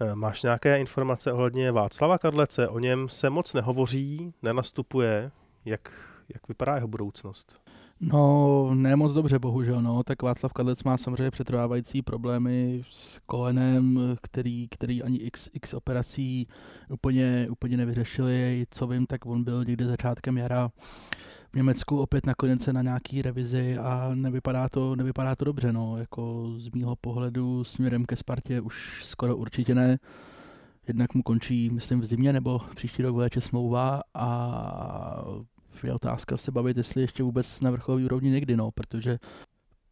Eh, 0.00 0.14
máš 0.14 0.42
nějaké 0.42 0.80
informace 0.80 1.32
ohledně 1.32 1.72
Václava 1.72 2.18
Kadlece? 2.18 2.68
O 2.68 2.78
něm 2.78 3.08
se 3.08 3.30
moc 3.30 3.54
nehovoří, 3.54 4.34
nenastupuje. 4.42 5.30
Jak, 5.64 5.92
jak 6.34 6.48
vypadá 6.48 6.74
jeho 6.74 6.88
budoucnost? 6.88 7.60
No, 8.00 8.74
ne 8.74 8.96
moc 8.96 9.12
dobře, 9.12 9.38
bohužel. 9.38 9.82
No. 9.82 10.02
Tak 10.02 10.22
Václav 10.22 10.52
Kadlec 10.52 10.84
má 10.84 10.96
samozřejmě 10.96 11.30
přetrvávající 11.30 12.02
problémy 12.02 12.84
s 12.90 13.20
kolenem, 13.26 14.00
který, 14.22 14.68
který 14.68 15.02
ani 15.02 15.16
x, 15.16 15.48
x 15.52 15.74
operací 15.74 16.48
úplně, 16.88 17.48
úplně 17.50 17.76
nevyřešili. 17.76 18.66
Co 18.70 18.86
vím, 18.86 19.06
tak 19.06 19.26
on 19.26 19.44
byl 19.44 19.64
někde 19.64 19.86
začátkem 19.86 20.38
jara 20.38 20.70
v 21.52 21.56
Německu 21.56 22.00
opět 22.00 22.26
nakonec 22.26 22.66
na 22.66 22.82
nějaký 22.82 23.22
revizi 23.22 23.78
a 23.78 24.10
nevypadá 24.14 24.68
to, 24.68 24.96
nevypadá 24.96 25.36
to 25.36 25.44
dobře. 25.44 25.72
No. 25.72 25.96
Jako 25.96 26.52
z 26.56 26.70
mýho 26.70 26.96
pohledu 26.96 27.64
směrem 27.64 28.04
ke 28.04 28.16
Spartě 28.16 28.60
už 28.60 29.04
skoro 29.04 29.36
určitě 29.36 29.74
ne. 29.74 29.98
Jednak 30.88 31.14
mu 31.14 31.22
končí, 31.22 31.70
myslím, 31.70 32.00
v 32.00 32.06
zimě 32.06 32.32
nebo 32.32 32.60
příští 32.76 33.02
rok 33.02 33.14
v 33.14 33.18
léče 33.18 33.40
smlouva 33.40 34.00
a 34.14 35.24
je 35.86 35.94
otázka 35.94 36.36
se 36.36 36.50
bavit, 36.52 36.76
jestli 36.76 37.00
ještě 37.00 37.22
vůbec 37.22 37.60
na 37.60 37.70
vrcholové 37.70 38.04
úrovni 38.04 38.30
někdy, 38.30 38.56
no, 38.56 38.70
protože 38.70 39.18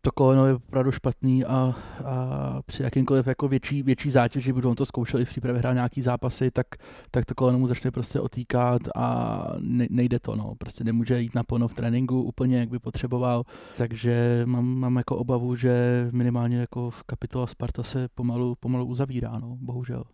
to 0.07 0.13
koleno 0.13 0.47
je 0.47 0.55
opravdu 0.55 0.93
špatný 0.93 1.45
a, 1.45 1.75
a 2.05 2.63
při 2.67 2.83
jakýmkoliv 2.83 3.27
jako 3.27 3.49
větší, 3.49 3.83
větší 3.83 4.11
zátěži, 4.11 4.53
protože 4.53 4.69
on 4.69 4.75
to 4.75 4.87
zkoušel 4.87 5.21
i 5.21 5.25
v 5.25 5.29
přípravě 5.29 5.59
hrát 5.59 5.73
nějaký 5.73 6.03
zápasy, 6.03 6.51
tak, 6.51 6.67
tak 7.11 7.25
to 7.25 7.35
koleno 7.35 7.59
mu 7.59 7.67
začne 7.67 7.91
prostě 7.91 8.21
otýkat 8.21 8.83
a 8.97 9.47
ne, 9.59 9.87
nejde 9.91 10.19
to, 10.19 10.37
no. 10.37 10.55
Prostě 10.59 10.85
nemůže 10.85 11.21
jít 11.21 11.35
na 11.35 11.45
plno 11.45 11.69
v 11.69 11.75
tréninku 11.75 12.23
úplně, 12.23 12.59
jak 12.59 12.69
by 12.69 12.79
potřeboval, 12.79 13.43
takže 13.77 14.43
mám, 14.45 14.65
mám 14.65 14.97
jako 14.97 15.17
obavu, 15.17 15.57
že 15.57 16.09
minimálně 16.13 16.57
jako 16.57 16.91
v 16.91 17.03
kapitola 17.03 17.47
Sparta 17.47 17.83
se 17.83 18.09
pomalu, 18.15 18.55
pomalu 18.61 18.87
uzavírá, 18.87 19.39
no, 19.39 19.57
bohužel. 19.61 20.05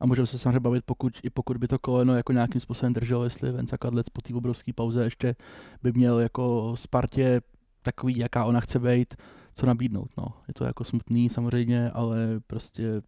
A 0.00 0.06
můžeme 0.06 0.26
se 0.26 0.38
samozřejmě 0.38 0.60
bavit, 0.60 0.84
pokud, 0.84 1.12
i 1.22 1.30
pokud 1.30 1.56
by 1.56 1.68
to 1.68 1.78
koleno 1.78 2.16
jako 2.16 2.32
nějakým 2.32 2.60
způsobem 2.60 2.92
drželo, 2.92 3.24
jestli 3.24 3.52
Venca 3.52 3.78
Kadlec 3.78 4.08
po 4.08 4.20
té 4.20 4.34
obrovské 4.34 4.72
pauze 4.72 5.04
ještě 5.04 5.36
by 5.82 5.92
měl 5.92 6.18
jako 6.18 6.76
Spartě 6.76 7.40
takový, 7.82 8.18
jaká 8.18 8.44
ona 8.44 8.60
chce 8.60 8.78
být, 8.78 9.14
co 9.54 9.66
nabídnout. 9.66 10.10
No. 10.18 10.26
Je 10.48 10.54
to 10.54 10.64
jako 10.64 10.84
smutný 10.84 11.28
samozřejmě, 11.28 11.90
ale 11.90 12.40
prostě 12.46 13.02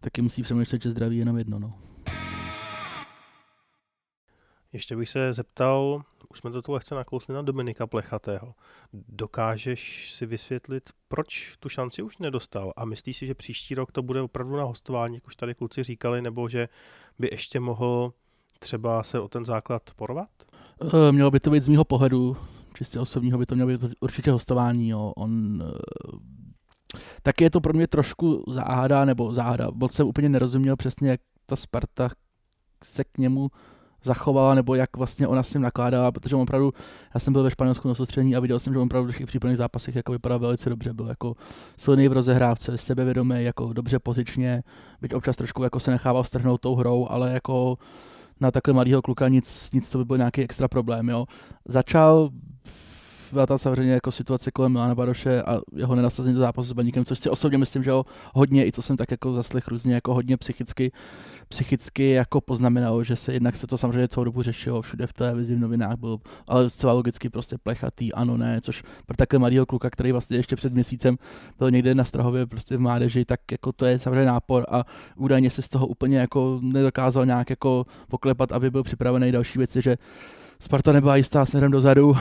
taky 0.00 0.22
musí 0.22 0.42
přemýšlet, 0.42 0.82
že 0.82 0.90
zdraví 0.90 1.16
je 1.16 1.20
jenom 1.20 1.38
jedno. 1.38 1.58
No. 1.58 1.72
Ještě 4.72 4.96
bych 4.96 5.08
se 5.08 5.32
zeptal, 5.32 6.02
už 6.30 6.38
jsme 6.38 6.50
to 6.50 6.62
tu 6.62 6.72
lehce 6.72 6.94
nakousli 6.94 7.34
na 7.34 7.42
Dominika 7.42 7.86
Plechatého. 7.86 8.54
Dokážeš 8.92 10.12
si 10.12 10.26
vysvětlit, 10.26 10.90
proč 11.08 11.56
tu 11.60 11.68
šanci 11.68 12.02
už 12.02 12.18
nedostal 12.18 12.72
a 12.76 12.84
myslíš 12.84 13.16
si, 13.16 13.26
že 13.26 13.34
příští 13.34 13.74
rok 13.74 13.92
to 13.92 14.02
bude 14.02 14.20
opravdu 14.20 14.56
na 14.56 14.64
hostování, 14.64 15.14
jak 15.14 15.26
už 15.26 15.36
tady 15.36 15.54
kluci 15.54 15.82
říkali, 15.82 16.22
nebo 16.22 16.48
že 16.48 16.68
by 17.18 17.28
ještě 17.32 17.60
mohl 17.60 18.12
třeba 18.58 19.02
se 19.02 19.20
o 19.20 19.28
ten 19.28 19.44
základ 19.44 19.82
porvat? 19.96 20.28
Uh, 20.82 20.90
mělo 21.12 21.30
by 21.30 21.40
to 21.40 21.50
být 21.50 21.62
z 21.62 21.68
mého 21.68 21.84
pohledu, 21.84 22.36
čistě 22.74 23.00
osobního 23.00 23.38
by 23.38 23.46
to 23.46 23.54
mělo 23.54 23.68
být 23.68 23.94
určitě 24.00 24.30
hostování. 24.30 24.88
Jo. 24.88 25.12
On, 25.16 25.62
uh, 25.62 26.20
taky 27.22 27.44
je 27.44 27.50
to 27.50 27.60
pro 27.60 27.72
mě 27.72 27.86
trošku 27.86 28.44
záhada, 28.48 29.04
nebo 29.04 29.34
záhada. 29.34 29.68
Moc 29.74 29.92
jsem 29.92 30.06
úplně 30.06 30.28
nerozuměl 30.28 30.76
přesně, 30.76 31.10
jak 31.10 31.20
ta 31.46 31.56
Sparta 31.56 32.08
se 32.84 33.04
k 33.04 33.18
němu 33.18 33.50
zachovala, 34.02 34.54
nebo 34.54 34.74
jak 34.74 34.96
vlastně 34.96 35.26
ona 35.26 35.42
s 35.42 35.54
ním 35.54 35.62
nakládala, 35.62 36.12
protože 36.12 36.36
on 36.36 36.42
opravdu, 36.42 36.72
já 37.14 37.20
jsem 37.20 37.32
byl 37.32 37.42
ve 37.42 37.50
Španělsku 37.50 37.88
na 37.88 37.94
soustředění 37.94 38.36
a 38.36 38.40
viděl 38.40 38.60
jsem, 38.60 38.72
že 38.72 38.78
on 38.78 38.86
opravdu 38.86 39.12
v 39.12 39.16
těch 39.16 39.26
případných 39.26 39.58
zápasech 39.58 39.96
jako 39.96 40.12
vypadal 40.12 40.38
velice 40.38 40.70
dobře, 40.70 40.92
byl 40.92 41.06
jako 41.06 41.34
silný 41.76 42.08
v 42.08 42.12
rozehrávce, 42.12 42.78
sebevědomý, 42.78 43.44
jako 43.44 43.72
dobře 43.72 43.98
pozičně, 43.98 44.62
byť 45.00 45.14
občas 45.14 45.36
trošku 45.36 45.62
jako 45.62 45.80
se 45.80 45.90
nechával 45.90 46.24
strhnout 46.24 46.60
tou 46.60 46.74
hrou, 46.74 47.06
ale 47.10 47.32
jako 47.32 47.78
na 48.40 48.50
takhle 48.50 48.74
mladého 48.74 49.02
kluka 49.02 49.28
nic, 49.28 49.72
nic, 49.72 49.90
co 49.90 49.98
by 49.98 50.04
byl 50.04 50.16
nějaký 50.16 50.42
extra 50.42 50.68
problém. 50.68 51.08
Jo. 51.08 51.26
Začal 51.64 52.30
byla 53.32 53.46
tam 53.46 53.58
samozřejmě 53.58 53.92
jako 53.92 54.12
situace 54.12 54.50
kolem 54.50 54.72
Milana 54.72 54.94
Baroše 54.94 55.42
a 55.42 55.60
jeho 55.76 55.94
nenasazení 55.94 56.34
do 56.34 56.40
zápasu 56.40 56.68
s 56.68 56.72
Baníkem, 56.72 57.04
což 57.04 57.18
si 57.18 57.30
osobně 57.30 57.58
myslím, 57.58 57.82
že 57.82 57.90
ho 57.90 58.04
hodně, 58.34 58.66
i 58.66 58.72
co 58.72 58.82
jsem 58.82 58.96
tak 58.96 59.10
jako 59.10 59.34
zaslech 59.34 59.68
různě, 59.68 59.94
jako 59.94 60.14
hodně 60.14 60.36
psychicky, 60.36 60.92
psychicky 61.50 62.10
jako 62.10 62.40
poznamenalo, 62.40 63.04
že 63.04 63.16
se 63.16 63.32
jednak 63.32 63.56
se 63.56 63.66
to 63.66 63.78
samozřejmě 63.78 64.08
celou 64.08 64.24
dobu 64.24 64.42
řešilo, 64.42 64.82
všude 64.82 65.06
v 65.06 65.12
televizi, 65.12 65.54
v 65.54 65.58
novinách 65.58 65.96
byl, 65.96 66.18
ale 66.48 66.70
zcela 66.70 66.92
logicky 66.92 67.28
prostě 67.28 67.58
plechatý, 67.58 68.12
ano, 68.12 68.36
ne, 68.36 68.60
což 68.60 68.82
pro 69.06 69.16
takhle 69.16 69.38
mladého 69.38 69.66
kluka, 69.66 69.90
který 69.90 70.12
vlastně 70.12 70.36
ještě 70.36 70.56
před 70.56 70.74
měsícem 70.74 71.18
byl 71.58 71.70
někde 71.70 71.94
na 71.94 72.04
Strahově 72.04 72.46
prostě 72.46 72.76
v 72.76 72.80
mládeži, 72.80 73.24
tak 73.24 73.40
jako 73.52 73.72
to 73.72 73.84
je 73.84 73.98
samozřejmě 73.98 74.24
nápor 74.24 74.66
a 74.68 74.84
údajně 75.16 75.50
se 75.50 75.62
z 75.62 75.68
toho 75.68 75.86
úplně 75.86 76.18
jako 76.18 76.58
nedokázal 76.62 77.26
nějak 77.26 77.50
jako 77.50 77.86
poklepat, 78.08 78.52
aby 78.52 78.70
byl 78.70 78.82
připravený 78.82 79.32
další 79.32 79.58
věci, 79.58 79.82
že 79.82 79.98
Sparta 80.60 80.92
nebyla 80.92 81.16
jistá 81.16 81.46
směrem 81.46 81.70
dozadu, 81.70 82.16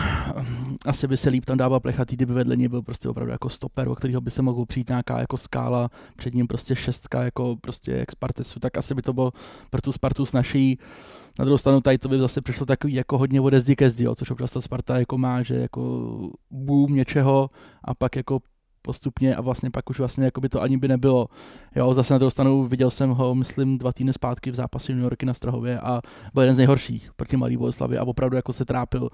asi 0.86 1.08
by 1.08 1.18
se 1.18 1.30
líp 1.30 1.46
tam 1.46 1.58
dával 1.58 1.80
plechatý, 1.80 2.16
kdyby 2.16 2.34
vedle 2.34 2.56
něj 2.56 2.68
byl 2.68 2.82
prostě 2.82 3.10
opravdu 3.10 3.32
jako 3.32 3.50
stoper, 3.50 3.88
o 3.88 3.96
kterého 3.96 4.22
by 4.22 4.32
se 4.32 4.42
mohl 4.42 4.66
přijít 4.66 4.90
nějaká 4.90 5.20
jako 5.20 5.38
skála, 5.38 5.90
před 6.16 6.34
ním 6.34 6.48
prostě 6.48 6.76
šestka, 6.76 7.24
jako 7.24 7.56
prostě 7.62 7.92
jak 7.92 8.12
Spartesu, 8.12 8.60
tak 8.60 8.78
asi 8.78 8.96
by 8.96 9.02
to 9.02 9.14
bylo 9.14 9.32
pro 9.70 9.82
tu 9.82 9.92
Spartu 9.92 10.26
snažší. 10.26 10.80
Na 11.40 11.46
druhou 11.46 11.58
stranu 11.58 11.82
tady 11.82 11.98
to 11.98 12.10
by 12.10 12.20
zase 12.20 12.42
přišlo 12.42 12.66
takový 12.66 12.94
jako 12.94 13.18
hodně 13.18 13.42
ode 13.42 13.76
ke 13.76 13.90
zdi, 13.90 14.04
jo, 14.04 14.16
což 14.16 14.32
občas 14.32 14.52
ta 14.52 14.62
Sparta 14.62 15.00
jako 15.00 15.18
má, 15.18 15.44
že 15.44 15.56
jako 15.56 16.12
boom 16.52 16.96
něčeho 16.96 17.50
a 17.84 17.94
pak 17.96 18.16
jako 18.16 18.40
postupně 18.82 19.36
a 19.36 19.42
vlastně 19.42 19.72
pak 19.72 19.90
už 19.90 20.00
vlastně 20.00 20.26
jako 20.26 20.42
by 20.42 20.50
to 20.50 20.62
ani 20.62 20.78
by 20.78 20.88
nebylo. 20.88 21.28
Jo, 21.76 21.94
zase 21.94 22.14
na 22.14 22.18
druhou 22.18 22.32
stranu 22.32 22.68
viděl 22.68 22.92
jsem 22.92 23.10
ho, 23.10 23.36
myslím, 23.36 23.78
dva 23.78 23.92
týdny 23.92 24.14
zpátky 24.14 24.52
v 24.52 24.56
zápase 24.56 24.92
New 24.92 25.04
Yorky 25.04 25.26
na 25.26 25.34
Strahově 25.34 25.80
a 25.80 26.02
byl 26.34 26.44
jeden 26.44 26.56
z 26.56 26.58
nejhorších 26.58 27.12
proti 27.16 27.38
Malý 27.38 27.58
Boleslavi 27.58 27.98
a 27.98 28.04
opravdu 28.04 28.36
jako 28.36 28.54
se 28.54 28.66
trápil 28.66 29.10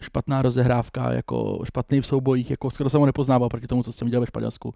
špatná 0.00 0.42
rozehrávka, 0.42 1.12
jako 1.12 1.62
špatný 1.64 2.00
v 2.00 2.06
soubojích, 2.06 2.50
jako 2.50 2.70
skoro 2.70 2.90
jsem 2.90 3.00
ho 3.00 3.06
nepoznával 3.06 3.48
proti 3.48 3.66
tomu, 3.66 3.82
co 3.82 3.92
jsem 3.92 4.06
viděl 4.06 4.20
ve 4.20 4.26
Španělsku. 4.26 4.74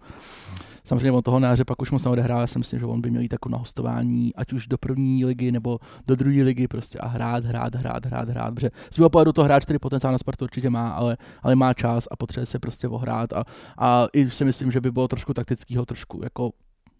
Samozřejmě 0.85 1.11
on 1.11 1.23
toho 1.23 1.39
náře 1.39 1.65
pak 1.65 1.81
už 1.81 1.91
moc 1.91 2.03
neodehrál, 2.03 2.41
já 2.41 2.47
si 2.47 2.59
myslím, 2.59 2.79
že 2.79 2.85
on 2.85 3.01
by 3.01 3.09
měl 3.09 3.21
jít 3.21 3.33
jako 3.33 3.49
na 3.49 3.57
hostování, 3.57 4.35
ať 4.35 4.53
už 4.53 4.67
do 4.67 4.77
první 4.77 5.25
ligy 5.25 5.51
nebo 5.51 5.79
do 6.07 6.15
druhé 6.15 6.43
ligy 6.43 6.67
prostě 6.67 6.99
a 6.99 7.07
hrát, 7.07 7.45
hrát, 7.45 7.75
hrát, 7.75 8.05
hrát, 8.05 8.29
hrát, 8.29 8.55
protože 8.55 8.69
z 8.91 8.97
mého 8.97 9.09
pohledu 9.09 9.33
to 9.33 9.43
hráč, 9.43 9.63
který 9.63 9.79
potenciál 9.79 10.13
na 10.13 10.17
Spartu 10.17 10.45
určitě 10.45 10.69
má, 10.69 10.89
ale, 10.89 11.17
ale 11.43 11.55
má 11.55 11.73
čas 11.73 12.07
a 12.11 12.15
potřebuje 12.15 12.45
se 12.45 12.59
prostě 12.59 12.87
ohrát. 12.87 13.33
A, 13.33 13.43
a 13.77 14.07
i 14.13 14.29
si 14.29 14.45
myslím, 14.45 14.71
že 14.71 14.81
by 14.81 14.91
bylo 14.91 15.07
trošku 15.07 15.33
taktického, 15.33 15.85
trošku 15.85 16.21
jako 16.23 16.51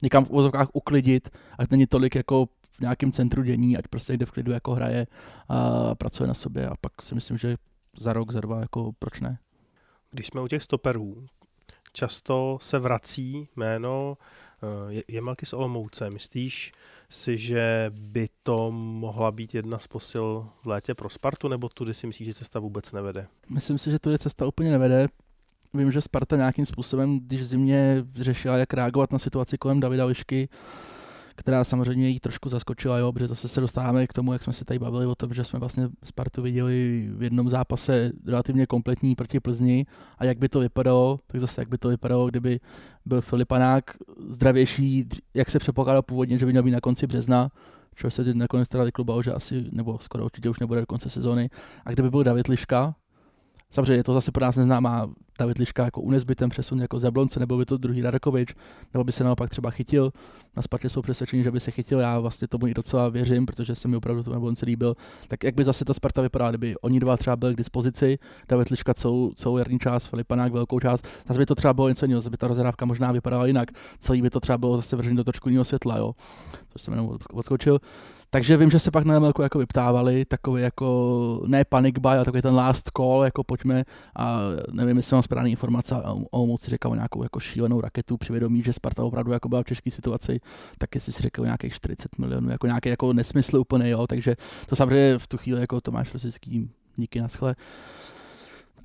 někam 0.03 0.25
v 0.25 0.29
uvozovkách 0.29 0.67
uklidit, 0.73 1.29
ať 1.57 1.71
není 1.71 1.87
tolik 1.87 2.15
jako 2.15 2.45
v 2.71 2.79
nějakém 2.79 3.11
centru 3.11 3.43
dění, 3.43 3.77
ať 3.77 3.87
prostě 3.87 4.13
jde 4.13 4.25
v 4.25 4.31
klidu 4.31 4.51
jako 4.51 4.73
hraje 4.73 5.07
a 5.49 5.95
pracuje 5.95 6.27
na 6.27 6.33
sobě. 6.33 6.67
A 6.67 6.73
pak 6.81 7.01
si 7.01 7.15
myslím, 7.15 7.37
že 7.37 7.57
za 7.99 8.13
rok, 8.13 8.31
za 8.31 8.41
dva, 8.41 8.59
jako 8.59 8.91
proč 8.99 9.21
ne. 9.21 9.37
Když 10.11 10.27
jsme 10.27 10.41
u 10.41 10.47
těch 10.47 10.63
stoperů, 10.63 11.25
často 11.95 12.57
se 12.61 12.79
vrací 12.79 13.47
jméno 13.55 14.17
eh, 14.97 15.01
Jemelky 15.07 15.45
z 15.45 15.53
Olomouce. 15.53 16.09
Myslíš 16.09 16.71
si, 17.09 17.37
že 17.37 17.91
by 17.99 18.27
to 18.43 18.71
mohla 18.71 19.31
být 19.31 19.55
jedna 19.55 19.79
z 19.79 19.87
posil 19.87 20.49
v 20.63 20.67
létě 20.67 20.93
pro 20.93 21.09
Spartu, 21.09 21.47
nebo 21.47 21.69
tudy 21.69 21.93
si 21.93 22.07
myslíš, 22.07 22.27
že 22.27 22.33
cesta 22.33 22.59
vůbec 22.59 22.91
nevede? 22.91 23.27
Myslím 23.49 23.77
si, 23.77 23.91
že 23.91 23.99
tudy 23.99 24.19
cesta 24.19 24.45
úplně 24.45 24.71
nevede. 24.71 25.07
Vím, 25.73 25.91
že 25.91 26.01
Sparta 26.01 26.35
nějakým 26.35 26.65
způsobem, 26.65 27.19
když 27.19 27.41
v 27.41 27.45
zimě 27.45 28.05
řešila, 28.15 28.57
jak 28.57 28.73
reagovat 28.73 29.11
na 29.11 29.19
situaci 29.19 29.57
kolem 29.57 29.79
Davida 29.79 30.05
Lišky, 30.05 30.49
která 31.35 31.63
samozřejmě 31.63 32.09
jí 32.09 32.19
trošku 32.19 32.49
zaskočila, 32.49 32.97
jo, 32.97 33.13
protože 33.13 33.27
zase 33.27 33.47
se 33.47 33.61
dostáváme 33.61 34.07
k 34.07 34.13
tomu, 34.13 34.33
jak 34.33 34.43
jsme 34.43 34.53
se 34.53 34.65
tady 34.65 34.79
bavili 34.79 35.05
o 35.05 35.15
tom, 35.15 35.33
že 35.33 35.43
jsme 35.43 35.59
vlastně 35.59 35.89
Spartu 36.03 36.41
viděli 36.41 37.09
v 37.11 37.23
jednom 37.23 37.49
zápase 37.49 38.11
relativně 38.25 38.65
kompletní 38.65 39.15
proti 39.15 39.39
Plzni 39.39 39.85
a 40.17 40.25
jak 40.25 40.37
by 40.37 40.49
to 40.49 40.59
vypadalo, 40.59 41.19
tak 41.27 41.41
zase 41.41 41.61
jak 41.61 41.69
by 41.69 41.77
to 41.77 41.89
vypadalo, 41.89 42.27
kdyby 42.27 42.59
byl 43.05 43.21
Filipanák 43.21 43.83
zdravější, 44.29 45.09
jak 45.33 45.49
se 45.49 45.59
předpokládal 45.59 46.01
původně, 46.01 46.37
že 46.37 46.45
by 46.45 46.51
měl 46.51 46.63
být 46.63 46.71
na 46.71 46.81
konci 46.81 47.07
března, 47.07 47.49
což 47.95 48.13
se 48.13 48.33
nakonec 48.33 48.67
teda 48.67 48.83
vyklubalo, 48.83 49.23
že 49.23 49.33
asi, 49.33 49.65
nebo 49.71 49.99
skoro 50.01 50.25
určitě 50.25 50.49
už 50.49 50.59
nebude 50.59 50.79
do 50.79 50.85
konce 50.85 51.09
sezóny. 51.09 51.49
A 51.85 51.91
kdyby 51.91 52.09
byl 52.09 52.23
David 52.23 52.47
Liška, 52.47 52.95
samozřejmě 53.69 53.93
je 53.93 54.03
to 54.03 54.13
zase 54.13 54.31
pro 54.31 54.45
nás 54.45 54.55
neznámá 54.55 55.09
David 55.39 55.57
Liška 55.57 55.85
jako 55.85 56.01
u 56.01 56.11
nezbytem 56.11 56.49
přesun 56.49 56.81
jako 56.81 56.99
Zablonce, 56.99 57.39
nebo 57.39 57.57
by 57.57 57.65
to 57.65 57.77
druhý 57.77 58.01
Radakovič, 58.01 58.55
nebo 58.93 59.03
by 59.03 59.11
se 59.11 59.23
naopak 59.23 59.49
třeba 59.49 59.71
chytil. 59.71 60.11
Na 60.55 60.61
Spartě 60.61 60.89
jsou 60.89 61.01
přesvědčení, 61.01 61.43
že 61.43 61.51
by 61.51 61.59
se 61.59 61.71
chytil, 61.71 61.99
já 61.99 62.19
vlastně 62.19 62.47
tomu 62.47 62.67
i 62.67 62.73
docela 62.73 63.09
věřím, 63.09 63.45
protože 63.45 63.75
se 63.75 63.87
mi 63.87 63.95
opravdu 63.97 64.23
to 64.23 64.33
Jablonce 64.33 64.65
líbil. 64.65 64.95
Tak 65.27 65.43
jak 65.43 65.55
by 65.55 65.63
zase 65.63 65.85
ta 65.85 65.93
Sparta 65.93 66.21
vypadala, 66.21 66.51
kdyby 66.51 66.75
oni 66.81 66.99
dva 66.99 67.17
třeba 67.17 67.35
byli 67.35 67.53
k 67.53 67.57
dispozici, 67.57 68.17
David 68.49 68.69
Liška 68.69 68.93
celou, 68.93 69.31
celou 69.31 69.57
jarní 69.57 69.79
část, 69.79 70.05
Filipanák 70.05 70.53
velkou 70.53 70.79
část, 70.79 71.07
zase 71.27 71.39
by 71.39 71.45
to 71.45 71.55
třeba 71.55 71.73
bylo 71.73 71.89
něco 71.89 72.05
jiného, 72.05 72.21
zase 72.21 72.29
by 72.29 72.37
ta 72.37 72.47
rozhrávka 72.47 72.85
možná 72.85 73.11
vypadala 73.11 73.45
jinak, 73.45 73.71
celý 73.99 74.21
by 74.21 74.29
to 74.29 74.39
třeba 74.39 74.57
bylo 74.57 74.75
zase 74.75 74.95
vržení 74.95 75.17
do 75.17 75.23
trošku 75.23 75.49
jiného 75.49 75.65
světla, 75.65 75.97
jo. 75.97 76.13
To 76.73 76.79
jsem 76.79 76.93
jenom 76.93 77.17
odskočil. 77.33 77.79
Takže 78.35 78.57
vím, 78.57 78.71
že 78.71 78.79
se 78.79 78.91
pak 78.91 79.05
na 79.05 79.19
MLku 79.19 79.41
jako 79.41 79.59
vyptávali, 79.59 80.25
takový 80.25 80.61
jako, 80.61 81.41
ne 81.47 81.65
panic 81.65 81.95
buy, 81.99 82.11
ale 82.11 82.25
takový 82.25 82.41
ten 82.41 82.55
last 82.55 82.91
call, 82.97 83.23
jako 83.23 83.43
pojďme 83.43 83.83
a 84.15 84.39
nevím, 84.71 84.97
jestli 84.97 85.15
mám 85.15 85.23
správné 85.23 85.49
informace, 85.49 85.95
o 86.31 86.45
moci 86.45 86.71
říkal 86.71 86.95
nějakou 86.95 87.23
jako 87.23 87.39
šílenou 87.39 87.81
raketu 87.81 88.17
při 88.17 88.31
vědomí, 88.31 88.63
že 88.63 88.73
Sparta 88.73 89.03
opravdu 89.03 89.31
jako 89.31 89.49
byla 89.49 89.61
v 89.61 89.65
těžké 89.65 89.91
situaci, 89.91 90.39
tak 90.77 90.95
jestli 90.95 91.13
si 91.13 91.21
řekl 91.21 91.43
nějakých 91.43 91.73
40 91.73 92.17
milionů, 92.17 92.49
jako 92.49 92.67
nějaký 92.67 92.89
jako 92.89 93.13
nesmysl 93.13 93.57
úplně, 93.57 93.89
jo, 93.89 94.07
takže 94.07 94.35
to 94.67 94.75
samozřejmě 94.75 95.17
v 95.17 95.27
tu 95.27 95.37
chvíli 95.37 95.61
jako 95.61 95.81
Tomáš 95.81 96.13
Rosický, 96.13 96.69
díky 96.95 97.21
na 97.21 97.27
schle. 97.27 97.55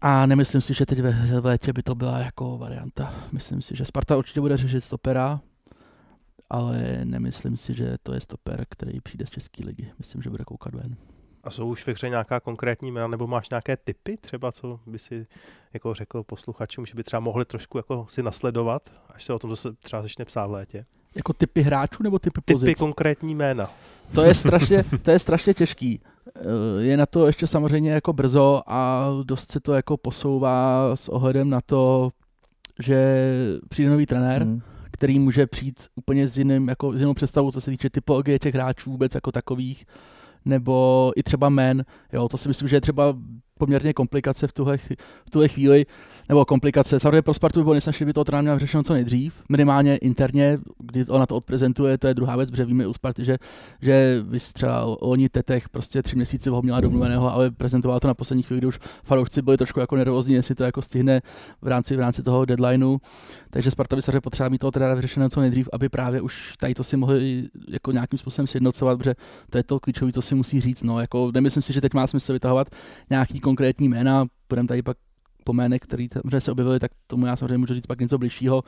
A 0.01 0.27
nemyslím 0.27 0.61
si, 0.61 0.75
že 0.75 0.87
teď 0.87 1.01
ve 1.01 1.39
létě 1.39 1.73
by 1.73 1.83
to 1.83 1.95
byla 1.95 2.19
jako 2.19 2.59
varianta. 2.59 3.15
Myslím 3.33 3.63
si, 3.63 3.77
že 3.77 3.85
Sparta 3.85 4.17
určitě 4.17 4.41
bude 4.41 4.57
řešit 4.57 4.81
stopera, 4.81 5.41
ale 6.51 7.01
nemyslím 7.05 7.57
si, 7.57 7.75
že 7.75 7.97
to 8.03 8.13
je 8.13 8.21
stoper, 8.21 8.67
který 8.69 9.01
přijde 9.01 9.27
z 9.27 9.31
České 9.31 9.67
ligy. 9.67 9.93
Myslím, 9.99 10.23
že 10.23 10.31
bude 10.31 10.45
koukat 10.45 10.75
ven. 10.75 10.97
A 11.45 11.51
jsou 11.51 11.67
už 11.69 11.87
ve 11.87 11.93
hře 11.93 12.09
nějaká 12.09 12.41
konkrétní 12.41 12.91
jména, 12.91 13.07
nebo 13.07 13.27
máš 13.27 13.49
nějaké 13.51 13.77
typy 13.77 14.17
třeba, 14.17 14.53
co 14.53 14.81
by 14.87 14.99
si 14.99 15.27
jako 15.73 15.95
řekl 15.95 16.23
posluchačům, 16.23 16.87
že 16.87 16.95
by 16.95 17.05
třeba 17.05 17.21
mohli 17.21 17.45
trošku 17.45 17.79
jako 17.79 18.07
si 18.09 18.23
nasledovat, 18.23 18.93
až 19.09 19.25
se 19.25 19.33
o 19.33 19.39
tom 19.39 19.51
zase 19.51 19.73
třeba 19.73 20.03
začne 20.03 20.25
psát 20.25 20.47
v 20.47 20.51
létě? 20.51 20.85
Jako 21.15 21.33
typy 21.33 21.63
hráčů 21.63 22.03
nebo 22.03 22.19
typy 22.19 22.41
pozic? 22.41 22.61
Typy 22.61 22.75
konkrétní 22.75 23.35
jména. 23.35 23.71
To 24.15 24.23
je 24.23 24.35
strašně, 24.35 24.85
to 25.03 25.11
je 25.11 25.19
strašně 25.19 25.55
těžký. 25.55 26.01
Eh, 26.37 26.43
je 26.83 26.97
na 26.97 27.07
to 27.07 27.27
ještě 27.27 27.47
samozřejmě 27.47 27.93
jako 27.93 28.13
brzo 28.13 28.63
a 28.67 29.09
dost 29.23 29.53
se 29.53 29.61
to 29.61 29.75
jako 29.75 29.97
posouvá 29.97 30.91
s 30.97 31.09
ohledem 31.09 31.51
na 31.51 31.61
to, 31.67 32.11
že 32.79 33.31
přijde 33.69 33.91
nový 33.91 34.07
trenér, 34.07 34.43
hmm 34.43 34.63
který 34.93 35.19
může 35.19 35.47
přijít 35.47 35.87
úplně 35.95 36.29
s, 36.29 36.39
jiným, 36.39 36.69
jako, 36.69 36.93
s 36.93 37.01
jinou 37.01 37.15
představou, 37.15 37.53
co 37.53 37.61
se 37.61 37.71
týče 37.71 37.91
typologie 37.91 38.39
těch 38.39 38.55
hráčů 38.55 38.91
vůbec 38.91 39.15
jako 39.15 39.33
takových, 39.33 39.87
nebo 40.45 41.13
i 41.17 41.23
třeba 41.23 41.49
men, 41.49 41.85
jo, 42.13 42.29
to 42.29 42.39
si 42.39 42.49
myslím, 42.49 42.69
že 42.69 42.77
je 42.77 42.81
třeba 42.81 43.17
poměrně 43.61 43.93
komplikace 43.93 44.47
v 44.47 44.53
tuhle, 44.53 44.77
v 45.27 45.31
tuhle 45.31 45.49
chvíli, 45.49 45.87
nebo 46.29 46.45
komplikace. 46.45 47.01
Samozřejmě 47.01 47.23
pro 47.23 47.35
Spartu 47.35 47.61
by 47.61 47.65
bylo 47.65 47.75
nejsnažší, 47.75 48.05
by 48.05 48.13
to 48.13 48.25
trenér 48.25 48.43
měl 48.43 48.59
řešeno 48.59 48.83
co 48.83 48.93
nejdřív, 48.93 49.35
minimálně 49.49 49.97
interně, 49.97 50.59
kdy 50.79 51.05
ona 51.07 51.27
to 51.27 51.37
odprezentuje, 51.37 51.99
to 51.99 52.09
je 52.09 52.15
druhá 52.15 52.37
věc, 52.37 52.51
protože 52.51 52.65
víme 52.65 52.87
u 52.87 52.93
Sparty, 52.93 53.25
že, 53.25 53.39
že 53.81 54.23
vys 54.23 54.53
třeba 54.53 54.85
oni 54.85 55.29
Tetech 55.29 55.69
prostě 55.69 56.03
tři 56.03 56.17
měsíce 56.17 56.51
ho 56.51 56.63
měla 56.63 56.81
domluveného, 56.81 57.33
ale 57.33 57.51
prezentoval 57.51 58.01
to 58.01 58.09
na 58.09 58.15
poslední 58.15 58.43
chvíli, 58.43 58.59
kdy 58.59 58.67
už 58.67 58.79
fanoušci 59.05 59.43
byli 59.43 59.57
trošku 59.57 59.81
jako 59.81 59.97
nervózní, 59.97 60.35
jestli 60.35 60.55
to 60.55 60.65
jako 60.65 60.83
stihne 60.83 61.21
v 61.63 61.69
rámci, 61.69 61.97
v 61.97 62.01
rámci 62.01 62.23
toho 62.23 62.45
deadlineu. 62.45 62.99
Takže 63.51 63.71
Sparta 63.71 63.97
by 63.97 64.03
se 64.03 64.21
potřeba 64.21 64.49
mít 64.49 64.59
toho 64.59 64.71
trenéra 64.71 64.95
vyřešeno 64.95 65.29
co 65.29 65.41
nejdřív, 65.41 65.69
aby 65.73 65.89
právě 65.89 66.21
už 66.21 66.55
tady 66.61 66.75
to 66.75 66.85
si 66.85 66.97
mohli 66.97 67.49
jako 67.69 67.93
nějakým 67.93 68.19
způsobem 68.19 68.47
sjednocovat, 68.47 68.99
protože 68.99 69.15
to 69.51 69.59
je 69.59 69.63
to 69.63 69.81
klíčové, 69.81 70.13
co 70.13 70.23
si 70.23 70.35
musí 70.35 70.61
říct. 70.61 70.83
No, 70.83 71.01
jako 71.01 71.31
nemyslím 71.35 71.63
si, 71.63 71.73
že 71.73 71.81
teď 71.81 71.95
má 71.95 72.07
smysl 72.07 72.33
vytahovat 72.33 72.69
nějaký 73.11 73.41
konkrétní 73.51 73.89
jména, 73.89 74.27
budeme 74.49 74.69
tady 74.69 74.83
pak 74.83 74.97
po 75.45 75.53
jménech, 75.53 75.81
které 75.81 76.07
se 76.39 76.53
objevily, 76.53 76.79
tak 76.79 76.91
tomu 77.07 77.27
já 77.27 77.37
samozřejmě 77.37 77.59
můžu 77.59 77.75
říct 77.75 77.87
pak 77.87 78.01
něco 78.01 78.19
bližšího. 78.19 78.63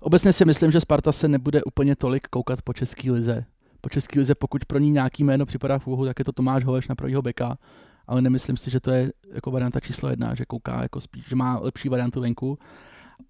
Obecně 0.00 0.32
si 0.32 0.44
myslím, 0.44 0.72
že 0.72 0.80
Sparta 0.80 1.12
se 1.12 1.28
nebude 1.28 1.62
úplně 1.62 1.96
tolik 1.96 2.28
koukat 2.28 2.62
po 2.62 2.72
české 2.72 3.10
lize. 3.12 3.44
Po 3.80 3.88
české 3.88 4.18
lize, 4.18 4.34
pokud 4.34 4.64
pro 4.64 4.78
ní 4.78 4.90
nějaký 4.90 5.24
jméno 5.24 5.46
připadá 5.46 5.78
v 5.78 5.86
úvahu, 5.86 6.04
tak 6.04 6.18
je 6.18 6.24
to 6.24 6.32
Tomáš 6.32 6.64
Holeš 6.64 6.88
na 6.88 6.94
pravýho 6.94 7.22
beka, 7.22 7.58
ale 8.06 8.22
nemyslím 8.22 8.56
si, 8.56 8.70
že 8.70 8.80
to 8.80 8.90
je 8.90 9.12
jako 9.32 9.50
varianta 9.50 9.80
číslo 9.80 10.08
jedna, 10.08 10.34
že 10.34 10.44
kouká 10.44 10.82
jako 10.82 11.00
spíš, 11.00 11.28
že 11.28 11.36
má 11.36 11.58
lepší 11.58 11.88
variantu 11.88 12.20
venku. 12.20 12.58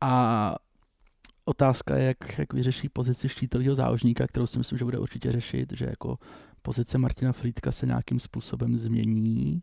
A 0.01 0.55
otázka 1.45 1.97
je, 1.97 2.05
jak, 2.05 2.39
jak 2.39 2.53
vyřeší 2.53 2.89
pozici 2.89 3.29
štítového 3.29 3.75
záložníka, 3.75 4.27
kterou 4.27 4.47
si 4.47 4.59
myslím, 4.59 4.79
že 4.79 4.85
bude 4.85 4.99
určitě 4.99 5.33
řešit, 5.33 5.73
že 5.73 5.85
jako 5.85 6.19
pozice 6.63 6.99
Martina 6.99 7.33
Frýdka 7.33 7.73
se 7.73 7.87
nějakým 7.87 8.21
způsobem 8.21 8.79
změní. 8.79 9.63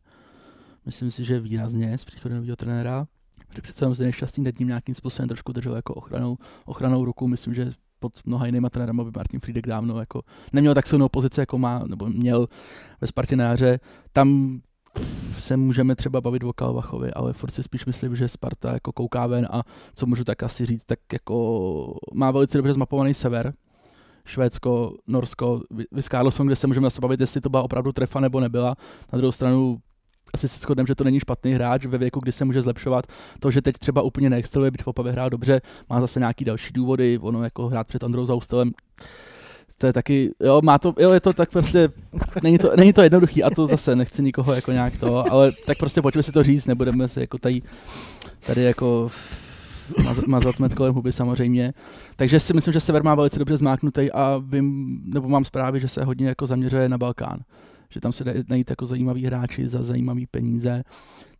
Myslím 0.86 1.12
si, 1.12 1.24
že 1.24 1.40
výrazně 1.40 1.98
s 1.98 2.06
příchodem 2.06 2.38
nového 2.38 2.56
trenéra. 2.56 3.08
Protože 3.48 3.62
přece 3.62 3.86
jenom 3.86 3.96
nešťastný 4.00 4.44
nad 4.44 4.60
ním 4.60 4.68
nějakým 4.68 4.96
způsobem 4.96 5.28
trošku 5.28 5.52
držel 5.52 5.76
jako 5.76 5.94
ochranou, 5.94 6.38
ochranou 6.66 7.06
ruku. 7.06 7.28
Myslím, 7.28 7.54
že 7.54 7.72
pod 8.00 8.14
mnoha 8.26 8.46
jinýma 8.46 8.70
trenérama 8.70 9.04
by 9.04 9.12
Martin 9.16 9.40
Friedek 9.40 9.68
dávno 9.68 10.00
jako 10.00 10.22
neměl 10.54 10.74
tak 10.74 10.88
silnou 10.88 11.10
pozici, 11.10 11.40
jako 11.40 11.58
má, 11.58 11.84
nebo 11.88 12.08
měl 12.08 12.48
ve 13.02 13.08
Spartě 13.08 13.36
na 13.36 13.44
jaře. 13.44 13.80
Tam 14.14 14.60
se 15.38 15.58
můžeme 15.58 15.96
třeba 15.96 16.22
bavit 16.22 16.44
o 16.44 16.54
Kalvachovi, 16.54 17.14
ale 17.14 17.34
furt 17.34 17.52
si 17.52 17.64
spíš 17.64 17.86
myslím, 17.86 18.16
že 18.16 18.28
Sparta 18.28 18.74
jako 18.74 18.92
kouká 18.92 19.28
ven 19.28 19.48
a 19.52 19.62
co 19.96 20.06
můžu 20.06 20.24
tak 20.24 20.44
asi 20.44 20.66
říct, 20.66 20.86
tak 20.86 21.00
jako 21.14 21.96
má 22.14 22.32
velice 22.32 22.58
dobře 22.58 22.74
zmapovaný 22.74 23.14
sever, 23.14 23.54
Švédsko, 24.26 24.94
Norsko, 25.08 25.62
Vyskálosson, 25.92 26.48
kde 26.48 26.56
se 26.56 26.68
můžeme 26.68 26.86
zase 26.86 27.02
bavit, 27.02 27.20
jestli 27.20 27.42
to 27.42 27.50
byla 27.50 27.64
opravdu 27.64 27.92
trefa 27.92 28.20
nebo 28.20 28.40
nebyla. 28.40 28.76
Na 29.14 29.18
druhou 29.18 29.32
stranu 29.32 29.78
asi 30.34 30.48
se 30.48 30.60
shodneme, 30.60 30.88
že 30.88 30.96
to 30.96 31.04
není 31.04 31.20
špatný 31.20 31.54
hráč 31.54 31.86
ve 31.86 31.98
věku, 31.98 32.20
kdy 32.20 32.32
se 32.32 32.46
může 32.46 32.62
zlepšovat. 32.62 33.08
To, 33.40 33.52
že 33.52 33.62
teď 33.62 33.78
třeba 33.78 34.02
úplně 34.02 34.30
neexceluje, 34.30 34.72
byť 34.72 34.82
v 34.86 35.12
hrál 35.12 35.30
dobře, 35.30 35.62
má 35.90 36.02
zase 36.02 36.20
nějaký 36.20 36.46
další 36.46 36.74
důvody, 36.74 37.20
ono 37.22 37.44
jako 37.44 37.68
hrát 37.68 37.88
před 37.88 38.04
Androu 38.04 38.26
Zaustelem, 38.26 38.72
to 39.78 39.88
je 39.88 39.94
taky, 39.94 40.32
jo, 40.40 40.62
má 40.64 40.80
to, 40.80 40.94
jo, 41.00 41.12
je 41.12 41.20
to 41.20 41.34
tak 41.34 41.52
prostě, 41.52 41.90
není 42.44 42.58
to, 42.58 42.72
není 42.78 42.94
to 42.94 43.02
jednoduchý 43.02 43.44
a 43.44 43.50
to 43.50 43.68
zase 43.68 43.96
nechci 43.96 44.24
nikoho 44.24 44.54
jako 44.54 44.72
nějak 44.72 44.98
to, 44.98 45.32
ale 45.32 45.52
tak 45.66 45.78
prostě 45.78 46.02
pojďme 46.02 46.24
si 46.24 46.32
to 46.32 46.44
říct, 46.44 46.66
nebudeme 46.66 47.08
se 47.08 47.22
jako 47.22 47.38
tady, 47.38 47.62
tady 48.46 48.64
jako 48.64 49.12
mazat 50.28 50.60
med 50.60 50.76
kolem 50.76 50.94
huby 50.94 51.14
samozřejmě. 51.14 51.74
Takže 52.16 52.40
si 52.40 52.54
myslím, 52.54 52.74
že 52.74 52.80
Sever 52.80 53.04
má 53.04 53.16
velice 53.16 53.40
dobře 53.40 53.58
zmáknutý 53.58 54.12
a 54.12 54.42
vím, 54.46 55.00
nebo 55.06 55.28
mám 55.28 55.46
zprávy, 55.46 55.80
že 55.80 55.88
se 55.88 56.04
hodně 56.04 56.28
jako 56.28 56.48
zaměřuje 56.48 56.90
na 56.90 56.98
Balkán. 56.98 57.40
Že 57.92 58.00
tam 58.02 58.12
se 58.12 58.24
dají 58.24 58.44
najít 58.50 58.70
jako 58.70 58.86
zajímaví 58.86 59.26
hráči 59.26 59.68
za 59.68 59.84
zajímavý 59.84 60.28
peníze. 60.28 60.84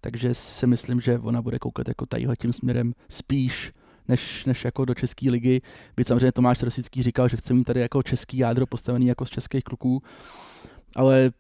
Takže 0.02 0.34
si 0.34 0.68
myslím, 0.68 1.02
že 1.02 1.20
ona 1.20 1.42
bude 1.42 1.60
koukat 1.60 1.88
jako 1.88 2.06
tadyhle 2.06 2.36
tím 2.36 2.54
směrem 2.54 2.94
spíš 3.10 3.72
než, 4.08 4.46
než 4.46 4.66
jako 4.66 4.86
do 4.86 4.94
české 4.94 5.32
ligy. 5.32 5.62
Byť 5.98 6.08
samozřejmě 6.08 6.32
Tomáš 6.32 6.64
Rosický 6.64 7.04
říkal, 7.04 7.28
že 7.28 7.38
chce 7.38 7.54
mít 7.54 7.64
tady 7.64 7.80
jako 7.80 8.04
český 8.04 8.38
jádro 8.38 8.68
postavený 8.68 9.08
jako 9.08 9.26
z 9.26 9.30
českých 9.30 9.64
kluků, 9.64 10.02
ale 10.96 11.32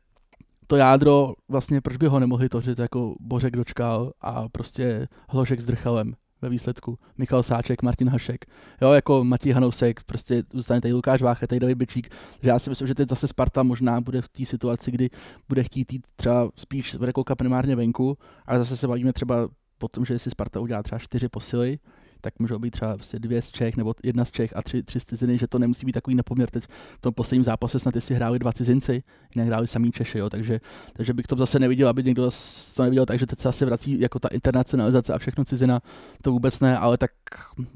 to 0.68 0.76
jádro, 0.76 1.34
vlastně 1.50 1.82
proč 1.82 1.98
by 1.98 2.08
ho 2.08 2.20
nemohli 2.20 2.50
tvořit 2.50 2.80
jako 2.80 3.16
Bořek 3.20 3.56
dočkal 3.56 4.12
a 4.22 4.50
prostě 4.50 5.08
Hložek 5.30 5.62
s 5.62 5.66
Drchalem 5.66 6.14
ve 6.41 6.49
výsledku. 6.49 6.99
Michal 7.18 7.43
Sáček, 7.43 7.81
Martin 7.81 8.09
Hašek, 8.09 8.45
jo, 8.81 8.91
jako 8.91 9.23
Matěj 9.23 9.51
Hanousek, 9.51 10.03
prostě 10.03 10.43
zůstane 10.53 10.81
tady 10.81 10.93
Lukáš 10.93 11.22
Vácha, 11.22 11.47
tady 11.47 11.59
David 11.59 11.77
Bečík. 11.77 12.15
že 12.41 12.49
já 12.49 12.59
si 12.59 12.69
myslím, 12.69 12.88
že 12.88 12.95
teď 12.95 13.09
zase 13.09 13.27
Sparta 13.27 13.63
možná 13.63 14.01
bude 14.01 14.22
v 14.22 14.30
té 14.30 14.45
situaci, 14.45 14.91
kdy 14.91 15.09
bude 15.49 15.63
chtít 15.63 15.93
jít 15.93 16.07
třeba 16.15 16.49
spíš 16.55 16.95
koukat 17.13 17.38
primárně 17.38 17.76
venku, 17.76 18.18
ale 18.45 18.59
zase 18.59 18.77
se 18.77 18.88
bavíme 18.88 19.13
třeba 19.13 19.49
po 19.77 19.88
tom, 19.88 20.05
že 20.05 20.19
si 20.19 20.30
Sparta 20.30 20.59
udělá 20.59 20.84
třeba 20.84 20.99
čtyři 20.99 21.30
posily, 21.30 21.80
tak 22.22 22.39
můžou 22.39 22.60
být 22.60 22.72
třeba 22.72 22.93
prostě 22.95 23.19
dvě 23.19 23.41
z 23.41 23.52
Čech 23.52 23.77
nebo 23.77 23.93
jedna 24.03 24.26
z 24.26 24.31
Čech 24.31 24.53
a 24.56 24.61
tři, 24.61 24.84
tři 24.84 24.99
z 24.99 25.06
ciziny, 25.06 25.38
že 25.38 25.48
to 25.48 25.60
nemusí 25.60 25.85
být 25.85 25.91
takový 25.91 26.15
nepoměr. 26.15 26.49
Teď 26.49 26.64
v 26.98 27.02
tom 27.02 27.14
posledním 27.14 27.43
zápase 27.43 27.80
snad 27.80 27.95
si 27.99 28.14
hráli 28.14 28.39
dva 28.39 28.52
cizinci, 28.52 29.03
jinak 29.35 29.48
hráli 29.48 29.68
samý 29.68 29.91
Češi, 29.91 30.18
jo, 30.18 30.30
takže, 30.30 30.60
takže 30.93 31.14
bych 31.14 31.27
to 31.27 31.35
zase 31.35 31.60
neviděl, 31.60 31.88
aby 31.88 32.03
někdo 32.03 32.30
to 32.76 32.84
neviděl, 32.84 33.06
takže 33.06 33.26
teď 33.26 33.39
se 33.39 33.49
asi 33.49 33.65
vrací 33.65 33.99
jako 33.99 34.19
ta 34.19 34.27
internacionalizace 34.27 35.14
a 35.14 35.18
všechno 35.18 35.45
cizina, 35.45 35.81
to 36.22 36.31
vůbec 36.31 36.60
ne, 36.60 36.77
ale 36.77 36.98
tak 36.98 37.11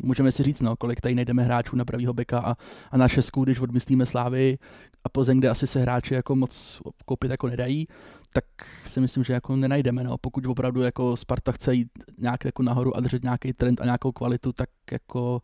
můžeme 0.04 0.32
si 0.32 0.44
říct, 0.44 0.62
no, 0.62 0.76
kolik 0.76 1.02
tady 1.02 1.16
najdeme 1.16 1.44
hráčů 1.44 1.76
na 1.76 1.86
pravýho 1.86 2.14
beka 2.14 2.40
a, 2.40 2.56
a 2.92 2.98
na 2.98 3.08
šestku, 3.08 3.44
když 3.44 3.60
odmyslíme 3.60 4.06
Slávy 4.06 4.58
a 5.04 5.10
Plzeň, 5.10 5.40
kde 5.40 5.50
asi 5.50 5.68
se 5.68 5.80
hráči 5.80 6.14
jako 6.14 6.36
moc 6.36 6.82
koupit 7.06 7.32
jako 7.32 7.48
nedají, 7.48 7.88
tak 8.36 8.46
si 8.86 9.00
myslím, 9.00 9.24
že 9.24 9.34
jako 9.34 9.56
nenajdeme. 9.56 10.04
No. 10.04 10.18
Pokud 10.18 10.46
opravdu 10.46 10.82
jako 10.82 11.18
Sparta 11.18 11.52
chce 11.52 11.74
jít 11.74 11.88
nějak 12.18 12.46
jako 12.46 12.64
nahoru 12.64 12.98
a 12.98 13.00
držet 13.00 13.24
nějaký 13.24 13.54
trend 13.54 13.82
a 13.82 13.86
nějakou 13.86 14.12
kvalitu, 14.12 14.54
tak 14.54 14.70
jako 14.92 15.42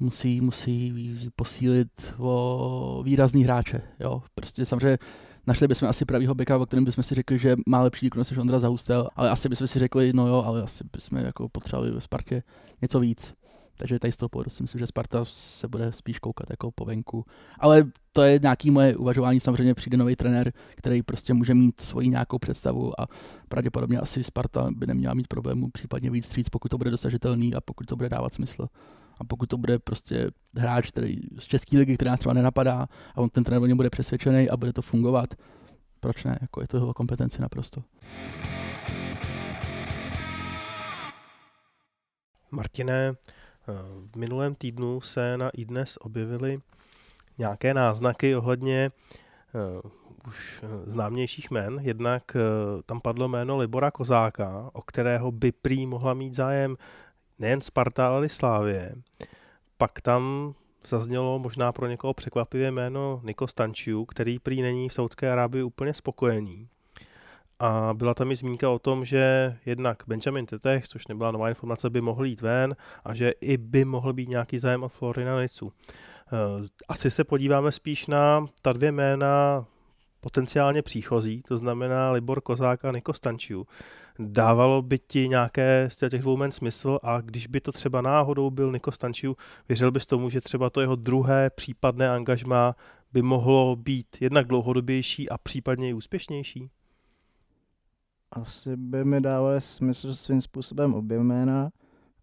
musí, 0.00 0.40
musí 0.40 0.94
posílit 1.36 2.14
o 2.18 3.02
výrazný 3.04 3.44
hráče. 3.44 3.82
Jo. 4.00 4.22
Prostě 4.34 4.66
samozřejmě 4.66 4.98
našli 5.46 5.68
bychom 5.68 5.88
asi 5.88 6.04
pravýho 6.04 6.34
beka, 6.34 6.56
o 6.56 6.66
kterém 6.66 6.84
bychom 6.84 7.04
si 7.04 7.14
řekli, 7.14 7.38
že 7.38 7.56
má 7.66 7.82
lepší 7.82 8.06
výkonnost 8.06 8.30
než 8.30 8.38
Ondra 8.38 8.60
Zahustel, 8.60 9.08
ale 9.16 9.30
asi 9.30 9.48
bychom 9.48 9.66
si 9.66 9.78
řekli, 9.78 10.12
no 10.12 10.28
jo, 10.28 10.42
ale 10.46 10.62
asi 10.62 10.84
bychom 10.92 11.18
jako 11.18 11.48
potřebovali 11.48 11.90
ve 11.90 12.00
Spartě 12.00 12.42
něco 12.82 13.00
víc. 13.00 13.34
Takže 13.78 13.98
tady 13.98 14.12
z 14.12 14.16
toho 14.16 14.28
pohledu 14.28 14.50
si 14.50 14.62
myslím, 14.62 14.78
že 14.78 14.86
Sparta 14.86 15.24
se 15.24 15.68
bude 15.68 15.92
spíš 15.92 16.18
koukat 16.18 16.50
jako 16.50 16.70
po 16.70 16.84
venku. 16.84 17.24
Ale 17.58 17.84
to 18.12 18.22
je 18.22 18.38
nějaký 18.42 18.70
moje 18.70 18.96
uvažování, 18.96 19.40
samozřejmě 19.40 19.74
přijde 19.74 19.96
nový 19.96 20.16
trenér, 20.16 20.52
který 20.76 21.02
prostě 21.02 21.34
může 21.34 21.54
mít 21.54 21.80
svoji 21.80 22.08
nějakou 22.08 22.38
představu 22.38 23.00
a 23.00 23.08
pravděpodobně 23.48 23.98
asi 23.98 24.24
Sparta 24.24 24.68
by 24.70 24.86
neměla 24.86 25.14
mít 25.14 25.28
problémů 25.28 25.70
případně 25.70 26.10
víc 26.10 26.26
stříc, 26.26 26.48
pokud 26.48 26.68
to 26.68 26.78
bude 26.78 26.90
dosažitelný 26.90 27.54
a 27.54 27.60
pokud 27.60 27.86
to 27.86 27.96
bude 27.96 28.08
dávat 28.08 28.34
smysl. 28.34 28.68
A 29.20 29.24
pokud 29.24 29.48
to 29.48 29.58
bude 29.58 29.78
prostě 29.78 30.30
hráč 30.56 30.90
který, 30.90 31.18
z 31.38 31.44
České 31.44 31.78
ligy, 31.78 31.94
který 31.94 32.08
nás 32.08 32.20
třeba 32.20 32.32
nenapadá 32.32 32.88
a 33.14 33.20
on 33.20 33.28
ten 33.28 33.44
trenér 33.44 33.62
o 33.62 33.66
něm 33.66 33.76
bude 33.76 33.90
přesvědčený 33.90 34.50
a 34.50 34.56
bude 34.56 34.72
to 34.72 34.82
fungovat, 34.82 35.34
proč 36.00 36.24
ne? 36.24 36.38
Jako 36.40 36.60
je 36.60 36.68
to 36.68 36.76
jeho 36.76 36.94
kompetenci 36.94 37.42
naprosto. 37.42 37.82
Martine, 42.50 43.14
v 44.12 44.16
minulém 44.16 44.54
týdnu 44.54 45.00
se 45.00 45.36
na 45.36 45.50
iDnes 45.50 45.98
objevily 46.00 46.58
nějaké 47.38 47.74
náznaky 47.74 48.36
ohledně 48.36 48.90
uh, 49.54 49.90
už 50.28 50.64
známějších 50.84 51.50
men. 51.50 51.78
Jednak 51.82 52.36
tam 52.86 53.00
padlo 53.00 53.28
jméno 53.28 53.56
Libora 53.56 53.90
Kozáka, 53.90 54.70
o 54.72 54.82
kterého 54.82 55.32
by 55.32 55.52
prý 55.52 55.86
mohla 55.86 56.14
mít 56.14 56.34
zájem 56.34 56.76
nejen 57.38 57.60
Sparta, 57.60 58.08
ale 58.08 58.26
i 58.26 58.28
Slávě. 58.28 58.94
Pak 59.78 60.00
tam 60.00 60.54
zaznělo 60.88 61.38
možná 61.38 61.72
pro 61.72 61.86
někoho 61.86 62.14
překvapivě 62.14 62.70
jméno 62.70 63.20
Niko 63.24 63.46
Stančiu, 63.48 64.04
který 64.04 64.38
prý 64.38 64.62
není 64.62 64.88
v 64.88 64.92
Saudské 64.92 65.32
Arábii 65.32 65.62
úplně 65.62 65.94
spokojený. 65.94 66.68
A 67.60 67.94
byla 67.94 68.14
tam 68.14 68.32
i 68.32 68.36
zmínka 68.36 68.70
o 68.70 68.78
tom, 68.78 69.04
že 69.04 69.54
jednak 69.66 70.02
Benjamin 70.06 70.46
Tetech, 70.46 70.88
což 70.88 71.06
nebyla 71.06 71.30
nová 71.30 71.48
informace, 71.48 71.90
by 71.90 72.00
mohl 72.00 72.24
jít 72.24 72.40
ven 72.40 72.76
a 73.04 73.14
že 73.14 73.30
i 73.30 73.56
by 73.56 73.84
mohl 73.84 74.12
být 74.12 74.28
nějaký 74.28 74.58
zájem 74.58 74.82
od 74.82 74.88
Florina 74.88 75.42
Nicu. 75.42 75.72
Eh, 76.32 76.66
asi 76.88 77.10
se 77.10 77.24
podíváme 77.24 77.72
spíš 77.72 78.06
na 78.06 78.46
ta 78.62 78.72
dvě 78.72 78.92
jména 78.92 79.64
potenciálně 80.20 80.82
příchozí, 80.82 81.42
to 81.42 81.58
znamená 81.58 82.10
Libor 82.10 82.40
Kozák 82.40 82.84
a 82.84 82.92
Niko 82.92 83.12
Stančiu. 83.12 83.66
Dávalo 84.18 84.82
by 84.82 84.98
ti 84.98 85.28
nějaké 85.28 85.88
z 85.92 85.96
těch 85.96 86.20
dvou 86.20 86.36
men 86.36 86.52
smysl 86.52 86.98
a 87.02 87.20
když 87.20 87.46
by 87.46 87.60
to 87.60 87.72
třeba 87.72 88.00
náhodou 88.00 88.50
byl 88.50 88.72
Niko 88.72 88.92
Stančiu, 88.92 89.36
věřil 89.68 89.90
bys 89.90 90.06
tomu, 90.06 90.30
že 90.30 90.40
třeba 90.40 90.70
to 90.70 90.80
jeho 90.80 90.96
druhé 90.96 91.50
případné 91.50 92.10
angažma 92.10 92.76
by 93.12 93.22
mohlo 93.22 93.76
být 93.76 94.06
jednak 94.20 94.46
dlouhodobější 94.46 95.28
a 95.28 95.38
případně 95.38 95.88
i 95.88 95.94
úspěšnější? 95.94 96.70
Asi 98.32 98.76
by 98.76 99.04
mi 99.04 99.20
dávalo 99.20 99.60
smysl 99.60 100.14
svým 100.14 100.40
způsobem 100.40 100.94
obě 100.94 101.18
jména. 101.18 101.70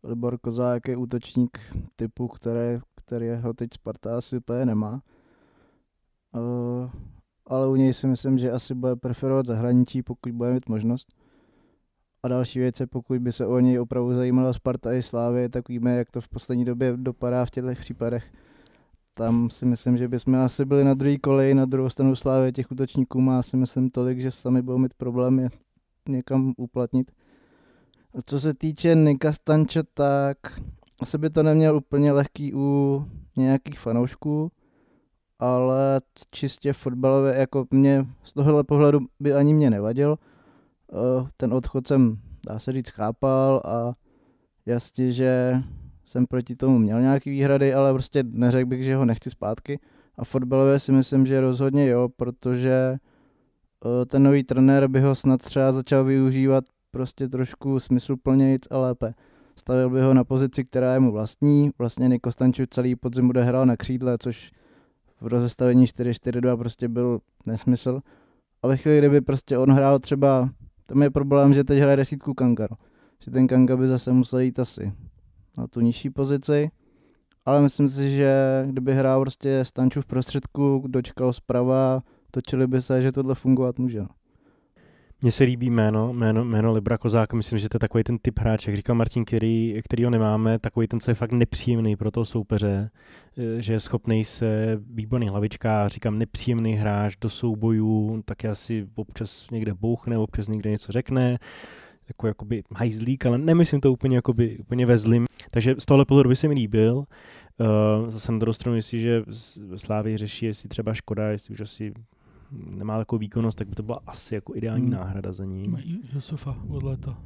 Libor 0.03 0.37
Kozák 0.37 0.87
je 0.87 0.97
útočník 0.97 1.59
typu, 1.95 2.27
které, 2.27 2.79
kterého 2.95 3.53
teď 3.53 3.69
Sparta 3.73 4.17
asi 4.17 4.37
úplně 4.37 4.65
nemá. 4.65 5.01
Uh, 6.35 6.89
ale 7.45 7.67
u 7.67 7.75
něj 7.75 7.93
si 7.93 8.07
myslím, 8.07 8.37
že 8.37 8.51
asi 8.51 8.73
bude 8.75 8.95
preferovat 8.95 9.45
zahraničí, 9.45 10.03
pokud 10.03 10.31
bude 10.31 10.53
mít 10.53 10.69
možnost. 10.69 11.07
A 12.23 12.27
další 12.27 12.59
věc 12.59 12.79
je, 12.79 12.87
pokud 12.87 13.19
by 13.19 13.31
se 13.31 13.45
o 13.45 13.59
něj 13.59 13.79
opravdu 13.79 14.13
zajímala 14.13 14.53
Sparta 14.53 14.93
i 14.93 15.01
Slávy, 15.01 15.49
tak 15.49 15.69
víme, 15.69 15.95
jak 15.95 16.11
to 16.11 16.21
v 16.21 16.27
poslední 16.27 16.65
době 16.65 16.93
dopadá 16.97 17.45
v 17.45 17.51
těchto 17.51 17.73
případech. 17.75 18.33
Tam 19.13 19.49
si 19.49 19.65
myslím, 19.65 19.97
že 19.97 20.07
bychom 20.07 20.35
asi 20.35 20.65
byli 20.65 20.83
na 20.83 20.93
druhý 20.93 21.17
koleji, 21.17 21.53
na 21.53 21.65
druhou 21.65 21.89
stranu 21.89 22.15
Slávy 22.15 22.51
těch 22.51 22.71
útočníků 22.71 23.21
má 23.21 23.43
si 23.43 23.57
myslím 23.57 23.89
tolik, 23.89 24.19
že 24.19 24.31
sami 24.31 24.61
budou 24.61 24.77
mít 24.77 24.93
problémy 24.93 25.49
někam 26.09 26.53
uplatnit. 26.57 27.11
Co 28.25 28.39
se 28.39 28.53
týče 28.53 28.95
Nika 28.95 29.31
Stanče, 29.31 29.83
tak 29.93 30.37
asi 31.01 31.17
by 31.17 31.29
to 31.29 31.43
neměl 31.43 31.75
úplně 31.75 32.11
lehký 32.11 32.53
u 32.53 33.05
nějakých 33.37 33.79
fanoušků, 33.79 34.51
ale 35.39 36.01
čistě 36.31 36.73
fotbalově, 36.73 37.35
jako 37.35 37.65
mě 37.71 38.05
z 38.23 38.33
tohohle 38.33 38.63
pohledu 38.63 38.99
by 39.19 39.33
ani 39.33 39.53
mě 39.53 39.69
nevadil. 39.69 40.17
Eh, 40.93 41.27
ten 41.37 41.53
odchod 41.53 41.87
jsem, 41.87 42.17
dá 42.47 42.59
se 42.59 42.71
říct, 42.71 42.89
chápal 42.89 43.61
a 43.65 43.93
jasně, 44.65 45.11
že 45.11 45.61
jsem 46.05 46.25
proti 46.25 46.55
tomu 46.55 46.79
měl 46.79 47.01
nějaký 47.01 47.29
výhrady, 47.29 47.73
ale 47.73 47.93
prostě 47.93 48.23
neřekl 48.23 48.69
bych, 48.69 48.83
že 48.83 48.95
ho 48.95 49.05
nechci 49.05 49.29
zpátky. 49.29 49.79
A 50.17 50.25
fotbalově 50.25 50.79
si 50.79 50.91
myslím, 50.91 51.25
že 51.25 51.41
rozhodně 51.41 51.87
jo, 51.87 52.09
protože 52.09 52.97
ten 54.05 54.23
nový 54.23 54.43
trenér 54.43 54.87
by 54.87 55.01
ho 55.01 55.15
snad 55.15 55.41
třeba 55.41 55.71
začal 55.71 56.03
využívat 56.03 56.63
prostě 56.91 57.27
trošku 57.27 57.79
smysluplnějíc 57.79 58.67
a 58.71 58.77
lépe. 58.77 59.13
Stavil 59.55 59.89
by 59.89 60.01
ho 60.01 60.13
na 60.13 60.23
pozici, 60.23 60.65
která 60.65 60.93
je 60.93 60.99
mu 60.99 61.11
vlastní. 61.11 61.71
Vlastně 61.77 62.07
Niko 62.07 62.31
Stanču 62.31 62.63
celý 62.69 62.95
podzim 62.95 63.27
bude 63.27 63.43
hrál 63.43 63.65
na 63.65 63.77
křídle, 63.77 64.17
což 64.19 64.51
v 65.21 65.27
rozestavení 65.27 65.85
4-4-2 65.85 66.57
prostě 66.57 66.87
byl 66.87 67.19
nesmysl. 67.45 68.01
A 68.63 68.67
ve 68.67 68.77
chvíli, 68.77 68.99
kdyby 68.99 69.21
prostě 69.21 69.57
on 69.57 69.71
hrál 69.71 69.99
třeba, 69.99 70.49
tam 70.85 71.03
je 71.03 71.09
problém, 71.09 71.53
že 71.53 71.63
teď 71.63 71.79
hraje 71.79 71.97
desítku 71.97 72.33
Kanga. 72.33 72.67
No. 72.71 72.77
Že 73.23 73.31
ten 73.31 73.47
Kanga 73.47 73.77
by 73.77 73.87
zase 73.87 74.11
musel 74.11 74.39
jít 74.39 74.59
asi 74.59 74.93
na 75.57 75.67
tu 75.67 75.79
nižší 75.79 76.09
pozici. 76.09 76.71
Ale 77.45 77.61
myslím 77.61 77.89
si, 77.89 78.11
že 78.11 78.63
kdyby 78.69 78.93
hrál 78.93 79.21
prostě 79.21 79.65
Stanču 79.65 80.01
v 80.01 80.05
prostředku, 80.05 80.83
dočkal 80.87 81.33
zprava, 81.33 82.03
točili 82.35 82.67
by 82.67 82.81
se, 82.81 83.01
že 83.01 83.11
tohle 83.11 83.35
fungovat 83.35 83.79
může. 83.79 84.05
Mně 85.21 85.31
se 85.31 85.43
líbí 85.43 85.69
jméno, 85.69 86.13
jméno, 86.13 86.45
jméno 86.45 86.73
Libra 86.73 86.97
Kozák, 86.97 87.33
myslím, 87.33 87.59
že 87.59 87.69
to 87.69 87.75
je 87.75 87.79
takový 87.79 88.03
ten 88.03 88.17
typ 88.17 88.39
hráč, 88.39 88.67
jak 88.67 88.75
říkal 88.75 88.95
Martin, 88.95 89.25
který, 89.25 89.81
který 89.83 90.03
ho 90.03 90.09
nemáme, 90.09 90.59
takový 90.59 90.87
ten, 90.87 90.99
co 90.99 91.11
je 91.11 91.15
fakt 91.15 91.31
nepříjemný 91.31 91.95
pro 91.95 92.11
toho 92.11 92.25
soupeře, 92.25 92.89
eh, 93.37 93.61
že 93.61 93.73
je 93.73 93.79
schopný 93.79 94.25
se 94.25 94.79
výborný 94.89 95.29
hlavička, 95.29 95.87
říkám 95.87 96.17
nepříjemný 96.17 96.73
hráč 96.73 97.15
do 97.21 97.29
soubojů, 97.29 98.21
tak 98.25 98.45
asi 98.45 98.87
občas 98.95 99.51
někde 99.51 99.73
bouchne, 99.73 100.17
občas 100.17 100.47
někde 100.47 100.69
něco 100.69 100.91
řekne, 100.91 101.39
jako 102.07 102.27
jakoby 102.27 102.63
hajzlík, 102.75 103.25
ale 103.25 103.37
nemyslím 103.37 103.81
to 103.81 103.91
úplně, 103.91 104.15
jakoby, 104.15 104.57
úplně 104.57 104.85
ve 104.85 104.97
zlým. 104.97 105.25
Takže 105.51 105.75
z 105.79 105.85
tohle 105.85 106.05
pohledu 106.05 106.29
by 106.29 106.35
se 106.35 106.47
mi 106.47 106.53
líbil. 106.53 107.03
Uh, 107.59 108.09
zase 108.09 108.31
na 108.31 108.37
druhou 108.37 108.53
stranu, 108.53 108.75
jestliže 108.75 109.23
Slávy 109.75 110.17
řeší, 110.17 110.45
jestli 110.45 110.69
třeba 110.69 110.93
Škoda, 110.93 111.27
jestli 111.27 111.53
už 111.53 111.59
asi 111.59 111.93
nemá 112.51 112.97
takovou 112.97 113.19
výkonnost, 113.19 113.57
tak 113.57 113.67
by 113.67 113.75
to 113.75 113.83
byla 113.83 113.99
asi 114.07 114.35
jako 114.35 114.55
ideální 114.55 114.85
hmm. 114.85 114.93
náhrada 114.93 115.33
za 115.33 115.45
ní. 115.45 115.63
Mají 115.69 116.09
Jusufa 116.13 116.57
od 116.69 116.83
léta. 116.83 117.17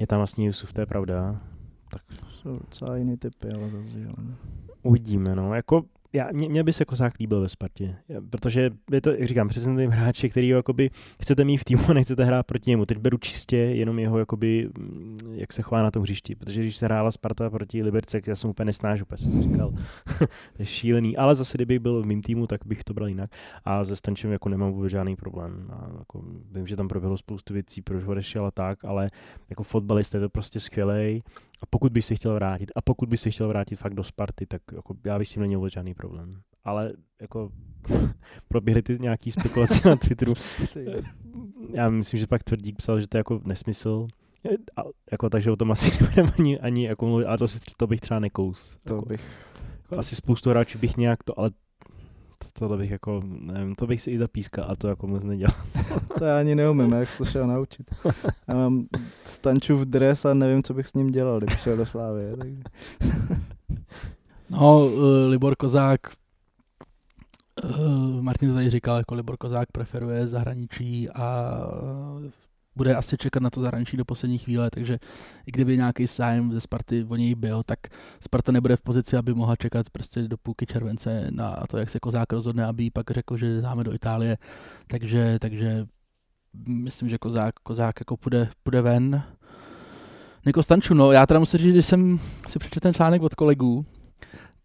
Je 0.00 0.06
tam 0.06 0.18
vlastně 0.18 0.46
Jusuf, 0.46 0.72
to 0.72 0.80
je 0.80 0.86
pravda. 0.86 1.40
Tak. 1.90 2.02
Jsou 2.28 2.58
docela 2.58 2.96
jiný 2.96 3.16
typy, 3.16 3.48
ale 3.52 3.70
zase, 3.70 4.00
jo. 4.00 4.12
Uvidíme, 4.82 5.34
no. 5.34 5.54
Jako 5.54 5.84
já, 6.12 6.28
mě, 6.32 6.48
mě 6.48 6.64
by 6.64 6.72
se 6.72 6.84
Kozák 6.84 7.18
líbil 7.18 7.40
ve 7.40 7.48
Spartě, 7.48 7.96
protože 8.30 8.70
je 8.92 9.00
to, 9.00 9.10
jak 9.10 9.28
říkám, 9.28 9.48
přesně 9.48 9.76
ten 9.76 9.90
hráče, 9.90 10.28
který 10.28 10.48
jakoby 10.48 10.90
chcete 11.22 11.44
mít 11.44 11.56
v 11.56 11.64
týmu 11.64 11.82
a 11.88 11.92
nechcete 11.92 12.24
hrát 12.24 12.46
proti 12.46 12.70
němu. 12.70 12.86
Teď 12.86 12.98
beru 12.98 13.18
čistě 13.18 13.56
jenom 13.56 13.98
jeho, 13.98 14.18
jakoby, 14.18 14.68
mm, 14.78 15.16
jak 15.32 15.52
se 15.52 15.62
chová 15.62 15.82
na 15.82 15.90
tom 15.90 16.02
hřišti, 16.02 16.34
protože 16.34 16.60
když 16.60 16.76
se 16.76 16.86
hrála 16.86 17.10
Sparta 17.10 17.50
proti 17.50 17.82
Liberce, 17.82 18.20
já 18.26 18.36
jsem 18.36 18.50
úplně 18.50 18.64
nesnážil, 18.64 19.02
úplně 19.02 19.18
jsem 19.18 19.42
říkal, 19.42 19.70
to 20.18 20.26
je 20.58 20.66
šílený, 20.66 21.16
ale 21.16 21.36
zase 21.36 21.58
kdybych 21.58 21.78
byl 21.78 22.02
v 22.02 22.06
mým 22.06 22.22
týmu, 22.22 22.46
tak 22.46 22.60
bych 22.66 22.84
to 22.84 22.94
bral 22.94 23.08
jinak 23.08 23.30
a 23.64 23.84
se 23.84 23.96
Stančem 23.96 24.32
jako 24.32 24.48
nemám 24.48 24.72
vůbec 24.72 24.90
žádný 24.90 25.16
problém. 25.16 25.70
A 25.70 25.88
jako, 25.98 26.24
vím, 26.52 26.66
že 26.66 26.76
tam 26.76 26.88
proběhlo 26.88 27.16
spoustu 27.16 27.54
věcí, 27.54 27.82
proč 27.82 28.02
ho 28.02 28.44
a 28.44 28.50
tak, 28.50 28.84
ale 28.84 29.08
jako 29.50 29.62
fotbalista 29.62 30.18
je 30.18 30.22
to 30.22 30.28
prostě 30.28 30.60
skvělý 30.60 31.22
a 31.62 31.66
pokud 31.70 31.92
by 31.92 32.02
se 32.02 32.14
chtěl 32.14 32.34
vrátit, 32.34 32.72
a 32.76 32.82
pokud 32.82 33.08
by 33.08 33.16
se 33.16 33.30
chtěl 33.30 33.48
vrátit 33.48 33.76
fakt 33.76 33.94
do 33.94 34.04
Sparty, 34.04 34.46
tak 34.46 34.62
jako 34.72 34.94
já 35.06 35.18
bych 35.18 35.28
s 35.28 35.32
tím 35.32 35.42
neměl 35.42 35.68
žádný 35.68 35.94
problém. 35.94 36.40
Ale 36.64 36.92
jako 37.20 37.50
proběhly 38.48 38.82
ty 38.82 38.98
nějaký 39.00 39.30
spekulace 39.30 39.88
na 39.88 39.96
Twitteru. 39.96 40.34
Já 41.72 41.90
myslím, 41.90 42.20
že 42.20 42.26
pak 42.26 42.42
Tvrdík 42.42 42.76
psal, 42.76 43.00
že 43.00 43.08
to 43.08 43.16
je 43.16 43.20
jako 43.20 43.40
nesmysl. 43.44 44.06
A, 44.76 44.82
jako, 45.12 45.30
takže 45.30 45.50
o 45.50 45.56
tom 45.56 45.70
asi 45.70 45.90
nebudeme 46.00 46.32
ani, 46.38 46.58
ani 46.58 46.86
jako 46.86 47.06
mluvit, 47.06 47.26
ale 47.26 47.38
to, 47.38 47.48
si, 47.48 47.58
to 47.76 47.86
bych 47.86 48.00
třeba 48.00 48.20
nekous. 48.20 48.76
To 48.86 48.94
jako, 48.94 49.06
bych... 49.06 49.30
Jako, 49.82 49.98
asi 49.98 50.16
spoustu 50.16 50.50
hráčů 50.50 50.78
bych 50.78 50.96
nějak 50.96 51.22
to, 51.22 51.38
ale 51.40 51.50
to, 51.50 51.56
tohle 52.52 52.76
bych 52.76 52.90
jako, 52.90 53.22
nevím, 53.26 53.74
to 53.74 53.86
bych 53.86 54.02
si 54.02 54.10
i 54.10 54.18
zapískal 54.18 54.66
a 54.68 54.76
to 54.76 54.88
jako 54.88 55.06
moc 55.06 55.24
nedělal. 55.24 55.56
to 56.18 56.24
já 56.24 56.38
ani 56.38 56.54
neumím, 56.54 56.92
jak 56.92 57.10
se 57.10 57.18
to 57.18 57.24
šel 57.24 57.46
naučit. 57.46 57.90
Já 58.48 58.54
mám 58.54 58.86
stančův 59.24 59.80
dres 59.80 60.24
a 60.24 60.34
nevím, 60.34 60.62
co 60.62 60.74
bych 60.74 60.86
s 60.86 60.94
ním 60.94 61.10
dělal, 61.10 61.38
kdybych 61.38 61.60
šel 61.60 61.76
do 61.76 61.86
Slávy. 61.86 62.22
Takže. 62.38 62.58
no, 64.50 64.86
uh, 64.86 65.02
Libor 65.28 65.56
Kozák, 65.56 66.00
uh, 67.64 68.22
Martin 68.22 68.54
tady 68.54 68.70
říkal, 68.70 68.96
jako 68.96 69.14
Libor 69.14 69.36
Kozák 69.36 69.72
preferuje 69.72 70.28
zahraničí 70.28 71.10
a 71.10 71.54
bude 72.78 72.94
asi 72.94 73.16
čekat 73.18 73.42
na 73.42 73.50
to 73.50 73.60
zahraničí 73.60 73.96
do 73.96 74.04
poslední 74.04 74.38
chvíle, 74.38 74.70
takže 74.70 74.98
i 75.46 75.50
kdyby 75.50 75.76
nějaký 75.76 76.06
zájem 76.06 76.52
ze 76.52 76.60
Sparty 76.60 77.04
o 77.08 77.16
něj 77.16 77.34
byl, 77.34 77.62
tak 77.66 77.78
Sparta 78.20 78.52
nebude 78.52 78.76
v 78.76 78.80
pozici, 78.80 79.16
aby 79.16 79.34
mohla 79.34 79.56
čekat 79.56 79.90
prostě 79.90 80.22
do 80.22 80.36
půlky 80.38 80.66
července 80.66 81.26
na 81.30 81.64
to, 81.68 81.78
jak 81.78 81.90
se 81.90 82.00
Kozák 82.00 82.32
rozhodne, 82.32 82.64
aby 82.64 82.90
pak 82.90 83.10
řekl, 83.10 83.36
že 83.36 83.60
dáme 83.60 83.84
do 83.84 83.94
Itálie. 83.94 84.38
Takže, 84.86 85.38
takže 85.38 85.86
myslím, 86.66 87.08
že 87.08 87.18
Kozák, 87.18 87.54
Kozák 87.62 88.00
jako 88.00 88.16
půjde, 88.16 88.48
půjde 88.62 88.82
ven. 88.82 89.22
Niko 90.46 90.62
Stanču, 90.62 90.94
no 90.94 91.12
já 91.12 91.26
teda 91.26 91.40
musím 91.40 91.58
říct, 91.58 91.74
že 91.74 91.82
jsem 91.82 92.18
si 92.48 92.58
přečetl 92.58 92.80
ten 92.80 92.94
článek 92.94 93.22
od 93.22 93.34
kolegů, 93.34 93.86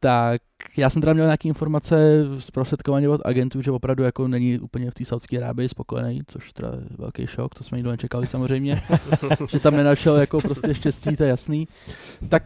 tak 0.04 0.42
já 0.78 0.90
jsem 0.90 1.02
teda 1.02 1.14
měl 1.14 1.26
nějaké 1.26 1.48
informace 1.48 2.26
zprostředkovaně 2.40 3.10
od 3.10 3.22
agentů, 3.26 3.62
že 3.62 3.72
opravdu 3.72 4.04
jako 4.04 4.28
není 4.28 4.60
úplně 4.60 4.92
v 4.92 4.94
té 4.94 5.06
Saudské 5.06 5.38
Arábii 5.38 5.70
spokojený, 5.70 6.22
což 6.28 6.54
teda 6.54 6.70
je 6.70 6.98
velký 6.98 7.28
šok, 7.28 7.56
to 7.56 7.64
jsme 7.64 7.78
nikdo 7.78 7.92
nečekali 7.92 8.28
samozřejmě, 8.28 8.82
že 9.50 9.60
tam 9.60 9.76
nenašel 9.76 10.16
jako 10.16 10.40
prostě 10.40 10.74
štěstí, 10.74 11.16
to 11.16 11.24
je 11.24 11.30
jasný. 11.30 11.68
Tak 12.30 12.44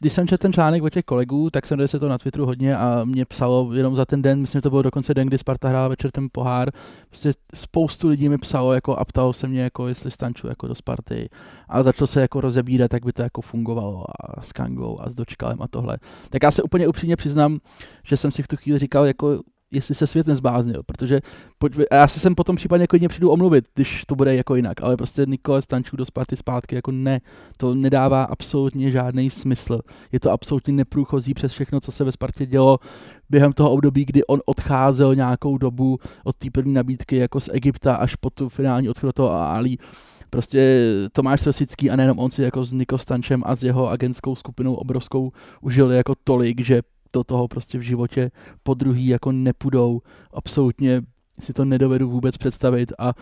když 0.00 0.12
jsem 0.12 0.28
četl 0.28 0.42
ten 0.42 0.52
článek 0.52 0.82
od 0.82 0.92
těch 0.92 1.04
kolegů, 1.04 1.50
tak 1.50 1.66
jsem 1.66 1.88
se 1.88 1.98
to 1.98 2.08
na 2.08 2.18
Twitteru 2.18 2.46
hodně 2.46 2.76
a 2.76 3.04
mě 3.04 3.24
psalo 3.24 3.72
jenom 3.74 3.96
za 3.96 4.04
ten 4.04 4.22
den, 4.22 4.40
myslím, 4.40 4.58
že 4.58 4.62
to 4.62 4.70
byl 4.70 4.82
dokonce 4.82 5.14
den, 5.14 5.26
kdy 5.26 5.38
Sparta 5.38 5.68
hrála 5.68 5.88
večer 5.88 6.10
ten 6.10 6.28
pohár, 6.32 6.70
prostě 7.08 7.32
spoustu 7.54 8.08
lidí 8.08 8.28
mi 8.28 8.38
psalo 8.38 8.72
jako 8.72 8.96
a 8.96 9.04
ptalo 9.04 9.32
se 9.32 9.48
mě, 9.48 9.62
jako 9.62 9.88
jestli 9.88 10.10
stanču 10.10 10.46
jako 10.46 10.68
do 10.68 10.74
Sparty 10.74 11.28
a 11.68 11.82
začalo 11.82 12.06
se 12.06 12.20
jako 12.20 12.40
rozebírat, 12.40 12.92
jak 12.92 13.04
by 13.04 13.12
to 13.12 13.22
jako 13.22 13.40
fungovalo 13.40 14.04
a 14.08 14.42
s 14.42 14.52
Kangou 14.52 15.00
a 15.00 15.10
s 15.10 15.14
Dočkalem 15.14 15.62
a 15.62 15.68
tohle. 15.68 15.98
Tak 16.30 16.42
já 16.42 16.50
se 16.50 16.62
úplně 16.62 16.88
upřímně 16.88 17.16
přiznám, 17.16 17.58
že 18.04 18.16
jsem 18.16 18.30
si 18.30 18.42
v 18.42 18.48
tu 18.48 18.56
chvíli 18.56 18.78
říkal, 18.78 19.06
jako 19.06 19.40
jestli 19.72 19.94
se 19.94 20.06
svět 20.06 20.26
nezbláznil, 20.26 20.82
protože 20.86 21.20
pojď, 21.58 21.78
já 21.92 22.08
se 22.08 22.20
sem 22.20 22.34
potom 22.34 22.56
případně 22.56 22.86
klidně 22.86 23.08
přijdu 23.08 23.30
omluvit, 23.30 23.64
když 23.74 24.04
to 24.06 24.14
bude 24.16 24.36
jako 24.36 24.54
jinak, 24.54 24.82
ale 24.82 24.96
prostě 24.96 25.26
Nikola 25.26 25.60
Stančů 25.60 25.96
do 25.96 26.04
Sparty 26.04 26.36
zpátky 26.36 26.74
jako 26.74 26.90
ne, 26.90 27.20
to 27.56 27.74
nedává 27.74 28.24
absolutně 28.24 28.90
žádný 28.90 29.30
smysl. 29.30 29.80
Je 30.12 30.20
to 30.20 30.30
absolutně 30.30 30.72
neprůchozí 30.72 31.34
přes 31.34 31.52
všechno, 31.52 31.80
co 31.80 31.92
se 31.92 32.04
ve 32.04 32.12
Spartě 32.12 32.46
dělo 32.46 32.78
během 33.30 33.52
toho 33.52 33.70
období, 33.70 34.04
kdy 34.04 34.24
on 34.24 34.40
odcházel 34.46 35.14
nějakou 35.14 35.58
dobu 35.58 35.98
od 36.24 36.36
té 36.36 36.50
první 36.50 36.74
nabídky 36.74 37.16
jako 37.16 37.40
z 37.40 37.48
Egypta 37.52 37.94
až 37.94 38.14
po 38.14 38.30
tu 38.30 38.48
finální 38.48 38.88
odchod 38.88 39.06
do 39.06 39.12
toho 39.12 39.30
Ali. 39.30 39.76
Prostě 40.30 40.92
Tomáš 41.12 41.46
Rosický 41.46 41.90
a 41.90 41.96
nejenom 41.96 42.18
on 42.18 42.30
si 42.30 42.42
jako 42.42 42.64
s 42.64 42.72
Niko 42.72 42.98
Stančem 42.98 43.42
a 43.46 43.56
s 43.56 43.62
jeho 43.62 43.88
agentskou 43.88 44.36
skupinou 44.36 44.74
obrovskou 44.74 45.32
užili 45.60 45.96
jako 45.96 46.14
tolik, 46.24 46.60
že 46.60 46.82
do 47.12 47.24
toho 47.24 47.48
prostě 47.48 47.78
v 47.78 47.82
životě 47.82 48.30
po 48.62 48.74
druhý 48.74 49.06
jako 49.06 49.32
nepůjdou. 49.32 50.00
Absolutně 50.34 51.02
si 51.40 51.52
to 51.52 51.64
nedovedu 51.64 52.10
vůbec 52.10 52.36
představit 52.36 52.92
a 52.98 53.14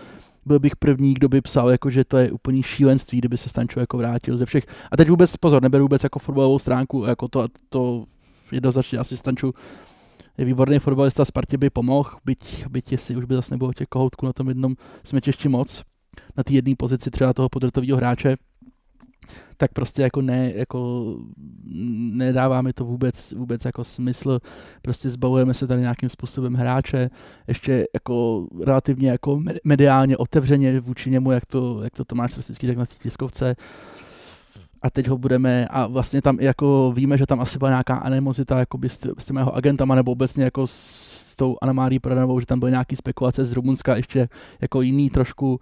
byl 0.46 0.58
bych 0.58 0.76
první, 0.76 1.14
kdo 1.14 1.28
by 1.28 1.40
psal, 1.40 1.70
jako, 1.70 1.90
že 1.90 2.04
to 2.04 2.16
je 2.18 2.32
úplný 2.32 2.62
šílenství, 2.62 3.18
kdyby 3.18 3.36
se 3.36 3.48
Stančo 3.48 3.80
jako 3.80 3.98
vrátil 3.98 4.36
ze 4.36 4.46
všech. 4.46 4.66
A 4.90 4.96
teď 4.96 5.08
vůbec, 5.08 5.36
pozor, 5.36 5.62
neberu 5.62 5.84
vůbec 5.84 6.02
jako 6.02 6.18
fotbalovou 6.18 6.58
stránku, 6.58 7.04
jako 7.04 7.28
to, 7.28 7.46
to 7.68 8.04
jednoznačně 8.52 8.98
asi 8.98 9.16
Stanču 9.16 9.54
je 10.38 10.44
výborný 10.44 10.78
fotbalista, 10.78 11.24
Spartě 11.24 11.58
by 11.58 11.70
pomohl, 11.70 12.10
byť, 12.24 12.66
byť 12.66 12.92
jestli 12.92 13.16
už 13.16 13.24
by 13.24 13.34
zase 13.34 13.54
nebylo 13.54 13.72
těch 13.72 13.88
kohoutků 13.88 14.26
na 14.26 14.32
tom 14.32 14.48
jednom 14.48 14.76
smečišti 15.04 15.48
moc, 15.48 15.82
na 16.36 16.44
té 16.44 16.52
jedné 16.52 16.74
pozici 16.78 17.10
třeba 17.10 17.32
toho 17.32 17.48
podrtového 17.48 17.96
hráče, 17.96 18.36
tak 19.56 19.72
prostě 19.72 20.02
jako 20.02 20.22
ne, 20.22 20.52
jako 20.54 21.14
nedává 22.12 22.62
mi 22.62 22.72
to 22.72 22.84
vůbec, 22.84 23.32
vůbec 23.32 23.64
jako 23.64 23.84
smysl, 23.84 24.38
prostě 24.82 25.10
zbavujeme 25.10 25.54
se 25.54 25.66
tady 25.66 25.80
nějakým 25.80 26.08
způsobem 26.08 26.54
hráče, 26.54 27.10
ještě 27.48 27.84
jako 27.94 28.46
relativně 28.64 29.10
jako 29.10 29.42
mediálně 29.64 30.16
otevřeně 30.16 30.80
vůči 30.80 31.10
němu, 31.10 31.32
jak 31.32 31.46
to, 31.46 31.82
jak 31.82 31.92
to 31.92 32.04
Tomáš 32.04 32.36
Rosický 32.36 32.66
tak 32.66 32.76
na 32.76 32.86
tiskovce, 32.86 33.56
a 34.82 34.90
teď 34.90 35.08
ho 35.08 35.18
budeme, 35.18 35.66
a 35.70 35.86
vlastně 35.86 36.22
tam 36.22 36.40
jako 36.40 36.92
víme, 36.96 37.18
že 37.18 37.26
tam 37.26 37.40
asi 37.40 37.58
byla 37.58 37.70
nějaká 37.70 37.96
animozita 37.96 38.58
jako 38.58 38.78
s, 38.86 38.98
s 39.18 39.24
těmi 39.24 39.40
jeho 39.40 39.54
agentama, 39.54 39.94
nebo 39.94 40.12
obecně 40.12 40.44
jako 40.44 40.66
s 40.66 41.36
tou 41.36 41.56
Anamárí 41.62 41.98
Prodanovou, 41.98 42.40
že 42.40 42.46
tam 42.46 42.60
byly 42.60 42.70
nějaký 42.70 42.96
spekulace 42.96 43.44
z 43.44 43.52
Rumunska, 43.52 43.96
ještě 43.96 44.28
jako 44.60 44.82
jiný 44.82 45.10
trošku, 45.10 45.60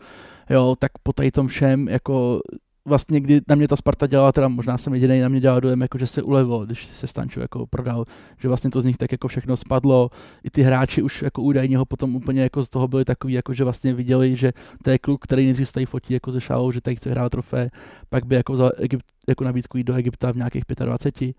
jo, 0.51 0.77
tak 0.79 0.93
po 1.03 1.13
tady 1.13 1.31
tom 1.31 1.49
všem, 1.49 1.89
jako 1.89 2.41
vlastně, 2.87 3.21
kdy 3.21 3.41
na 3.49 3.55
mě 3.55 3.69
ta 3.69 3.77
Sparta 3.77 4.07
dělala, 4.07 4.33
teda 4.33 4.49
možná 4.49 4.79
jsem 4.79 4.95
jediný, 4.95 5.21
na 5.21 5.29
mě 5.29 5.41
dělala 5.41 5.61
dojem, 5.61 5.83
jako 5.83 5.99
že 5.99 6.07
se 6.07 6.23
ulevilo, 6.23 6.67
když 6.67 6.87
se 6.87 7.07
Stanču 7.07 7.41
jako 7.41 7.67
prodal, 7.67 8.05
že 8.39 8.49
vlastně 8.49 8.71
to 8.71 8.83
z 8.83 8.85
nich 8.85 8.97
tak 8.97 9.13
jako 9.13 9.29
všechno 9.29 9.57
spadlo, 9.57 10.11
i 10.45 10.51
ty 10.51 10.63
hráči 10.63 11.03
už 11.03 11.23
jako 11.23 11.43
údajně 11.43 11.79
ho 11.79 11.85
potom 11.85 12.17
úplně 12.17 12.43
jako 12.43 12.65
z 12.65 12.69
toho 12.69 12.89
byli 12.89 13.05
takový, 13.05 13.33
jako 13.33 13.55
že 13.55 13.65
vlastně 13.65 13.95
viděli, 13.95 14.37
že 14.37 14.53
to 14.83 14.91
je 14.91 14.99
kluk, 14.99 15.25
který 15.25 15.45
nejdřív 15.45 15.69
stojí 15.69 15.87
fotí 15.87 16.15
jako 16.15 16.33
ze 16.33 16.41
šálou, 16.41 16.73
že 16.73 16.81
tady 16.81 16.97
chce 16.97 17.11
hrát 17.11 17.29
trofé, 17.29 17.71
pak 18.09 18.27
by 18.27 18.35
jako 18.35 18.57
za 18.57 18.71
Egypt, 18.77 19.05
jako 19.29 19.45
nabídku 19.45 19.79
jít 19.79 19.85
do 19.85 19.95
Egypta 19.95 20.33
v 20.33 20.37
nějakých 20.37 20.65
25, 20.85 21.37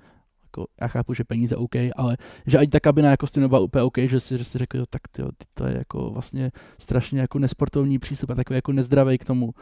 jako, 0.57 0.71
já 0.81 0.87
chápu, 0.87 1.13
že 1.13 1.23
peníze 1.23 1.55
OK, 1.55 1.75
ale 1.95 2.17
že 2.45 2.57
ani 2.57 2.67
ta 2.67 2.79
kabina 2.79 3.09
jako 3.09 3.27
s 3.27 3.31
tím 3.31 3.41
nebyla 3.41 3.59
úplně 3.59 3.83
OK, 3.83 3.97
že 3.97 4.19
si, 4.19 4.37
že 4.37 4.43
si 4.43 4.57
řekl, 4.57 4.77
jo, 4.77 4.85
tak 4.89 5.01
tyjo, 5.07 5.29
to 5.53 5.65
je 5.65 5.77
jako 5.77 6.09
vlastně 6.09 6.51
strašně 6.79 7.21
jako 7.21 7.39
nesportovní 7.39 7.99
přístup 7.99 8.29
a 8.29 8.35
takový 8.35 8.55
jako 8.55 8.71
nezdravý 8.71 9.17
k 9.17 9.25
tomu. 9.25 9.53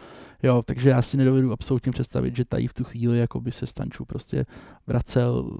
Jo, 0.44 0.62
takže 0.66 0.90
já 0.90 1.02
si 1.02 1.18
nedovedu 1.18 1.52
absolutně 1.52 1.92
představit, 1.92 2.36
že 2.36 2.46
tady 2.46 2.68
v 2.68 2.74
tu 2.74 2.84
chvíli 2.84 3.20
jako 3.20 3.42
by 3.42 3.52
se 3.52 3.68
Stanču 3.68 4.06
prostě 4.06 4.46
vracel 4.88 5.58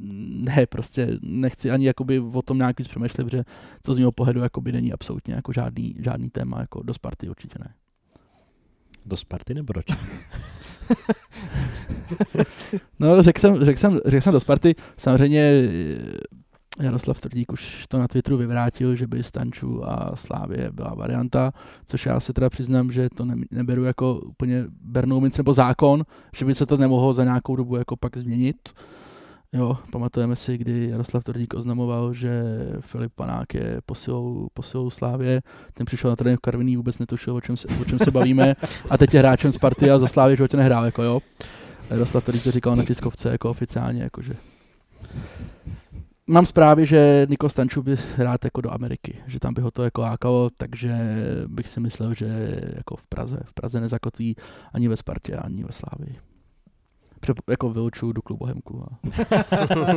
ne, 0.00 0.66
prostě 0.66 1.18
nechci 1.22 1.70
ani 1.70 1.86
jakoby 1.86 2.20
o 2.20 2.42
tom 2.42 2.58
nějak 2.58 2.78
víc 2.78 2.88
přemýšlet, 2.88 3.24
protože 3.24 3.44
to 3.82 3.94
z 3.94 3.98
mého 3.98 4.12
pohledu 4.12 4.40
jakoby 4.40 4.72
není 4.72 4.92
absolutně 4.92 5.34
jako 5.34 5.52
žádný, 5.52 5.94
žádný 5.98 6.30
téma, 6.30 6.60
jako 6.60 6.82
do 6.82 6.94
Sparty 6.94 7.28
určitě 7.28 7.58
ne. 7.58 7.74
Do 9.06 9.16
Sparty 9.16 9.54
nebo 9.54 9.66
proč? 9.66 9.86
no, 13.00 13.22
řekl 13.22 13.40
jsem, 13.40 13.64
řekl, 13.64 13.80
jsem, 13.80 14.00
řekl 14.06 14.22
jsem 14.22 14.32
do 14.32 14.40
Sparty, 14.40 14.74
samozřejmě 14.96 15.68
Jaroslav 16.80 17.20
Tvrdík 17.20 17.52
už 17.52 17.86
to 17.88 17.98
na 17.98 18.08
Twitteru 18.08 18.36
vyvrátil, 18.36 18.96
že 18.96 19.06
by 19.06 19.24
Stanču 19.24 19.88
a 19.88 20.16
Slávě 20.16 20.70
byla 20.72 20.94
varianta, 20.94 21.52
což 21.86 22.06
já 22.06 22.20
se 22.20 22.32
teda 22.32 22.50
přiznám, 22.50 22.92
že 22.92 23.08
to 23.14 23.24
ne, 23.24 23.34
neberu 23.50 23.84
jako 23.84 24.14
úplně 24.14 24.64
bernou 24.82 25.20
mince 25.20 25.38
nebo 25.38 25.54
zákon, 25.54 26.04
že 26.34 26.44
by 26.44 26.54
se 26.54 26.66
to 26.66 26.76
nemohlo 26.76 27.14
za 27.14 27.24
nějakou 27.24 27.56
dobu 27.56 27.76
jako 27.76 27.96
pak 27.96 28.16
změnit. 28.16 28.56
Jo, 29.52 29.78
pamatujeme 29.92 30.36
si, 30.36 30.58
kdy 30.58 30.88
Jaroslav 30.88 31.24
Tvrdík 31.24 31.54
oznamoval, 31.54 32.14
že 32.14 32.42
Filip 32.80 33.12
Panák 33.14 33.54
je 33.54 33.80
posilou, 33.86 34.48
posilou 34.54 34.90
Slávě, 34.90 35.40
ten 35.72 35.86
přišel 35.86 36.10
na 36.10 36.16
trénink 36.16 36.38
v 36.38 36.42
Karviní, 36.42 36.76
vůbec 36.76 36.98
netušil, 36.98 37.36
o 37.36 37.40
čem, 37.40 37.56
se, 37.56 37.68
o 37.80 37.84
čem 37.84 37.98
se 37.98 38.10
bavíme 38.10 38.54
a 38.90 38.98
teď 38.98 39.14
je 39.14 39.20
hráčem 39.20 39.52
z 39.52 39.58
party 39.58 39.90
a 39.90 39.98
za 39.98 40.08
Slávě 40.08 40.36
životě 40.36 40.56
nehrál, 40.56 40.84
jako 40.84 41.02
jo. 41.02 41.20
Jaroslav 41.90 42.24
Tvrdík 42.24 42.42
to 42.42 42.50
říkal 42.50 42.76
na 42.76 42.84
tiskovce 42.84 43.32
jako 43.32 43.50
oficiálně, 43.50 44.02
jakože 44.02 44.34
mám 46.26 46.46
zprávy, 46.46 46.86
že 46.86 47.26
Niko 47.30 47.48
Stanču 47.48 47.82
by 47.82 47.96
rád 48.18 48.44
jako 48.44 48.60
do 48.60 48.72
Ameriky, 48.72 49.16
že 49.26 49.40
tam 49.40 49.54
by 49.54 49.62
ho 49.62 49.70
to 49.70 49.84
jako 49.84 50.00
lákalo, 50.00 50.50
takže 50.56 50.98
bych 51.46 51.68
si 51.68 51.80
myslel, 51.80 52.14
že 52.14 52.60
jako 52.76 52.96
v 52.96 53.06
Praze, 53.06 53.40
v 53.44 53.52
Praze 53.54 53.80
nezakotví 53.80 54.36
ani 54.72 54.88
ve 54.88 54.96
Spartě, 54.96 55.36
ani 55.36 55.64
ve 55.64 55.72
Slávii 55.72 56.16
jako 57.50 57.70
vylučuju 57.70 58.12
do 58.12 58.22
klubu 58.22 58.44
Hemku. 58.44 58.82
A 58.82 58.98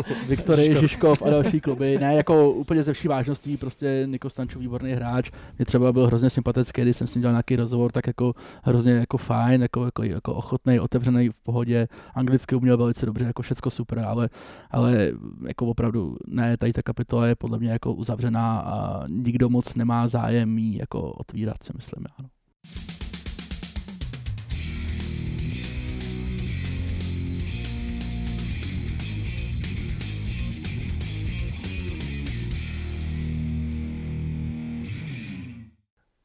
Viktory, 0.28 0.76
Žižkov 0.80 1.22
a 1.22 1.30
další 1.30 1.62
kluby. 1.62 1.98
Ne, 2.00 2.16
jako 2.16 2.52
úplně 2.52 2.84
ze 2.84 2.94
vší 2.94 3.08
vážností, 3.08 3.58
prostě 3.58 4.04
Niko 4.06 4.30
Stanču 4.30 4.60
výborný 4.60 4.92
hráč. 4.92 5.32
Mě 5.58 5.66
třeba 5.66 5.94
byl 5.94 6.08
hrozně 6.08 6.30
sympatický, 6.30 6.82
když 6.82 6.98
jsem 6.98 7.08
s 7.08 7.16
ním 7.16 7.22
dělal 7.22 7.34
nějaký 7.34 7.56
rozhovor, 7.56 7.92
tak 7.92 8.08
jako 8.08 8.34
hrozně 8.64 8.92
jako 8.92 9.18
fajn, 9.18 9.62
jako, 9.62 9.86
jako, 9.86 10.04
jako 10.04 10.34
ochotný, 10.34 10.80
otevřený 10.80 11.30
v 11.30 11.42
pohodě. 11.44 11.88
Anglicky 12.16 12.56
uměl 12.56 12.78
velice 12.78 13.06
dobře, 13.06 13.26
jako 13.26 13.42
všechno 13.42 13.72
super, 13.72 14.00
ale, 14.00 14.30
ale 14.72 15.12
jako 15.48 15.66
opravdu 15.66 16.18
ne, 16.28 16.58
tady 16.58 16.74
ta 16.74 16.82
kapitola 16.82 17.28
je 17.28 17.36
podle 17.36 17.60
mě 17.60 17.72
jako 17.72 17.94
uzavřená 17.94 18.60
a 18.60 19.08
nikdo 19.08 19.50
moc 19.50 19.76
nemá 19.76 20.08
zájem 20.08 20.58
jí 20.58 20.78
jako 20.78 21.02
otvírat, 21.02 21.64
si 21.64 21.74
myslím. 21.76 22.06
Ano. 22.20 22.30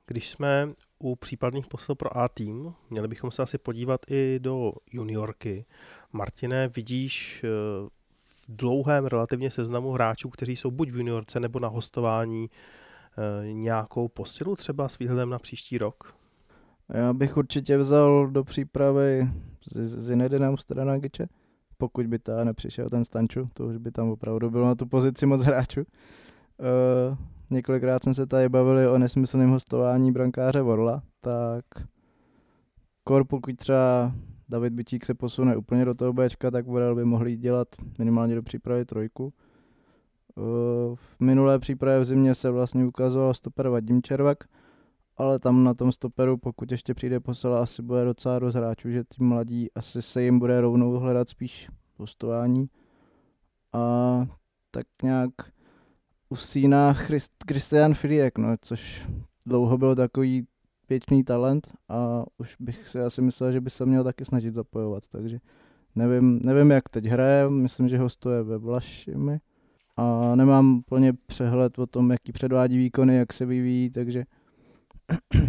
Když 0.07 0.31
jsme 0.31 0.69
u 0.99 1.17
případných 1.17 1.67
posil 1.67 1.95
pro 1.95 2.17
A 2.17 2.29
tým, 2.29 2.75
měli 2.91 3.09
bychom 3.09 3.31
se 3.31 3.43
asi 3.43 3.59
podívat 3.59 4.01
i 4.11 4.39
do 4.43 4.73
juniorky. 4.93 5.65
Martine, 6.13 6.69
vidíš 6.69 7.45
eh, 7.45 7.49
v 8.25 8.45
dlouhém 8.49 9.07
relativně 9.07 9.51
seznamu 9.51 9.93
hráčů, 9.93 10.31
kteří 10.31 10.57
jsou 10.57 10.71
buď 10.71 10.91
v 10.91 10.97
juniorce 10.97 11.41
nebo 11.41 11.61
na 11.61 11.69
hostování 11.69 12.51
eh, 12.51 13.53
nějakou 13.53 14.09
posilu 14.09 14.57
třeba 14.57 14.89
s 14.89 14.99
výhledem 14.99 15.31
na 15.31 15.39
příští 15.39 15.79
rok? 15.79 16.15
Já 16.89 17.13
bych 17.13 17.37
určitě 17.37 17.79
vzal 17.79 18.27
do 18.27 18.45
přípravy 18.45 19.29
Zinedina 19.81 20.57
Stranagiče, 20.57 21.29
pokud 21.77 22.07
by 22.07 22.19
ta 22.19 22.45
nepřišel 22.45 22.91
ten 22.91 23.05
Stanču, 23.05 23.49
to 23.55 23.67
už 23.67 23.77
by 23.77 23.91
tam 23.91 24.09
opravdu 24.09 24.51
bylo 24.51 24.67
na 24.67 24.75
tu 24.75 24.87
pozici 24.87 25.27
moc 25.27 25.43
hráčů. 25.43 25.81
Uh, 25.81 27.17
Několikrát 27.51 28.03
jsme 28.03 28.15
se 28.15 28.27
tady 28.27 28.49
bavili 28.49 28.89
o 28.89 28.99
nesmyslném 28.99 29.51
hostování 29.51 30.13
brankáře 30.13 30.63
Vorla, 30.63 31.03
tak 31.21 31.65
kor 33.05 33.25
pokud 33.25 33.57
třeba 33.57 34.13
David 34.49 34.73
Bytík 34.73 35.05
se 35.05 35.15
posune 35.15 35.57
úplně 35.57 35.85
do 35.85 35.95
toho 35.95 36.13
Bčka, 36.13 36.51
tak 36.51 36.67
Vorel 36.67 36.95
by 36.95 37.05
mohli 37.05 37.37
dělat 37.37 37.69
minimálně 37.99 38.35
do 38.35 38.43
přípravy 38.43 38.85
trojku. 38.85 39.33
V 40.95 41.21
minulé 41.21 41.59
přípravě 41.59 42.01
v 42.01 42.05
zimě 42.05 42.35
se 42.35 42.51
vlastně 42.51 42.87
ukazoval 42.87 43.35
stoper 43.35 43.69
Vadim 43.69 44.03
Červak, 44.03 44.45
ale 45.17 45.39
tam 45.39 45.65
na 45.65 45.75
tom 45.75 45.93
stoperu, 45.93 46.37
pokud 46.37 46.73
ještě 46.73 46.95
přijde 46.95 47.21
posela, 47.21 47.63
asi 47.63 47.83
bude 47.83 48.05
docela 48.05 48.39
dost 48.39 48.55
hráčů, 48.55 48.91
že 48.91 49.05
ty 49.05 49.25
mladí 49.25 49.73
asi 49.75 50.03
se 50.03 50.23
jim 50.23 50.39
bude 50.39 50.61
rovnou 50.61 50.93
hledat 50.93 51.29
spíš 51.29 51.71
hostování. 51.97 52.69
A 53.73 54.27
tak 54.71 54.87
nějak 55.03 55.31
usíná 56.37 56.93
Christ, 56.93 57.33
Christian 57.49 57.95
Filiek, 57.95 58.39
no, 58.39 58.57
což 58.61 59.07
dlouho 59.47 59.79
byl 59.79 59.95
takový 59.95 60.47
pěkný 60.87 61.25
talent 61.25 61.69
a 61.89 62.25
už 62.39 62.57
bych 62.61 62.89
si 62.89 63.01
asi 63.01 63.23
myslel, 63.23 63.53
že 63.53 63.61
by 63.61 63.71
se 63.71 63.87
měl 63.87 64.05
taky 64.05 64.25
snažit 64.25 64.55
zapojovat, 64.55 65.03
takže 65.09 65.39
nevím, 65.95 66.41
nevím 66.43 66.71
jak 66.71 66.89
teď 66.89 67.05
hraje, 67.05 67.51
myslím, 67.51 67.89
že 67.89 67.99
hostuje 67.99 68.43
ve 68.43 68.59
Vlašimi 68.59 69.39
a 69.97 70.35
nemám 70.35 70.83
plně 70.83 71.13
přehled 71.27 71.79
o 71.79 71.87
tom, 71.87 72.11
jaký 72.11 72.33
předvádí 72.33 72.79
výkony, 72.79 73.17
jak 73.17 73.33
se 73.33 73.47
vyvíjí, 73.47 73.91
takže 73.91 74.25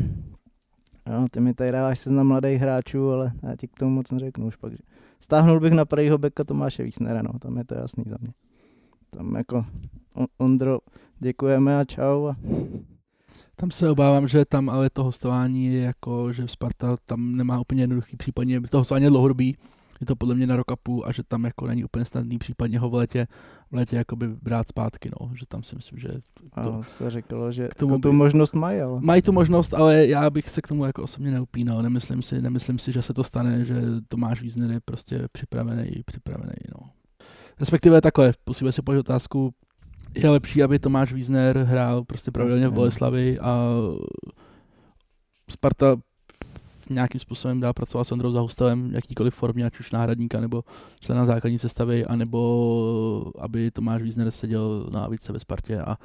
jo, 1.11 1.25
ty 1.31 1.39
mi 1.39 1.53
tady 1.53 1.71
dáváš 1.71 1.99
seznam 1.99 2.27
mladých 2.27 2.61
hráčů, 2.61 3.11
ale 3.11 3.31
já 3.43 3.55
ti 3.55 3.67
k 3.67 3.75
tomu 3.79 3.91
moc 3.91 4.11
neřeknu 4.11 4.47
už 4.47 4.55
pak. 4.55 4.71
Že... 4.71 4.77
Stáhnul 5.19 5.59
bych 5.59 5.73
na 5.73 5.85
prvního 5.85 6.17
beka 6.17 6.43
Tomáše 6.43 6.83
Vísnera, 6.83 7.21
no, 7.21 7.39
tam 7.39 7.57
je 7.57 7.65
to 7.65 7.75
jasný 7.75 8.03
za 8.07 8.15
mě. 8.21 8.33
Tam 9.09 9.35
jako 9.35 9.65
Ondro, 10.37 10.79
děkujeme 11.19 11.79
a 11.79 11.85
čau. 11.85 12.33
Tam 13.55 13.71
se 13.71 13.89
obávám, 13.89 14.27
že 14.27 14.45
tam 14.45 14.69
ale 14.69 14.89
to 14.89 15.03
hostování 15.03 15.65
je 15.65 15.81
jako, 15.81 16.33
že 16.33 16.47
Sparta 16.47 16.97
tam 17.05 17.35
nemá 17.35 17.59
úplně 17.59 17.83
jednoduchý 17.83 18.17
případně, 18.17 18.61
to 18.61 18.77
hostování 18.77 19.03
je 19.03 19.09
dlouhodobý, 19.09 19.57
je 20.01 20.05
to 20.07 20.15
podle 20.15 20.35
mě 20.35 20.47
na 20.47 20.55
rok 20.55 20.71
a 20.71 20.75
půl 20.75 21.03
a 21.05 21.11
že 21.11 21.23
tam 21.23 21.43
jako 21.43 21.67
není 21.67 21.83
úplně 21.83 22.05
snadný 22.05 22.37
případně 22.37 22.79
ho 22.79 22.89
v 22.89 22.93
létě, 22.93 23.27
v 23.71 23.75
létě 23.75 23.95
jakoby 23.95 24.27
brát 24.27 24.67
zpátky, 24.67 25.11
no, 25.21 25.31
že 25.35 25.45
tam 25.47 25.63
si 25.63 25.75
myslím, 25.75 25.99
že 25.99 26.09
to, 26.63 26.73
a 26.73 26.83
se 26.83 27.09
říkalo, 27.09 27.51
že 27.51 27.67
k 27.67 27.75
tomu 27.75 27.93
jako 27.93 28.01
tu 28.01 28.13
možnost 28.13 28.53
mají, 28.53 28.81
ale. 28.81 29.01
Mají 29.01 29.21
tu 29.21 29.31
možnost, 29.31 29.73
ale 29.73 30.07
já 30.07 30.29
bych 30.29 30.49
se 30.49 30.61
k 30.61 30.67
tomu 30.67 30.85
jako 30.85 31.03
osobně 31.03 31.31
neupínal, 31.31 31.83
nemyslím 31.83 32.21
si, 32.21 32.41
nemyslím 32.41 32.79
si, 32.79 32.91
že 32.91 33.01
se 33.01 33.13
to 33.13 33.23
stane, 33.23 33.65
že 33.65 33.81
Tomáš 34.07 34.41
Vízner 34.41 34.71
je 34.71 34.79
prostě 34.85 35.27
připravený, 35.31 35.91
připravený, 36.05 36.55
no. 36.75 36.89
Respektive 37.59 38.01
takhle, 38.01 38.33
musíme 38.47 38.71
si 38.71 38.81
položit 38.81 38.99
otázku, 38.99 39.53
je 40.15 40.29
lepší, 40.29 40.63
aby 40.63 40.79
Tomáš 40.79 41.13
Wiesner 41.13 41.57
hrál 41.57 42.03
prostě 42.03 42.31
pravidelně 42.31 42.67
v 42.67 42.73
Boleslavi 42.73 43.39
a 43.39 43.71
Sparta 45.49 45.95
nějakým 46.89 47.21
způsobem 47.21 47.59
dá 47.59 47.73
pracovat 47.73 48.03
s 48.03 48.11
Ondrou 48.11 48.31
Zahustelem, 48.31 48.91
jakýkoliv 48.93 49.35
formě, 49.35 49.65
ať 49.65 49.79
už 49.79 49.91
náhradníka 49.91 50.41
nebo 50.41 50.63
člena 50.99 51.25
základní 51.25 51.59
sestavy, 51.59 52.05
anebo 52.05 53.31
aby 53.39 53.71
Tomáš 53.71 54.01
Wiesner 54.01 54.31
seděl 54.31 54.89
na 54.91 55.07
více 55.07 55.33
ve 55.33 55.39
Spartě 55.39 55.81
a 55.81 55.97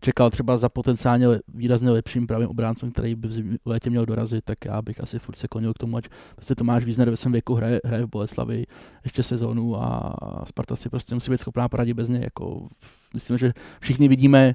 čekal 0.00 0.30
třeba 0.30 0.58
za 0.58 0.68
potenciálně 0.68 1.26
výrazně 1.54 1.90
lepším 1.90 2.26
pravým 2.26 2.48
obráncem, 2.48 2.90
který 2.90 3.14
by 3.14 3.28
v 3.28 3.58
létě 3.66 3.90
měl 3.90 4.06
dorazit, 4.06 4.44
tak 4.44 4.64
já 4.64 4.82
bych 4.82 5.00
asi 5.00 5.18
furt 5.18 5.38
se 5.38 5.48
klonil 5.48 5.74
k 5.74 5.78
tomu, 5.78 5.96
ať 5.96 6.08
prostě 6.34 6.54
Tomáš 6.54 6.84
Vízner 6.84 7.10
ve 7.10 7.16
svém 7.16 7.32
věku 7.32 7.54
hraje, 7.54 7.80
hraje 7.84 8.06
v 8.06 8.10
Boleslavi 8.10 8.64
ještě 9.04 9.22
sezónu 9.22 9.76
a 9.82 10.16
Sparta 10.48 10.76
si 10.76 10.88
prostě 10.88 11.14
musí 11.14 11.30
být 11.30 11.40
schopná 11.40 11.68
poradit 11.68 11.94
bez 11.94 12.08
něj. 12.08 12.22
Jako, 12.22 12.68
myslím, 13.14 13.38
že 13.38 13.52
všichni 13.80 14.08
vidíme, 14.08 14.54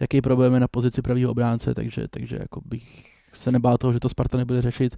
jaký 0.00 0.20
problém 0.20 0.54
je 0.54 0.60
na 0.60 0.68
pozici 0.68 1.02
pravého 1.02 1.30
obránce, 1.30 1.74
takže, 1.74 2.08
takže 2.08 2.36
jako 2.40 2.60
bych 2.64 3.04
se 3.32 3.52
nebál 3.52 3.78
toho, 3.78 3.92
že 3.92 4.00
to 4.00 4.08
Sparta 4.08 4.38
nebude 4.38 4.62
řešit. 4.62 4.96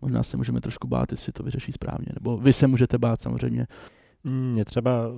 Možná 0.00 0.22
se 0.22 0.36
můžeme 0.36 0.60
trošku 0.60 0.88
bát, 0.88 1.12
jestli 1.12 1.32
to 1.32 1.42
vyřeší 1.42 1.72
správně. 1.72 2.06
Nebo 2.14 2.36
vy 2.36 2.52
se 2.52 2.66
můžete 2.66 2.98
bát 2.98 3.22
samozřejmě. 3.22 3.66
Mě 4.24 4.64
třeba 4.64 5.10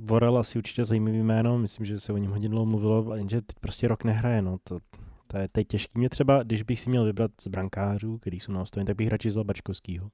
Vorel 0.00 0.38
asi 0.38 0.58
určitě 0.58 0.84
zajímavý 0.84 1.22
jméno, 1.22 1.58
myslím, 1.58 1.86
že 1.86 2.00
se 2.00 2.12
o 2.12 2.16
něm 2.16 2.30
hodně 2.30 2.48
dlouho 2.48 2.66
mluvilo, 2.66 3.16
jenže 3.16 3.40
teď 3.40 3.56
prostě 3.60 3.88
rok 3.88 4.04
nehraje, 4.04 4.42
no, 4.42 4.58
to, 4.64 4.78
to 5.26 5.38
je 5.38 5.48
teď 5.48 5.68
těžký. 5.68 5.98
Mě 5.98 6.08
třeba, 6.08 6.42
když 6.42 6.62
bych 6.62 6.80
si 6.80 6.90
měl 6.90 7.04
vybrat 7.04 7.30
z 7.40 7.48
brankářů, 7.48 8.18
který 8.18 8.40
jsou 8.40 8.52
na 8.52 8.62
ostavení, 8.62 8.86
tak 8.86 8.96
bych 8.96 9.08
radši 9.08 9.28
vzal 9.28 9.44
Bačkovskýho. 9.44 10.10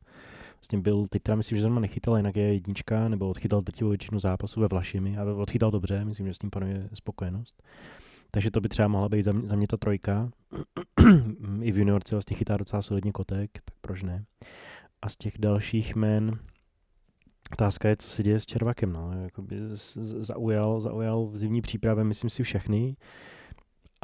Vlastně 0.65 0.79
byl, 0.79 1.07
teď 1.11 1.23
teda 1.23 1.37
myslím, 1.37 1.59
že 1.59 1.63
zrovna 1.63 1.81
nechytal, 1.81 2.17
jinak 2.17 2.37
je 2.37 2.55
jednička, 2.55 3.09
nebo 3.09 3.29
odchytal 3.29 3.63
teď 3.63 3.83
většinu 3.83 4.19
zápasů 4.19 4.61
ve 4.61 4.69
Vlašimi 4.69 5.19
a 5.19 5.25
odchytal 5.25 5.71
dobře, 5.71 6.05
myslím, 6.05 6.27
že 6.27 6.35
s 6.35 6.39
tím 6.39 6.51
panuje 6.51 6.89
spokojenost. 6.95 7.63
Takže 8.31 8.51
to 8.51 8.61
by 8.61 8.69
třeba 8.69 8.89
mohla 8.89 9.09
být 9.09 9.23
za 9.23 9.33
mě, 9.33 9.49
za 9.49 9.57
mě 9.57 9.67
ta 9.67 9.77
trojka. 9.77 10.31
I 11.63 11.73
v 11.73 11.79
juniorce 11.79 12.15
vlastně 12.15 12.37
chytá 12.37 12.57
docela 12.57 12.83
solidně 12.83 13.13
kotek, 13.13 13.51
tak 13.53 13.75
proč 13.81 14.03
ne. 14.03 14.25
A 15.03 15.09
z 15.09 15.17
těch 15.17 15.39
dalších 15.39 15.95
men, 15.95 16.39
Otázka 17.53 17.89
je, 17.89 17.97
co 17.97 18.09
se 18.09 18.23
děje 18.23 18.41
s 18.41 18.47
Červakem. 18.47 18.93
No. 18.93 19.23
Jakoby 19.23 19.57
zaujal, 20.03 20.81
zaujal 20.81 21.27
v 21.27 21.39
zimní 21.39 21.61
přípravě, 21.61 22.05
myslím 22.05 22.31
si, 22.31 22.43
všechny. 22.43 22.97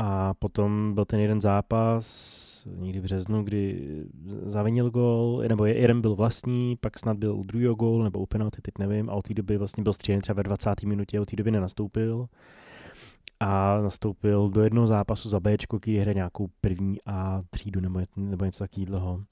A 0.03 0.35
potom 0.35 0.95
byl 0.95 1.05
ten 1.05 1.21
jeden 1.21 1.41
zápas 1.41 2.67
někdy 2.77 3.01
v 3.01 3.03
březnu, 3.03 3.43
kdy 3.43 3.87
zavinil 4.43 4.91
gol, 4.91 5.43
nebo 5.49 5.65
jeden 5.65 6.01
byl 6.01 6.15
vlastní, 6.15 6.77
pak 6.77 6.99
snad 6.99 7.17
byl 7.17 7.37
u 7.37 7.43
druhého 7.43 7.75
gol, 7.75 8.03
nebo 8.03 8.19
u 8.19 8.27
penalty, 8.27 8.63
teď 8.63 8.75
nevím, 8.79 9.11
a 9.11 9.13
od 9.13 9.29
té 9.29 9.35
doby 9.35 9.59
vlastně 9.59 9.83
byl 9.83 9.93
střílen 9.93 10.21
třeba 10.21 10.37
ve 10.37 10.43
20. 10.43 10.83
minutě, 10.83 11.21
od 11.21 11.31
té 11.31 11.37
doby 11.37 11.51
nenastoupil. 11.51 12.27
A 13.41 13.81
nastoupil 13.81 14.49
do 14.49 14.63
jednoho 14.63 14.87
zápasu 14.87 15.29
za 15.29 15.41
B, 15.41 15.57
který 15.57 15.99
hraje 15.99 16.15
nějakou 16.15 16.49
první 16.61 16.99
a 17.07 17.43
třídu, 17.51 17.81
nebo, 17.81 18.01
nebo 18.17 18.45
něco 18.45 18.65
takového. 18.65 19.23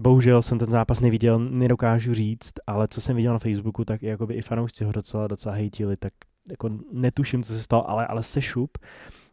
Bohužel 0.00 0.42
jsem 0.42 0.58
ten 0.58 0.70
zápas 0.70 1.00
neviděl, 1.00 1.38
nedokážu 1.38 2.14
říct, 2.14 2.52
ale 2.66 2.88
co 2.88 3.00
jsem 3.00 3.16
viděl 3.16 3.32
na 3.32 3.38
Facebooku, 3.38 3.84
tak 3.84 4.02
jakoby 4.02 4.34
i 4.34 4.42
fanoušci 4.42 4.84
ho 4.84 4.92
docela, 4.92 5.26
docela 5.26 5.54
hejtili, 5.54 5.96
tak 5.96 6.12
jako 6.50 6.70
netuším, 6.92 7.42
co 7.42 7.52
se 7.52 7.60
stalo, 7.60 7.90
ale, 7.90 8.06
ale 8.06 8.22
Sešup 8.22 8.78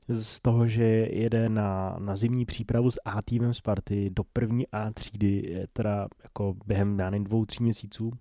z 0.09 0.39
toho, 0.39 0.67
že 0.67 0.83
jede 1.11 1.49
na, 1.49 1.95
na 1.99 2.15
zimní 2.15 2.45
přípravu 2.45 2.91
s 2.91 2.99
A 3.05 3.21
týmem 3.21 3.53
Sparty 3.53 4.09
do 4.09 4.23
první 4.33 4.67
A 4.67 4.91
třídy, 4.91 5.63
teda 5.73 6.07
jako 6.23 6.55
během, 6.65 6.97
nevím, 6.97 7.23
dvou, 7.23 7.45
tří 7.45 7.63
měsíců, 7.63 8.11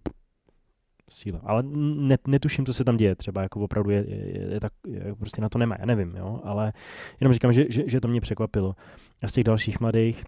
síla. 1.10 1.40
Ale 1.44 1.62
net, 1.96 2.28
netuším, 2.28 2.66
co 2.66 2.74
se 2.74 2.84
tam 2.84 2.96
děje. 2.96 3.16
Třeba 3.16 3.42
jako 3.42 3.60
opravdu 3.60 3.90
je, 3.90 4.04
je, 4.08 4.52
je 4.52 4.60
tak, 4.60 4.72
je, 4.86 5.14
prostě 5.14 5.42
na 5.42 5.48
to 5.48 5.58
nemá, 5.58 5.76
já 5.78 5.86
nevím, 5.86 6.16
jo? 6.16 6.40
ale 6.44 6.72
jenom 7.20 7.32
říkám, 7.32 7.52
že, 7.52 7.64
že, 7.68 7.82
že 7.86 8.00
to 8.00 8.08
mě 8.08 8.20
překvapilo. 8.20 8.74
A 9.22 9.28
z 9.28 9.32
těch 9.32 9.44
dalších 9.44 9.80
mladých, 9.80 10.24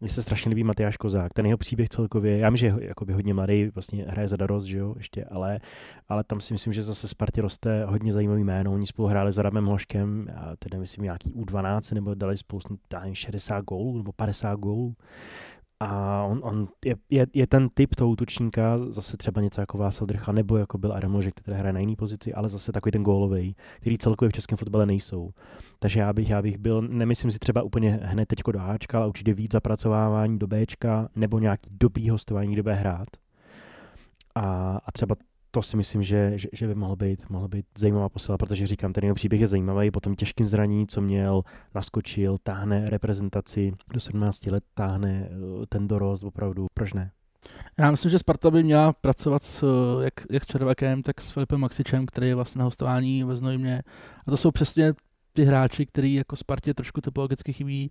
mně 0.00 0.10
se 0.10 0.22
strašně 0.22 0.48
líbí 0.48 0.64
Matyáš 0.64 0.96
Kozák, 0.96 1.32
ten 1.32 1.46
jeho 1.46 1.58
příběh 1.58 1.88
celkově, 1.88 2.38
já 2.38 2.48
vím, 2.48 2.56
že 2.56 2.66
je 2.66 2.74
jakoby 2.80 3.12
hodně 3.12 3.34
mladý, 3.34 3.70
vlastně 3.74 4.04
hraje 4.08 4.28
za 4.28 4.36
Daros, 4.36 4.64
že 4.64 4.78
jo, 4.78 4.94
ještě, 4.96 5.24
ale, 5.24 5.60
ale 6.08 6.24
tam 6.24 6.40
si 6.40 6.54
myslím, 6.54 6.72
že 6.72 6.82
zase 6.82 7.08
Spartě 7.08 7.42
roste 7.42 7.84
hodně 7.84 8.12
zajímavý 8.12 8.44
jméno, 8.44 8.72
oni 8.72 8.86
spolu 8.86 9.08
hráli 9.08 9.32
za 9.32 9.42
Radmem 9.42 9.66
Hoškem, 9.66 10.26
a 10.36 10.56
tedy 10.56 10.78
myslím 10.78 11.04
nějaký 11.04 11.32
U12, 11.32 11.94
nebo 11.94 12.14
dali 12.14 12.36
spolu 12.36 12.60
60 13.12 13.64
gólů, 13.64 13.96
nebo 13.96 14.12
50 14.12 14.54
gólů, 14.54 14.94
a 15.80 16.22
on, 16.22 16.40
on 16.44 16.68
je, 16.84 16.94
je, 17.10 17.26
je, 17.34 17.46
ten 17.46 17.68
typ 17.68 17.94
toho 17.94 18.10
útočníka, 18.10 18.78
zase 18.88 19.16
třeba 19.16 19.40
něco 19.40 19.60
jako 19.60 19.78
Václav 19.78 20.08
Drcha, 20.08 20.32
nebo 20.32 20.56
jako 20.56 20.78
byl 20.78 20.92
Adam 20.92 21.14
Ložek, 21.14 21.34
který 21.34 21.56
hraje 21.56 21.72
na 21.72 21.80
jiný 21.80 21.96
pozici, 21.96 22.34
ale 22.34 22.48
zase 22.48 22.72
takový 22.72 22.90
ten 22.92 23.02
gólový, 23.02 23.56
který 23.80 23.98
celkově 23.98 24.30
v 24.30 24.32
českém 24.32 24.58
fotbale 24.58 24.86
nejsou. 24.86 25.30
Takže 25.78 26.00
já 26.00 26.12
bych, 26.12 26.30
já 26.30 26.42
bych 26.42 26.58
byl, 26.58 26.82
nemyslím 26.82 27.30
si 27.30 27.38
třeba 27.38 27.62
úplně 27.62 28.00
hned 28.02 28.26
teďko 28.26 28.52
do 28.52 28.60
Ačka, 28.60 28.98
ale 28.98 29.06
určitě 29.08 29.34
víc 29.34 29.52
zapracovávání 29.52 30.38
do 30.38 30.46
Bčka, 30.46 31.08
nebo 31.16 31.38
nějaký 31.38 31.70
dobrý 31.80 32.10
hostování, 32.10 32.52
kde 32.52 32.62
bude 32.62 32.74
hrát. 32.74 33.08
A, 34.34 34.76
a 34.86 34.92
třeba 34.92 35.16
to 35.56 35.62
si 35.62 35.76
myslím, 35.76 36.02
že, 36.02 36.32
že, 36.38 36.48
že 36.52 36.66
by 36.66 36.74
mohlo 36.74 36.96
být, 36.96 37.30
mohlo 37.30 37.48
být 37.48 37.66
zajímavá 37.78 38.08
posila, 38.08 38.38
protože 38.38 38.66
říkám, 38.66 38.92
ten 38.92 39.04
jeho 39.04 39.14
příběh 39.14 39.40
je 39.40 39.46
zajímavý, 39.46 39.90
po 39.90 40.00
tom 40.00 40.14
těžkým 40.14 40.46
zraní, 40.46 40.86
co 40.86 41.00
měl, 41.00 41.42
naskočil, 41.74 42.36
táhne 42.42 42.90
reprezentaci, 42.90 43.72
do 43.92 44.00
17 44.00 44.46
let 44.46 44.64
táhne 44.74 45.28
eh, 45.30 45.66
ten 45.68 45.88
dorost, 45.88 46.24
opravdu, 46.24 46.66
proč 46.74 46.92
ne? 46.92 47.10
Já 47.78 47.90
myslím, 47.90 48.10
že 48.10 48.18
Sparta 48.18 48.50
by 48.50 48.62
měla 48.62 48.92
pracovat 48.92 49.42
s, 49.42 49.62
eh, 49.62 50.04
jak, 50.04 50.14
jak 50.30 50.44
s 50.44 50.46
Červekem, 50.46 51.02
tak 51.02 51.20
s 51.20 51.30
Filipem 51.30 51.60
Maxičem, 51.60 52.06
který 52.06 52.28
je 52.28 52.34
vlastně 52.34 52.58
na 52.58 52.64
hostování 52.64 53.24
ve 53.24 53.36
Znojmě. 53.36 53.82
A 54.26 54.30
to 54.30 54.36
jsou 54.36 54.50
přesně 54.50 54.94
ty 55.32 55.44
hráči, 55.44 55.86
který 55.86 56.14
jako 56.14 56.36
Spartě 56.36 56.74
trošku 56.74 57.00
typologicky 57.00 57.52
chybí 57.52 57.90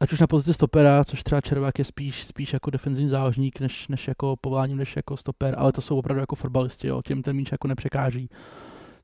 ať 0.00 0.12
už 0.12 0.20
na 0.20 0.26
pozici 0.26 0.54
stopera, 0.54 1.04
což 1.04 1.22
třeba 1.22 1.40
Červák 1.40 1.78
je 1.78 1.84
spíš, 1.84 2.24
spíš 2.24 2.52
jako 2.52 2.70
defenzivní 2.70 3.10
záložník, 3.10 3.60
než, 3.60 3.88
než 3.88 4.08
jako 4.08 4.36
povoláním, 4.40 4.78
než 4.78 4.96
jako 4.96 5.16
stoper, 5.16 5.54
ale 5.58 5.72
to 5.72 5.80
jsou 5.80 5.98
opravdu 5.98 6.20
jako 6.20 6.36
fotbalisti, 6.36 6.88
jo, 6.88 7.02
těm 7.02 7.22
ten 7.22 7.36
míč 7.36 7.52
jako 7.52 7.68
nepřekáží. 7.68 8.30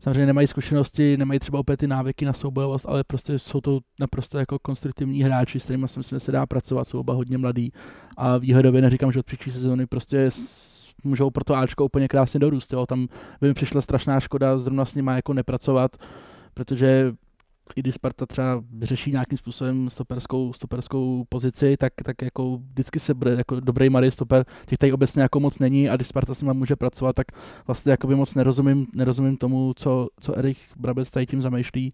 Samozřejmě 0.01 0.27
nemají 0.27 0.47
zkušenosti, 0.47 1.17
nemají 1.17 1.41
třeba 1.41 1.59
opět 1.59 1.77
ty 1.77 1.87
návyky 1.87 2.25
na 2.25 2.33
soubojovost, 2.33 2.87
ale 2.89 3.05
prostě 3.05 3.39
jsou 3.39 3.61
to 3.61 3.81
naprosto 4.01 4.39
jako 4.39 4.59
konstruktivní 4.59 5.23
hráči, 5.23 5.61
s 5.61 5.65
kterými 5.65 5.89
si 5.89 5.99
myslím, 5.99 6.21
se 6.21 6.33
dá 6.33 6.47
pracovat, 6.47 6.89
jsou 6.89 7.01
oba 7.01 7.15
hodně 7.15 7.39
mladí 7.39 7.73
a 8.17 8.39
výhledově 8.39 8.83
neříkám, 8.83 9.13
že 9.13 9.19
od 9.19 9.27
příští 9.27 9.51
sezóny 9.51 9.87
prostě 9.87 10.31
můžou 11.05 11.31
pro 11.31 11.45
to 11.45 11.55
Ačko 11.55 11.85
úplně 11.85 12.09
krásně 12.09 12.41
dorůst. 12.41 12.73
Jo. 12.73 12.87
Tam 12.87 13.09
by 13.41 13.49
mi 13.49 13.55
přišla 13.55 13.83
strašná 13.83 14.21
škoda 14.21 14.59
zrovna 14.59 14.85
s 14.85 14.95
nimi 14.95 15.11
jako 15.15 15.33
nepracovat, 15.33 15.97
protože 16.55 17.13
i 17.77 17.81
když 17.81 17.95
Sparta 17.95 18.27
třeba 18.27 18.63
řeší 18.83 19.11
nějakým 19.11 19.39
způsobem 19.39 19.91
stoperskou, 19.91 20.53
stoperskou 20.53 21.25
pozici, 21.29 21.77
tak, 21.77 21.93
tak 22.05 22.23
jako 22.23 22.61
vždycky 22.71 23.01
se 23.01 23.15
bude 23.15 23.31
jako 23.31 23.61
dobrý 23.61 23.91
malý 23.91 24.11
stoper, 24.11 24.47
těch 24.67 24.79
tady 24.79 24.93
obecně 24.93 25.23
jako 25.23 25.41
moc 25.41 25.59
není 25.59 25.89
a 25.89 25.97
když 25.97 26.09
Sparta 26.09 26.35
s 26.35 26.43
ním 26.43 26.55
může 26.55 26.77
pracovat, 26.77 27.17
tak 27.17 27.27
vlastně 27.67 27.91
jako 27.91 28.07
by 28.07 28.15
moc 28.15 28.35
nerozumím, 28.35 28.87
nerozumím 28.95 29.37
tomu, 29.37 29.73
co, 29.77 30.09
co 30.21 30.39
Erich 30.39 30.77
Brabec 30.77 31.11
tady 31.11 31.27
tím 31.27 31.43
zamýšlí. 31.43 31.93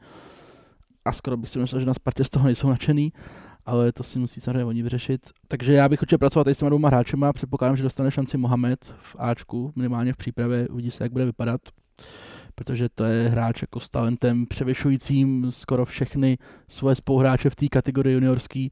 A 1.04 1.12
skoro 1.12 1.36
bych 1.36 1.50
si 1.50 1.58
myslel, 1.58 1.80
že 1.80 1.86
na 1.86 1.94
Spartě 1.94 2.24
z 2.24 2.30
toho 2.30 2.44
nejsou 2.44 2.68
nadšený, 2.68 3.12
ale 3.66 3.92
to 3.92 4.02
si 4.02 4.18
musí 4.18 4.40
samozřejmě 4.40 4.64
oni 4.64 4.82
vyřešit. 4.82 5.30
Takže 5.48 5.72
já 5.72 5.88
bych 5.88 6.00
chtěl 6.04 6.18
pracovat 6.18 6.44
tady 6.44 6.54
s 6.54 6.58
těma 6.58 6.68
dvěma 6.68 6.88
hráčema, 6.88 7.32
předpokládám, 7.32 7.76
že 7.76 7.82
dostane 7.82 8.10
šanci 8.10 8.38
Mohamed 8.38 8.84
v 8.84 9.16
Ačku, 9.18 9.72
minimálně 9.76 10.12
v 10.12 10.16
přípravě, 10.16 10.68
uvidí 10.68 10.90
se, 10.90 11.04
jak 11.04 11.12
bude 11.12 11.24
vypadat 11.24 11.60
protože 12.54 12.88
to 12.88 13.04
je 13.04 13.28
hráč 13.28 13.62
jako 13.62 13.80
s 13.80 13.88
talentem 13.88 14.46
převyšujícím 14.46 15.46
skoro 15.50 15.84
všechny 15.84 16.38
svoje 16.68 16.96
spoluhráče 16.96 17.50
v 17.50 17.56
té 17.56 17.68
kategorii 17.68 18.14
juniorský. 18.14 18.70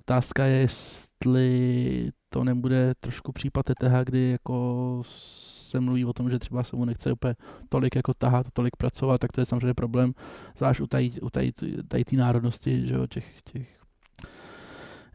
Otázka 0.00 0.44
je, 0.44 0.58
jestli 0.58 2.10
to 2.28 2.44
nebude 2.44 2.94
trošku 3.00 3.32
případ 3.32 3.70
ETH, 3.70 4.04
kdy 4.04 4.30
jako 4.30 5.02
se 5.06 5.80
mluví 5.80 6.04
o 6.04 6.12
tom, 6.12 6.30
že 6.30 6.38
třeba 6.38 6.64
se 6.64 6.76
mu 6.76 6.84
nechce 6.84 7.12
úplně 7.12 7.34
tolik 7.68 7.96
jako 7.96 8.14
tahat, 8.14 8.46
tolik 8.52 8.76
pracovat, 8.76 9.20
tak 9.20 9.32
to 9.32 9.40
je 9.40 9.46
samozřejmě 9.46 9.74
problém, 9.74 10.14
zvlášť 10.56 10.80
u 10.80 10.86
tady, 10.86 11.10
u 11.22 11.30
tady, 11.30 11.52
tady 11.88 12.04
té 12.04 12.16
národnosti, 12.16 12.86
že 12.86 12.94
jo, 12.94 13.06
těch, 13.06 13.42
těch 13.52 13.78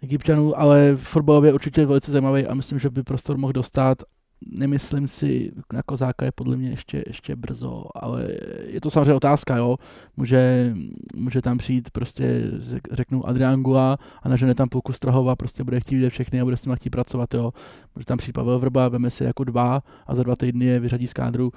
egyptianů, 0.01 0.59
ale 0.59 0.95
fotbalově 0.95 1.53
určitě 1.53 1.85
velice 1.85 2.11
zajímavý 2.11 2.47
a 2.47 2.53
myslím, 2.53 2.79
že 2.79 2.89
by 2.89 3.03
prostor 3.03 3.37
mohl 3.37 3.53
dostat 3.53 4.03
nemyslím 4.49 5.07
si, 5.07 5.51
na 5.73 5.83
Kozáka 5.83 6.25
je 6.25 6.31
podle 6.31 6.57
mě 6.57 6.69
ještě, 6.69 7.03
ještě 7.07 7.35
brzo, 7.35 7.83
ale 7.95 8.27
je 8.65 8.81
to 8.81 8.91
samozřejmě 8.91 9.13
otázka, 9.13 9.57
jo. 9.57 9.77
Může, 10.17 10.73
může 11.15 11.41
tam 11.41 11.57
přijít 11.57 11.89
prostě, 11.89 12.51
řeknu 12.91 13.27
Adrian 13.27 13.63
Gula 13.63 13.97
a 14.23 14.29
nažene 14.29 14.55
tam 14.55 14.69
půlku 14.69 14.93
Strahova, 14.93 15.35
prostě 15.35 15.63
bude 15.63 15.79
chtít 15.79 15.95
vidět 15.95 16.09
všechny 16.09 16.41
a 16.41 16.43
bude 16.43 16.57
s 16.57 16.65
nimi 16.65 16.75
chtít 16.75 16.89
pracovat, 16.89 17.33
jo. 17.33 17.53
Může 17.95 18.05
tam 18.05 18.17
přijít 18.17 18.33
Pavel 18.33 18.59
Vrba, 18.59 18.87
veme 18.87 19.09
si 19.09 19.23
jako 19.23 19.43
dva 19.43 19.83
a 20.07 20.15
za 20.15 20.23
dva 20.23 20.35
týdny 20.35 20.65
je 20.65 20.79
vyřadí 20.79 21.07
z 21.07 21.13
kádru. 21.13 21.51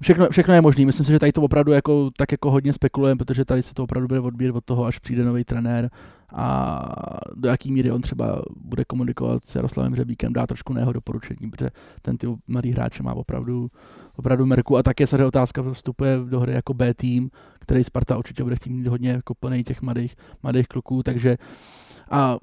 Všechno, 0.00 0.28
všechno 0.30 0.54
je 0.54 0.60
možné. 0.60 0.86
Myslím 0.86 1.06
si, 1.06 1.12
že 1.12 1.18
tady 1.18 1.32
to 1.32 1.42
opravdu 1.42 1.72
jako, 1.72 2.10
tak 2.16 2.32
jako 2.32 2.50
hodně 2.50 2.72
spekulujeme, 2.72 3.18
protože 3.18 3.44
tady 3.44 3.62
se 3.62 3.74
to 3.74 3.84
opravdu 3.84 4.08
bude 4.08 4.20
odbírat 4.20 4.56
od 4.56 4.64
toho, 4.64 4.84
až 4.84 4.98
přijde 4.98 5.24
nový 5.24 5.44
trenér 5.44 5.90
a 6.34 6.82
do 7.34 7.48
jaký 7.48 7.72
míry 7.72 7.92
on 7.92 8.00
třeba 8.00 8.42
bude 8.56 8.84
komunikovat 8.84 9.46
s 9.46 9.54
Jaroslavem 9.54 9.94
Řebíkem, 9.94 10.32
dá 10.32 10.46
trošku 10.46 10.78
jeho 10.78 10.92
doporučení, 10.92 11.50
protože 11.50 11.70
ten 12.02 12.16
ty 12.16 12.26
mladý 12.46 12.70
hráč 12.70 13.00
má 13.00 13.14
opravdu, 13.14 13.70
opravdu 14.16 14.46
merku 14.46 14.76
a 14.76 14.82
také 14.82 15.06
se 15.06 15.26
otázka 15.26 15.62
vstupuje 15.72 16.18
do 16.28 16.40
hry 16.40 16.52
jako 16.52 16.74
B 16.74 16.94
tým, 16.94 17.30
který 17.60 17.84
Sparta 17.84 18.18
určitě 18.18 18.42
bude 18.42 18.56
chtít 18.56 18.70
mít 18.70 18.86
hodně 18.86 19.10
jako 19.10 19.34
plný 19.34 19.64
těch 19.64 19.82
mladých, 19.82 20.16
mladých 20.42 20.66
kluků, 20.68 21.02
takže 21.02 21.38
a 22.10 22.36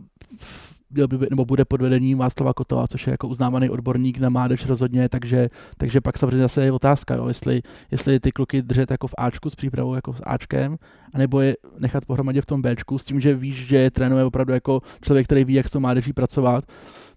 byl 0.91 1.07
by, 1.07 1.27
nebo 1.29 1.45
bude 1.45 1.65
pod 1.65 1.81
vedením 1.81 2.17
Václava 2.17 2.53
Kotova, 2.53 2.87
což 2.87 3.07
je 3.07 3.11
jako 3.11 3.27
uznávaný 3.27 3.69
odborník 3.69 4.19
na 4.19 4.29
mládež 4.29 4.65
rozhodně, 4.65 5.09
takže, 5.09 5.49
takže 5.77 6.01
pak 6.01 6.17
samozřejmě 6.17 6.41
zase 6.41 6.63
je 6.63 6.71
otázka, 6.71 7.15
jo, 7.15 7.27
jestli, 7.27 7.61
jestli 7.91 8.19
ty 8.19 8.31
kluky 8.31 8.61
držet 8.61 8.91
jako 8.91 9.07
v 9.07 9.15
Ačku 9.17 9.49
s 9.49 9.55
přípravou 9.55 9.95
jako 9.95 10.13
s 10.13 10.21
Ačkem, 10.23 10.77
anebo 11.13 11.41
je 11.41 11.57
nechat 11.79 12.05
pohromadě 12.05 12.41
v 12.41 12.45
tom 12.45 12.61
Bčku 12.61 12.97
s 12.97 13.03
tím, 13.03 13.21
že 13.21 13.35
víš, 13.35 13.67
že 13.67 13.77
je 13.77 13.91
trénuje 13.91 14.23
opravdu 14.23 14.53
jako 14.53 14.81
člověk, 15.01 15.25
který 15.25 15.43
ví, 15.43 15.53
jak 15.53 15.67
s 15.67 15.71
tou 15.71 15.79
mládeží 15.79 16.13
pracovat, 16.13 16.65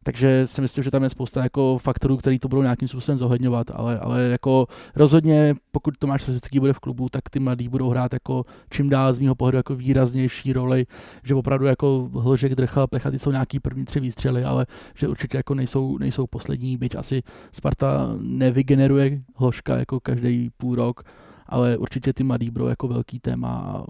takže 0.02 0.46
si 0.46 0.60
myslím, 0.60 0.84
že 0.84 0.90
tam 0.90 1.02
je 1.02 1.10
spousta 1.10 1.42
jako 1.42 1.78
faktorů, 1.78 2.16
který 2.16 2.38
to 2.38 2.48
budou 2.48 2.62
nějakým 2.62 2.88
způsobem 2.88 3.18
zohledňovat, 3.18 3.70
ale, 3.74 3.98
ale 3.98 4.22
jako 4.22 4.66
rozhodně, 4.94 5.54
pokud 5.72 5.98
Tomáš 5.98 6.28
Rosický 6.28 6.60
bude 6.60 6.72
v 6.72 6.78
klubu, 6.78 7.08
tak 7.08 7.30
ty 7.30 7.40
mladí 7.40 7.68
budou 7.68 7.88
hrát 7.88 8.12
jako 8.12 8.44
čím 8.70 8.88
dál 8.88 9.14
z 9.14 9.18
mého 9.18 9.34
pohledu 9.34 9.56
jako 9.56 9.74
výraznější 9.74 10.52
roli, 10.52 10.86
že 11.24 11.34
opravdu 11.34 11.66
jako 11.66 12.10
Hložek, 12.12 12.54
Drchal, 12.54 12.86
Plechaty 12.86 13.18
jsou 13.18 13.30
nějaký 13.30 13.60
první 13.60 13.84
tři 13.84 14.00
výstřely, 14.00 14.44
ale 14.44 14.66
že 14.94 15.08
určitě 15.08 15.36
jako 15.36 15.54
nejsou, 15.54 15.98
nejsou 15.98 16.26
poslední, 16.26 16.76
byť 16.76 16.94
asi 16.94 17.22
Sparta 17.52 18.14
nevygeneruje 18.20 19.22
Hložka 19.36 19.78
jako 19.78 20.00
každý 20.00 20.50
půl 20.56 20.74
rok, 20.74 21.02
ale 21.46 21.76
určitě 21.76 22.12
ty 22.12 22.24
mladí 22.24 22.50
budou 22.50 22.66
jako 22.66 22.88
velký 22.88 23.20
téma 23.20 23.48
a 23.48 23.84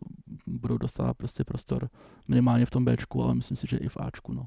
budou 0.46 0.78
dostat 0.78 1.16
prostě 1.16 1.44
prostor 1.44 1.88
minimálně 2.28 2.66
v 2.66 2.70
tom 2.70 2.84
Bčku, 2.84 3.22
ale 3.22 3.34
myslím 3.34 3.56
si, 3.56 3.66
že 3.70 3.76
i 3.76 3.88
v 3.88 3.96
Ačku. 3.96 4.32
No 4.32 4.46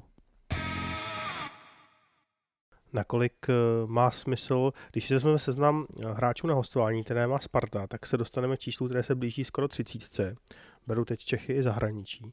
nakolik 2.96 3.32
eh, 3.48 3.52
má 3.86 4.10
smysl, 4.10 4.72
když 4.92 5.06
si 5.06 5.14
vezmeme 5.14 5.38
seznam 5.38 5.86
eh, 5.86 6.12
hráčů 6.12 6.46
na 6.46 6.54
hostování, 6.54 7.04
které 7.04 7.26
má 7.26 7.38
Sparta, 7.38 7.86
tak 7.86 8.06
se 8.06 8.16
dostaneme 8.16 8.56
číslu, 8.56 8.86
které 8.86 9.02
se 9.02 9.14
blíží 9.14 9.44
skoro 9.44 9.68
30. 9.68 10.36
Beru 10.86 11.04
teď 11.04 11.20
Čechy 11.20 11.52
i 11.52 11.62
zahraničí. 11.62 12.32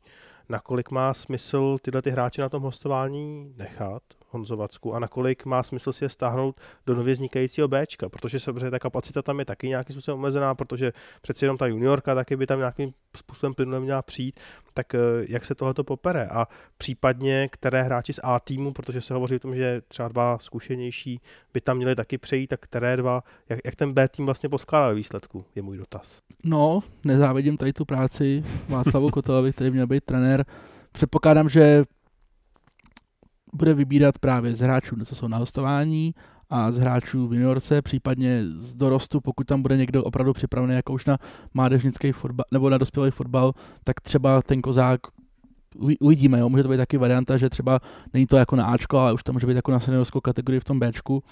Nakolik 0.49 0.91
má 0.91 1.13
smysl 1.13 1.77
tyhle 1.81 2.01
ty 2.01 2.09
hráče 2.11 2.41
na 2.41 2.49
tom 2.49 2.63
hostování 2.63 3.53
nechat, 3.57 4.03
Honzovacku 4.29 4.93
a 4.93 4.99
nakolik 4.99 5.45
má 5.45 5.63
smysl 5.63 5.93
si 5.93 6.05
je 6.05 6.09
stáhnout 6.09 6.61
do 6.85 6.95
nově 6.95 7.13
vznikajícího 7.13 7.67
Bčka, 7.67 8.09
protože 8.09 8.39
samozřejmě 8.39 8.71
ta 8.71 8.79
kapacita 8.79 9.21
tam 9.21 9.39
je 9.39 9.45
taky 9.45 9.67
nějakým 9.67 9.93
způsobem 9.93 10.19
omezená, 10.19 10.55
protože 10.55 10.93
přeci 11.21 11.45
jenom 11.45 11.57
ta 11.57 11.67
juniorka 11.67 12.15
taky 12.15 12.35
by 12.35 12.47
tam 12.47 12.59
nějakým 12.59 12.93
způsobem 13.17 13.53
plynule 13.53 13.79
měla 13.79 14.01
přijít, 14.01 14.39
tak 14.73 14.95
eh, 14.95 14.99
jak 15.29 15.45
se 15.45 15.55
tohleto 15.55 15.83
popere 15.83 16.27
a 16.27 16.47
případně 16.77 17.49
které 17.51 17.83
hráči 17.83 18.13
z 18.13 18.19
A 18.23 18.39
týmu, 18.39 18.73
protože 18.73 19.01
se 19.01 19.13
hovoří 19.13 19.35
o 19.35 19.39
tom, 19.39 19.55
že 19.55 19.81
třeba 19.87 20.07
dva 20.07 20.37
zkušenější 20.37 21.21
by 21.53 21.61
tam 21.61 21.77
měli 21.77 21.95
taky 21.95 22.17
přejít, 22.17 22.47
tak 22.47 22.59
které 22.59 22.97
dva, 22.97 23.23
jak, 23.49 23.59
jak 23.65 23.75
ten 23.75 23.93
B 23.93 24.07
tým 24.07 24.25
vlastně 24.25 24.49
poskládá 24.49 24.87
ve 24.87 24.93
výsledku, 24.93 25.45
je 25.55 25.61
můj 25.61 25.77
dotaz. 25.77 26.19
No, 26.45 26.83
nezávidím 27.03 27.57
tady 27.57 27.73
tu 27.73 27.85
práci 27.85 28.43
Václavu 28.69 29.09
Kotelovi, 29.09 29.53
který 29.53 29.71
měl 29.71 29.87
být 29.87 30.03
trenér. 30.03 30.45
Předpokládám, 30.91 31.49
že 31.49 31.83
bude 33.53 33.73
vybírat 33.73 34.19
právě 34.19 34.53
z 34.53 34.59
hráčů, 34.59 34.95
co 35.05 35.15
jsou 35.15 35.27
na 35.27 35.37
hostování 35.37 36.15
a 36.53 36.71
z 36.71 36.77
hráčů 36.77 37.27
v 37.27 37.33
juniorce, 37.33 37.81
případně 37.81 38.43
z 38.55 38.73
dorostu, 38.73 39.21
pokud 39.21 39.47
tam 39.47 39.61
bude 39.61 39.77
někdo 39.77 40.03
opravdu 40.03 40.33
připravený 40.33 40.75
jako 40.75 40.93
už 40.93 41.05
na 41.05 41.17
mládežnický 41.53 42.11
fotbal, 42.11 42.45
nebo 42.51 42.69
na 42.69 42.77
dospělý 42.77 43.11
fotbal, 43.11 43.53
tak 43.83 44.01
třeba 44.01 44.41
ten 44.41 44.61
kozák 44.61 44.99
uvidíme, 45.99 46.39
jo. 46.39 46.49
může 46.49 46.63
to 46.63 46.69
být 46.69 46.77
taky 46.77 46.97
varianta, 46.97 47.37
že 47.37 47.49
třeba 47.49 47.79
není 48.13 48.25
to 48.25 48.37
jako 48.37 48.55
na 48.55 48.65
Ačko, 48.65 48.97
ale 48.97 49.13
už 49.13 49.23
to 49.23 49.33
může 49.33 49.47
být 49.47 49.55
jako 49.55 49.71
na 49.71 49.79
seniorskou 49.79 50.21
kategorii 50.21 50.59
v 50.59 50.63
tom 50.63 50.79
Bčku. 50.79 51.23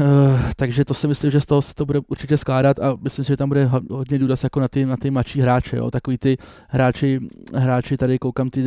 Uh, 0.00 0.40
takže 0.56 0.84
to 0.84 0.94
si 0.94 1.08
myslím, 1.08 1.30
že 1.30 1.40
z 1.40 1.46
toho 1.46 1.62
se 1.62 1.74
to 1.74 1.86
bude 1.86 2.00
určitě 2.08 2.36
skládat 2.36 2.78
a 2.78 2.96
myslím 3.02 3.24
si, 3.24 3.32
že 3.32 3.36
tam 3.36 3.48
bude 3.48 3.70
hodně 3.90 4.18
důraz 4.18 4.44
jako 4.44 4.60
na 4.60 4.68
ty, 4.68 4.86
na 4.86 4.96
ty 4.96 5.10
mladší 5.10 5.40
hráče, 5.40 5.76
jo. 5.76 5.90
takový 5.90 6.18
ty 6.18 6.36
hráči, 6.68 7.20
hráči 7.54 7.96
tady 7.96 8.18
koukám 8.18 8.50
ty 8.50 8.62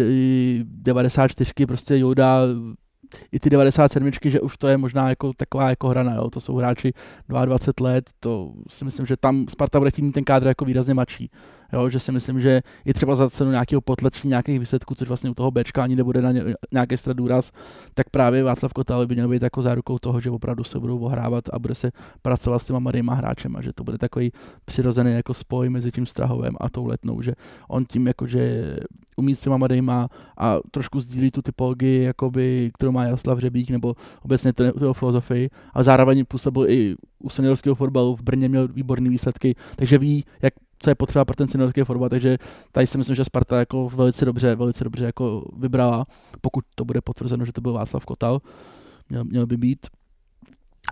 94, 0.65 1.65
prostě 1.65 1.97
Joda, 1.97 2.41
i 3.31 3.39
ty 3.39 3.49
97, 3.49 4.11
že 4.23 4.41
už 4.41 4.57
to 4.57 4.67
je 4.67 4.77
možná 4.77 5.09
jako 5.09 5.33
taková 5.33 5.69
jako 5.69 5.87
hrana, 5.87 6.15
jo. 6.15 6.29
to 6.29 6.41
jsou 6.41 6.55
hráči 6.55 6.93
22 7.45 7.89
let, 7.89 8.09
to 8.19 8.51
si 8.69 8.85
myslím, 8.85 9.05
že 9.05 9.17
tam 9.17 9.45
Sparta 9.49 9.79
bude 9.79 9.91
mít 9.97 10.11
ten 10.11 10.23
kádr 10.23 10.47
jako 10.47 10.65
výrazně 10.65 10.93
mladší. 10.93 11.31
Jo, 11.73 11.89
že 11.89 11.99
si 11.99 12.11
myslím, 12.11 12.41
že 12.41 12.61
i 12.85 12.93
třeba 12.93 13.15
za 13.15 13.29
cenu 13.29 13.51
nějakého 13.51 13.81
potlačení 13.81 14.29
nějakých 14.29 14.59
výsledků, 14.59 14.95
což 14.95 15.07
vlastně 15.07 15.29
u 15.29 15.33
toho 15.33 15.51
Bčka 15.51 15.83
ani 15.83 15.95
nebude 15.95 16.21
na 16.21 16.31
ně, 16.31 16.43
nějaký 16.71 16.97
strad 16.97 17.17
důraz, 17.17 17.51
tak 17.93 18.09
právě 18.09 18.43
Václav 18.43 18.73
Kotal 18.73 19.07
by 19.07 19.15
měl 19.15 19.27
být 19.27 19.41
jako 19.41 19.61
zárukou 19.61 19.99
toho, 19.99 20.21
že 20.21 20.29
opravdu 20.29 20.63
se 20.63 20.79
budou 20.79 20.99
ohrávat 20.99 21.43
a 21.53 21.59
bude 21.59 21.75
se 21.75 21.91
pracovat 22.21 22.59
s 22.59 22.65
těma 22.65 22.79
mladýma 22.79 23.13
hráčema, 23.13 23.61
že 23.61 23.73
to 23.73 23.83
bude 23.83 23.97
takový 23.97 24.31
přirozený 24.65 25.13
jako 25.13 25.33
spoj 25.33 25.69
mezi 25.69 25.91
tím 25.91 26.05
Strahovem 26.05 26.55
a 26.59 26.69
tou 26.69 26.85
letnou, 26.85 27.21
že 27.21 27.33
on 27.67 27.85
tím 27.85 28.07
jako, 28.07 28.27
že 28.27 28.75
umí 29.17 29.35
s 29.35 29.39
těma 29.39 29.57
mladýma 29.57 30.09
a 30.37 30.57
trošku 30.71 31.01
sdílí 31.01 31.31
tu 31.31 31.41
typologii, 31.41 32.03
jakoby, 32.03 32.71
kterou 32.73 32.91
má 32.91 33.03
Jaroslav 33.03 33.39
Řebík, 33.39 33.69
nebo 33.69 33.95
obecně 34.21 34.53
tu 34.53 34.93
filozofii, 34.93 35.49
a 35.73 35.83
zároveň 35.83 36.25
působil 36.25 36.69
i 36.69 36.95
u 37.19 37.29
seniorského 37.29 37.75
fotbalu 37.75 38.15
v 38.15 38.21
Brně 38.21 38.49
měl 38.49 38.67
výborné 38.67 39.09
výsledky, 39.09 39.55
takže 39.75 39.97
ví, 39.97 40.25
jak 40.41 40.53
co 40.83 40.89
je 40.89 40.95
potřeba 40.95 41.25
pro 41.25 41.35
ten 41.35 41.47
seniorský 41.47 41.81
fotbal, 41.81 42.09
takže 42.09 42.37
tady 42.71 42.87
si 42.87 42.97
myslím, 42.97 43.15
že 43.15 43.25
Sparta 43.25 43.59
jako 43.59 43.89
velice 43.89 44.25
dobře, 44.25 44.55
velice 44.55 44.83
dobře 44.83 45.05
jako 45.05 45.45
vybrala, 45.57 46.05
pokud 46.41 46.65
to 46.75 46.85
bude 46.85 47.01
potvrzeno, 47.01 47.45
že 47.45 47.51
to 47.51 47.61
byl 47.61 47.73
Václav 47.73 48.05
Kotal, 48.05 48.41
měl, 49.09 49.23
měl 49.23 49.45
by 49.47 49.57
být. 49.57 49.87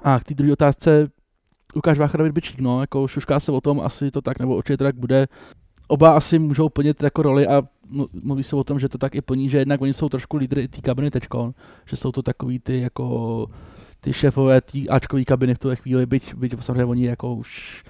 A 0.04 0.20
k 0.20 0.24
té 0.24 0.34
druhé 0.34 0.54
otázce, 0.54 1.10
Lukáš 1.76 1.98
Vácha 1.98 2.18
David 2.18 2.34
Bičík, 2.34 2.60
no, 2.60 2.82
jako 2.82 3.08
šušká 3.08 3.40
se 3.40 3.52
o 3.52 3.62
tom, 3.62 3.82
asi 3.82 4.12
to 4.12 4.22
tak, 4.22 4.40
nebo 4.40 4.56
určitě 4.58 4.78
tak 4.78 4.96
bude. 4.96 5.28
Oba 5.88 6.16
asi 6.18 6.40
můžou 6.40 6.70
plnit 6.70 7.04
jako 7.04 7.22
roli 7.22 7.48
a 7.48 7.64
mluví 8.24 8.44
se 8.44 8.56
o 8.56 8.64
tom, 8.64 8.80
že 8.80 8.90
to 8.90 8.98
tak 8.98 9.16
i 9.16 9.22
plní, 9.22 9.50
že 9.50 9.58
jednak 9.58 9.82
oni 9.82 9.94
jsou 9.94 10.10
trošku 10.10 10.38
lídry 10.38 10.68
té 10.68 10.82
kabiny 10.82 11.12
tečko, 11.12 11.54
že 11.86 11.98
jsou 11.98 12.12
to 12.12 12.22
takový 12.22 12.60
ty 12.60 12.80
jako 12.80 13.48
ty 14.00 14.14
šéfové 14.14 14.62
té 14.62 14.80
Ačkové 14.90 15.24
kabiny 15.24 15.56
v 15.56 15.60
tuhle 15.60 15.76
chvíli, 15.76 16.06
byť, 16.06 16.34
byť 16.34 16.64
samozřejmě 16.64 16.86
oni 16.86 17.06
jako 17.06 17.36
už 17.36 17.84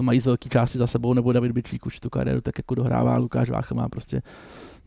to 0.00 0.04
mají 0.04 0.20
z 0.20 0.26
velké 0.26 0.48
části 0.48 0.78
za 0.78 0.86
sebou, 0.86 1.14
nebo 1.14 1.32
David 1.32 1.52
Bičík 1.52 1.86
už 1.86 2.00
tu 2.00 2.10
kariéru 2.10 2.40
tak 2.40 2.58
jako 2.58 2.74
dohrává, 2.74 3.16
Lukáš 3.16 3.50
Vácha 3.50 3.74
má 3.74 3.88
prostě 3.88 4.22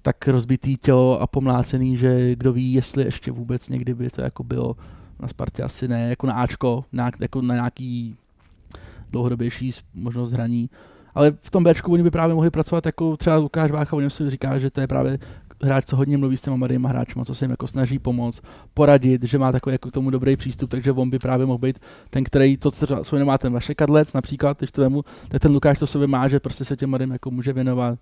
tak 0.01 0.27
rozbitý 0.27 0.77
tělo 0.77 1.21
a 1.21 1.27
pomlácený, 1.27 1.97
že 1.97 2.35
kdo 2.35 2.53
ví, 2.53 2.73
jestli 2.73 3.03
ještě 3.05 3.31
vůbec 3.31 3.69
někdy 3.69 3.93
by 3.93 4.09
to 4.09 4.21
jako 4.21 4.43
bylo 4.43 4.75
na 5.19 5.27
Spartě 5.27 5.63
asi 5.63 5.87
ne, 5.87 6.09
jako 6.09 6.27
na 6.27 6.33
Ačko, 6.33 6.85
na, 6.91 7.11
jako 7.19 7.41
na 7.41 7.55
nějaký 7.55 8.15
dlouhodobější 9.11 9.71
možnost 9.93 10.31
hraní. 10.31 10.69
Ale 11.15 11.31
v 11.41 11.49
tom 11.49 11.63
Bčku 11.63 11.93
oni 11.93 12.03
by 12.03 12.11
právě 12.11 12.35
mohli 12.35 12.49
pracovat 12.49 12.85
jako 12.85 13.17
třeba 13.17 13.35
Lukáš 13.35 13.71
Vácha, 13.71 13.95
on 13.95 14.09
si 14.09 14.29
říká, 14.29 14.59
že 14.59 14.69
to 14.69 14.81
je 14.81 14.87
právě 14.87 15.19
hráč, 15.63 15.85
co 15.85 15.95
hodně 15.95 16.17
mluví 16.17 16.37
s 16.37 16.41
těma 16.41 16.55
mladýma 16.55 16.89
hráči, 16.89 17.13
co 17.25 17.35
se 17.35 17.45
jim 17.45 17.51
jako 17.51 17.67
snaží 17.67 17.99
pomoct, 17.99 18.41
poradit, 18.73 19.23
že 19.23 19.37
má 19.37 19.51
takový 19.51 19.73
jako 19.73 19.89
k 19.89 19.93
tomu 19.93 20.09
dobrý 20.09 20.37
přístup, 20.37 20.69
takže 20.69 20.91
on 20.91 21.09
by 21.09 21.19
právě 21.19 21.45
mohl 21.45 21.57
být 21.57 21.79
ten, 22.09 22.23
který 22.23 22.57
to, 22.57 22.71
co 22.71 23.03
svůj 23.03 23.19
nemá 23.19 23.37
ten 23.37 23.53
vaše 23.53 23.75
kadlec 23.75 24.13
například, 24.13 24.57
když 24.57 24.71
to 24.71 24.81
vemu, 24.81 25.03
tak 25.27 25.41
ten 25.41 25.51
Lukáš 25.51 25.79
to 25.79 25.87
sobě 25.87 26.07
má, 26.07 26.27
že 26.27 26.39
prostě 26.39 26.65
se 26.65 26.75
těm 26.75 26.89
mladým 26.89 27.11
jako 27.11 27.31
může 27.31 27.53
věnovat, 27.53 27.99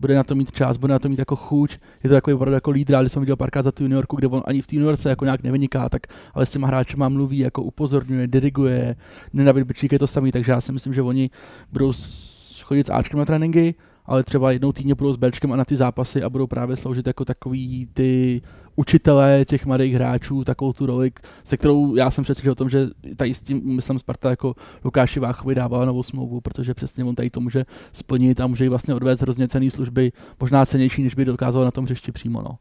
bude 0.00 0.14
na 0.14 0.24
to 0.24 0.34
mít 0.34 0.52
čas, 0.52 0.76
bude 0.76 0.92
na 0.92 0.98
to 0.98 1.08
mít 1.08 1.18
jako 1.18 1.36
chuť, 1.36 1.78
je 2.04 2.08
to 2.08 2.14
takový 2.14 2.34
opravdu 2.34 2.54
jako 2.54 2.70
lídr, 2.70 3.00
když 3.00 3.12
jsem 3.12 3.22
viděl 3.22 3.36
párkrát 3.36 3.62
za 3.62 3.72
tu 3.72 3.82
juniorku, 3.82 4.16
kde 4.16 4.28
on 4.28 4.42
ani 4.46 4.62
v 4.62 4.66
té 4.66 4.76
juniorce 4.76 5.08
jako 5.08 5.24
nějak 5.24 5.42
nevyniká, 5.42 5.88
tak 5.88 6.06
ale 6.34 6.46
s 6.46 6.50
těma 6.50 6.66
hráči 6.66 6.96
má 6.96 7.08
mluví, 7.08 7.38
jako 7.38 7.62
upozorňuje, 7.62 8.26
diriguje, 8.26 8.96
Nenavid 9.32 9.66
Bičík 9.66 9.92
je 9.92 9.98
to 9.98 10.06
samý, 10.06 10.32
takže 10.32 10.52
já 10.52 10.60
si 10.60 10.72
myslím, 10.72 10.94
že 10.94 11.02
oni 11.02 11.30
budou 11.72 11.92
chodit 12.62 12.86
s 12.86 12.90
Ačkem 12.90 13.18
na 13.18 13.24
tréninky, 13.24 13.74
ale 14.12 14.24
třeba 14.24 14.52
jednou 14.52 14.72
týdně 14.72 14.94
budou 14.94 15.12
s 15.12 15.16
Bčkem 15.16 15.52
a 15.52 15.56
na 15.56 15.64
ty 15.64 15.76
zápasy 15.76 16.22
a 16.22 16.30
budou 16.30 16.46
právě 16.46 16.76
sloužit 16.76 17.06
jako 17.06 17.24
takový 17.24 17.88
ty 17.94 18.42
učitelé 18.76 19.44
těch 19.44 19.66
mladých 19.66 19.94
hráčů, 19.94 20.44
takovou 20.44 20.72
tu 20.72 20.86
roli, 20.86 21.12
se 21.44 21.56
kterou 21.56 21.96
já 21.96 22.10
jsem 22.10 22.24
přesvědčen 22.24 22.52
o 22.52 22.54
tom, 22.54 22.70
že 22.70 22.88
tady 23.16 23.34
s 23.34 23.40
tím, 23.40 23.76
myslím, 23.76 23.98
Sparta 23.98 24.30
jako 24.30 24.54
Lukáši 24.84 25.20
Váchovi 25.20 25.54
dávala 25.54 25.84
novou 25.84 26.02
smlouvu, 26.02 26.40
protože 26.40 26.74
přesně 26.74 27.04
on 27.04 27.14
tady 27.14 27.30
to 27.30 27.40
může 27.40 27.64
splnit 27.92 28.40
a 28.40 28.46
může 28.46 28.68
vlastně 28.68 28.94
odvést 28.94 29.20
hrozně 29.20 29.48
cený 29.48 29.70
služby, 29.70 30.12
možná 30.40 30.66
cenější, 30.66 31.02
než 31.02 31.14
by 31.14 31.24
dokázal 31.24 31.64
na 31.64 31.70
tom 31.70 31.84
hřišti 31.84 32.12
přímo. 32.12 32.42
No. 32.42 32.58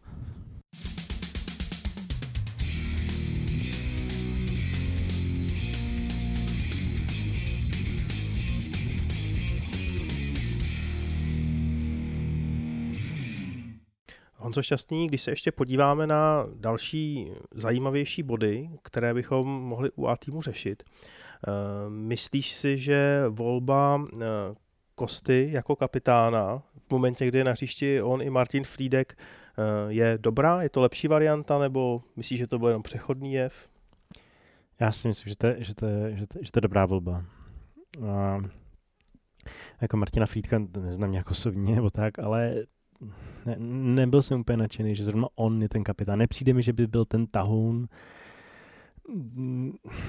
Honzo 14.41 14.61
Šťastný, 14.61 15.07
když 15.07 15.21
se 15.21 15.31
ještě 15.31 15.51
podíváme 15.51 16.07
na 16.07 16.45
další 16.55 17.31
zajímavější 17.55 18.23
body, 18.23 18.69
které 18.81 19.13
bychom 19.13 19.47
mohli 19.47 19.91
u 19.95 20.07
A 20.07 20.17
týmu 20.17 20.41
řešit, 20.41 20.83
eh, 20.83 21.89
myslíš 21.89 22.53
si, 22.53 22.77
že 22.77 23.23
volba 23.29 24.01
eh, 24.13 24.25
Kosty 24.95 25.49
jako 25.51 25.75
kapitána 25.75 26.63
v 26.87 26.91
momentě, 26.91 27.27
kdy 27.27 27.37
je 27.37 27.43
na 27.43 27.51
hřišti 27.51 28.01
on 28.01 28.21
i 28.21 28.29
Martin 28.29 28.63
Friedek 28.63 29.17
eh, 29.17 29.93
je 29.93 30.17
dobrá? 30.21 30.61
Je 30.61 30.69
to 30.69 30.81
lepší 30.81 31.07
varianta, 31.07 31.59
nebo 31.59 32.03
myslíš, 32.15 32.39
že 32.39 32.47
to 32.47 32.59
byl 32.59 32.67
jenom 32.67 32.83
přechodný 32.83 33.33
jev? 33.33 33.67
Já 34.79 34.91
si 34.91 35.07
myslím, 35.07 35.29
že 35.29 35.35
to 35.35 35.47
je, 35.47 35.55
že 35.59 35.75
to 35.75 35.85
je, 35.85 36.17
že 36.17 36.27
to, 36.27 36.39
že 36.41 36.51
to 36.51 36.57
je 36.57 36.61
dobrá 36.61 36.85
volba. 36.85 37.25
A 38.07 38.39
jako 39.81 39.97
Martina 39.97 40.25
Friedka 40.25 40.59
neznám 40.81 41.11
nějak 41.11 41.31
osobně 41.31 41.75
nebo 41.75 41.89
tak, 41.89 42.19
ale 42.19 42.55
ne, 43.45 43.55
nebyl 43.95 44.21
jsem 44.21 44.39
úplně 44.39 44.57
nadšený, 44.57 44.95
že 44.95 45.03
zrovna 45.03 45.27
on 45.35 45.61
je 45.61 45.69
ten 45.69 45.83
kapitán. 45.83 46.19
Nepřijde 46.19 46.53
mi, 46.53 46.63
že 46.63 46.73
by 46.73 46.87
byl 46.87 47.05
ten 47.05 47.27
tahoun. 47.27 47.87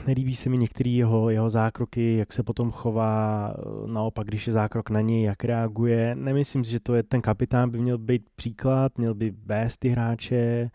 Nelíbí 0.06 0.34
se 0.34 0.50
mi 0.50 0.58
některé 0.58 0.90
jeho, 0.90 1.30
jeho 1.30 1.50
zákroky, 1.50 2.16
jak 2.16 2.32
se 2.32 2.42
potom 2.42 2.70
chová, 2.70 3.54
naopak, 3.86 4.26
když 4.26 4.46
je 4.46 4.52
zákrok 4.52 4.90
na 4.90 5.00
něj, 5.00 5.22
jak 5.22 5.44
reaguje. 5.44 6.14
Nemyslím 6.14 6.64
si, 6.64 6.70
že 6.70 6.80
to 6.80 6.94
je 6.94 7.02
ten 7.02 7.20
kapitán, 7.20 7.70
by 7.70 7.78
měl 7.78 7.98
být 7.98 8.22
příklad, 8.36 8.98
měl 8.98 9.14
by 9.14 9.32
vést 9.44 9.76
ty 9.76 9.88
hráče, 9.88 10.70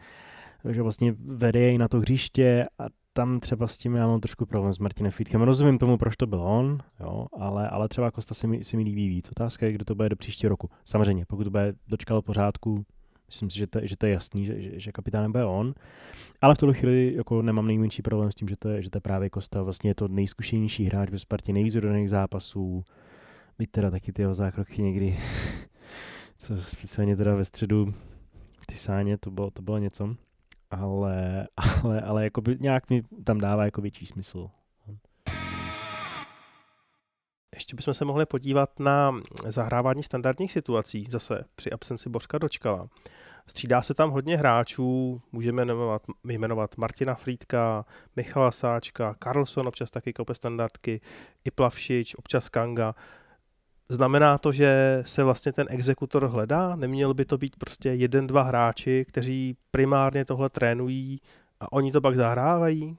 že 0.69 0.81
vlastně 0.81 1.15
vede 1.18 1.60
jej 1.60 1.77
na 1.77 1.88
to 1.88 1.99
hřiště 1.99 2.64
a 2.80 2.85
tam 3.18 3.39
třeba 3.39 3.68
s 3.68 3.77
tím 3.77 3.95
já 3.95 4.07
mám 4.07 4.19
trošku 4.19 4.45
problém 4.45 4.73
s 4.73 4.80
Martinem 4.80 5.11
Fitkem. 5.11 5.41
Rozumím 5.41 5.77
tomu, 5.77 5.98
proč 5.98 6.15
to 6.15 6.27
byl 6.27 6.41
on, 6.41 6.77
jo, 6.99 7.27
ale, 7.39 7.69
ale 7.69 7.89
třeba 7.89 8.11
Kosta 8.11 8.35
se 8.35 8.48
mi, 8.48 8.64
se 8.64 8.77
mi 8.77 8.84
líbí 8.84 9.10
víc. 9.10 9.31
Otázka 9.31 9.65
je, 9.65 9.72
kdo 9.72 9.85
to 9.85 9.95
bude 9.95 10.10
do 10.10 10.15
příštího 10.15 10.49
roku. 10.49 10.69
Samozřejmě, 10.85 11.26
pokud 11.26 11.44
to 11.44 11.49
bude 11.49 11.73
dočkalo 11.88 12.22
pořádku, 12.22 12.85
myslím 13.27 13.49
si, 13.49 13.57
že 13.57 13.68
to, 13.68 13.80
že 13.84 13.98
to 13.98 14.06
je 14.06 14.14
jasný, 14.14 14.45
že, 14.45 14.61
že, 14.61 14.80
že 14.80 14.91
kapitánem 14.91 15.31
bude 15.31 15.45
on. 15.45 15.73
Ale 16.41 16.56
v 16.56 16.57
tuhle 16.57 16.76
chvíli 16.76 17.14
jako 17.15 17.41
nemám 17.41 17.68
nejmenší 17.68 18.02
problém 18.02 18.31
s 18.31 18.35
tím, 18.35 18.48
že 18.48 18.56
to 18.57 18.69
je, 18.69 18.81
že 18.81 18.89
to 18.89 18.98
je 18.98 19.02
právě 19.02 19.30
Kosta. 19.30 19.64
Vlastně 19.64 19.89
je 19.89 19.95
to 19.95 20.07
nejzkušenější 20.07 20.85
hráč 20.85 21.10
ve 21.10 21.19
Spartě, 21.19 21.53
nejvíc 21.53 21.76
oddaných 21.76 22.10
zápasů. 22.10 22.84
Byť 23.57 23.72
teda 23.72 23.91
taky 23.91 24.14
ty 24.14 24.22
jeho 24.22 24.34
zákroky 24.34 24.81
někdy, 24.81 25.18
co 26.38 26.61
spíše 26.61 27.15
teda 27.15 27.35
ve 27.35 27.45
středu, 27.45 27.94
ty 28.65 28.76
sáně, 28.76 29.18
to 29.18 29.31
bylo, 29.31 29.52
to 29.52 29.61
bylo 29.61 29.77
něco 29.77 30.15
ale, 30.72 31.48
ale, 31.57 32.02
ale 32.02 32.23
jako 32.23 32.41
by 32.41 32.57
nějak 32.60 32.89
mi 32.89 33.03
tam 33.23 33.38
dává 33.38 33.65
jako 33.65 33.81
větší 33.81 34.06
smysl. 34.06 34.49
Ještě 37.56 37.76
bychom 37.76 37.94
se 37.94 38.06
mohli 38.06 38.26
podívat 38.26 38.80
na 38.80 39.22
zahrávání 39.45 40.03
standardních 40.03 40.52
situací, 40.52 41.07
zase 41.10 41.45
při 41.56 41.72
absenci 41.72 42.10
Bořka 42.10 42.38
Dočkala. 42.38 42.89
Střídá 43.48 43.81
se 43.81 43.94
tam 43.94 44.10
hodně 44.11 44.38
hráčů, 44.38 45.22
můžeme 45.31 45.65
jmenovat, 45.65 46.02
jmenovat 46.30 46.77
Martina 46.77 47.15
Frýdka, 47.15 47.85
Michala 48.15 48.52
Sáčka, 48.52 49.15
Carlson 49.23 49.68
občas 49.68 49.91
taky 49.91 50.14
kope 50.14 50.35
standardky, 50.35 51.02
i 51.45 51.52
Plavšič, 51.52 52.15
občas 52.15 52.49
Kanga. 52.49 52.95
Znamená 53.90 54.38
to, 54.38 54.52
že 54.52 55.04
se 55.06 55.24
vlastně 55.24 55.54
ten 55.54 55.68
exekutor 55.70 56.28
hledá? 56.28 56.76
Neměl 56.76 57.14
by 57.14 57.26
to 57.26 57.38
být 57.38 57.56
prostě 57.56 57.90
jeden, 57.90 58.28
dva 58.28 58.42
hráči, 58.42 59.06
kteří 59.08 59.58
primárně 59.72 60.26
tohle 60.26 60.50
trénují 60.50 61.22
a 61.60 61.72
oni 61.72 61.92
to 61.92 62.02
pak 62.02 62.16
zahrávají? 62.16 62.98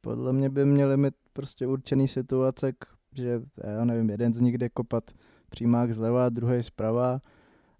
Podle 0.00 0.32
mě 0.32 0.50
by 0.50 0.64
měli 0.64 0.96
mít 0.96 1.14
prostě 1.32 1.66
určený 1.66 2.08
situace, 2.08 2.72
že 3.12 3.40
já 3.64 3.84
nevím, 3.84 4.10
jeden 4.10 4.34
z 4.34 4.40
nich 4.40 4.58
jde 4.58 4.68
kopat 4.68 5.04
přímák 5.50 5.94
zleva, 5.94 6.28
druhý 6.28 6.62
zprava, 6.62 7.20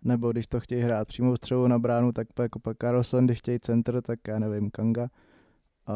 nebo 0.02 0.32
když 0.32 0.46
to 0.46 0.60
chtějí 0.60 0.82
hrát 0.82 1.08
přímo 1.08 1.36
střelu 1.36 1.66
na 1.66 1.78
bránu, 1.78 2.12
tak 2.12 2.28
jako 2.38 2.58
pak 2.58 2.76
Carlson, 2.76 3.26
když 3.26 3.38
chtějí 3.38 3.60
centr, 3.60 4.02
tak 4.02 4.18
já 4.28 4.38
nevím, 4.38 4.70
Kanga. 4.70 5.08
A, 5.86 5.92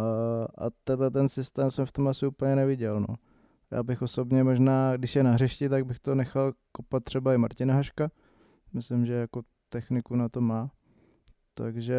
a 0.59 0.71
tenhle 0.85 1.11
ten 1.11 1.29
systém 1.29 1.71
jsem 1.71 1.87
v 1.87 1.93
tom 1.93 2.09
asi 2.09 2.27
úplně 2.27 2.57
neviděl. 2.57 3.01
No. 3.01 3.15
Já 3.73 3.83
bych 3.83 4.03
osobně 4.03 4.45
možná, 4.45 4.97
když 4.97 5.17
je 5.17 5.23
na 5.23 5.33
hřišti, 5.33 5.69
tak 5.69 5.87
bych 5.87 5.99
to 5.99 6.15
nechal 6.15 6.53
kopat 6.73 7.05
třeba 7.05 7.35
i 7.35 7.39
Martina 7.39 7.75
Haška. 7.75 8.11
Myslím, 8.73 9.07
že 9.07 9.13
jako 9.13 9.43
techniku 9.69 10.17
na 10.17 10.29
to 10.29 10.41
má. 10.41 10.71
Takže 11.55 11.99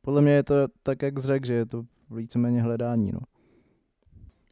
podle 0.00 0.22
mě 0.22 0.32
je 0.32 0.42
to 0.42 0.54
tak, 0.82 1.02
jak 1.02 1.18
řekl, 1.18 1.46
že 1.46 1.52
je 1.52 1.66
to 1.66 1.82
víceméně 2.10 2.62
hledání. 2.62 3.12
No. 3.12 3.20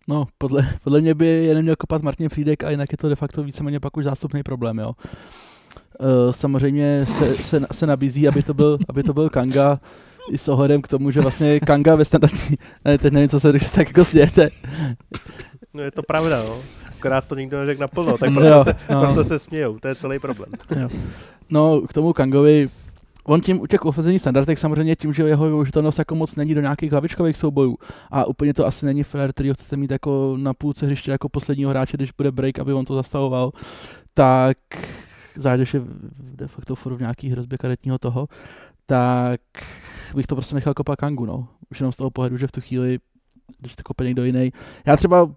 No, 0.09 0.27
podle, 0.39 0.69
podle 0.85 1.01
mě 1.01 1.15
by 1.15 1.27
je 1.27 1.55
neměl 1.55 1.77
kopat 1.77 2.03
Martin 2.03 2.29
Friedek 2.29 2.65
a 2.65 2.71
jinak 2.71 2.93
je 2.93 2.99
to 2.99 3.09
de 3.09 3.17
facto 3.17 3.43
víceméně 3.43 3.81
pak 3.81 3.97
už 3.97 4.05
zástupný 4.05 4.43
problém, 4.43 4.79
jo. 4.79 4.93
Uh, 6.01 6.33
samozřejmě 6.33 7.07
se, 7.19 7.37
se, 7.37 7.61
se, 7.73 7.87
nabízí, 7.87 8.29
aby 8.29 8.43
to 8.43 8.55
byl, 8.55 8.79
aby 8.89 9.03
to 9.03 9.15
byl 9.15 9.31
Kanga, 9.31 9.81
i 10.31 10.39
s 10.39 10.49
ohledem 10.49 10.83
k 10.83 10.89
tomu, 10.89 11.11
že 11.11 11.21
vlastně 11.21 11.61
Kanga 11.61 11.95
ve 11.95 12.05
standardní, 12.05 12.57
ne, 12.85 12.99
teď 12.99 13.13
nevím, 13.13 13.29
co 13.29 13.41
se 13.41 13.51
když 13.51 13.73
tak 13.73 13.89
jako 13.89 14.05
smějete. 14.05 14.51
No 15.75 15.83
je 15.83 15.91
to 15.91 16.03
pravda, 16.03 16.43
no. 16.43 16.59
Akorát 16.89 17.25
to 17.25 17.35
nikdo 17.35 17.59
neřekl 17.61 17.81
naplno, 17.81 18.19
tak 18.19 18.31
proto, 18.35 18.49
jo, 18.49 18.65
se, 18.65 18.75
no. 18.91 19.01
proto 19.01 19.25
se 19.25 19.39
smějou, 19.39 19.79
to 19.79 19.89
je 19.89 19.95
celý 19.95 20.19
problém. 20.19 20.51
Jo. 20.81 20.89
No, 21.51 21.81
k 21.81 21.93
tomu 21.93 22.13
Kangovi, 22.13 22.69
on 23.25 23.41
tím 23.41 23.61
u 23.61 23.67
těch 23.67 23.85
ofenzivních 23.85 24.21
standardech 24.21 24.59
samozřejmě 24.59 24.97
tím, 24.97 25.13
že 25.15 25.23
jeho 25.23 25.45
využitelnost 25.45 25.99
jako 25.99 26.15
moc 26.15 26.37
není 26.37 26.55
do 26.55 26.61
nějakých 26.61 26.93
hlavičkových 26.93 27.37
soubojů 27.37 27.79
a 28.11 28.25
úplně 28.25 28.55
to 28.55 28.67
asi 28.67 28.87
není 28.87 29.03
fair, 29.03 29.33
který 29.33 29.53
chcete 29.55 29.77
mít 29.77 29.91
jako 29.91 30.37
na 30.41 30.55
půlce 30.55 30.87
hřiště 30.87 31.11
jako 31.11 31.29
posledního 31.29 31.71
hráče, 31.71 31.97
když 31.97 32.13
bude 32.13 32.33
break, 32.33 32.59
aby 32.59 32.73
on 32.73 32.85
to 32.85 32.95
zastavoval, 32.95 33.53
tak 34.15 34.57
zvlášť, 35.37 35.75
je 35.75 35.81
de 36.19 36.49
facto 36.49 36.75
furt 36.75 36.97
v 36.97 37.01
nějaký 37.01 37.29
hrozbě 37.29 37.59
karetního 37.59 37.99
toho, 37.99 38.29
tak 38.87 39.41
bych 40.15 40.27
to 40.27 40.35
prostě 40.35 40.55
nechal 40.55 40.75
kopat 40.75 40.97
Kangu, 40.97 41.27
no. 41.27 41.49
Už 41.71 41.81
jenom 41.81 41.93
z 41.93 41.97
toho 41.97 42.11
pohledu, 42.11 42.37
že 42.37 42.47
v 42.47 42.53
tu 42.53 42.61
chvíli, 42.61 42.99
když 43.59 43.77
to 43.77 43.83
kope 43.83 44.05
někdo 44.05 44.25
jiný. 44.25 44.53
Já 44.87 44.97
třeba 44.97 45.31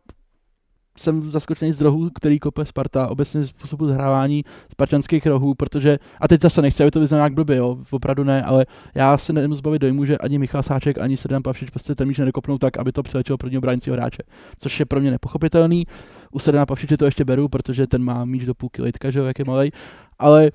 jsem 0.97 1.31
zaskočený 1.31 1.73
z 1.73 1.81
rohů, 1.81 2.09
který 2.15 2.39
kope 2.39 2.65
Sparta, 2.65 3.07
obecně 3.07 3.45
způsobu 3.45 3.87
zhrávání 3.87 4.43
spartanských 4.71 5.25
rohů, 5.25 5.53
protože, 5.53 5.99
a 6.21 6.27
teď 6.27 6.41
zase 6.41 6.61
nechci, 6.61 6.83
aby 6.83 6.91
to 6.91 6.99
vyznal 6.99 7.17
nějak 7.17 7.33
blbě, 7.33 7.55
jo, 7.55 7.77
opravdu 7.91 8.23
ne, 8.23 8.43
ale 8.43 8.65
já 8.95 9.17
se 9.17 9.33
nemůžu 9.33 9.57
zbavit 9.57 9.79
dojmu, 9.79 10.05
že 10.05 10.17
ani 10.17 10.39
Michal 10.39 10.63
Sáček, 10.63 10.97
ani 10.97 11.17
Sredan 11.17 11.43
Pavšič 11.43 11.69
prostě 11.69 11.95
ten 11.95 12.07
míč 12.07 12.17
nedokopnou 12.17 12.57
tak, 12.57 12.77
aby 12.77 12.91
to 12.91 13.03
přiletělo 13.03 13.37
prvního 13.37 13.61
bránícího 13.61 13.95
hráče, 13.95 14.23
což 14.57 14.79
je 14.79 14.85
pro 14.85 14.99
mě 14.99 15.11
nepochopitelný. 15.11 15.85
U 16.31 16.39
Sredana 16.39 16.65
Pavšiče 16.65 16.97
to 16.97 17.05
ještě 17.05 17.25
beru, 17.25 17.47
protože 17.47 17.87
ten 17.87 18.03
má 18.03 18.25
míč 18.25 18.45
do 18.45 18.53
půlky 18.55 18.81
litka, 18.81 19.11
že 19.11 19.19
jo, 19.19 19.25
jak 19.25 19.39
je 19.39 19.45
malej, 19.45 19.71
ale 20.19 20.51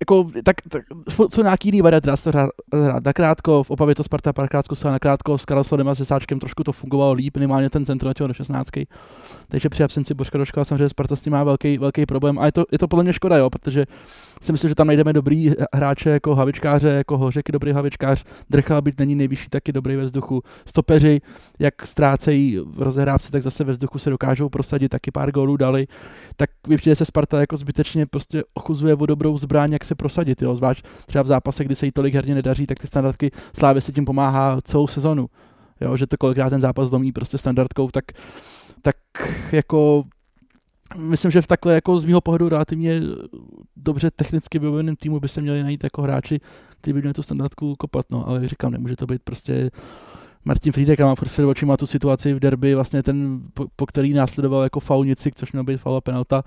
jako, 0.00 0.30
tak, 0.44 0.56
tak 0.68 0.82
jsou 1.30 1.42
nějaký 1.42 1.68
jiný 1.68 1.82
varianty, 1.82 2.06
dá 2.06 2.16
se 2.16 2.24
to 2.24 2.30
hrát 2.30 2.50
nakrátko, 3.04 3.62
v 3.62 3.70
Opavě 3.70 3.94
to 3.94 4.04
Sparta 4.04 4.32
párkrát 4.32 4.64
zkusila 4.64 4.92
nakrátko, 4.92 5.38
s 5.38 5.44
Karlsonem 5.44 5.88
a 5.88 5.94
se 5.94 6.04
Sáčkem 6.04 6.40
trošku 6.40 6.64
to 6.64 6.72
fungovalo 6.72 7.12
líp, 7.12 7.36
minimálně 7.36 7.70
ten 7.70 7.84
centr 7.84 8.12
do 8.18 8.34
16. 8.34 8.68
Takže 9.48 9.68
při 9.68 9.84
absenci 9.84 10.14
Božka 10.14 10.38
Doška 10.38 10.64
samozřejmě 10.64 10.88
Sparta 10.88 11.16
s 11.16 11.20
tím 11.20 11.32
má 11.32 11.44
velký, 11.44 11.78
velký 11.78 12.06
problém 12.06 12.38
a 12.38 12.46
je 12.46 12.52
to, 12.52 12.64
je 12.72 12.78
to 12.78 12.88
podle 12.88 13.04
mě 13.04 13.12
škoda, 13.12 13.36
jo, 13.36 13.50
protože 13.50 13.84
si 14.42 14.52
myslím, 14.52 14.68
že 14.68 14.74
tam 14.74 14.86
najdeme 14.86 15.12
dobrý 15.12 15.52
hráče 15.74 16.10
jako 16.10 16.34
Havičkáře, 16.34 16.88
jako 16.88 17.18
Hořeky 17.18 17.52
dobrý 17.52 17.72
Havičkář, 17.72 18.24
Drcha 18.50 18.80
byť 18.80 18.94
není 18.98 19.14
nejvyšší, 19.14 19.48
taky 19.48 19.72
dobrý 19.72 19.96
ve 19.96 20.04
vzduchu. 20.04 20.42
Stopeři, 20.66 21.20
jak 21.58 21.86
ztrácejí 21.86 22.58
v 22.58 22.82
rozehrávce, 22.82 23.30
tak 23.32 23.42
zase 23.42 23.64
ve 23.64 23.72
vzduchu 23.72 23.98
se 23.98 24.10
dokážou 24.10 24.48
prosadit, 24.48 24.88
taky 24.88 25.10
pár 25.10 25.32
gólů 25.32 25.56
dali. 25.56 25.86
Tak 26.36 26.50
vypřijde 26.68 26.96
se 26.96 27.04
Sparta 27.04 27.40
jako 27.40 27.56
zbytečně 27.56 28.06
prostě 28.06 28.44
ochuzuje 28.54 28.94
o 28.94 29.06
dobrou 29.06 29.38
zbraň, 29.38 29.72
jak 29.72 29.84
se 29.86 29.94
prosadit, 29.94 30.42
jo, 30.42 30.56
zvlášť 30.56 30.84
třeba 31.06 31.22
v 31.22 31.26
zápase, 31.26 31.64
kdy 31.64 31.76
se 31.76 31.86
jí 31.86 31.92
tolik 31.92 32.14
herně 32.14 32.34
nedaří, 32.34 32.66
tak 32.66 32.78
ty 32.78 32.86
standardky 32.86 33.30
Slávě 33.58 33.82
se 33.82 33.92
tím 33.92 34.04
pomáhá 34.04 34.58
celou 34.64 34.86
sezonu. 34.86 35.26
Jo, 35.80 35.96
že 35.96 36.06
to 36.06 36.16
kolikrát 36.16 36.50
ten 36.50 36.60
zápas 36.60 36.88
zlomí 36.88 37.12
prostě 37.12 37.38
standardkou, 37.38 37.90
tak, 37.90 38.04
tak 38.82 38.96
jako 39.52 40.04
myslím, 40.96 41.30
že 41.30 41.42
v 41.42 41.46
takhle 41.46 41.74
jako 41.74 41.98
z 41.98 42.04
mého 42.04 42.20
pohledu 42.20 42.48
relativně 42.48 43.00
dobře 43.76 44.10
technicky 44.10 44.58
vybaveném 44.58 44.96
týmu 44.96 45.20
by 45.20 45.28
se 45.28 45.40
měli 45.40 45.62
najít 45.62 45.84
jako 45.84 46.02
hráči, 46.02 46.40
kteří 46.80 46.92
by 46.92 47.00
měli 47.00 47.14
tu 47.14 47.22
standardku 47.22 47.74
kopat, 47.78 48.06
no, 48.10 48.28
ale 48.28 48.48
říkám, 48.48 48.72
nemůže 48.72 48.96
to 48.96 49.06
být 49.06 49.22
prostě 49.22 49.70
Martin 50.44 50.72
Friedek 50.72 51.00
má 51.00 51.16
prostě 51.16 51.44
očima 51.44 51.76
tu 51.76 51.86
situaci 51.86 52.34
v 52.34 52.40
derby, 52.40 52.74
vlastně 52.74 53.02
ten, 53.02 53.40
po, 53.54 53.66
po 53.76 53.86
který 53.86 54.12
následoval 54.12 54.62
jako 54.62 54.80
faulnici, 54.80 55.30
což 55.34 55.52
měl 55.52 55.64
být 55.64 55.80
faul 55.80 55.96
a 55.96 56.00
penalta, 56.00 56.44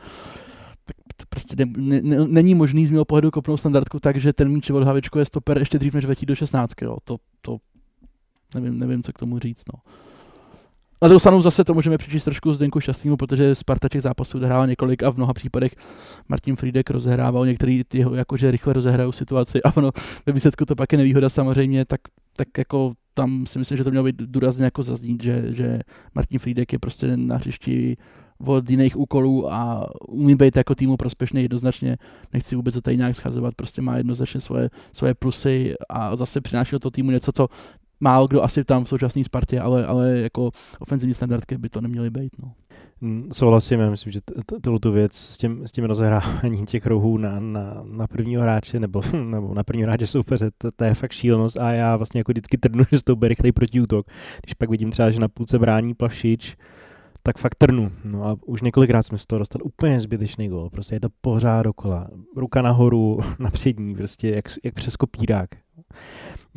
prostě 1.30 1.56
ne, 1.66 2.02
ne, 2.02 2.28
není 2.28 2.56
možný 2.56 2.86
z 2.86 2.92
mého 2.92 3.06
pohledu 3.06 3.32
kopnout 3.32 3.60
standardku 3.60 4.00
tak, 4.00 4.18
že 4.18 4.34
ten 4.34 4.50
míč 4.50 4.70
od 4.70 4.84
Havičko 4.84 5.20
je 5.20 5.26
stoper 5.26 5.58
ještě 5.58 5.80
dřív, 5.80 5.94
než 5.94 6.06
vetí 6.06 6.26
do 6.26 6.36
16. 6.36 6.72
Jo. 6.82 6.98
To, 7.04 7.18
to 7.42 7.58
nevím, 8.56 8.80
nevím, 8.80 9.04
co 9.04 9.14
k 9.14 9.20
tomu 9.20 9.40
říct. 9.40 9.64
No. 9.74 9.80
Na 11.02 11.08
druhou 11.08 11.20
stranu 11.20 11.42
zase 11.42 11.64
to 11.64 11.74
můžeme 11.74 11.98
přečíst 11.98 12.24
trošku 12.24 12.54
Zdenku 12.54 12.80
Šťastnému, 12.80 13.18
protože 13.18 13.56
Sparta 13.56 13.90
těch 13.90 14.02
zápasů 14.02 14.38
odehrává 14.38 14.66
několik 14.66 15.04
a 15.04 15.10
v 15.10 15.18
mnoha 15.18 15.34
případech 15.34 15.76
Martin 16.30 16.56
Friedek 16.56 16.90
rozehrával, 16.90 17.46
některý 17.46 17.84
jeho 17.94 18.16
jakože 18.16 18.52
rychle 18.52 18.74
rozehrajou 18.74 19.12
situaci 19.12 19.64
a 19.64 19.78
ono 19.78 19.92
ve 20.26 20.34
výsledku 20.34 20.66
to 20.66 20.76
pak 20.76 20.92
je 20.92 20.98
nevýhoda 20.98 21.30
samozřejmě, 21.30 21.86
tak, 21.86 22.02
tak 22.36 22.48
jako 22.58 22.94
tam 23.14 23.48
si 23.48 23.60
myslím, 23.60 23.78
že 23.78 23.84
to 23.84 23.90
mělo 23.90 24.06
být 24.06 24.16
důrazně 24.16 24.64
jako 24.64 24.84
zaznít, 24.84 25.24
že, 25.24 25.46
že 25.50 25.80
Martin 26.16 26.40
Friedek 26.40 26.74
je 26.74 26.80
prostě 26.80 27.18
na 27.18 27.38
hřišti 27.38 27.98
od 28.46 28.70
jiných 28.70 28.98
úkolů 28.98 29.54
a 29.54 29.90
umí 30.08 30.36
být 30.36 30.58
jako 30.58 30.76
týmu 30.76 30.98
prospěšný 30.98 31.42
jednoznačně, 31.42 31.98
nechci 32.34 32.56
vůbec 32.56 32.74
to 32.74 32.82
tady 32.82 32.98
nějak 32.98 33.16
schazovat, 33.16 33.56
prostě 33.56 33.82
má 33.82 33.98
jednoznačně 33.98 34.42
svoje, 34.42 34.70
svoje 34.94 35.14
plusy 35.14 35.74
a 35.90 36.16
zase 36.16 36.42
přináší 36.42 36.72
do 36.72 36.80
toho 36.80 36.92
týmu 36.92 37.12
něco, 37.12 37.32
co 37.32 37.48
málo 38.00 38.28
kdo 38.28 38.44
asi 38.44 38.64
tam 38.64 38.84
v 38.84 38.90
současné 38.90 39.24
Spartě, 39.24 39.60
ale, 39.60 39.86
ale 39.86 40.20
jako 40.20 40.52
ofenzivní 40.80 41.14
standardky 41.14 41.58
by 41.58 41.70
to 41.70 41.82
neměly 41.82 42.10
být. 42.10 42.32
No. 42.40 42.52
Mm, 43.02 43.30
souhlasím, 43.32 43.80
já 43.80 43.90
myslím, 43.90 44.12
že 44.12 44.20
tohle 44.62 44.80
tu 44.80 44.92
věc 44.92 45.14
s 45.16 45.38
tím, 45.38 45.68
s 45.68 45.72
tím 45.72 45.86
rozehráváním 45.86 46.66
těch 46.66 46.86
rohů 46.86 47.18
na, 47.18 47.40
na, 47.40 47.84
na 47.86 48.08
prvního 48.08 48.42
hráče 48.42 48.80
nebo, 48.80 49.02
nebo 49.24 49.54
na 49.54 49.64
prvního 49.64 49.88
hráče 49.88 50.08
soupeře, 50.08 50.52
to, 50.58 50.72
to, 50.72 50.84
je 50.84 50.94
fakt 50.94 51.12
šílenost 51.12 51.58
a 51.58 51.72
já 51.72 51.96
vlastně 51.96 52.20
jako 52.20 52.32
vždycky 52.32 52.58
trnu, 52.58 52.84
že 52.92 53.04
to 53.04 53.16
bude 53.16 53.28
rychlej 53.28 53.52
protiútok. 53.52 54.06
Když 54.44 54.54
pak 54.54 54.70
vidím 54.70 54.92
třeba, 54.92 55.10
že 55.10 55.20
na 55.20 55.28
půlce 55.28 55.60
brání 55.60 55.94
Plavšič, 55.94 56.58
tak 57.24 57.38
fakt 57.38 57.56
trnu. 57.56 57.92
No 58.04 58.26
a 58.26 58.36
už 58.46 58.62
několikrát 58.62 59.04
jsme 59.04 59.18
z 59.18 59.26
toho 59.26 59.40
dostali 59.40 59.64
úplně 59.64 60.00
zbytečný 60.00 60.50
gol. 60.50 60.70
Prostě 60.70 60.96
je 60.96 61.00
to 61.00 61.08
pořád 61.22 61.62
dokola. 61.62 62.08
Ruka 62.36 62.62
nahoru, 62.62 63.20
na 63.40 63.52
přední, 63.52 63.96
prostě 63.96 64.30
jak, 64.30 64.46
jak 64.64 64.74
přes 64.74 64.96
kopírák. 64.96 65.50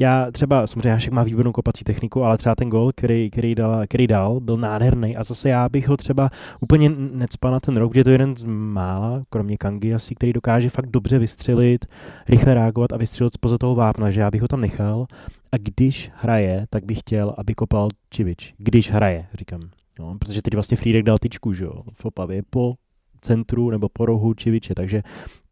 Já 0.00 0.30
třeba, 0.30 0.66
samozřejmě 0.66 0.92
Hašek 0.92 1.12
má 1.12 1.22
výbornou 1.22 1.52
kopací 1.52 1.84
techniku, 1.84 2.24
ale 2.24 2.38
třeba 2.38 2.54
ten 2.54 2.70
gol, 2.70 2.92
který, 2.96 3.30
který, 3.30 3.54
dal, 3.54 3.82
který 3.86 4.06
dal, 4.06 4.40
byl 4.40 4.56
nádherný 4.56 5.16
a 5.16 5.24
zase 5.24 5.48
já 5.48 5.68
bych 5.68 5.88
ho 5.88 5.96
třeba 5.96 6.30
úplně 6.60 6.90
necpal 7.12 7.52
na 7.52 7.60
ten 7.60 7.76
rok, 7.76 7.96
je 7.96 8.04
to 8.04 8.10
jeden 8.10 8.36
z 8.36 8.44
mála, 8.44 9.22
kromě 9.30 9.56
Kangy 9.56 9.94
asi, 9.94 10.14
který 10.14 10.32
dokáže 10.32 10.70
fakt 10.70 10.90
dobře 10.90 11.18
vystřelit, 11.18 11.86
rychle 12.28 12.54
reagovat 12.54 12.92
a 12.92 12.96
vystřelit 12.96 13.34
spoza 13.34 13.58
toho 13.58 13.74
vápna, 13.74 14.10
že 14.10 14.20
já 14.20 14.30
bych 14.30 14.42
ho 14.42 14.48
tam 14.48 14.60
nechal 14.60 15.06
a 15.52 15.56
když 15.56 16.10
hraje, 16.14 16.66
tak 16.70 16.84
bych 16.84 17.00
chtěl, 17.00 17.34
aby 17.38 17.54
kopal 17.54 17.88
Čivič. 18.10 18.54
Když 18.58 18.90
hraje, 18.90 19.26
říkám. 19.34 19.81
No, 20.02 20.18
protože 20.18 20.42
teď 20.42 20.54
vlastně 20.54 20.76
Friedek 20.76 21.04
dal 21.04 21.18
tyčku, 21.18 21.52
že 21.52 21.64
jo, 21.64 21.82
v 21.92 22.04
Opavě 22.04 22.42
po 22.50 22.74
centru 23.20 23.70
nebo 23.70 23.88
po 23.88 24.06
rohu 24.06 24.34
Čiviče, 24.34 24.74
takže 24.74 25.02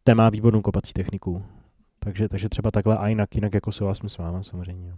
ten 0.03 0.17
má 0.17 0.29
výbornou 0.29 0.61
kopací 0.61 0.93
techniku. 0.93 1.43
Takže, 1.99 2.29
takže 2.29 2.49
třeba 2.49 2.71
takhle 2.71 2.97
a 2.97 3.07
jinak, 3.07 3.35
jinak 3.35 3.53
jako 3.53 3.71
souhlasím 3.71 4.09
s 4.09 4.17
váma 4.17 4.43
samozřejmě. 4.43 4.93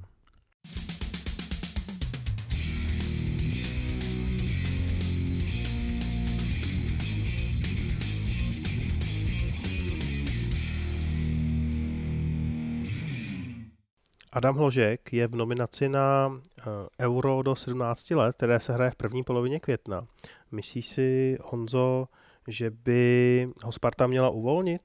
Adam 14.34 14.56
Hložek 14.56 15.14
je 15.14 15.28
v 15.28 15.36
nominaci 15.36 15.90
na 15.90 16.32
eh, 16.60 16.64
Euro 17.06 17.42
do 17.42 17.56
17 17.56 18.12
let, 18.12 18.36
které 18.36 18.60
se 18.60 18.74
hraje 18.74 18.92
v 18.92 18.96
první 18.96 19.24
polovině 19.24 19.60
května. 19.60 20.06
Myslíš 20.52 20.88
si, 20.88 21.38
Honzo, 21.44 22.08
že 22.48 22.70
by 22.70 23.50
ho 23.64 23.72
Sparta 23.72 24.08
měla 24.08 24.30
uvolnit? 24.30 24.82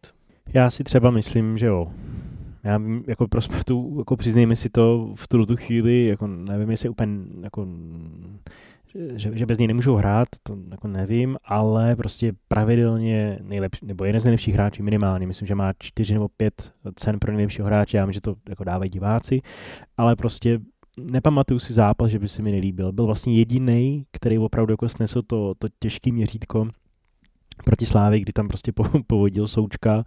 Já 0.54 0.70
si 0.70 0.84
třeba 0.84 1.10
myslím, 1.10 1.58
že 1.58 1.66
jo. 1.66 1.92
Já 2.64 2.80
jako 3.06 3.28
pro 3.28 3.40
Spartu, 3.40 3.94
jako 3.98 4.16
přiznejme 4.16 4.56
si 4.56 4.70
to 4.70 5.12
v 5.14 5.28
tuto 5.28 5.56
chvíli, 5.56 6.06
jako 6.06 6.26
nevím, 6.26 6.70
jestli 6.70 6.88
úplně 6.88 7.18
jako 7.42 7.66
že, 9.16 9.30
že 9.32 9.46
bez 9.46 9.58
něj 9.58 9.68
nemůžou 9.68 9.94
hrát, 9.94 10.28
to 10.42 10.56
jako 10.70 10.88
nevím, 10.88 11.36
ale 11.44 11.96
prostě 11.96 12.32
pravidelně 12.48 13.38
nejlepší, 13.42 13.86
nebo 13.86 14.04
jeden 14.04 14.20
z 14.20 14.24
nejlepších 14.24 14.54
hráčů 14.54 14.82
minimálně, 14.82 15.26
myslím, 15.26 15.46
že 15.46 15.54
má 15.54 15.72
čtyři 15.78 16.14
nebo 16.14 16.28
pět 16.28 16.72
cen 16.94 17.18
pro 17.18 17.32
nejlepšího 17.32 17.66
hráče, 17.66 17.96
já 17.96 18.04
vím, 18.04 18.12
že 18.12 18.20
to 18.20 18.34
jako 18.48 18.64
dávají 18.64 18.90
diváci, 18.90 19.40
ale 19.96 20.16
prostě 20.16 20.60
nepamatuju 20.98 21.60
si 21.60 21.72
zápas, 21.72 22.10
že 22.10 22.18
by 22.18 22.28
se 22.28 22.42
mi 22.42 22.52
nelíbil. 22.52 22.92
Byl 22.92 23.06
vlastně 23.06 23.36
jediný, 23.36 24.04
který 24.12 24.38
opravdu 24.38 24.72
jako 24.72 24.88
snesl 24.88 25.22
to, 25.22 25.54
to 25.58 25.68
těžký 25.78 26.12
měřítko 26.12 26.68
proti 27.64 27.86
Slávy, 27.86 28.20
kdy 28.20 28.32
tam 28.32 28.48
prostě 28.48 28.72
povodil 29.06 29.48
Součka, 29.48 30.04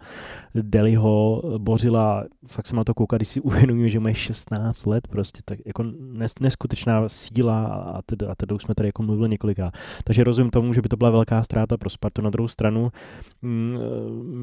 Deliho, 0.54 1.42
Bořila, 1.58 2.24
fakt 2.46 2.66
jsem 2.66 2.76
na 2.76 2.84
to 2.84 2.94
koukal, 2.94 3.16
když 3.16 3.28
si 3.28 3.40
uvědomím, 3.40 3.88
že 3.88 4.00
mají 4.00 4.14
16 4.14 4.86
let, 4.86 5.08
prostě 5.08 5.40
tak 5.44 5.58
jako 5.66 5.82
nes, 5.98 6.32
neskutečná 6.40 7.08
síla 7.08 7.66
a 7.66 8.02
teda, 8.02 8.32
a 8.32 8.34
teda 8.34 8.54
už 8.54 8.62
jsme 8.62 8.74
tady 8.74 8.88
jako 8.88 9.02
mluvili 9.02 9.28
několikrát. 9.28 9.74
Takže 10.04 10.24
rozumím 10.24 10.50
tomu, 10.50 10.72
že 10.72 10.82
by 10.82 10.88
to 10.88 10.96
byla 10.96 11.10
velká 11.10 11.42
ztráta 11.42 11.76
pro 11.76 11.90
Spartu. 11.90 12.22
Na 12.22 12.30
druhou 12.30 12.48
stranu, 12.48 12.92
mm, 13.42 13.76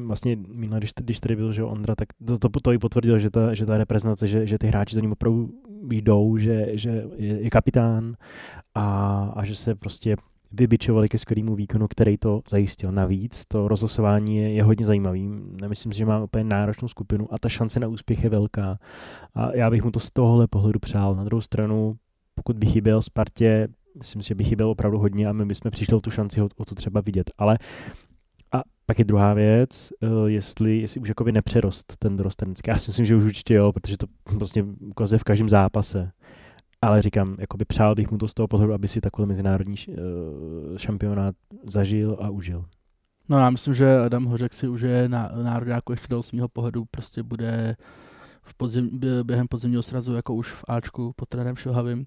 vlastně 0.06 0.36
minule, 0.48 0.80
když, 0.80 0.90
když 0.96 1.20
tady 1.20 1.36
byl 1.36 1.52
že 1.52 1.62
Ondra, 1.62 1.94
tak 1.94 2.08
to, 2.26 2.38
to, 2.38 2.48
to 2.62 2.72
i 2.72 2.78
potvrdil, 2.78 3.18
že 3.18 3.30
ta, 3.30 3.54
že 3.54 3.66
ta 3.66 3.78
reprezentace, 3.78 4.26
že, 4.26 4.46
že 4.46 4.58
ty 4.58 4.66
hráči 4.66 4.94
za 4.94 5.00
ním 5.00 5.12
opravdu 5.12 5.50
jdou, 5.90 6.36
že, 6.36 6.66
že 6.72 7.04
je, 7.16 7.42
je 7.42 7.50
kapitán 7.50 8.16
a, 8.74 8.84
a 9.36 9.44
že 9.44 9.56
se 9.56 9.74
prostě 9.74 10.16
vybičovali 10.52 11.08
ke 11.08 11.18
skvělému 11.18 11.54
výkonu, 11.54 11.88
který 11.88 12.16
to 12.16 12.42
zajistil. 12.48 12.92
Navíc 12.92 13.44
to 13.48 13.68
rozhlasování 13.68 14.36
je, 14.36 14.52
je 14.52 14.62
hodně 14.62 14.86
zajímavý. 14.86 15.28
Nemyslím 15.60 15.92
si, 15.92 15.98
že 15.98 16.06
má 16.06 16.22
úplně 16.22 16.44
náročnou 16.44 16.88
skupinu 16.88 17.34
a 17.34 17.38
ta 17.38 17.48
šance 17.48 17.80
na 17.80 17.88
úspěch 17.88 18.24
je 18.24 18.30
velká. 18.30 18.78
A 19.34 19.56
já 19.56 19.70
bych 19.70 19.82
mu 19.84 19.90
to 19.90 20.00
z 20.00 20.10
tohohle 20.10 20.46
pohledu 20.48 20.78
přál. 20.78 21.14
Na 21.14 21.24
druhou 21.24 21.40
stranu, 21.40 21.96
pokud 22.34 22.58
by 22.58 22.66
chyběl 22.66 23.02
Spartě, 23.02 23.68
myslím 23.98 24.22
si, 24.22 24.28
že 24.28 24.34
by 24.34 24.44
chyběl 24.44 24.70
opravdu 24.70 24.98
hodně 24.98 25.28
a 25.28 25.32
my 25.32 25.44
bychom 25.44 25.70
přišli 25.70 25.96
o 25.96 26.00
tu 26.00 26.10
šanci 26.10 26.42
o, 26.42 26.48
o 26.56 26.64
to 26.64 26.74
třeba 26.74 27.00
vidět. 27.00 27.30
Ale 27.38 27.58
a 28.52 28.62
pak 28.86 28.98
je 28.98 29.04
druhá 29.04 29.34
věc, 29.34 29.92
eh, 30.02 30.06
jestli, 30.26 30.78
jestli 30.78 31.00
už 31.00 31.08
jakoby 31.08 31.32
nepřerost 31.32 31.96
ten 31.98 32.16
dorostenský. 32.16 32.70
Já 32.70 32.78
si 32.78 32.90
myslím, 32.90 33.06
že 33.06 33.16
už 33.16 33.24
určitě 33.24 33.54
jo, 33.54 33.72
protože 33.72 33.96
to 33.96 34.06
prostě 34.38 34.64
ukazuje 34.80 35.18
v 35.18 35.24
každém 35.24 35.48
zápase 35.48 36.12
ale 36.82 37.02
říkám, 37.02 37.36
jakoby 37.38 37.64
přál 37.64 37.94
bych 37.94 38.10
mu 38.10 38.18
to 38.18 38.28
z 38.28 38.34
toho 38.34 38.48
pohledu, 38.48 38.72
aby 38.72 38.88
si 38.88 39.00
takový 39.00 39.28
mezinárodní 39.28 39.74
uh, 39.88 39.94
šampionát 40.76 41.34
zažil 41.66 42.16
a 42.20 42.30
užil. 42.30 42.64
No 43.28 43.38
já 43.38 43.50
myslím, 43.50 43.74
že 43.74 43.98
Adam 43.98 44.24
Hořek 44.24 44.52
si 44.52 44.68
užije 44.68 45.08
na, 45.08 45.30
nároďáku 45.42 45.92
ještě 45.92 46.08
do 46.08 46.18
8. 46.18 46.40
pohledu, 46.52 46.84
prostě 46.90 47.22
bude 47.22 47.76
v 48.42 48.54
podzim, 48.54 49.00
během 49.22 49.48
podzimního 49.48 49.82
srazu 49.82 50.14
jako 50.14 50.34
už 50.34 50.52
v 50.52 50.64
Ačku 50.68 51.12
pod 51.16 51.28
trenérem 51.28 51.56
Šilhavým. 51.56 52.06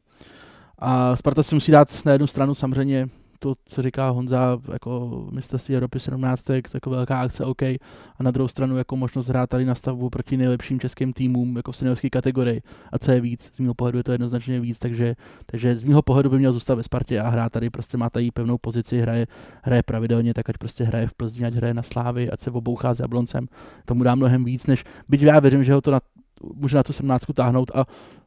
A 0.80 1.16
Sparta 1.16 1.44
si 1.44 1.56
musí 1.56 1.72
dát 1.72 2.06
na 2.06 2.12
jednu 2.12 2.28
stranu 2.28 2.56
samozřejmě 2.56 3.10
to, 3.44 3.56
co 3.66 3.82
říká 3.82 4.10
Honza, 4.10 4.60
jako 4.74 5.24
mistrovství 5.32 5.76
Evropy 5.76 6.00
17, 6.00 6.50
jako 6.74 6.90
velká 6.90 7.22
akce, 7.22 7.46
OK. 7.46 7.62
A 7.62 8.24
na 8.24 8.32
druhou 8.32 8.48
stranu 8.48 8.78
jako 8.78 8.96
možnost 8.96 9.28
hrát 9.28 9.50
tady 9.50 9.66
na 9.66 9.76
stavbu 9.76 10.10
proti 10.10 10.38
nejlepším 10.38 10.80
českým 10.80 11.14
týmům 11.14 11.58
jako 11.58 11.72
v 11.72 11.78
seniorské 11.78 12.10
kategorii. 12.10 12.62
A 12.92 13.00
co 13.00 13.12
je 13.12 13.22
víc, 13.22 13.52
z 13.54 13.60
mého 13.60 13.74
pohledu 13.74 13.98
je 13.98 14.04
to 14.04 14.12
jednoznačně 14.12 14.60
víc, 14.60 14.80
takže, 14.80 15.16
takže 15.46 15.76
z 15.78 15.84
mého 15.84 16.02
pohledu 16.02 16.30
by 16.30 16.38
měl 16.38 16.54
zůstat 16.54 16.76
ve 16.76 16.84
Spartě 16.84 17.20
a 17.20 17.30
hrát 17.30 17.52
tady, 17.52 17.70
prostě 17.70 17.98
má 17.98 18.10
tady 18.10 18.32
pevnou 18.32 18.58
pozici, 18.58 19.02
hraje, 19.02 19.28
hraje 19.62 19.84
pravidelně, 19.84 20.34
tak 20.34 20.50
ať 20.50 20.58
prostě 20.58 20.84
hraje 20.84 21.08
v 21.08 21.14
Plzni, 21.14 21.46
ať 21.46 21.54
hraje 21.54 21.74
na 21.74 21.84
Slávy, 21.84 22.32
ať 22.32 22.40
se 22.40 22.52
obouchá 22.52 22.94
s 22.94 23.00
Jabloncem. 23.00 23.48
Tomu 23.86 24.04
dá 24.04 24.16
mnohem 24.16 24.46
víc, 24.46 24.68
než 24.68 24.84
byť 25.10 25.22
já 25.22 25.40
věřím, 25.40 25.64
že 25.64 25.74
ho 25.74 25.82
to 25.82 25.92
na, 25.92 26.00
může 26.56 26.78
na 26.78 26.84
tu 26.84 26.94
17 26.94 27.26
táhnout 27.36 27.72
a 27.76 27.86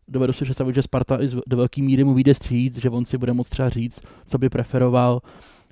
dovedu 0.08 0.32
si 0.32 0.44
představit, 0.44 0.74
že 0.74 0.82
Sparta 0.82 1.22
i 1.22 1.28
do 1.46 1.56
velké 1.56 1.82
míry 1.82 2.04
mu 2.04 2.14
vyjde 2.14 2.34
stříc, 2.34 2.76
že 2.76 2.90
on 2.90 3.04
si 3.04 3.18
bude 3.18 3.32
moct 3.32 3.48
třeba 3.48 3.68
říct, 3.68 4.00
co 4.26 4.38
by 4.38 4.48
preferoval, 4.48 5.20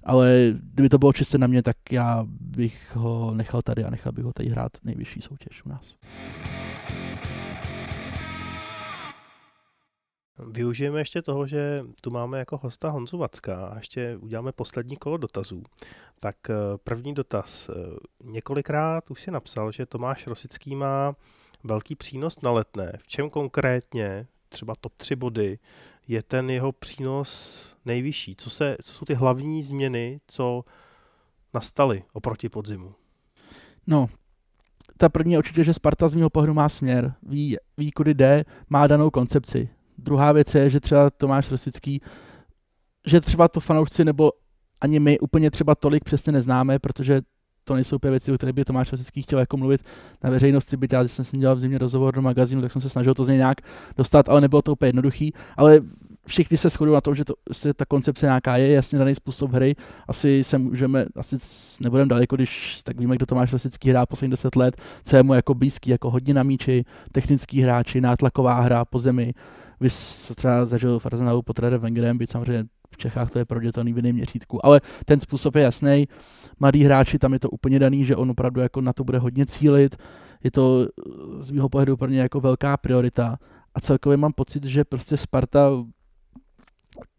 ale 0.05 0.55
kdyby 0.75 0.89
to 0.89 0.99
bylo 0.99 1.13
čistě 1.13 1.39
na 1.39 1.47
mě, 1.47 1.63
tak 1.63 1.77
já 1.93 2.25
bych 2.29 2.97
ho 2.97 3.35
nechal 3.35 3.63
tady 3.63 3.85
a 3.85 3.91
nechal 3.91 4.13
bych 4.13 4.25
ho 4.25 4.33
tady 4.33 4.49
hrát 4.49 4.73
nejvyšší 4.85 5.21
soutěž 5.21 5.65
u 5.65 5.69
nás. 5.69 5.95
Využijeme 10.53 11.01
ještě 11.01 11.23
toho, 11.23 11.47
že 11.47 11.85
tu 12.01 12.11
máme 12.11 12.39
jako 12.39 12.57
hosta 12.57 12.91
Honzu 12.91 13.19
Vacka 13.19 13.67
a 13.67 13.77
ještě 13.77 14.17
uděláme 14.17 14.53
poslední 14.53 14.97
kolo 14.97 15.17
dotazů. 15.17 15.63
Tak 16.21 16.37
eh, 16.51 16.55
první 16.85 17.15
dotaz. 17.15 17.69
Eh, 17.69 17.73
několikrát 18.25 19.11
už 19.11 19.21
si 19.21 19.31
napsal, 19.31 19.73
že 19.73 19.87
Tomáš 19.87 20.27
Rosický 20.27 20.77
má 20.77 21.15
velký 21.65 21.95
přínos 21.95 22.41
na 22.41 22.51
letné. 22.51 22.93
V 22.99 23.07
čem 23.07 23.31
konkrétně, 23.31 24.27
třeba 24.49 24.75
top 24.81 24.93
3 24.97 25.17
body, 25.17 25.59
je 26.09 26.23
ten 26.23 26.51
jeho 26.51 26.73
přínos 26.73 27.61
nejvyšší? 27.85 28.37
Co, 28.37 28.51
se, 28.51 28.77
co 28.83 28.95
jsou 28.95 29.05
ty 29.05 29.15
hlavní 29.15 29.63
změny, 29.63 30.21
co 30.27 30.65
nastaly 31.55 32.03
oproti 32.13 32.49
podzimu? 32.49 32.95
No, 33.87 34.09
ta 34.97 35.09
první 35.09 35.33
je 35.33 35.39
určitě, 35.39 35.65
že 35.65 35.75
Sparta 35.75 36.09
z 36.09 36.15
mého 36.15 36.31
pohledu 36.31 36.55
má 36.55 36.69
směr, 36.69 37.15
ví, 37.23 37.57
ví, 37.77 37.93
kudy 37.93 38.15
jde, 38.15 38.45
má 38.69 38.87
danou 38.87 39.11
koncepci. 39.11 39.69
Druhá 39.99 40.33
věc 40.33 40.55
je, 40.55 40.71
že 40.71 40.81
třeba 40.81 41.11
Tomáš 41.11 41.51
Rosický, 41.51 42.01
že 43.07 43.21
třeba 43.21 43.49
to 43.49 43.61
fanoušci 43.61 44.05
nebo 44.05 44.33
ani 44.81 45.01
my 45.01 45.19
úplně 45.19 45.51
třeba 45.51 45.75
tolik 45.75 46.05
přesně 46.05 46.33
neznáme, 46.33 46.79
protože 46.79 47.21
to 47.65 47.75
nejsou 47.75 47.97
úplně 47.97 48.11
věci, 48.11 48.33
o 48.33 48.35
kterých 48.35 48.55
by 48.55 48.65
Tomáš 48.65 48.93
Vasický 48.93 49.23
chtěl 49.23 49.39
jako 49.39 49.57
mluvit 49.57 49.85
na 50.25 50.31
veřejnosti, 50.31 50.77
byť 50.77 50.93
já, 50.93 51.03
když 51.03 51.13
jsem 51.13 51.25
si 51.25 51.37
dělal 51.37 51.57
v 51.57 51.61
zimě 51.61 51.79
rozhovor 51.79 52.15
do 52.15 52.23
magazínu, 52.23 52.63
tak 52.63 52.73
jsem 52.73 52.83
se 52.83 52.89
snažil 52.89 53.15
to 53.15 53.25
z 53.25 53.29
něj 53.29 53.37
nějak 53.37 53.61
dostat, 53.97 54.29
ale 54.29 54.41
nebylo 54.41 54.63
to 54.63 54.73
úplně 54.73 54.89
jednoduchý, 54.89 55.33
ale 55.57 55.81
všichni 56.27 56.57
se 56.57 56.71
shodují 56.71 56.95
na 56.95 57.01
tom, 57.01 57.15
že, 57.15 57.25
to, 57.25 57.35
že 57.63 57.75
ta 57.75 57.85
koncepce 57.85 58.27
nějaká 58.27 58.57
je, 58.57 58.73
jasně 58.73 58.99
daný 58.99 59.15
způsob 59.15 59.53
hry. 59.53 59.75
Asi 60.09 60.45
se 60.45 60.59
můžeme, 60.59 61.07
asi 61.17 61.37
nebudeme 61.81 62.09
daleko, 62.09 62.37
když 62.37 62.81
tak 62.85 62.99
víme, 62.99 63.17
kdo 63.17 63.27
Tomáš 63.27 63.53
Lasický 63.53 63.91
hrá 63.91 64.07
poslední 64.07 64.31
10 64.31 64.57
let, 64.57 64.77
co 65.05 65.17
je 65.17 65.23
mu 65.23 65.35
jako 65.35 65.55
blízký, 65.55 65.91
jako 65.91 66.11
hodně 66.11 66.35
na 66.35 66.43
míči, 66.43 66.85
technický 67.13 67.61
hráči, 67.61 68.01
nátlaková 68.01 68.61
hra 68.61 68.85
po 68.85 68.99
zemi. 68.99 69.35
Vy 69.81 69.89
třeba 70.35 70.67
zažil 70.67 70.99
v 70.99 71.07
Arsenalu 71.07 71.43
pod 71.43 71.59
Redem 71.59 71.81
Wengerem, 71.81 72.19
byť 72.19 72.31
samozřejmě 72.31 72.65
v 72.95 72.99
Čechách 72.99 73.31
to 73.31 73.39
je 73.39 73.45
prodětaný 73.45 73.93
v 73.93 73.97
jiném 73.97 74.15
měřítku. 74.15 74.67
Ale 74.67 74.81
ten 75.05 75.21
způsob 75.21 75.55
je 75.55 75.63
jasný. 75.63 76.09
Mladí 76.61 76.85
hráči, 76.85 77.19
tam 77.19 77.33
je 77.33 77.39
to 77.39 77.51
úplně 77.51 77.79
daný, 77.79 78.05
že 78.05 78.17
on 78.17 78.31
opravdu 78.31 78.61
jako 78.61 78.81
na 78.81 78.93
to 78.93 79.05
bude 79.05 79.19
hodně 79.19 79.47
cílit. 79.47 79.97
Je 80.45 80.51
to 80.51 80.89
z 81.41 81.51
mého 81.51 81.69
pohledu 81.69 81.97
pro 81.97 82.09
ně 82.09 82.21
jako 82.21 82.41
velká 82.41 82.77
priorita. 82.77 83.39
A 83.75 83.81
celkově 83.81 84.17
mám 84.17 84.33
pocit, 84.33 84.65
že 84.65 84.85
prostě 84.85 85.17
Sparta 85.17 85.71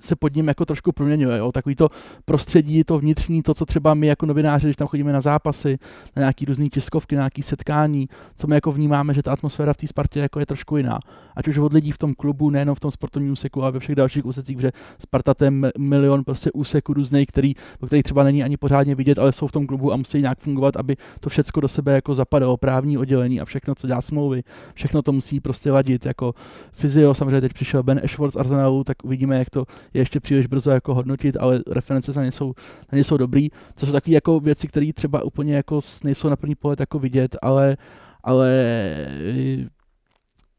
se 0.01 0.15
pod 0.15 0.35
ním 0.35 0.47
jako 0.47 0.65
trošku 0.65 0.91
proměňuje. 0.91 1.37
Jo? 1.37 1.51
Takový 1.51 1.75
to 1.75 1.89
prostředí, 2.25 2.83
to 2.83 2.99
vnitřní, 2.99 3.41
to, 3.41 3.53
co 3.53 3.65
třeba 3.65 3.93
my 3.93 4.07
jako 4.07 4.25
novináři, 4.25 4.67
když 4.67 4.75
tam 4.75 4.87
chodíme 4.87 5.13
na 5.13 5.21
zápasy, 5.21 5.77
na 6.15 6.19
nějaký 6.19 6.45
různé 6.45 6.69
tiskovky, 6.69 7.15
na 7.15 7.19
nějaké 7.19 7.43
setkání, 7.43 8.07
co 8.35 8.47
my 8.47 8.55
jako 8.55 8.71
vnímáme, 8.71 9.13
že 9.13 9.23
ta 9.23 9.31
atmosféra 9.31 9.73
v 9.73 9.77
té 9.77 9.87
Spartě 9.87 10.19
jako 10.19 10.39
je 10.39 10.45
trošku 10.45 10.77
jiná. 10.77 10.99
Ať 11.35 11.47
už 11.47 11.57
od 11.57 11.73
lidí 11.73 11.91
v 11.91 11.97
tom 11.97 12.13
klubu, 12.13 12.49
nejenom 12.49 12.75
v 12.75 12.79
tom 12.79 12.91
sportovním 12.91 13.31
úseku, 13.31 13.63
ale 13.63 13.71
ve 13.71 13.79
všech 13.79 13.95
dalších 13.95 14.25
úsecích, 14.25 14.59
že 14.59 14.71
Sparta 14.99 15.33
to 15.33 15.45
je 15.45 15.51
milion 15.77 16.23
prostě 16.23 16.51
úseků 16.51 16.93
různých, 16.93 17.27
který, 17.27 17.53
o 17.79 17.87
kterých 17.87 18.03
třeba 18.03 18.23
není 18.23 18.43
ani 18.43 18.57
pořádně 18.57 18.95
vidět, 18.95 19.19
ale 19.19 19.31
jsou 19.31 19.47
v 19.47 19.51
tom 19.51 19.67
klubu 19.67 19.93
a 19.93 19.95
musí 19.95 20.21
nějak 20.21 20.39
fungovat, 20.39 20.77
aby 20.77 20.95
to 21.19 21.29
všechno 21.29 21.61
do 21.61 21.67
sebe 21.67 21.93
jako 21.93 22.15
zapadalo, 22.15 22.57
právní 22.57 22.97
oddělení 22.97 23.41
a 23.41 23.45
všechno, 23.45 23.75
co 23.75 23.87
dělá 23.87 24.01
smlouvy, 24.01 24.43
všechno 24.73 25.01
to 25.01 25.11
musí 25.11 25.39
prostě 25.39 25.71
vadit. 25.71 26.05
Jako 26.05 26.33
fyzio, 26.71 27.13
samozřejmě 27.13 27.41
teď 27.41 27.53
přišel 27.53 27.83
Ben 27.83 28.01
Ashworth 28.03 28.33
z 28.33 28.37
Arsenalu, 28.37 28.83
tak 28.83 28.97
uvidíme, 29.03 29.39
jak 29.39 29.49
to 29.49 29.64
je 29.93 30.01
ještě 30.01 30.19
příliš 30.19 30.47
brzo 30.47 30.71
jako 30.71 30.93
hodnotit, 30.93 31.37
ale 31.39 31.63
reference 31.67 32.13
na 32.13 32.23
ně 32.23 32.31
jsou, 32.31 32.53
na 32.91 32.97
ně 32.97 33.03
jsou 33.03 33.17
dobrý. 33.17 33.49
To 33.79 33.85
jsou 33.85 33.91
takové 33.91 34.13
jako 34.13 34.39
věci, 34.39 34.67
které 34.67 34.93
třeba 34.93 35.23
úplně 35.23 35.55
jako 35.55 35.81
nejsou 36.03 36.29
na 36.29 36.35
první 36.35 36.55
pohled 36.55 36.79
jako 36.79 36.99
vidět, 36.99 37.35
ale, 37.41 37.77
ale 38.23 38.65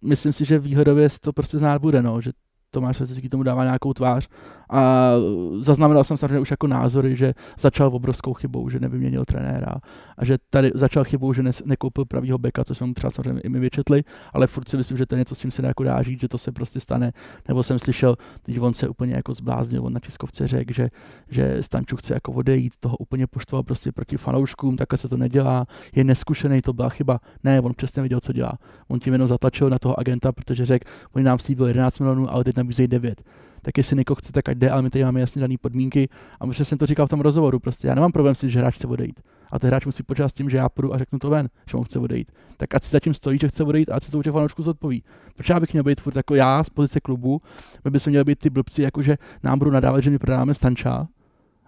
myslím 0.04 0.32
si, 0.32 0.44
že 0.44 0.58
výhodově 0.58 1.08
to 1.20 1.32
prostě 1.32 1.58
znát 1.58 1.80
bude, 1.80 2.02
no, 2.02 2.20
že 2.20 2.30
Tomáš 2.70 3.00
Rasický 3.00 3.28
tomu 3.28 3.42
dává 3.42 3.64
nějakou 3.64 3.92
tvář 3.92 4.28
a 4.70 5.12
zaznamenal 5.60 6.04
jsem 6.04 6.16
samozřejmě 6.16 6.40
už 6.40 6.50
jako 6.50 6.66
názory, 6.66 7.16
že 7.16 7.34
začal 7.58 7.88
obrovskou 7.94 8.34
chybou, 8.34 8.68
že 8.68 8.80
nevyměnil 8.80 9.24
trenéra 9.24 9.74
a 10.18 10.24
že 10.24 10.38
tady 10.50 10.70
začal 10.74 11.04
chybou, 11.04 11.32
že 11.32 11.42
ne, 11.42 11.50
nekoupil 11.64 12.04
pravýho 12.04 12.38
beka, 12.38 12.64
co 12.64 12.74
jsme 12.74 12.94
třeba 12.94 13.10
samozřejmě 13.10 13.40
i 13.40 13.48
my 13.48 13.60
vyčetli, 13.60 14.04
ale 14.32 14.46
furt 14.46 14.68
si 14.68 14.76
myslím, 14.76 14.98
že 14.98 15.06
to 15.06 15.14
je 15.14 15.18
něco, 15.18 15.34
s 15.34 15.38
čím 15.38 15.50
se 15.50 15.62
dá 15.62 15.68
jako 15.68 15.84
dá 15.84 16.02
žít, 16.02 16.20
že 16.20 16.28
to 16.28 16.38
se 16.38 16.52
prostě 16.52 16.80
stane. 16.80 17.12
Nebo 17.48 17.62
jsem 17.62 17.78
slyšel, 17.78 18.16
když 18.44 18.58
on 18.58 18.74
se 18.74 18.88
úplně 18.88 19.14
jako 19.14 19.34
zbláznil, 19.34 19.84
on 19.84 19.92
na 19.92 20.00
tiskovce 20.00 20.48
řekl, 20.48 20.72
že, 20.72 20.88
že 21.28 21.62
Stanču 21.62 21.96
chce 21.96 22.14
jako 22.14 22.32
odejít, 22.32 22.72
toho 22.80 22.96
úplně 22.96 23.26
poštval 23.26 23.62
prostě 23.62 23.92
proti 23.92 24.16
fanouškům, 24.16 24.76
takhle 24.76 24.98
se 24.98 25.08
to 25.08 25.16
nedělá, 25.16 25.66
je 25.94 26.04
neskušený, 26.04 26.62
to 26.62 26.72
byla 26.72 26.88
chyba. 26.88 27.20
Ne, 27.44 27.60
on 27.60 27.72
přesně 27.76 28.02
viděl, 28.02 28.20
co 28.20 28.32
dělá. 28.32 28.52
On 28.88 29.00
tím 29.00 29.12
jenom 29.12 29.28
zatlačil 29.28 29.70
na 29.70 29.78
toho 29.78 30.00
agenta, 30.00 30.32
protože 30.32 30.64
řekl, 30.64 30.90
oni 31.12 31.24
nám 31.24 31.38
slíbil 31.38 31.66
11 31.66 31.98
milionů, 31.98 32.32
ale 32.32 32.44
teď 32.44 32.55
nabízejí 32.56 32.88
9 32.88 33.22
tak 33.66 33.78
jestli 33.78 33.96
někoho 33.96 34.16
chce, 34.16 34.32
tak 34.32 34.48
ať 34.48 34.56
jde, 34.56 34.70
ale 34.70 34.82
my 34.82 34.90
tady 34.90 35.04
máme 35.04 35.20
jasně 35.20 35.40
dané 35.40 35.54
podmínky. 35.60 36.08
A 36.40 36.46
možná 36.46 36.64
jsem 36.64 36.78
to 36.78 36.86
říkal 36.86 37.06
v 37.06 37.10
tom 37.10 37.20
rozhovoru, 37.20 37.58
prostě 37.58 37.88
já 37.88 37.94
nemám 37.94 38.12
problém 38.12 38.34
s 38.34 38.38
tím, 38.38 38.50
že 38.50 38.58
hráč 38.58 38.74
chce 38.74 38.86
odejít. 38.86 39.20
A 39.50 39.58
ten 39.58 39.68
hráč 39.68 39.86
musí 39.86 40.02
počítat 40.02 40.28
s 40.28 40.32
tím, 40.32 40.50
že 40.50 40.56
já 40.56 40.68
půjdu 40.68 40.94
a 40.94 40.98
řeknu 40.98 41.18
to 41.18 41.30
ven, 41.30 41.48
že 41.70 41.76
on 41.76 41.84
chce 41.84 41.98
odejít. 41.98 42.32
Tak 42.56 42.74
ať 42.74 42.84
si 42.84 42.90
zatím 42.90 43.14
stojí, 43.14 43.38
že 43.38 43.48
chce 43.48 43.64
odejít 43.64 43.90
a 43.90 43.94
ať 43.94 44.02
si 44.02 44.10
to 44.10 44.18
u 44.18 44.22
těch 44.22 44.32
fanoušků 44.32 44.62
zodpoví. 44.62 45.02
Proč 45.34 45.48
já 45.48 45.60
bych 45.60 45.72
měl 45.72 45.84
být 45.84 46.00
furt 46.00 46.16
jako 46.16 46.34
já 46.34 46.64
z 46.64 46.70
pozice 46.70 47.00
klubu, 47.00 47.42
my 47.84 47.90
bychom 47.90 48.10
měli 48.10 48.24
být 48.24 48.38
ty 48.38 48.50
blbci, 48.50 48.82
jakože 48.82 49.16
nám 49.42 49.58
budou 49.58 49.70
nadávat, 49.70 50.00
že 50.00 50.10
my 50.10 50.18
prodáváme 50.18 50.54
stanča. 50.54 51.08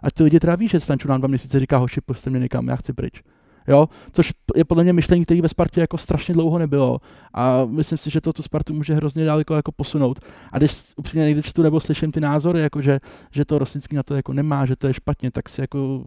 A 0.02 0.10
ty 0.10 0.22
lidi 0.22 0.40
teda 0.40 0.56
ví, 0.56 0.68
že 0.68 0.80
stanču 0.80 1.08
nám 1.08 1.20
dva 1.20 1.28
měsíce 1.28 1.60
říká, 1.60 1.78
hoši, 1.78 2.00
puste 2.00 2.30
mě 2.30 2.40
někam, 2.40 2.68
já 2.68 2.76
chci 2.76 2.92
pryč. 2.92 3.22
Jo, 3.68 3.88
což 4.12 4.32
je 4.56 4.64
podle 4.64 4.84
mě 4.84 4.92
myšlení, 4.92 5.24
které 5.24 5.42
ve 5.42 5.48
Spartě 5.48 5.80
jako 5.80 5.98
strašně 5.98 6.34
dlouho 6.34 6.58
nebylo. 6.58 6.98
A 7.34 7.64
myslím 7.64 7.98
si, 7.98 8.10
že 8.10 8.20
to 8.20 8.32
tu 8.32 8.42
Spartu 8.42 8.74
může 8.74 8.94
hrozně 8.94 9.24
daleko 9.24 9.54
jako 9.54 9.72
posunout. 9.72 10.20
A 10.52 10.58
když 10.58 10.82
upřímně 10.96 11.26
někdy 11.26 11.42
čtu 11.42 11.62
nebo 11.62 11.80
slyším 11.80 12.12
ty 12.12 12.20
názory, 12.20 12.60
jako 12.60 12.82
že, 12.82 13.00
že 13.30 13.44
to 13.44 13.58
Rosnický 13.58 13.96
na 13.96 14.02
to 14.02 14.14
jako 14.14 14.32
nemá, 14.32 14.66
že 14.66 14.76
to 14.76 14.86
je 14.86 14.94
špatně, 14.94 15.30
tak 15.30 15.48
si 15.48 15.60
jako 15.60 16.04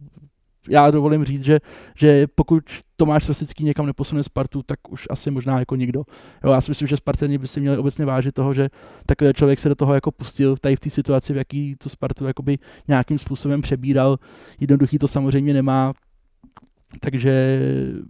já 0.69 0.91
dovolím 0.91 1.25
říct, 1.25 1.43
že, 1.43 1.59
že 1.95 2.27
pokud 2.35 2.63
Tomáš 2.95 3.27
Rosický 3.27 3.63
někam 3.63 3.85
neposune 3.85 4.23
Spartu, 4.23 4.63
tak 4.63 4.79
už 4.89 5.07
asi 5.09 5.31
možná 5.31 5.59
jako 5.59 5.75
nikdo. 5.75 6.03
Jo, 6.43 6.51
já 6.51 6.61
si 6.61 6.71
myslím, 6.71 6.87
že 6.87 6.97
Spartani 6.97 7.37
by 7.37 7.47
si 7.47 7.59
měli 7.59 7.77
obecně 7.77 8.05
vážit 8.05 8.35
toho, 8.35 8.53
že 8.53 8.69
takový 9.05 9.33
člověk 9.33 9.59
se 9.59 9.69
do 9.69 9.75
toho 9.75 9.93
jako 9.93 10.11
pustil 10.11 10.57
tady 10.57 10.75
v 10.75 10.79
té 10.79 10.89
situaci, 10.89 11.33
v 11.33 11.37
jaký 11.37 11.75
tu 11.75 11.89
Spartu 11.89 12.25
nějakým 12.87 13.19
způsobem 13.19 13.61
přebíral. 13.61 14.17
Jednoduchý 14.59 14.97
to 14.97 15.07
samozřejmě 15.07 15.53
nemá, 15.53 15.93
takže 16.99 17.59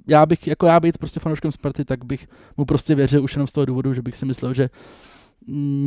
já 0.08 0.26
bych, 0.26 0.48
jako 0.48 0.66
já 0.66 0.80
být 0.80 0.98
prostě 0.98 1.20
fanouškem 1.20 1.52
Sparty, 1.52 1.86
tak 1.86 2.06
bych 2.06 2.28
mu 2.58 2.66
prostě 2.66 2.96
věřil 2.96 3.24
už 3.24 3.34
jenom 3.34 3.48
z 3.48 3.52
toho 3.52 3.66
důvodu, 3.66 3.94
že 3.94 4.02
bych 4.02 4.16
si 4.16 4.26
myslel, 4.26 4.54
že 4.54 4.70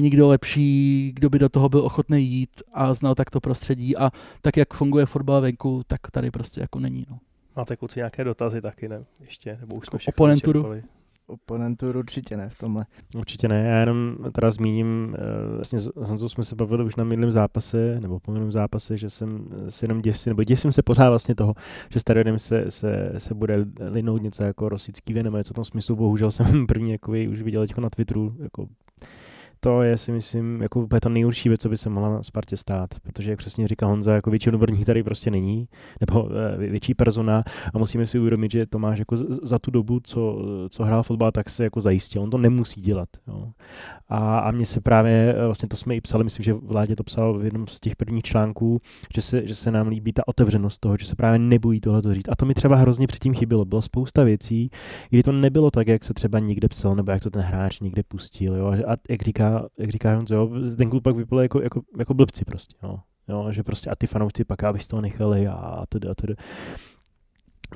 nikdo 0.01 0.29
lepší, 0.29 1.13
kdo 1.15 1.31
by 1.31 1.39
do 1.39 1.49
toho 1.49 1.69
byl 1.69 1.81
ochotný 1.81 2.27
jít 2.27 2.63
a 2.73 2.95
znal 2.95 3.15
tak 3.15 3.31
to 3.31 3.41
prostředí 3.41 3.97
a 3.97 4.11
tak, 4.43 4.57
jak 4.57 4.75
funguje 4.75 5.07
fotbal 5.07 5.41
venku, 5.41 5.83
tak 5.87 6.01
tady 6.11 6.31
prostě 6.31 6.61
jako 6.61 6.79
není. 6.79 7.07
No. 7.11 7.19
Máte 7.57 7.77
kluci 7.77 7.99
nějaké 7.99 8.25
dotazy 8.25 8.61
taky, 8.61 8.89
ne? 8.89 9.05
Ještě, 9.21 9.59
nebo 9.61 9.77
už 9.77 9.87
jsme 9.87 9.99
všechno 9.99 10.15
Oponenturu? 10.17 10.67
Oponenturu 11.27 11.99
určitě 11.99 12.37
ne 12.37 12.49
v 12.49 12.59
tomhle. 12.59 12.87
Určitě 13.17 13.49
ne, 13.49 13.65
já 13.65 13.81
jenom 13.81 14.17
teda 14.33 14.51
zmíním, 14.51 15.17
eh, 15.19 15.55
vlastně 15.55 15.79
s 15.79 15.91
Honzou 15.97 16.29
jsme 16.29 16.45
se 16.45 16.55
bavili 16.55 16.85
už 16.85 16.97
na 16.97 17.05
minulém 17.05 17.33
zápase, 17.33 18.01
nebo 18.01 18.21
po 18.21 18.33
minulém 18.33 18.53
zápase, 18.53 18.97
že 18.97 19.11
jsem 19.11 19.49
si 19.69 19.85
jenom 19.85 20.01
děsím, 20.01 20.31
nebo 20.31 20.45
děsím 20.45 20.73
se 20.73 20.83
pořád 20.83 21.09
vlastně 21.09 21.35
toho, 21.35 21.55
že 21.91 22.01
stadionem 22.01 22.39
se, 22.39 22.71
se, 22.71 23.13
se 23.19 23.35
bude 23.35 23.67
linout 23.91 24.23
něco 24.23 24.45
jako 24.45 24.69
rosický 24.69 25.13
vě, 25.13 25.23
nebo 25.23 25.37
něco 25.37 25.55
v 25.55 25.55
tom 25.55 25.65
smyslu, 25.65 25.97
bohužel 25.97 26.31
jsem 26.31 26.67
první 26.67 26.91
jako 26.91 27.13
už 27.31 27.43
viděl 27.43 27.63
teďko 27.63 27.81
na 27.81 27.91
Twitteru, 27.91 28.35
jako 28.39 28.67
to 29.65 29.83
je 29.83 29.97
si 29.97 30.13
myslím 30.13 30.63
jako 30.63 30.81
úplně 30.81 31.01
to 31.01 31.09
nejhorší 31.09 31.49
věc, 31.49 31.61
co 31.61 31.69
by 31.69 31.77
se 31.77 31.91
mohla 31.91 32.11
na 32.11 32.23
Spartě 32.23 32.57
stát, 32.57 32.91
protože 33.03 33.31
jak 33.31 33.39
přesně 33.39 33.69
říká 33.69 33.87
Honza, 33.87 34.15
jako 34.15 34.31
větší 34.31 34.49
odborník 34.49 34.87
tady 34.87 35.03
prostě 35.03 35.31
není, 35.31 35.69
nebo 36.01 36.29
eh, 36.31 36.57
větší 36.57 36.95
persona 36.95 37.45
a 37.75 37.79
musíme 37.79 38.07
si 38.07 38.19
uvědomit, 38.19 38.51
že 38.51 38.67
Tomáš 38.67 38.99
jako 38.99 39.17
za 39.43 39.59
tu 39.59 39.71
dobu, 39.71 40.01
co, 40.05 40.39
co 40.69 40.85
hrál 40.85 41.03
fotbal, 41.03 41.33
tak 41.33 41.51
se 41.51 41.65
jako 41.65 41.81
zajistil. 41.81 42.23
On 42.23 42.31
to 42.31 42.39
nemusí 42.39 42.81
dělat. 42.81 43.09
Jo. 43.29 43.53
A, 44.09 44.39
a 44.39 44.51
mně 44.51 44.67
se 44.67 44.81
právě, 44.81 45.35
eh, 45.39 45.47
vlastně 45.47 45.69
to 45.69 45.77
jsme 45.77 45.97
i 45.97 46.01
psali, 46.01 46.25
myslím, 46.25 46.45
že 46.45 46.53
Vládě 46.53 46.97
to 46.97 47.05
psal 47.05 47.39
v 47.39 47.45
jednom 47.45 47.67
z 47.67 47.81
těch 47.81 47.97
prvních 47.97 48.25
článků, 48.25 48.81
že 49.15 49.23
se, 49.23 49.47
že 49.47 49.55
se 49.55 49.71
nám 49.71 49.89
líbí 49.89 50.13
ta 50.13 50.29
otevřenost 50.29 50.79
toho, 50.79 50.97
že 51.01 51.07
se 51.07 51.17
právě 51.17 51.39
nebojí 51.39 51.81
tohle 51.81 52.03
to 52.03 52.15
říct. 52.15 52.29
A 52.29 52.37
to 52.37 52.47
mi 52.47 52.55
třeba 52.55 52.77
hrozně 52.77 53.07
předtím 53.07 53.35
chybělo. 53.35 53.65
Bylo 53.65 53.83
spousta 53.83 54.25
věcí, 54.25 54.71
kdy 55.11 55.23
to 55.23 55.33
nebylo 55.33 55.71
tak, 55.71 55.89
jak 55.89 56.05
se 56.05 56.15
třeba 56.15 56.39
někde 56.39 56.69
psal, 56.69 56.95
nebo 56.95 57.13
jak 57.13 57.23
to 57.23 57.31
ten 57.31 57.43
hráč 57.43 57.81
někde 57.81 58.03
pustil. 58.03 58.55
Jo. 58.55 58.67
A 58.87 58.97
jak 59.09 59.23
říká 59.23 59.54
jak 59.79 59.91
říká 59.91 60.17
Honzo, 60.17 60.35
jo, 60.35 60.51
ten 60.77 60.91
klub 60.91 61.03
pak 61.03 61.17
vypadal 61.17 61.43
jako, 61.43 61.63
jako, 61.63 61.83
jako 61.99 62.15
blbci 62.15 62.45
prostě, 62.45 62.77
jo. 62.83 62.99
jo. 63.29 63.53
že 63.53 63.63
prostě 63.63 63.91
a 63.91 63.97
ty 63.97 64.07
fanoušci 64.07 64.45
pak 64.45 64.65
aby 64.65 64.79
toho 64.79 65.03
nechali 65.03 65.49
a 65.49 65.85
tedy 65.89 66.09
a 66.09 66.15
tedy. 66.15 66.35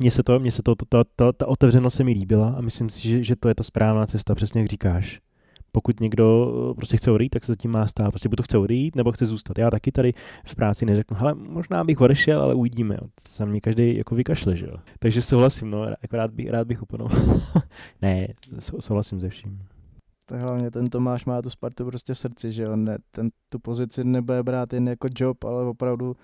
Mně 0.01 0.11
se 0.11 0.23
to, 0.23 0.39
mně 0.39 0.53
se 0.53 0.63
to, 0.63 0.75
to, 0.75 0.85
to, 0.89 1.05
to, 1.17 1.33
ta 1.33 1.47
otevřenost 1.47 1.95
se 1.95 2.05
mi 2.05 2.13
líbila 2.13 2.55
a 2.59 2.61
myslím 2.61 2.91
si, 2.91 3.09
že, 3.09 3.23
že 3.23 3.37
to 3.37 3.49
je 3.49 3.55
ta 3.55 3.63
správná 3.63 4.07
cesta, 4.07 4.35
přesně 4.35 4.61
jak 4.61 4.71
říkáš. 4.71 5.21
Pokud 5.73 6.01
někdo 6.01 6.53
prostě 6.77 6.97
chce 6.97 7.11
odejít, 7.11 7.31
tak 7.31 7.45
se 7.45 7.53
zatím 7.53 7.71
má 7.71 7.87
stát. 7.87 8.11
Prostě 8.11 8.29
buď 8.29 8.37
to 8.37 8.43
chce 8.43 8.59
odejít, 8.59 8.97
nebo 8.97 9.13
chce 9.13 9.27
zůstat. 9.27 9.59
Já 9.59 9.71
taky 9.71 9.93
tady 9.93 10.15
v 10.47 10.55
práci 10.55 10.87
neřeknu, 10.87 11.17
ale 11.21 11.35
možná 11.35 11.85
bych 11.85 12.01
odešel, 12.01 12.43
ale 12.43 12.55
uvidíme. 12.55 12.95
Jo. 12.95 13.09
Se 13.29 13.47
mě 13.47 13.61
každý 13.61 13.97
jako 13.97 14.15
vykašle, 14.15 14.57
že 14.57 14.67
jo. 14.67 14.77
Takže 14.99 15.23
souhlasím, 15.23 15.71
no, 15.71 15.85
jako 15.85 16.17
rád 16.17 16.31
bych, 16.31 16.51
rád 16.51 16.67
bych 16.67 16.83
úplně. 16.83 17.05
ne, 18.03 18.29
souhlasím 18.81 19.21
se 19.21 19.29
vším. 19.29 19.59
Je 20.35 20.39
hlavně 20.39 20.71
ten 20.71 20.87
Tomáš 20.87 21.25
má 21.25 21.43
tu 21.43 21.51
Spartu 21.51 21.85
prostě 21.85 22.15
v 22.15 22.19
srdci, 22.19 22.53
že 22.53 22.69
on 22.69 22.85
ne, 22.85 22.99
ten, 23.11 23.31
tu 23.49 23.59
pozici 23.59 24.05
nebude 24.05 24.43
brát 24.43 24.73
jen 24.73 24.89
jako 24.89 25.09
job, 25.17 25.45
ale 25.45 25.65
opravdu 25.65 26.17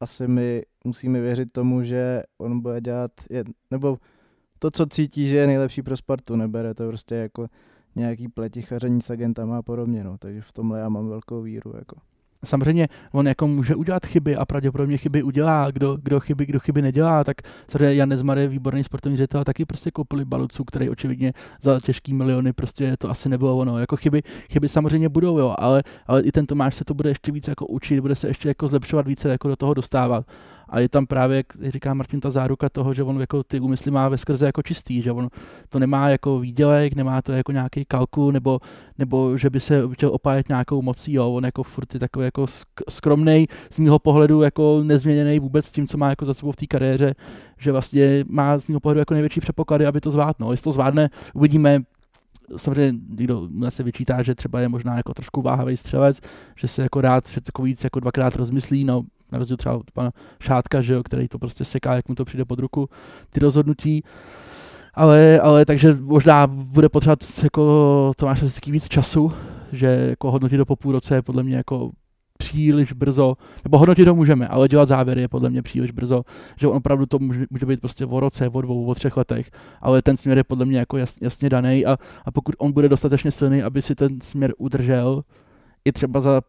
asi 0.00 0.28
my 0.28 0.62
musíme 0.84 1.20
věřit 1.20 1.52
tomu, 1.52 1.82
že 1.82 2.22
on 2.38 2.60
bude 2.60 2.80
dělat, 2.80 3.10
je, 3.30 3.44
nebo 3.70 3.98
to, 4.58 4.70
co 4.70 4.86
cítí, 4.86 5.28
že 5.28 5.36
je 5.36 5.46
nejlepší 5.46 5.82
pro 5.82 5.96
Spartu, 5.96 6.36
nebere 6.36 6.74
to 6.74 6.88
prostě 6.88 7.14
jako 7.14 7.46
nějaký 7.96 8.28
pletichaření 8.28 9.02
s 9.02 9.10
agentama 9.10 9.58
a 9.58 9.62
podobně, 9.62 10.04
no. 10.04 10.18
takže 10.18 10.40
v 10.40 10.52
tomhle 10.52 10.80
já 10.80 10.88
mám 10.88 11.08
velkou 11.08 11.42
víru. 11.42 11.72
Jako. 11.76 11.96
Samozřejmě 12.44 12.88
on 13.12 13.28
jako 13.28 13.46
může 13.46 13.74
udělat 13.74 14.06
chyby 14.06 14.36
a 14.36 14.44
pravděpodobně 14.44 14.96
chyby 14.96 15.22
udělá, 15.22 15.70
kdo, 15.70 15.96
kdo 16.02 16.20
chyby, 16.20 16.46
kdo 16.46 16.60
chyby 16.60 16.82
nedělá, 16.82 17.24
tak 17.24 17.36
samozřejmě 17.68 17.94
Jan 17.94 18.08
Nezmar 18.08 18.38
je 18.38 18.48
výborný 18.48 18.84
sportovní 18.84 19.16
ředitel, 19.16 19.44
taky 19.44 19.64
prostě 19.64 19.90
koupili 19.90 20.24
Balucu, 20.24 20.64
který 20.64 20.90
očividně 20.90 21.32
za 21.60 21.80
těžký 21.80 22.14
miliony 22.14 22.52
prostě 22.52 22.96
to 22.96 23.10
asi 23.10 23.28
nebylo 23.28 23.58
ono. 23.58 23.78
Jako 23.78 23.96
chyby, 23.96 24.22
chyby 24.50 24.68
samozřejmě 24.68 25.08
budou, 25.08 25.38
jo, 25.38 25.54
ale, 25.58 25.82
ale 26.06 26.22
i 26.22 26.32
ten 26.32 26.46
Tomáš 26.46 26.74
se 26.74 26.84
to 26.84 26.94
bude 26.94 27.10
ještě 27.10 27.32
víc 27.32 27.48
jako 27.48 27.66
učit, 27.66 28.00
bude 28.00 28.14
se 28.14 28.28
ještě 28.28 28.48
jako 28.48 28.68
zlepšovat 28.68 29.06
více, 29.06 29.28
jako 29.28 29.48
do 29.48 29.56
toho 29.56 29.74
dostávat 29.74 30.26
a 30.70 30.80
je 30.80 30.88
tam 30.88 31.06
právě, 31.06 31.36
jak 31.36 31.72
říká 31.72 31.94
Martin, 31.94 32.20
ta 32.20 32.30
záruka 32.30 32.68
toho, 32.68 32.94
že 32.94 33.02
on 33.02 33.20
jako 33.20 33.42
ty 33.42 33.60
úmysly 33.60 33.90
má 33.90 34.08
ve 34.08 34.18
skrze 34.18 34.46
jako 34.46 34.62
čistý, 34.62 35.02
že 35.02 35.12
on 35.12 35.28
to 35.68 35.78
nemá 35.78 36.08
jako 36.08 36.38
výdělek, 36.38 36.94
nemá 36.94 37.22
to 37.22 37.32
jako 37.32 37.52
nějaký 37.52 37.84
kalku, 37.84 38.30
nebo, 38.30 38.60
nebo 38.98 39.36
že 39.36 39.50
by 39.50 39.60
se 39.60 39.82
chtěl 39.92 40.10
opájet 40.14 40.48
nějakou 40.48 40.82
mocí, 40.82 41.12
jo, 41.12 41.32
on 41.32 41.44
jako 41.44 41.62
furt 41.62 41.94
je 41.94 42.00
takový 42.00 42.24
jako 42.24 42.46
skromný, 42.90 43.46
z 43.70 43.78
mého 43.78 43.98
pohledu 43.98 44.42
jako 44.42 44.80
nezměněný 44.82 45.38
vůbec 45.38 45.66
s 45.66 45.72
tím, 45.72 45.86
co 45.86 45.98
má 45.98 46.10
jako 46.10 46.24
za 46.24 46.34
sebou 46.34 46.52
v 46.52 46.56
té 46.56 46.66
kariéře, 46.66 47.14
že 47.58 47.72
vlastně 47.72 48.24
má 48.28 48.58
z 48.58 48.66
mého 48.66 48.80
pohledu 48.80 48.98
jako 48.98 49.14
největší 49.14 49.40
předpoklady, 49.40 49.86
aby 49.86 50.00
to 50.00 50.10
zvládl. 50.10 50.34
No. 50.40 50.50
Jestli 50.50 50.64
to 50.64 50.72
zvládne, 50.72 51.10
uvidíme, 51.34 51.80
samozřejmě 52.56 53.00
někdo 53.08 53.48
se 53.68 53.82
vyčítá, 53.82 54.22
že 54.22 54.34
třeba 54.34 54.60
je 54.60 54.68
možná 54.68 54.96
jako 54.96 55.14
trošku 55.14 55.42
váhavý 55.42 55.76
střelec, 55.76 56.20
že 56.56 56.68
se 56.68 56.82
jako 56.82 57.00
rád, 57.00 57.28
že 57.28 57.40
takový 57.40 57.74
jako 57.84 58.00
dvakrát 58.00 58.36
rozmyslí, 58.36 58.84
no 58.84 59.02
na 59.32 59.38
rozdíl 59.38 59.56
třeba 59.56 59.76
od 59.76 59.90
pana 59.90 60.10
Šátka, 60.40 60.82
že 60.82 60.94
jo, 60.94 61.02
který 61.02 61.28
to 61.28 61.38
prostě 61.38 61.64
seká, 61.64 61.94
jak 61.94 62.08
mu 62.08 62.14
to 62.14 62.24
přijde 62.24 62.44
pod 62.44 62.58
ruku, 62.58 62.88
ty 63.30 63.40
rozhodnutí. 63.40 64.02
Ale, 64.94 65.40
ale 65.40 65.64
takže 65.64 65.96
možná 66.00 66.46
bude 66.46 66.88
potřebovat 66.88 67.24
jako 67.42 68.12
Tomáš 68.16 68.42
vždycky 68.42 68.72
víc 68.72 68.88
času, 68.88 69.32
že 69.72 69.86
jako 69.86 70.30
hodnotit 70.30 70.58
do 70.58 70.66
po 70.66 70.76
půl 70.76 70.92
roce 70.92 71.14
je 71.14 71.22
podle 71.22 71.42
mě 71.42 71.56
jako 71.56 71.90
příliš 72.38 72.92
brzo, 72.92 73.34
nebo 73.64 73.78
hodnotit 73.78 74.04
to 74.04 74.14
můžeme, 74.14 74.48
ale 74.48 74.68
dělat 74.68 74.88
závěry 74.88 75.20
je 75.20 75.28
podle 75.28 75.50
mě 75.50 75.62
příliš 75.62 75.90
brzo, 75.90 76.22
že 76.56 76.66
on 76.66 76.76
opravdu 76.76 77.06
to 77.06 77.18
může, 77.18 77.46
může 77.50 77.66
být 77.66 77.80
prostě 77.80 78.06
o 78.06 78.20
roce, 78.20 78.48
o 78.48 78.60
dvou, 78.60 78.86
o 78.86 78.94
třech 78.94 79.16
letech, 79.16 79.50
ale 79.80 80.02
ten 80.02 80.16
směr 80.16 80.38
je 80.38 80.44
podle 80.44 80.66
mě 80.66 80.78
jako 80.78 80.96
jas, 80.96 81.14
jasně 81.20 81.48
daný 81.48 81.86
a, 81.86 81.98
a 82.24 82.30
pokud 82.30 82.54
on 82.58 82.72
bude 82.72 82.88
dostatečně 82.88 83.30
silný, 83.30 83.62
aby 83.62 83.82
si 83.82 83.94
ten 83.94 84.20
směr 84.20 84.52
udržel, 84.58 85.22
i 85.84 85.92
třeba 85.92 86.20
za 86.20 86.40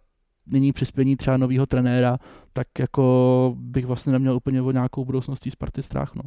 nyní 0.48 0.74
přispění 0.74 1.16
třeba 1.16 1.38
nového 1.38 1.66
trenéra, 1.66 2.18
tak 2.54 2.68
jako 2.80 3.56
bych 3.58 3.86
vlastně 3.86 4.12
neměl 4.12 4.36
úplně 4.36 4.62
o 4.62 4.72
nějakou 4.72 5.06
budoucností 5.06 5.52
Sparty 5.52 5.84
strach. 5.84 6.16
No. 6.16 6.24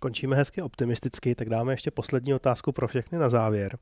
Končíme 0.00 0.36
hezky 0.36 0.62
optimisticky, 0.62 1.34
tak 1.34 1.48
dáme 1.48 1.72
ještě 1.72 1.90
poslední 1.90 2.34
otázku 2.34 2.72
pro 2.72 2.88
všechny 2.88 3.18
na 3.18 3.28
závěr. 3.28 3.78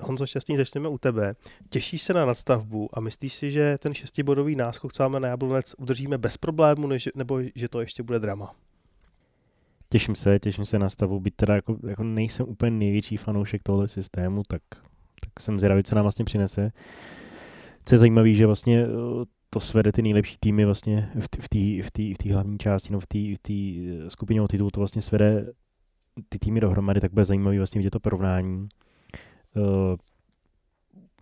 Honzo 0.00 0.26
Šťastný, 0.26 0.56
začneme 0.56 0.88
u 0.88 0.98
tebe. 0.98 1.34
Těšíš 1.68 2.02
se 2.02 2.14
na 2.14 2.26
nadstavbu 2.26 2.88
a 2.92 3.00
myslíš 3.00 3.32
si, 3.32 3.50
že 3.50 3.78
ten 3.78 3.94
šestibodový 3.94 4.56
náskok, 4.56 4.92
co 4.92 5.02
máme 5.02 5.20
na 5.20 5.28
Jablonec, 5.28 5.74
udržíme 5.78 6.18
bez 6.18 6.36
problému, 6.36 6.86
než, 6.86 7.08
nebo 7.16 7.40
že 7.54 7.68
to 7.68 7.80
ještě 7.80 8.02
bude 8.02 8.18
drama? 8.18 8.54
Těším 9.88 10.14
se, 10.14 10.38
těším 10.38 10.64
se 10.66 10.78
na 10.78 10.90
stavu, 10.90 11.20
byť 11.20 11.34
teda 11.34 11.54
jako, 11.54 11.76
jako 11.86 12.02
nejsem 12.02 12.46
úplně 12.48 12.70
největší 12.70 13.16
fanoušek 13.16 13.62
tohle 13.62 13.88
systému, 13.88 14.42
tak, 14.48 14.62
tak 15.20 15.40
jsem 15.40 15.58
zvědavý, 15.58 15.82
co 15.82 15.94
nám 15.94 16.04
vlastně 16.04 16.24
přinese. 16.24 16.72
Co 17.84 17.94
je 17.94 17.98
zajímavé, 17.98 18.32
že 18.32 18.46
vlastně 18.46 18.84
eh, 18.84 19.24
to 19.50 19.60
svede 19.60 19.92
ty 19.92 20.02
nejlepší 20.02 20.36
týmy 20.40 20.64
vlastně 20.64 21.10
v 21.20 21.28
té 21.28 21.82
v 21.82 21.90
v 21.90 22.24
v 22.24 22.32
hlavní 22.32 22.58
části, 22.58 22.92
no 22.92 23.00
v 23.00 23.06
té 23.06 23.18
v 23.18 23.50
eh, 23.50 24.10
skupině 24.10 24.42
o 24.42 24.48
titul, 24.48 24.70
to 24.70 24.80
vlastně 24.80 25.02
svede 25.02 25.52
ty 26.28 26.38
týmy 26.38 26.60
dohromady, 26.60 27.00
tak 27.00 27.12
bude 27.12 27.24
zajímavý 27.24 27.58
vlastně 27.58 27.78
vidět 27.78 27.90
to 27.90 28.00
porovnání. 28.00 28.68
Uh, 29.56 29.96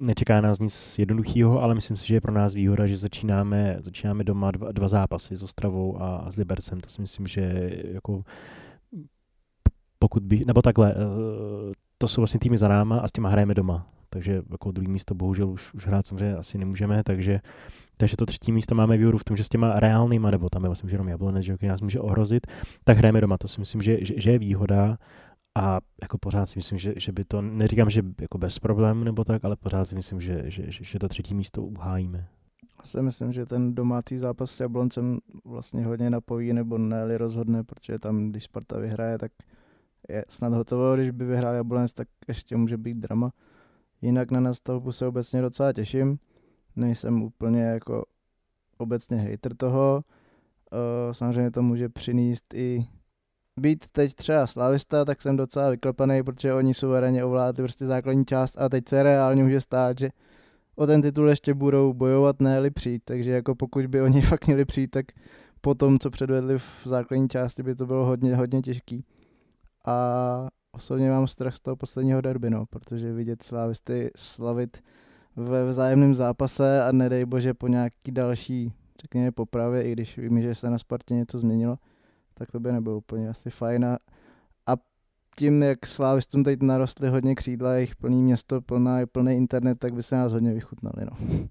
nečeká 0.01 0.41
nás 0.41 0.59
nic 0.59 0.99
jednoduchého, 0.99 1.63
ale 1.63 1.75
myslím 1.75 1.97
si, 1.97 2.07
že 2.07 2.15
je 2.15 2.21
pro 2.21 2.33
nás 2.33 2.55
výhoda, 2.55 2.87
že 2.87 2.97
začínáme, 2.97 3.77
začínáme 3.81 4.25
doma 4.25 4.51
dva, 4.51 4.73
dva 4.73 4.89
zápasy 4.89 5.37
s 5.37 5.43
Ostravou 5.43 6.03
a, 6.03 6.17
a 6.17 6.31
s 6.31 6.37
Libercem. 6.37 6.81
To 6.81 6.89
si 6.89 7.01
myslím, 7.01 7.27
že 7.27 7.73
jako 7.93 8.23
pokud 9.99 10.23
by, 10.23 10.43
nebo 10.47 10.63
takhle, 10.63 10.95
uh, 10.95 11.01
to 11.99 12.09
jsou 12.09 12.21
vlastně 12.21 12.41
týmy 12.41 12.59
za 12.59 12.69
náma 12.69 12.99
a 12.99 13.09
s 13.09 13.13
těma 13.13 13.29
hrajeme 13.29 13.55
doma. 13.55 13.87
Takže 14.11 14.43
jako 14.51 14.71
druhý 14.71 14.89
místo 14.89 15.15
bohužel 15.15 15.51
už, 15.51 15.75
už 15.75 15.87
hrát 15.87 16.07
samozřejmě 16.07 16.37
asi 16.37 16.59
nemůžeme, 16.59 17.03
takže, 17.05 17.41
takže 17.97 18.17
to 18.17 18.27
třetí 18.27 18.53
místo 18.53 18.75
máme 18.75 18.97
výhodu 18.97 19.19
v 19.19 19.25
tom, 19.25 19.37
že 19.37 19.45
s 19.45 19.49
těma 19.49 19.81
reálnýma, 19.81 20.31
nebo 20.31 20.49
tam 20.49 20.63
je 20.63 20.69
vlastně 20.69 20.93
jenom 20.93 21.09
Jablonec, 21.09 21.45
že 21.45 21.57
nás 21.63 21.81
může 21.81 22.01
ohrozit, 22.01 22.47
tak 22.85 22.97
hrajeme 22.97 23.21
doma. 23.21 23.39
To 23.39 23.49
si 23.49 23.61
myslím, 23.61 23.83
že, 23.83 24.05
že, 24.05 24.15
že 24.17 24.31
je 24.31 24.39
výhoda 24.39 24.99
a 25.55 25.81
jako 26.03 26.19
pořád 26.19 26.47
si 26.47 26.59
myslím, 26.59 26.79
že, 26.79 26.95
že 26.97 27.13
by 27.13 27.25
to, 27.25 27.43
neříkám, 27.43 27.91
že 27.91 28.03
jako 28.21 28.39
bez 28.39 28.59
problémů 28.59 29.05
nebo 29.05 29.25
tak, 29.25 29.45
ale 29.45 29.57
pořád 29.57 29.85
si 29.85 29.95
myslím, 29.95 30.21
že, 30.21 30.43
že, 30.45 30.73
že, 30.73 30.85
že 30.85 30.99
to 30.99 31.09
třetí 31.09 31.35
místo 31.35 31.63
uhájíme. 31.63 32.29
Já 32.79 32.85
si 32.85 33.03
myslím, 33.03 33.33
že 33.33 33.47
ten 33.47 33.75
domácí 33.75 34.19
zápas 34.19 34.51
s 34.51 34.61
Jabloncem 34.61 35.19
vlastně 35.45 35.85
hodně 35.85 36.11
napojí 36.11 36.53
nebo 36.53 36.79
ne 36.79 37.19
rozhodne, 37.19 37.65
protože 37.65 37.99
tam, 37.99 38.31
když 38.31 38.45
Sparta 38.45 38.79
vyhraje, 38.79 39.19
tak 39.19 39.33
je 40.09 40.25
snad 40.29 40.53
hotovo, 40.53 40.95
když 40.95 41.11
by 41.11 41.25
vyhrál 41.25 41.55
Jablonec, 41.55 41.95
tak 41.95 42.09
ještě 42.29 42.57
může 42.57 42.77
být 42.77 42.97
drama. 42.97 43.33
Jinak 44.03 44.31
na 44.31 44.41
nastavbu 44.41 44.93
se 44.93 45.07
obecně 45.07 45.43
docela 45.43 45.73
těším. 45.73 46.19
Nejsem 46.77 47.23
úplně 47.23 47.63
jako 47.63 48.05
obecně 48.79 49.17
hater 49.17 49.55
toho. 49.57 50.05
Uh, 50.73 51.13
samozřejmě 51.13 51.51
to 51.51 51.63
může 51.63 51.89
přinést 51.89 52.55
i 52.55 52.87
být 53.61 53.85
teď 53.93 54.15
třeba 54.15 54.47
slavista, 54.47 55.05
tak 55.05 55.23
jsem 55.23 55.37
docela 55.37 55.71
vyklepaný, 55.71 56.23
protože 56.23 56.55
oni 56.55 56.75
suverénně 56.75 57.25
ovládli 57.25 57.63
prostě 57.63 57.87
základní 57.87 58.25
část 58.25 58.61
a 58.61 58.69
teď 58.69 58.89
se 58.89 59.03
reálně 59.03 59.45
může 59.45 59.61
stát, 59.61 59.99
že 59.99 60.11
o 60.77 60.87
ten 60.87 61.03
titul 61.03 61.29
ještě 61.29 61.55
budou 61.55 61.93
bojovat, 61.93 62.41
ne 62.41 62.71
přijít, 62.71 63.03
takže 63.05 63.31
jako 63.31 63.55
pokud 63.55 63.87
by 63.87 64.03
oni 64.03 64.23
fakt 64.33 64.47
měli 64.47 64.65
přijít, 64.65 64.91
tak 64.91 65.07
po 65.61 65.75
tom, 65.75 65.99
co 65.99 66.11
předvedli 66.11 66.59
v 66.59 66.83
základní 66.85 67.29
části, 67.29 67.63
by 67.63 67.75
to 67.75 67.87
bylo 67.87 68.05
hodně, 68.05 68.37
hodně 68.37 68.63
těžký. 68.63 69.05
A 69.85 70.49
osobně 70.73 71.11
mám 71.11 71.27
strach 71.27 71.57
z 71.57 71.61
toho 71.61 71.77
posledního 71.77 72.21
derby, 72.21 72.51
no, 72.51 72.67
protože 72.67 73.13
vidět 73.13 73.43
slávisty 73.43 74.11
slavit 74.17 74.83
ve 75.37 75.65
vzájemném 75.65 76.15
zápase 76.15 76.85
a 76.85 76.93
nedej 76.93 77.25
bože 77.25 77.55
po 77.55 77.69
nějaký 77.69 78.13
další, 78.13 78.73
řekněme, 79.03 79.33
popravě, 79.33 79.83
i 79.83 79.93
když 79.93 80.19
vím, 80.19 80.43
že 80.43 80.55
se 80.55 80.71
na 80.71 80.79
Spartě 80.79 81.15
něco 81.15 81.39
změnilo, 81.39 81.79
tak 82.35 82.51
to 82.51 82.61
by 82.61 82.73
nebylo 82.73 82.97
úplně 82.97 83.29
asi 83.29 83.51
fajn. 83.51 83.85
A, 83.85 83.97
tím, 85.37 85.63
jak 85.63 85.87
Slávistům 85.87 86.45
teď 86.45 86.63
narostly 86.63 87.09
hodně 87.09 87.35
křídla, 87.35 87.75
jejich 87.75 87.97
plný 87.97 88.23
město, 88.23 88.61
plná, 88.61 88.99
plný 89.13 89.37
internet, 89.37 89.79
tak 89.79 89.95
by 89.95 90.03
se 90.03 90.17
nás 90.17 90.33
hodně 90.33 90.55
vychutnali. 90.55 91.07
No 91.11 91.49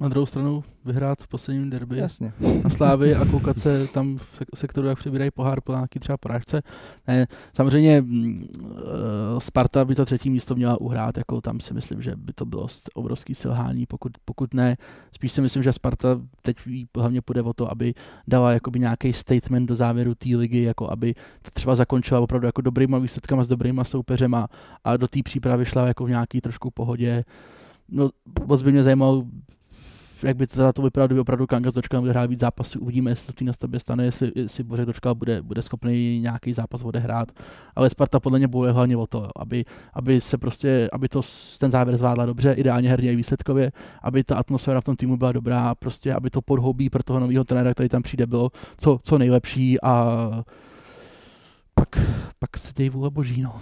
na 0.00 0.08
druhou 0.08 0.26
stranu 0.26 0.64
vyhrát 0.84 1.22
v 1.22 1.28
posledním 1.28 1.70
derby 1.70 1.98
Jasně. 1.98 2.32
na 2.64 2.70
Slávy 2.70 3.14
a 3.14 3.24
koukat 3.24 3.58
se 3.58 3.86
tam 3.86 4.18
v 4.18 4.58
sektoru, 4.58 4.88
jak 4.88 4.98
přebírají 4.98 5.30
pohár 5.30 5.60
po 5.60 5.72
nějaký 5.72 5.98
třeba 5.98 6.16
porážce. 6.18 6.62
Ne, 7.08 7.26
samozřejmě 7.54 8.02
uh, 8.02 9.38
Sparta 9.38 9.84
by 9.84 9.94
to 9.94 10.04
třetí 10.04 10.30
místo 10.30 10.54
měla 10.54 10.80
uhrát, 10.80 11.16
jako 11.16 11.40
tam 11.40 11.60
si 11.60 11.74
myslím, 11.74 12.02
že 12.02 12.16
by 12.16 12.32
to 12.32 12.46
bylo 12.46 12.66
obrovský 12.94 13.34
selhání, 13.34 13.86
pokud, 13.86 14.12
pokud 14.24 14.54
ne. 14.54 14.76
Spíš 15.12 15.32
si 15.32 15.40
myslím, 15.40 15.62
že 15.62 15.72
Sparta 15.72 16.20
teď 16.42 16.56
hlavně 16.96 17.22
půjde 17.22 17.42
o 17.42 17.52
to, 17.52 17.70
aby 17.70 17.94
dala 18.28 18.52
jakoby 18.52 18.78
nějaký 18.78 19.12
statement 19.12 19.68
do 19.68 19.76
závěru 19.76 20.14
té 20.14 20.28
ligy, 20.36 20.62
jako 20.62 20.92
aby 20.92 21.14
to 21.42 21.50
třeba 21.52 21.76
zakončila 21.76 22.20
opravdu 22.20 22.46
jako 22.46 22.60
dobrýma 22.60 22.98
výsledkama 22.98 23.44
s 23.44 23.48
dobrýma 23.48 23.84
soupeřema 23.84 24.48
a 24.84 24.96
do 24.96 25.08
té 25.08 25.22
přípravy 25.22 25.64
šla 25.64 25.86
jako 25.86 26.04
v 26.04 26.10
nějaký 26.10 26.40
trošku 26.40 26.70
pohodě. 26.70 27.24
No, 27.88 28.10
moc 28.46 28.62
by 28.62 28.72
mě 28.72 28.82
zajímalo, 28.82 29.24
jak 30.22 30.36
by 30.36 30.46
to, 30.46 30.72
to 30.72 30.82
vypadalo, 30.82 31.08
kdyby 31.08 31.20
opravdu 31.20 31.46
Kanga 31.46 31.72
Točka 31.72 32.00
bude 32.00 32.12
hrát 32.12 32.30
víc 32.30 32.40
zápasů, 32.40 32.80
uvidíme, 32.80 33.10
jestli 33.10 33.26
to 33.26 33.32
tý 33.32 33.44
na 33.44 33.52
stavbě 33.52 33.80
stane, 33.80 34.04
jestli, 34.04 34.32
jestli 34.34 34.64
Bořek 34.64 34.86
Točka 34.86 35.14
bude, 35.14 35.42
bude 35.42 35.62
schopný 35.62 36.20
nějaký 36.20 36.52
zápas 36.52 36.84
odehrát, 36.84 37.28
ale 37.76 37.90
Sparta 37.90 38.20
podle 38.20 38.38
mě 38.38 38.48
bude 38.48 38.72
hlavně 38.72 38.96
o 38.96 39.06
to, 39.06 39.28
aby, 39.36 39.64
aby 39.94 40.20
se 40.20 40.38
prostě, 40.38 40.88
aby 40.92 41.08
to 41.08 41.22
ten 41.58 41.70
závěr 41.70 41.96
zvládla 41.96 42.26
dobře, 42.26 42.52
ideálně 42.52 42.90
herně 42.90 43.12
i 43.12 43.16
výsledkově, 43.16 43.72
aby 44.02 44.24
ta 44.24 44.36
atmosféra 44.36 44.80
v 44.80 44.84
tom 44.84 44.96
týmu 44.96 45.16
byla 45.16 45.32
dobrá, 45.32 45.74
prostě 45.74 46.14
aby 46.14 46.30
to 46.30 46.42
podhoubí 46.42 46.90
pro 46.90 47.02
toho 47.02 47.20
nového 47.20 47.44
trenéra, 47.44 47.74
který 47.74 47.88
tam 47.88 48.02
přijde, 48.02 48.26
bylo 48.26 48.50
co, 48.78 49.00
co 49.02 49.18
nejlepší 49.18 49.80
a 49.80 50.16
pak, 51.74 51.88
pak 52.38 52.58
se 52.58 52.72
dějí 52.76 52.90
vůle 52.90 53.10
boží, 53.10 53.42
no. 53.42 53.60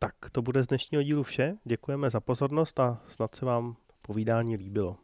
Tak 0.00 0.14
to 0.32 0.42
bude 0.42 0.64
z 0.64 0.66
dnešního 0.66 1.02
dílu 1.02 1.22
vše. 1.22 1.56
Děkujeme 1.64 2.10
za 2.10 2.20
pozornost 2.20 2.80
a 2.80 3.02
snad 3.06 3.34
se 3.34 3.44
vám 3.44 3.76
povídání 4.02 4.56
líbilo. 4.56 4.96